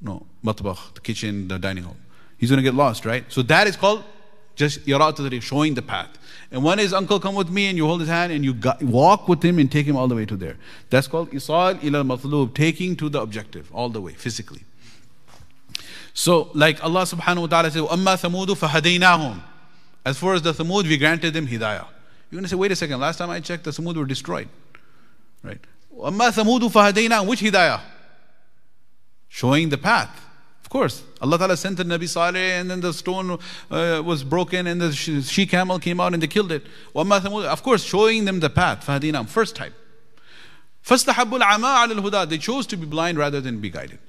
No, 0.02 0.26
matbakh, 0.44 0.96
the 0.96 1.02
kitchen, 1.02 1.50
the 1.50 1.60
dining 1.60 1.84
hall. 1.84 1.98
He's 2.40 2.50
going 2.50 2.58
to 2.58 2.64
get 2.64 2.74
lost, 2.74 3.06
right? 3.06 3.24
So 3.28 3.44
that 3.44 3.68
is 3.68 3.76
called 3.76 4.04
just 4.56 4.88
yarat 4.88 5.40
showing 5.44 5.76
the 5.76 5.84
path. 5.84 6.10
And 6.50 6.64
one 6.64 6.80
is 6.80 6.94
uncle 6.94 7.20
come 7.20 7.36
with 7.36 7.52
me 7.52 7.68
and 7.68 7.78
you 7.78 7.86
hold 7.86 8.00
his 8.00 8.10
hand 8.10 8.34
and 8.34 8.44
you 8.44 8.56
walk 8.82 9.28
with 9.28 9.46
him 9.46 9.60
and 9.60 9.72
take 9.72 9.86
him 9.86 9.96
all 9.96 10.08
the 10.08 10.16
way 10.16 10.26
to 10.26 10.36
there. 10.36 10.58
That's 10.90 11.06
called 11.06 11.30
isal 11.30 11.84
ila 11.84 12.04
matlub, 12.04 12.56
taking 12.56 12.96
to 12.96 13.08
the 13.08 13.22
objective 13.22 13.70
all 13.72 13.90
the 13.90 14.02
way 14.02 14.14
physically. 14.14 14.64
So, 16.14 16.52
like 16.54 16.84
Allah 16.84 17.04
subhanahu 17.04 17.42
wa 17.42 17.48
ta'ala 17.48 17.72
says, 17.72 17.84
Amma 17.90 18.18
Thamudu 18.18 18.56
fahadaynahum. 18.56 19.42
As 20.06 20.18
far 20.18 20.34
as 20.34 20.42
the 20.42 20.52
Thamud, 20.52 20.88
we 20.88 20.98
granted 20.98 21.34
them 21.34 21.48
hidayah. 21.48 21.86
You're 22.30 22.40
going 22.40 22.44
to 22.44 22.50
say, 22.50 22.56
wait 22.56 22.72
a 22.72 22.76
second, 22.76 23.00
last 23.00 23.18
time 23.18 23.30
I 23.30 23.40
checked, 23.40 23.66
the 23.66 23.72
Thamud 23.72 23.96
were 23.96 24.06
destroyed. 24.06 24.50
Right? 25.44 25.60
Amma 26.04 26.32
Thamudu 26.32 26.72
fahadaynahum. 26.72 27.28
Which 27.28 27.42
hidayah? 27.42 27.82
Showing 29.28 29.70
the 29.70 29.78
path. 29.78 30.10
Of 30.64 30.70
course. 30.70 31.04
Allah 31.22 31.38
Ta'ala 31.38 31.58
sent 31.58 31.78
the 31.78 31.84
Nabi 31.84 32.08
Saleh 32.08 32.36
and 32.36 32.70
then 32.70 32.82
the 32.82 32.94
stone 32.94 33.38
uh, 33.70 34.02
was 34.04 34.24
broken 34.24 34.68
and 34.68 34.82
the 34.82 34.92
she 34.92 35.46
camel 35.46 35.80
came 35.80 36.00
out 36.00 36.14
and 36.14 36.24
they 36.24 36.28
killed 36.28 36.52
it. 36.52 36.66
Of 36.96 37.64
course, 37.64 37.84
showing 37.84 38.26
them 38.26 38.40
the 38.40 38.50
path. 38.50 38.86
Fahadaynahum, 38.86 39.28
first 39.28 39.56
type. 39.56 39.74
فَاسْتَحَبُّ 40.86 41.40
الْعَمَىٰ 41.40 41.88
عَلَى 41.88 42.00
الْهُدَىٰ 42.00 42.30
They 42.30 42.38
chose 42.38 42.66
to 42.68 42.78
be 42.78 42.86
blind 42.86 43.18
rather 43.18 43.40
than 43.40 43.60
be 43.60 43.70
guided. 43.70 44.00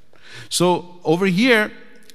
So 0.49 1.01
over 1.05 1.27
here, 1.27 1.71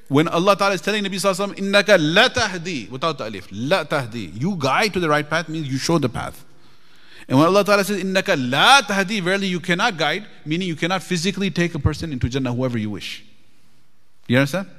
when 0.08 0.28
Allah 0.30 0.56
Ta'ala 0.56 0.76
is 0.76 0.82
telling 0.82 1.04
Nabi 1.04 1.16
Sallallahu 1.16 1.54
Alaihi 1.54 1.56
Wasallam, 1.56 1.86
innaka 1.86 1.98
la 2.00 2.30
tahdi, 2.30 2.90
without 2.90 3.18
the 3.18 3.26
alif, 3.26 3.48
la 3.52 3.84
tahdi, 3.84 4.32
you 4.42 4.56
guide 4.58 4.94
to 4.94 5.00
the 5.02 5.10
right 5.10 5.30
path 5.30 5.50
means 5.50 5.68
you 5.68 5.78
show 5.78 5.98
the 5.98 6.08
path. 6.08 6.46
And 7.28 7.38
when 7.38 7.48
Allah 7.48 7.66
Ta'ala 7.66 7.84
says, 7.84 8.02
innaka 8.02 8.38
la 8.38 8.82
tahdi, 8.82 9.22
verily 9.22 9.48
you 9.48 9.60
cannot 9.60 9.98
guide, 9.98 10.26
meaning 10.46 10.68
you 10.68 10.78
cannot 10.78 11.04
physically 11.04 11.52
take 11.52 11.76
a 11.76 11.80
person 11.80 12.14
into 12.14 12.30
Jannah, 12.30 12.54
whoever 12.54 12.78
you 12.78 12.90
wish. 12.90 13.26
You 14.28 14.38
understand? 14.38 14.70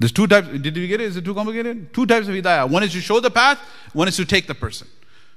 There's 0.00 0.12
two 0.12 0.26
types, 0.26 0.48
did 0.48 0.74
we 0.74 0.88
get 0.88 1.00
it? 1.00 1.04
Is 1.04 1.16
it 1.16 1.24
too 1.24 1.34
complicated? 1.34 1.92
Two 1.92 2.06
types 2.06 2.26
of 2.26 2.34
hidayah. 2.34 2.68
One 2.68 2.82
is 2.82 2.92
to 2.92 3.00
show 3.00 3.20
the 3.20 3.30
path, 3.30 3.60
one 3.92 4.08
is 4.08 4.16
to 4.16 4.24
take 4.24 4.48
the 4.48 4.54
person. 4.54 4.88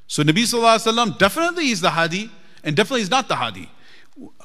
So 0.07 0.23
Nabi 0.23 0.43
Sallallahu 0.43 0.77
Alaihi 0.77 0.93
Wasallam 0.93 1.17
definitely 1.19 1.69
is 1.69 1.81
the 1.81 1.89
Hadi, 1.91 2.31
and 2.63 2.75
definitely 2.75 3.01
is 3.01 3.11
not 3.11 3.27
the 3.27 3.35
Hadi. 3.35 3.69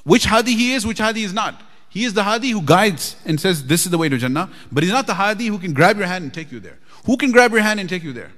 Which 0.05 0.25
Hadi 0.27 0.55
he 0.55 0.75
is, 0.75 0.85
which 0.87 0.99
Hadi 0.99 1.23
is 1.23 1.33
not. 1.33 1.63
He 1.90 2.06
is 2.06 2.14
the 2.14 2.24
hadi 2.24 2.50
who 2.50 2.62
guides 2.62 3.16
and 3.24 3.40
says, 3.40 3.68
This 3.68 3.86
is 3.86 3.92
the 3.92 4.00
way 4.00 4.10
to 4.10 4.18
Jannah. 4.18 4.50
But 4.72 4.84
he's 4.84 4.92
not 4.92 5.06
the 5.06 5.14
hadi 5.14 5.48
who 5.48 5.60
can 5.60 5.74
grab 5.74 5.98
your 5.98 6.08
hand 6.08 6.24
and 6.24 6.34
take 6.34 6.52
you 6.52 6.60
there. 6.60 6.80
Who 7.06 7.18
can 7.18 7.32
grab 7.32 7.52
your 7.52 7.62
hand 7.62 7.80
and 7.80 7.88
take 7.88 8.04
you 8.04 8.14
there? 8.14 8.32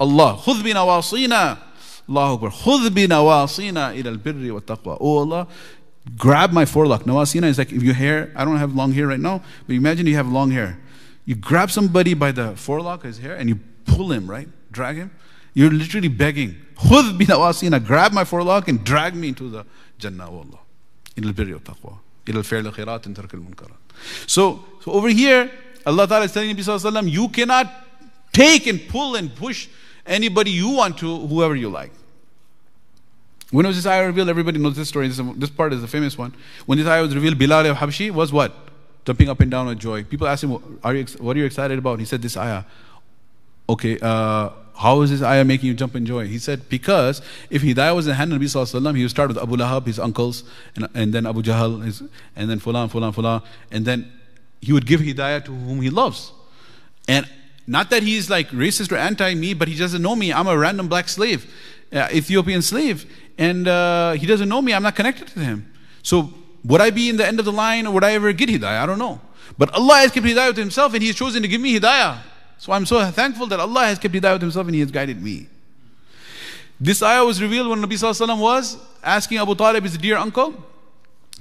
Allah. 0.00 0.40
خذ 0.42 0.62
بنواصينا 0.62 1.58
Allah 2.08 2.34
Akbar. 2.34 2.50
خذ 2.50 2.90
بنواصينا 2.90 3.92
إلى 3.92 4.18
البر 4.18 4.60
والتقوى. 4.60 4.98
Oh 5.00 5.18
Allah, 5.18 5.46
grab 6.16 6.52
my 6.52 6.64
forelock. 6.64 7.04
Nawasina 7.04 7.44
is 7.44 7.58
like 7.58 7.70
if 7.70 7.82
your 7.82 7.94
hair, 7.94 8.32
I 8.34 8.44
don't 8.44 8.56
have 8.56 8.74
long 8.74 8.92
hair 8.92 9.06
right 9.06 9.20
now, 9.20 9.42
but 9.66 9.76
imagine 9.76 10.06
you 10.06 10.16
have 10.16 10.26
long 10.26 10.50
hair. 10.50 10.78
You 11.24 11.36
grab 11.36 11.70
somebody 11.70 12.14
by 12.14 12.32
the 12.32 12.56
forelock, 12.56 13.04
his 13.04 13.18
hair, 13.18 13.36
and 13.36 13.48
you 13.48 13.60
pull 13.84 14.10
him, 14.10 14.28
right? 14.28 14.48
Drag 14.72 14.96
him. 14.96 15.12
You're 15.54 15.70
literally 15.70 16.08
begging. 16.08 16.56
خذ 16.76 17.16
بنواصينا. 17.18 17.86
Grab 17.86 18.12
my 18.12 18.24
forelock 18.24 18.66
and 18.66 18.82
drag 18.82 19.14
me 19.14 19.28
into 19.28 19.48
the 19.48 19.64
Jannah, 19.98 20.28
oh 20.28 20.38
Allah. 20.38 20.58
إلى 21.16 21.32
البر 21.32 21.60
والتقوى. 21.60 21.98
إلى 22.28 22.38
الفعل 22.38 22.66
الخيرات 22.66 23.08
ترك 23.08 23.34
المنكرات. 23.34 23.78
So, 24.26 24.64
so 24.84 24.92
over 24.92 25.08
here, 25.08 25.50
Allah 25.86 26.06
Ta'ala 26.06 26.24
is 26.24 26.32
telling 26.32 26.54
Nabi 26.54 26.60
Sallallahu 26.60 27.10
you 27.10 27.28
cannot 27.28 27.66
take 28.32 28.66
and 28.66 28.80
pull 28.88 29.16
and 29.16 29.34
push 29.34 29.68
anybody 30.06 30.50
you 30.50 30.70
want 30.70 30.98
to, 30.98 31.26
whoever 31.26 31.56
you 31.56 31.68
like. 31.68 31.92
When 33.50 33.66
was 33.66 33.76
this 33.76 33.86
ayah 33.86 34.06
revealed? 34.06 34.28
Everybody 34.28 34.58
knows 34.58 34.76
this 34.76 34.88
story. 34.88 35.08
This, 35.08 35.20
this 35.36 35.50
part 35.50 35.72
is 35.72 35.80
the 35.80 35.88
famous 35.88 36.16
one. 36.16 36.34
When 36.66 36.78
this 36.78 36.86
ayah 36.86 37.02
was 37.02 37.14
revealed, 37.14 37.38
Bilal 37.38 37.66
of 37.66 37.76
Habshi 37.78 38.10
was 38.10 38.32
what? 38.32 38.54
Jumping 39.04 39.28
up 39.28 39.40
and 39.40 39.50
down 39.50 39.66
with 39.66 39.78
joy. 39.78 40.04
People 40.04 40.28
asked 40.28 40.44
him, 40.44 40.78
are 40.84 40.94
you, 40.94 41.04
what 41.18 41.36
are 41.36 41.40
you 41.40 41.46
excited 41.46 41.78
about? 41.78 41.98
He 41.98 42.04
said, 42.04 42.22
this 42.22 42.36
ayah. 42.36 42.64
Okay, 43.68 43.98
uh, 44.00 44.50
how 44.77 45.01
is 45.01 45.09
this 45.09 45.21
ayah 45.21 45.45
making 45.45 45.67
you 45.67 45.73
jump 45.73 45.95
in 45.95 46.05
joy? 46.05 46.27
He 46.27 46.37
said, 46.37 46.67
because 46.69 47.21
if 47.49 47.61
Hidayah 47.61 47.95
was 47.95 48.07
in 48.07 48.11
the 48.11 48.15
hand 48.15 48.33
of 48.33 48.39
Nabi 48.39 48.45
Sallallahu 48.45 48.95
he 48.95 49.03
would 49.03 49.11
start 49.11 49.29
with 49.29 49.37
Abu 49.37 49.55
Lahab, 49.55 49.87
his 49.87 49.99
uncles, 49.99 50.43
and, 50.75 50.87
and 50.93 51.13
then 51.13 51.25
Abu 51.25 51.41
Jahl, 51.41 51.83
his, 51.83 52.03
and 52.35 52.49
then 52.49 52.59
Fulan, 52.59 52.91
Fulan, 52.91 53.13
Fulan, 53.13 53.43
and 53.71 53.85
then 53.85 54.11
he 54.61 54.73
would 54.73 54.85
give 54.85 54.99
Hidayah 54.99 55.45
to 55.45 55.51
whom 55.51 55.81
he 55.81 55.89
loves. 55.89 56.33
And 57.07 57.27
not 57.67 57.89
that 57.91 58.03
he's 58.03 58.29
like 58.29 58.49
racist 58.49 58.91
or 58.91 58.97
anti 58.97 59.33
me, 59.33 59.53
but 59.53 59.67
he 59.67 59.75
doesn't 59.75 60.01
know 60.01 60.15
me. 60.15 60.33
I'm 60.33 60.47
a 60.47 60.57
random 60.57 60.87
black 60.87 61.07
slave, 61.07 61.51
uh, 61.93 62.09
Ethiopian 62.11 62.61
slave, 62.61 63.05
and 63.37 63.67
uh, 63.67 64.13
he 64.13 64.25
doesn't 64.25 64.49
know 64.49 64.61
me. 64.61 64.73
I'm 64.73 64.83
not 64.83 64.95
connected 64.95 65.27
to 65.29 65.39
him. 65.39 65.71
So 66.03 66.33
would 66.65 66.81
I 66.81 66.89
be 66.89 67.09
in 67.09 67.17
the 67.17 67.25
end 67.25 67.39
of 67.39 67.45
the 67.45 67.51
line 67.51 67.87
or 67.87 67.93
would 67.93 68.03
I 68.03 68.13
ever 68.13 68.33
get 68.33 68.49
Hidayah? 68.49 68.81
I 68.81 68.85
don't 68.85 68.99
know. 68.99 69.21
But 69.57 69.73
Allah 69.73 69.97
has 69.97 70.11
kept 70.11 70.25
Hidayah 70.25 70.53
to 70.55 70.59
Himself 70.59 70.93
and 70.93 71.01
He 71.01 71.07
has 71.07 71.15
chosen 71.15 71.41
to 71.43 71.47
give 71.47 71.61
me 71.61 71.79
Hidayah. 71.79 72.19
So 72.57 72.73
I'm 72.73 72.85
so 72.85 73.03
thankful 73.11 73.47
that 73.47 73.59
Allah 73.59 73.85
has 73.85 73.99
kept 73.99 74.13
hidayah 74.13 74.33
with 74.33 74.41
himself 74.41 74.67
and 74.67 74.75
He 74.75 74.81
has 74.81 74.91
guided 74.91 75.21
me. 75.21 75.47
This 76.79 77.01
ayah 77.01 77.23
was 77.23 77.41
revealed 77.41 77.69
when 77.69 77.79
Nabi 77.79 77.93
Sallallahu 77.93 78.39
was 78.39 78.77
asking 79.03 79.37
Abu 79.37 79.55
Talib, 79.55 79.83
his 79.83 79.97
dear 79.97 80.17
uncle. 80.17 80.53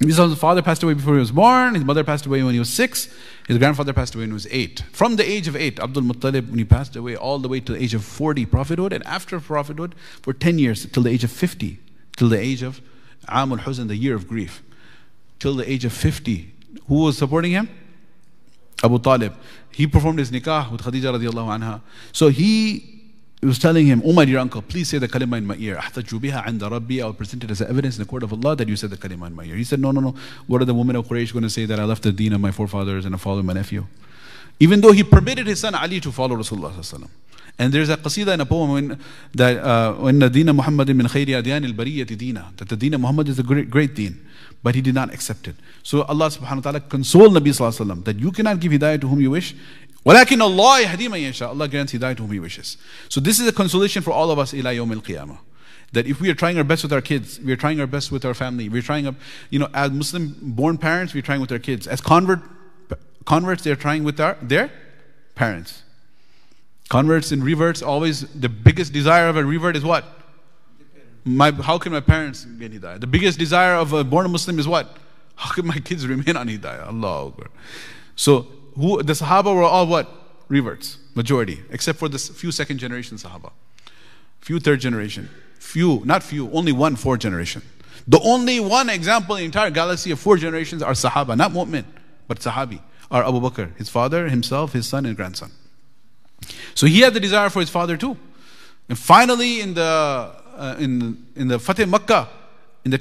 His 0.00 0.18
father 0.38 0.60
passed 0.60 0.82
away 0.82 0.94
before 0.94 1.14
he 1.14 1.20
was 1.20 1.30
born, 1.30 1.76
his 1.76 1.84
mother 1.84 2.02
passed 2.02 2.26
away 2.26 2.42
when 2.42 2.52
he 2.52 2.58
was 2.58 2.68
six, 2.68 3.08
his 3.46 3.58
grandfather 3.58 3.92
passed 3.92 4.14
away 4.14 4.22
when 4.22 4.30
he 4.30 4.34
was 4.34 4.48
eight. 4.50 4.82
From 4.92 5.16
the 5.16 5.28
age 5.28 5.46
of 5.46 5.54
eight, 5.54 5.78
Abdul 5.78 6.02
Muttalib, 6.02 6.48
when 6.50 6.58
he 6.58 6.64
passed 6.64 6.96
away, 6.96 7.14
all 7.14 7.38
the 7.38 7.48
way 7.48 7.60
to 7.60 7.72
the 7.72 7.80
age 7.80 7.94
of 7.94 8.04
40, 8.04 8.44
prophethood, 8.46 8.92
and 8.92 9.06
after 9.06 9.38
prophethood, 9.38 9.94
for 10.20 10.32
10 10.32 10.58
years, 10.58 10.86
till 10.86 11.04
the 11.04 11.10
age 11.10 11.22
of 11.22 11.30
50, 11.30 11.78
till 12.16 12.28
the 12.28 12.38
age 12.38 12.62
of 12.62 12.80
Amul 13.28 13.60
Huzn, 13.60 13.86
the 13.86 13.96
year 13.96 14.16
of 14.16 14.26
grief, 14.26 14.62
till 15.38 15.54
the 15.54 15.70
age 15.70 15.84
of 15.84 15.92
50. 15.92 16.52
Who 16.88 17.04
was 17.04 17.16
supporting 17.16 17.52
him? 17.52 17.68
Abu 18.82 18.98
Talib. 18.98 19.34
He 19.74 19.86
performed 19.86 20.18
his 20.18 20.30
nikah 20.30 20.70
with 20.70 20.82
Khadija 20.82 21.18
radiallahu 21.18 21.58
anha. 21.58 21.80
So 22.12 22.28
he 22.28 22.94
was 23.42 23.58
telling 23.58 23.86
him, 23.86 24.02
Oh 24.04 24.12
my 24.12 24.24
dear 24.24 24.38
uncle, 24.38 24.62
please 24.62 24.88
say 24.88 24.98
the 24.98 25.08
kalima 25.08 25.38
in 25.38 25.46
my 25.46 25.56
ear. 25.56 25.76
biha 25.76 26.46
and 26.46 26.60
Rabbi, 26.62 27.00
I'll 27.00 27.12
present 27.12 27.44
it 27.44 27.50
as 27.50 27.60
evidence 27.60 27.96
in 27.96 28.02
the 28.02 28.08
court 28.08 28.22
of 28.22 28.32
Allah 28.32 28.56
that 28.56 28.68
you 28.68 28.76
said 28.76 28.90
the 28.90 28.96
kalima 28.96 29.26
in 29.26 29.34
my 29.34 29.44
ear. 29.44 29.56
He 29.56 29.64
said, 29.64 29.80
No, 29.80 29.90
no, 29.90 30.00
no. 30.00 30.14
What 30.46 30.62
are 30.62 30.64
the 30.64 30.74
women 30.74 30.96
of 30.96 31.06
Quraysh 31.06 31.32
going 31.32 31.42
to 31.42 31.50
say 31.50 31.66
that 31.66 31.78
I 31.78 31.84
left 31.84 32.02
the 32.02 32.12
deen 32.12 32.32
of 32.32 32.40
my 32.40 32.50
forefathers 32.50 33.04
and 33.04 33.14
I 33.14 33.18
followed 33.18 33.44
my 33.44 33.52
nephew? 33.52 33.86
Even 34.60 34.80
though 34.80 34.92
he 34.92 35.02
permitted 35.02 35.46
his 35.46 35.60
son 35.60 35.74
Ali 35.74 36.00
to 36.00 36.12
follow 36.12 36.36
Rasulullah. 36.36 37.08
And 37.58 37.72
there's 37.72 37.88
a 37.88 37.96
qasida 37.96 38.34
in 38.34 38.40
a 38.40 38.46
poem 38.46 38.70
when 38.70 38.98
that 39.34 39.58
uh, 39.58 39.94
when 39.94 40.18
the 40.18 40.28
deen 40.28 40.48
of 40.48 40.56
Muhammad 40.56 40.86
bin 40.88 40.98
khayri 40.98 41.40
adyan 41.40 41.64
al 41.64 41.72
bariyati 41.72 42.56
that 42.56 42.68
the 42.68 42.76
deen 42.76 42.94
of 42.94 43.00
Muhammad 43.00 43.28
is 43.28 43.38
a 43.38 43.42
great, 43.42 43.70
great 43.70 43.94
deen. 43.94 44.28
but 44.63 44.75
he 44.75 44.81
did 44.81 44.95
not 44.95 45.13
accept 45.13 45.47
it. 45.47 45.55
So 45.83 46.03
Allah 46.03 46.27
subhanahu 46.27 46.57
wa 46.57 46.61
ta'ala 46.61 46.79
consoled 46.81 47.33
Nabi 47.33 47.49
sallallahu 47.49 47.85
alayhi 47.85 47.97
wa 47.97 48.03
that 48.03 48.19
you 48.19 48.31
cannot 48.31 48.59
give 48.59 48.71
hidayah 48.71 49.01
to 49.01 49.07
whom 49.07 49.21
you 49.21 49.31
wish. 49.31 49.55
وَلَكِنْ 50.05 50.39
اللَّهِ 50.39 50.83
يَهْدِي 50.83 51.07
مَنْ 51.09 51.29
يَشَاءُ 51.29 51.47
Allah 51.49 51.67
grants 51.67 51.93
hidayah 51.93 52.17
to 52.17 52.23
whom 52.23 52.31
He 52.31 52.39
wishes. 52.39 52.77
So 53.09 53.19
this 53.19 53.39
is 53.39 53.47
a 53.47 53.51
consolation 53.51 54.01
for 54.01 54.11
all 54.11 54.31
of 54.31 54.39
us 54.39 54.53
إِلَى 54.53 54.75
يَوْمِ 54.75 55.01
الْقِيَامَةِ 55.01 55.37
that 55.91 56.05
if 56.05 56.21
we 56.21 56.29
are 56.29 56.35
trying 56.35 56.57
our 56.57 56.63
best 56.63 56.83
with 56.83 56.93
our 56.93 57.01
kids, 57.01 57.39
we 57.39 57.51
are 57.51 57.57
trying 57.57 57.79
our 57.79 57.87
best 57.87 58.11
with 58.11 58.23
our 58.23 58.33
family, 58.33 58.69
we're 58.69 58.81
trying, 58.81 59.07
up, 59.07 59.15
you 59.49 59.57
know, 59.57 59.67
as 59.73 59.91
Muslim 59.91 60.35
born 60.39 60.77
parents, 60.77 61.13
we're 61.13 61.23
trying 61.23 61.41
with 61.41 61.51
our 61.51 61.59
kids. 61.59 61.87
As 61.87 61.99
convert, 61.99 62.41
converts, 63.25 63.63
they're 63.63 63.75
trying 63.75 64.03
with 64.03 64.19
our, 64.19 64.37
their 64.41 64.71
parents. 65.35 65.83
Converts 66.89 67.31
and 67.31 67.43
reverts, 67.43 67.81
always 67.81 68.21
the 68.33 68.49
biggest 68.49 68.93
desire 68.93 69.29
of 69.29 69.37
a 69.37 69.43
revert 69.43 69.75
is 69.75 69.83
what? 69.83 70.05
My, 71.24 71.50
how 71.50 71.78
can 71.78 71.92
my 71.92 72.00
parents 72.00 72.44
get 72.44 72.72
hidayah? 72.72 73.00
The 73.00 73.06
biggest 73.06 73.38
desire 73.38 73.74
of 73.74 73.92
a 73.92 74.04
born 74.04 74.30
Muslim 74.30 74.58
is 74.58 74.68
what? 74.68 74.96
How 75.36 75.52
can 75.54 75.66
my 75.66 75.78
kids 75.78 76.06
remain 76.14 76.36
on 76.36 76.48
hidayah? 76.48 76.86
Allah 76.86 77.28
Akbar. 77.28 77.48
So 78.16 78.46
who, 78.74 79.02
the 79.02 79.14
Sahaba 79.14 79.54
were 79.54 79.62
all 79.62 79.86
what? 79.86 80.08
Reverts, 80.48 80.98
majority, 81.14 81.62
except 81.70 81.98
for 81.98 82.08
the 82.08 82.18
few 82.18 82.52
second 82.52 82.78
generation 82.78 83.16
Sahaba. 83.16 83.52
Few 84.40 84.60
third 84.60 84.80
generation. 84.80 85.30
Few, 85.58 86.02
not 86.04 86.22
few, 86.22 86.50
only 86.50 86.72
one 86.72 86.96
fourth 86.96 87.20
generation. 87.20 87.62
The 88.06 88.20
only 88.20 88.60
one 88.60 88.90
example 88.90 89.36
in 89.36 89.40
the 89.40 89.44
entire 89.46 89.70
galaxy 89.70 90.10
of 90.10 90.20
four 90.20 90.36
generations 90.36 90.82
are 90.82 90.92
Sahaba, 90.92 91.34
not 91.36 91.52
Mu'min, 91.52 91.84
but 92.28 92.40
Sahabi, 92.40 92.80
are 93.10 93.26
Abu 93.26 93.40
Bakr, 93.40 93.74
his 93.78 93.88
father, 93.88 94.28
himself, 94.28 94.74
his 94.74 94.86
son, 94.86 95.06
and 95.06 95.16
grandson. 95.16 95.50
So 96.74 96.86
he 96.86 97.00
had 97.00 97.14
the 97.14 97.20
desire 97.20 97.48
for 97.48 97.60
his 97.60 97.70
father 97.70 97.96
too. 97.96 98.18
And 98.90 98.98
finally, 98.98 99.62
in 99.62 99.72
the 99.72 100.34
uh, 100.56 100.76
in 100.78 101.26
in 101.36 101.48
the 101.48 101.58
Fatih 101.58 101.88
Makkah, 101.88 102.28
in 102.84 102.92
the 102.92 103.00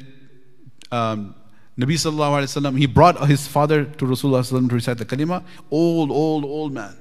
um, 0.91 1.35
Nabi 1.77 1.95
sallallahu 1.95 2.41
alaihi 2.41 2.51
wasallam, 2.61 2.77
he 2.77 2.85
brought 2.85 3.25
his 3.27 3.47
father 3.47 3.85
to 3.85 4.05
Rasulullah 4.05 4.47
to 4.47 4.75
recite 4.75 4.97
the 4.97 5.05
kalima. 5.05 5.43
Old, 5.71 6.11
old, 6.11 6.45
old 6.45 6.71
man. 6.71 6.95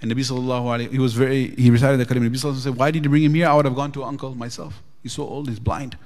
And 0.00 0.12
Nabi 0.12 0.20
sallallahu 0.20 0.64
alaihi 0.64 0.92
he 0.92 0.98
was 0.98 1.14
very 1.14 1.48
he 1.56 1.70
recited 1.70 1.98
the 1.98 2.06
kalima. 2.06 2.28
Nabi 2.28 2.36
sallallahu 2.36 2.56
said, 2.56 2.76
"Why 2.76 2.90
did 2.90 3.04
you 3.04 3.10
bring 3.10 3.24
him 3.24 3.34
here? 3.34 3.48
I 3.48 3.54
would 3.54 3.64
have 3.64 3.74
gone 3.74 3.92
to 3.92 4.04
uncle 4.04 4.34
myself. 4.34 4.82
He's 5.02 5.12
so 5.12 5.24
old, 5.24 5.48
he's 5.48 5.58
blind." 5.58 5.98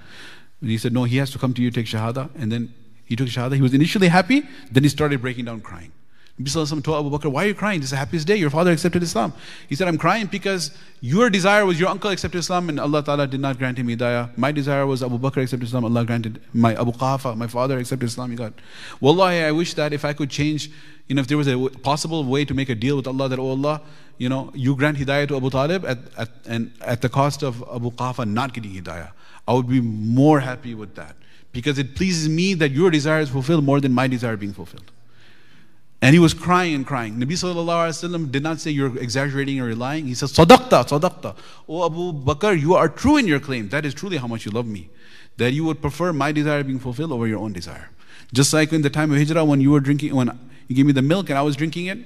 And 0.60 0.70
he 0.70 0.78
said, 0.78 0.92
"No, 0.92 1.04
he 1.04 1.18
has 1.18 1.30
to 1.32 1.38
come 1.38 1.52
to 1.54 1.62
you, 1.62 1.70
take 1.70 1.86
shahada." 1.86 2.30
And 2.34 2.50
then 2.50 2.72
he 3.04 3.16
took 3.16 3.28
shahada. 3.28 3.54
He 3.54 3.62
was 3.62 3.74
initially 3.74 4.08
happy, 4.08 4.46
then 4.70 4.82
he 4.82 4.88
started 4.88 5.20
breaking 5.22 5.46
down 5.46 5.60
crying. 5.60 5.92
Nabi 6.40 6.84
told 6.84 7.06
Abu 7.06 7.16
Bakr, 7.16 7.30
Why 7.30 7.44
are 7.44 7.48
you 7.48 7.54
crying? 7.54 7.80
This 7.80 7.86
is 7.86 7.90
the 7.90 7.96
happiest 7.96 8.26
day. 8.26 8.36
Your 8.36 8.50
father 8.50 8.70
accepted 8.70 9.02
Islam. 9.02 9.32
He 9.68 9.74
said, 9.74 9.88
I'm 9.88 9.98
crying 9.98 10.26
because 10.26 10.70
your 11.00 11.30
desire 11.30 11.66
was 11.66 11.80
your 11.80 11.88
uncle 11.88 12.10
accepted 12.10 12.38
Islam 12.38 12.68
and 12.68 12.78
Allah 12.78 13.02
Ta'ala 13.02 13.26
did 13.26 13.40
not 13.40 13.58
grant 13.58 13.78
him 13.78 13.88
hidayah. 13.88 14.36
My 14.38 14.52
desire 14.52 14.86
was 14.86 15.02
Abu 15.02 15.18
Bakr 15.18 15.42
accepted 15.42 15.66
Islam. 15.66 15.84
Allah 15.84 16.04
granted 16.04 16.40
my 16.52 16.74
Abu 16.74 16.92
Quhafa, 16.92 17.36
my 17.36 17.48
father 17.48 17.78
accepted 17.78 18.06
Islam. 18.06 18.30
He 18.30 18.36
got. 18.36 18.52
Wallahi, 19.00 19.42
I 19.42 19.52
wish 19.52 19.74
that 19.74 19.92
if 19.92 20.04
I 20.04 20.12
could 20.12 20.30
change, 20.30 20.70
you 21.08 21.16
know, 21.16 21.20
if 21.20 21.26
there 21.26 21.38
was 21.38 21.48
a 21.48 21.68
possible 21.82 22.22
way 22.24 22.44
to 22.44 22.54
make 22.54 22.68
a 22.68 22.74
deal 22.74 22.96
with 22.96 23.06
Allah 23.06 23.28
that, 23.28 23.38
oh 23.38 23.50
Allah, 23.50 23.80
you 24.18 24.28
know, 24.28 24.52
you 24.54 24.76
grant 24.76 24.98
hidayah 24.98 25.26
to 25.28 25.36
Abu 25.36 25.50
Talib 25.50 25.84
at, 25.84 25.98
at, 26.16 26.30
and 26.46 26.72
at 26.82 27.02
the 27.02 27.08
cost 27.08 27.42
of 27.42 27.64
Abu 27.72 27.90
Quhafa 27.90 28.28
not 28.28 28.52
getting 28.54 28.72
hidayah. 28.72 29.10
I 29.46 29.54
would 29.54 29.68
be 29.68 29.80
more 29.80 30.40
happy 30.40 30.74
with 30.74 30.94
that 30.96 31.16
because 31.52 31.78
it 31.78 31.96
pleases 31.96 32.28
me 32.28 32.54
that 32.54 32.70
your 32.70 32.90
desire 32.90 33.20
is 33.20 33.30
fulfilled 33.30 33.64
more 33.64 33.80
than 33.80 33.92
my 33.92 34.06
desire 34.06 34.36
being 34.36 34.52
fulfilled. 34.52 34.92
And 36.00 36.14
he 36.14 36.20
was 36.20 36.32
crying 36.32 36.74
and 36.74 36.86
crying. 36.86 37.16
Nabi 37.16 37.32
Sallallahu 37.32 38.30
did 38.30 38.42
not 38.42 38.60
say 38.60 38.70
you're 38.70 38.96
exaggerating 38.98 39.60
or 39.60 39.66
you're 39.66 39.76
lying. 39.76 40.06
He 40.06 40.14
said, 40.14 40.28
Sadaqta, 40.28 40.86
Sadaqta. 40.86 41.34
O 41.68 41.84
Abu 41.84 42.12
Bakr, 42.12 42.58
you 42.58 42.74
are 42.74 42.88
true 42.88 43.16
in 43.16 43.26
your 43.26 43.40
claim. 43.40 43.68
That 43.70 43.84
is 43.84 43.94
truly 43.94 44.16
how 44.16 44.28
much 44.28 44.44
you 44.44 44.52
love 44.52 44.66
me. 44.66 44.90
That 45.38 45.52
you 45.52 45.64
would 45.64 45.80
prefer 45.80 46.12
my 46.12 46.30
desire 46.30 46.62
being 46.62 46.78
fulfilled 46.78 47.10
over 47.10 47.26
your 47.26 47.40
own 47.40 47.52
desire. 47.52 47.90
Just 48.32 48.52
like 48.52 48.72
in 48.72 48.82
the 48.82 48.90
time 48.90 49.10
of 49.10 49.18
Hijrah 49.18 49.44
when 49.44 49.60
you 49.60 49.72
were 49.72 49.80
drinking, 49.80 50.14
when 50.14 50.38
you 50.68 50.76
gave 50.76 50.86
me 50.86 50.92
the 50.92 51.02
milk 51.02 51.30
and 51.30 51.38
I 51.38 51.42
was 51.42 51.56
drinking 51.56 51.86
it 51.86 51.98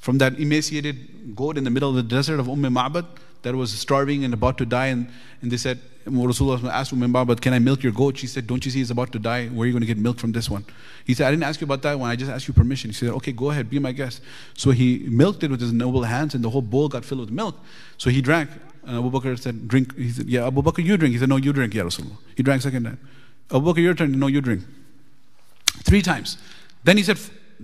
from 0.00 0.18
that 0.18 0.38
emaciated 0.38 1.34
goat 1.34 1.58
in 1.58 1.64
the 1.64 1.70
middle 1.70 1.90
of 1.90 1.96
the 1.96 2.02
desert 2.02 2.38
of 2.38 2.48
Umm 2.48 2.62
Ma'bad 2.62 3.06
that 3.42 3.54
was 3.54 3.72
starving 3.72 4.24
and 4.24 4.34
about 4.34 4.58
to 4.58 4.66
die. 4.66 4.86
And, 4.86 5.08
and 5.42 5.50
they 5.50 5.56
said, 5.56 5.80
Rasulullah 6.06 6.70
asked 6.70 6.92
Umm 6.92 7.12
but 7.12 7.40
can 7.40 7.52
I 7.52 7.58
milk 7.58 7.82
your 7.82 7.92
goat? 7.92 8.16
She 8.16 8.26
said, 8.26 8.46
don't 8.46 8.64
you 8.64 8.70
see 8.70 8.78
he's 8.78 8.90
about 8.90 9.12
to 9.12 9.18
die? 9.18 9.48
Where 9.48 9.64
are 9.64 9.66
you 9.66 9.72
going 9.72 9.82
to 9.82 9.86
get 9.86 9.98
milk 9.98 10.18
from 10.18 10.32
this 10.32 10.48
one? 10.48 10.64
He 11.04 11.14
said, 11.14 11.26
I 11.26 11.30
didn't 11.30 11.44
ask 11.44 11.60
you 11.60 11.66
about 11.66 11.82
that 11.82 11.98
one. 11.98 12.10
I 12.10 12.16
just 12.16 12.30
asked 12.30 12.48
you 12.48 12.54
permission. 12.54 12.90
He 12.90 12.94
said, 12.94 13.10
okay, 13.10 13.32
go 13.32 13.50
ahead, 13.50 13.68
be 13.68 13.78
my 13.78 13.92
guest. 13.92 14.22
So 14.54 14.70
he 14.70 15.06
milked 15.10 15.42
it 15.42 15.50
with 15.50 15.60
his 15.60 15.72
noble 15.72 16.04
hands 16.04 16.34
and 16.34 16.42
the 16.42 16.50
whole 16.50 16.62
bowl 16.62 16.88
got 16.88 17.04
filled 17.04 17.20
with 17.20 17.30
milk. 17.30 17.56
So 17.98 18.10
he 18.10 18.20
drank. 18.20 18.50
And 18.84 18.96
Abu 18.96 19.10
Bakr 19.10 19.38
said, 19.38 19.68
drink. 19.68 19.94
He 19.96 20.10
said, 20.10 20.26
yeah, 20.26 20.46
Abu 20.46 20.62
Bakr, 20.62 20.84
you 20.84 20.96
drink. 20.96 21.12
He 21.12 21.18
said, 21.18 21.28
no, 21.28 21.36
you 21.36 21.52
drink, 21.52 21.74
Ya 21.74 21.84
Rasulullah. 21.84 22.16
He 22.34 22.42
drank 22.42 22.62
second 22.62 22.84
time. 22.84 22.98
Abu 23.50 23.72
Bakr, 23.72 23.78
your 23.78 23.94
turn. 23.94 24.18
No, 24.18 24.26
you 24.26 24.40
drink. 24.40 24.62
Three 25.84 26.02
times. 26.02 26.38
Then 26.84 26.96
he 26.96 27.02
said, 27.02 27.18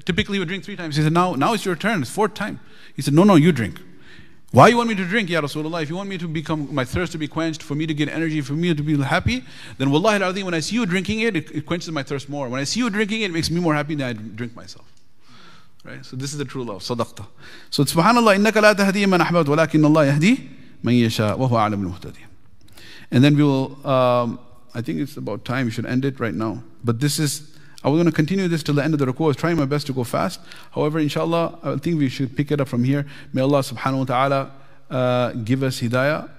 typically 0.04 0.38
we 0.38 0.44
drink 0.44 0.64
three 0.64 0.76
times. 0.76 0.96
He 0.96 1.02
said, 1.02 1.12
now, 1.12 1.34
now 1.34 1.54
it's 1.54 1.64
your 1.64 1.76
turn. 1.76 2.02
It's 2.02 2.10
fourth 2.10 2.34
time. 2.34 2.60
He 2.94 3.02
said, 3.02 3.14
no, 3.14 3.24
no, 3.24 3.36
you 3.36 3.50
drink. 3.50 3.80
Why 4.52 4.68
you 4.68 4.76
want 4.76 4.88
me 4.88 4.94
to 4.94 5.04
drink, 5.04 5.28
Ya 5.28 5.40
Rasulullah? 5.40 5.82
If 5.82 5.88
you 5.90 5.96
want 5.96 6.08
me 6.08 6.18
to 6.18 6.28
become 6.28 6.72
my 6.72 6.84
thirst 6.84 7.12
to 7.12 7.18
be 7.18 7.26
quenched, 7.26 7.62
for 7.62 7.74
me 7.74 7.86
to 7.86 7.92
get 7.92 8.08
energy, 8.08 8.40
for 8.40 8.52
me 8.52 8.72
to 8.74 8.82
be 8.82 8.96
happy, 9.02 9.44
then 9.78 9.90
wallahi 9.90 10.22
al 10.22 10.32
when 10.44 10.54
I 10.54 10.60
see 10.60 10.76
you 10.76 10.86
drinking 10.86 11.20
it, 11.20 11.36
it, 11.36 11.50
it 11.50 11.66
quenches 11.66 11.90
my 11.90 12.02
thirst 12.02 12.28
more. 12.28 12.48
When 12.48 12.60
I 12.60 12.64
see 12.64 12.80
you 12.80 12.88
drinking 12.88 13.22
it, 13.22 13.26
it 13.26 13.32
makes 13.32 13.50
me 13.50 13.60
more 13.60 13.74
happy 13.74 13.96
than 13.96 14.06
I 14.08 14.12
drink 14.12 14.54
myself. 14.54 14.90
Right? 15.84 16.04
So 16.04 16.16
this 16.16 16.32
is 16.32 16.38
the 16.38 16.44
true 16.44 16.64
love, 16.64 16.82
sadaqta. 16.82 17.26
So 17.70 17.84
subhanallah, 17.84 18.36
innaka 18.36 18.62
la 18.62 18.74
tahdi 18.74 19.06
man 19.08 19.20
walakin 19.20 19.84
Allah 19.84 20.12
yahdi 20.12 20.48
man 20.82 20.94
yasha, 20.94 21.36
wa 21.36 21.48
huwa 21.48 21.66
alam 21.66 21.86
al 21.86 22.12
And 23.10 23.22
then 23.22 23.36
we 23.36 23.42
will, 23.42 23.86
um, 23.86 24.38
I 24.74 24.80
think 24.80 25.00
it's 25.00 25.16
about 25.16 25.44
time, 25.44 25.66
we 25.66 25.72
should 25.72 25.86
end 25.86 26.04
it 26.04 26.20
right 26.20 26.34
now. 26.34 26.62
But 26.84 27.00
this 27.00 27.18
is 27.18 27.55
I 27.85 27.89
was 27.89 27.97
going 27.97 28.05
to 28.05 28.11
continue 28.11 28.47
this 28.47 28.61
till 28.61 28.75
the 28.75 28.83
end 28.83 28.93
of 28.93 28.99
the 28.99 29.07
ruku. 29.07 29.21
I 29.21 29.27
was 29.27 29.35
trying 29.37 29.57
my 29.57 29.65
best 29.65 29.87
to 29.87 29.93
go 29.93 30.03
fast. 30.03 30.39
However, 30.71 30.99
inshallah, 30.99 31.57
I 31.63 31.77
think 31.77 31.97
we 31.97 32.09
should 32.09 32.37
pick 32.37 32.51
it 32.51 32.61
up 32.61 32.67
from 32.67 32.83
here. 32.83 33.07
May 33.33 33.41
Allah 33.41 33.59
subhanahu 33.59 33.99
wa 33.99 34.05
ta'ala 34.05 34.51
uh, 34.89 35.31
give 35.33 35.63
us 35.63 35.81
hidayah. 35.81 36.29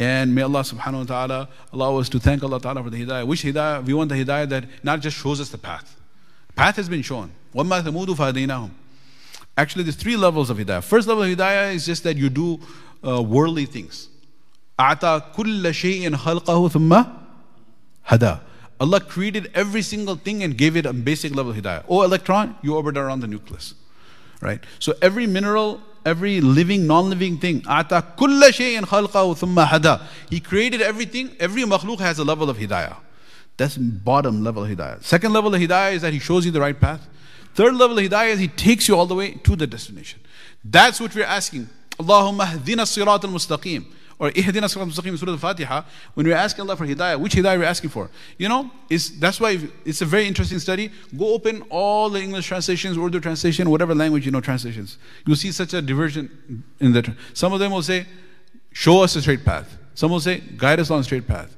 And 0.00 0.34
may 0.34 0.42
Allah 0.42 0.62
subhanahu 0.62 0.98
wa 1.00 1.04
ta'ala 1.04 1.48
allow 1.72 1.98
us 1.98 2.08
to 2.08 2.18
thank 2.18 2.42
Allah 2.42 2.60
ta'ala 2.60 2.82
for 2.82 2.90
the 2.90 3.06
hidayah. 3.06 3.24
Which 3.26 3.42
hidayah? 3.42 3.84
We 3.84 3.94
want 3.94 4.08
the 4.08 4.16
hidayah 4.16 4.48
that 4.48 4.64
not 4.82 5.00
just 5.00 5.16
shows 5.16 5.40
us 5.40 5.50
the 5.50 5.58
path. 5.58 5.96
Path 6.56 6.76
has 6.76 6.88
been 6.88 7.02
shown. 7.02 7.30
Actually, 9.56 9.84
there's 9.84 9.96
three 9.96 10.16
levels 10.16 10.50
of 10.50 10.56
hidayah. 10.56 10.82
First 10.82 11.06
level 11.06 11.22
of 11.22 11.28
hidayah 11.30 11.72
is 11.74 11.86
just 11.86 12.02
that 12.02 12.16
you 12.16 12.30
do 12.30 12.58
uh, 13.06 13.22
worldly 13.22 13.66
things. 13.66 14.08
أعطى 14.80 15.22
كل 15.36 15.74
شيء 15.74 16.16
خلقه 16.16 16.68
ثم 16.68 17.04
هدى 18.06 18.36
Allah 18.79 18.99
created 18.99 19.49
every 19.53 19.81
single 19.81 20.15
thing 20.15 20.43
and 20.43 20.57
gave 20.57 20.75
it 20.75 20.85
a 20.85 20.93
basic 20.93 21.33
level 21.35 21.51
of 21.51 21.57
hidayah. 21.57 21.85
Oh, 21.87 22.01
electron, 22.01 22.55
you 22.61 22.75
orbit 22.75 22.97
around 22.97 23.21
the 23.21 23.27
nucleus. 23.27 23.73
Right? 24.41 24.61
So 24.79 24.93
every 25.01 25.27
mineral, 25.27 25.81
every 26.05 26.41
living, 26.41 26.85
non-living 26.85 27.37
thing, 27.37 27.63
ata 27.67 28.05
kulla 28.17 28.47
shay'in 28.47 28.83
thumma 28.83 29.65
hada. 29.65 30.01
He 30.29 30.39
created 30.39 30.81
everything. 30.81 31.35
Every 31.39 31.63
makhluk 31.63 31.99
has 31.99 32.19
a 32.19 32.25
level 32.25 32.49
of 32.49 32.57
hidayah. 32.57 32.97
That's 33.57 33.77
bottom 33.77 34.43
level 34.43 34.65
of 34.65 34.69
hidayah. 34.69 35.01
Second 35.03 35.31
level 35.31 35.55
of 35.55 35.61
hidayah 35.61 35.93
is 35.93 36.01
that 36.01 36.11
he 36.11 36.19
shows 36.19 36.45
you 36.45 36.51
the 36.51 36.59
right 36.59 36.79
path. 36.79 37.07
Third 37.53 37.75
level 37.75 37.97
of 37.97 38.03
hidayah 38.03 38.31
is 38.31 38.39
he 38.39 38.49
takes 38.49 38.89
you 38.89 38.97
all 38.97 39.05
the 39.05 39.15
way 39.15 39.35
to 39.43 39.55
the 39.55 39.65
destination. 39.65 40.19
That's 40.63 40.99
what 40.99 41.15
we're 41.15 41.23
asking. 41.23 41.69
Allahumma 41.97 42.45
hdina 42.45 42.83
sirat 42.83 43.23
al-mustaqim 43.23 43.85
or 44.17 44.31
ihdina 44.31 44.65
sirat 44.65 44.89
mustaqim 44.89 45.17
surah 45.17 45.33
al-fatiha 45.33 45.83
when 46.13 46.25
we're 46.25 46.35
asking 46.35 46.61
allah 46.61 46.75
for 46.75 46.87
hidayah 46.87 47.19
which 47.19 47.33
hidayah 47.33 47.59
we're 47.59 47.65
asking 47.65 47.89
for? 47.89 48.09
You 48.37 48.49
know 48.49 48.71
is 48.89 49.19
that's 49.19 49.39
why 49.39 49.59
it's 49.83 50.01
a 50.01 50.05
very 50.05 50.25
interesting 50.25 50.59
study. 50.59 50.91
Go 51.17 51.33
open 51.33 51.63
all 51.69 52.09
the 52.09 52.21
english 52.21 52.47
translations 52.47 52.97
urdu 52.97 53.19
translation 53.19 53.69
whatever 53.69 53.93
language 53.93 54.25
you 54.25 54.31
know 54.31 54.41
translations. 54.41 54.97
You'll 55.25 55.35
see 55.35 55.51
such 55.51 55.73
a 55.73 55.81
diversion 55.81 56.63
in 56.79 56.93
that 56.93 57.09
some 57.33 57.53
of 57.53 57.59
them 57.59 57.71
will 57.71 57.83
say 57.83 58.05
show 58.71 59.01
us 59.01 59.15
a 59.15 59.21
straight 59.21 59.43
path. 59.43 59.77
Some 59.95 60.11
will 60.11 60.19
say 60.19 60.39
guide 60.39 60.79
us 60.79 60.89
on 60.91 61.03
straight 61.03 61.27
path. 61.27 61.55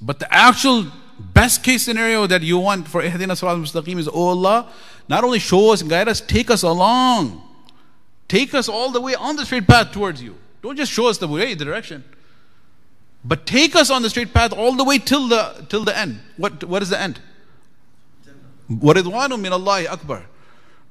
But 0.00 0.18
the 0.18 0.32
actual 0.34 0.86
best 1.18 1.62
case 1.62 1.82
scenario 1.82 2.26
that 2.26 2.42
you 2.42 2.58
want 2.58 2.88
for 2.88 3.02
ihdina 3.02 3.36
sirat 3.38 3.62
mustaqim 3.62 3.98
is 3.98 4.08
oh 4.08 4.28
allah 4.28 4.70
not 5.08 5.24
only 5.24 5.38
show 5.38 5.72
us 5.72 5.80
and 5.80 5.88
guide 5.88 6.08
us 6.08 6.20
take 6.20 6.50
us 6.50 6.62
along. 6.62 7.48
Take 8.28 8.54
us 8.54 8.66
all 8.66 8.90
the 8.90 9.00
way 9.00 9.14
on 9.14 9.36
the 9.36 9.44
straight 9.44 9.66
path 9.66 9.92
towards 9.92 10.22
you. 10.22 10.36
Don't 10.61 10.75
just 10.75 10.91
show 10.91 11.07
us 11.07 11.17
the 11.17 11.27
way, 11.27 11.53
the 11.53 11.65
direction. 11.65 12.03
But 13.23 13.45
take 13.45 13.75
us 13.75 13.89
on 13.89 14.01
the 14.01 14.09
straight 14.09 14.33
path 14.33 14.53
all 14.53 14.73
the 14.73 14.83
way 14.83 14.99
till 14.99 15.27
the 15.27 15.65
till 15.69 15.83
the 15.83 15.97
end. 15.97 16.19
What 16.37 16.63
what 16.63 16.81
is 16.81 16.89
the 16.89 16.99
end? 16.99 17.19
وَرِضْوَانٌ 18.69 19.29
مِّنَ 19.29 19.51
اللَّهِ 19.51 19.85
أَكْبَرُ 19.85 20.23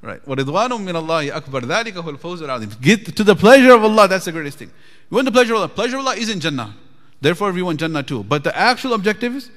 Right. 0.02 0.24
وَرِضْوَانٌ 0.24 0.70
مِّنَ 0.70 0.94
اللَّهِ 0.94 1.30
أَكْبَرُ 1.30 1.60
ذَلِكَ 1.62 1.92
هُوَ 1.92 2.16
الْفَوْزُ 2.16 2.38
الْعَظِيمُ 2.42 2.80
Get 2.80 3.16
to 3.16 3.24
the 3.24 3.34
pleasure 3.34 3.72
of 3.72 3.82
Allah, 3.84 4.08
that's 4.08 4.24
the 4.24 4.32
greatest 4.32 4.58
thing. 4.58 4.70
You 5.10 5.14
want 5.16 5.26
the 5.26 5.32
pleasure 5.32 5.54
of 5.54 5.60
Allah. 5.60 5.68
Pleasure 5.68 5.96
of 5.98 6.06
Allah 6.06 6.16
is 6.16 6.30
in 6.30 6.40
Jannah. 6.40 6.74
Therefore 7.20 7.52
we 7.52 7.62
want 7.62 7.80
Jannah 7.80 8.02
too. 8.02 8.22
But 8.22 8.44
the 8.44 8.56
actual 8.56 8.92
objective 8.94 9.34
is 9.34 9.50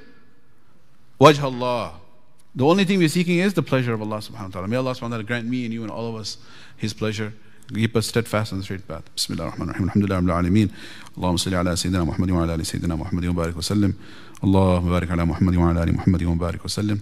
Wajh 1.20 1.42
Allah. 1.44 1.94
The 2.56 2.66
only 2.66 2.84
thing 2.84 3.00
we're 3.00 3.10
seeking 3.10 3.40
is 3.40 3.54
the 3.54 3.62
pleasure 3.62 3.94
of 3.94 4.02
Allah 4.02 4.18
subhanahu 4.18 4.46
wa 4.46 4.48
ta'ala. 4.48 4.68
May 4.68 4.78
Allah 4.78 4.92
subhanahu 4.92 5.02
wa 5.02 5.08
ta'ala 5.10 5.24
grant 5.24 5.48
me 5.48 5.66
and 5.66 5.74
you 5.74 5.84
and 5.84 5.92
all 5.92 6.08
of 6.08 6.16
us 6.16 6.38
His 6.78 6.94
pleasure. 6.94 7.34
keep 7.73 7.97
us 7.97 8.07
steadfast 8.07 8.53
on 8.53 8.59
the 8.59 8.65
straight 8.65 8.87
path. 8.87 9.05
Bismillah 9.15 9.45
ar-Rahman 9.45 9.69
ar-Rahim. 9.69 9.89
Alhamdulillah 9.89 10.21
rabbil 10.21 10.51
alameen. 10.51 10.71
Allahumma 11.17 11.39
salli 11.39 11.57
ala 11.57 11.73
Sayyidina 11.73 12.07
Muhammad 12.07 12.31
wa 12.31 12.43
ala 12.43 12.53
ali 12.55 12.65
Sayyidina 12.65 12.99
Muhammad 12.99 13.25
wa 13.25 13.45
barik 13.45 13.55
wa 13.55 13.63
sallim. 13.63 13.95
Allahumma 14.43 15.01
barik 15.01 15.11
ala 15.11 15.27
Muhammad 15.27 15.57
wa 15.57 15.71
ala 15.71 15.83
ali 15.83 15.93
Muhammad 15.93 16.23
wa 16.23 16.35
barik 16.35 16.63
wa 16.63 16.69
sallim. 16.69 17.01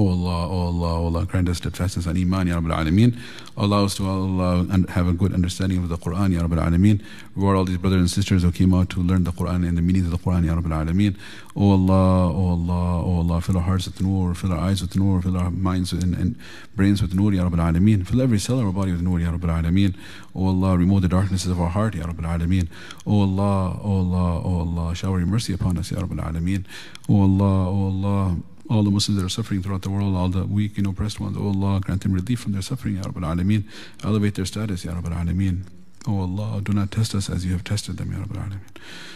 O 0.00 0.02
oh 0.02 0.12
Allah, 0.12 0.48
O 0.48 0.52
oh 0.52 0.66
Allah, 0.68 0.92
O 0.94 1.02
oh 1.02 1.06
Allah, 1.08 1.26
grant 1.26 1.46
us 1.50 1.58
steadfastness 1.58 2.06
and 2.06 2.16
Iman, 2.16 2.46
Ya 2.46 2.58
Rabbil 2.58 2.72
Alameen. 2.72 3.18
Allow 3.54 3.84
us 3.84 3.96
to 3.96 4.08
Allah 4.08 4.66
and 4.70 4.88
have 4.88 5.06
a 5.06 5.12
good 5.12 5.34
understanding 5.34 5.76
of 5.76 5.90
the 5.90 5.98
Quran, 5.98 6.32
Ya 6.32 6.40
Rabbil 6.40 6.56
Alameen. 6.56 7.04
Reward 7.36 7.58
all 7.58 7.64
these 7.66 7.76
brothers 7.76 8.00
and 8.00 8.10
sisters 8.10 8.42
who 8.42 8.50
came 8.50 8.72
out 8.72 8.88
to 8.90 9.00
learn 9.00 9.24
the 9.24 9.32
Quran 9.32 9.68
and 9.68 9.76
the 9.76 9.82
meanings 9.82 10.06
of 10.06 10.12
the 10.12 10.16
Quran, 10.16 10.46
Ya 10.46 10.54
Rabbil 10.54 10.72
Alameen. 10.72 11.18
O 11.54 11.72
Allah, 11.72 12.32
O 12.32 12.48
Allah, 12.52 13.04
O 13.04 13.18
Allah, 13.18 13.40
fill 13.42 13.58
our 13.58 13.62
hearts 13.62 13.84
with 13.84 14.00
nur, 14.00 14.34
fill 14.34 14.52
our 14.52 14.58
eyes 14.58 14.80
with 14.80 14.96
nur, 14.96 15.20
fill 15.20 15.36
our 15.36 15.50
minds 15.50 15.92
and, 15.92 16.14
and 16.14 16.36
brains 16.74 17.02
with 17.02 17.12
nur, 17.12 17.34
Ya 17.34 17.46
Rabbil 17.46 17.72
Alameen. 17.72 18.06
Fill 18.06 18.22
every 18.22 18.38
cell 18.38 18.58
of 18.58 18.64
our 18.64 18.72
body 18.72 18.92
with 18.92 19.02
nur, 19.02 19.20
Ya 19.20 19.30
Rabbil 19.32 19.62
Alameen. 19.62 19.94
O 20.34 20.46
Allah, 20.46 20.78
remove 20.78 21.02
the 21.02 21.08
darknesses 21.08 21.50
of 21.50 21.60
our 21.60 21.68
heart, 21.68 21.94
Ya 21.94 22.04
Rabbil 22.04 22.38
Alameen. 22.38 22.68
O 23.06 23.20
Allah, 23.20 23.78
O 23.84 23.98
Allah, 23.98 24.40
O 24.46 24.60
Allah, 24.60 24.94
shower 24.94 25.18
your 25.18 25.28
mercy 25.28 25.52
upon 25.52 25.76
us, 25.76 25.90
Ya 25.90 25.98
Rabbil 25.98 26.24
Alameen. 26.24 26.64
O 27.06 27.22
Allah, 27.24 27.68
O 27.68 27.86
Allah, 27.88 28.36
all 28.70 28.84
the 28.84 28.90
Muslims 28.90 29.18
that 29.18 29.26
are 29.26 29.28
suffering 29.28 29.62
throughout 29.62 29.82
the 29.82 29.90
world, 29.90 30.14
all 30.16 30.28
the 30.28 30.44
weak 30.44 30.78
and 30.78 30.86
oppressed 30.86 31.18
ones. 31.18 31.36
Oh 31.38 31.48
Allah, 31.48 31.80
grant 31.80 32.02
them 32.02 32.12
relief 32.12 32.40
from 32.40 32.52
their 32.52 32.62
suffering, 32.62 32.96
Ya 32.96 33.02
Rabbil 33.02 33.26
Alameen. 33.26 33.64
Elevate 34.04 34.36
their 34.36 34.46
status, 34.46 34.84
Ya 34.84 34.94
Rabbil 34.94 35.12
Alameen. 35.12 35.64
Oh 36.06 36.20
Allah, 36.20 36.60
do 36.62 36.72
not 36.72 36.90
test 36.92 37.14
us 37.14 37.28
as 37.28 37.44
you 37.44 37.52
have 37.52 37.64
tested 37.64 37.96
them, 37.96 38.12
Ya 38.12 38.18
Rabbil 38.18 38.36
Alameen. 38.36 38.60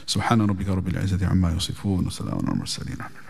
Subhana 0.06 0.48
rabbika 0.48 0.74
rabbil 0.74 1.00
izzati 1.02 1.30
amma. 1.30 1.48
Wa 1.48 1.58
salamun 1.58 2.48
al-mursaleen. 2.48 3.23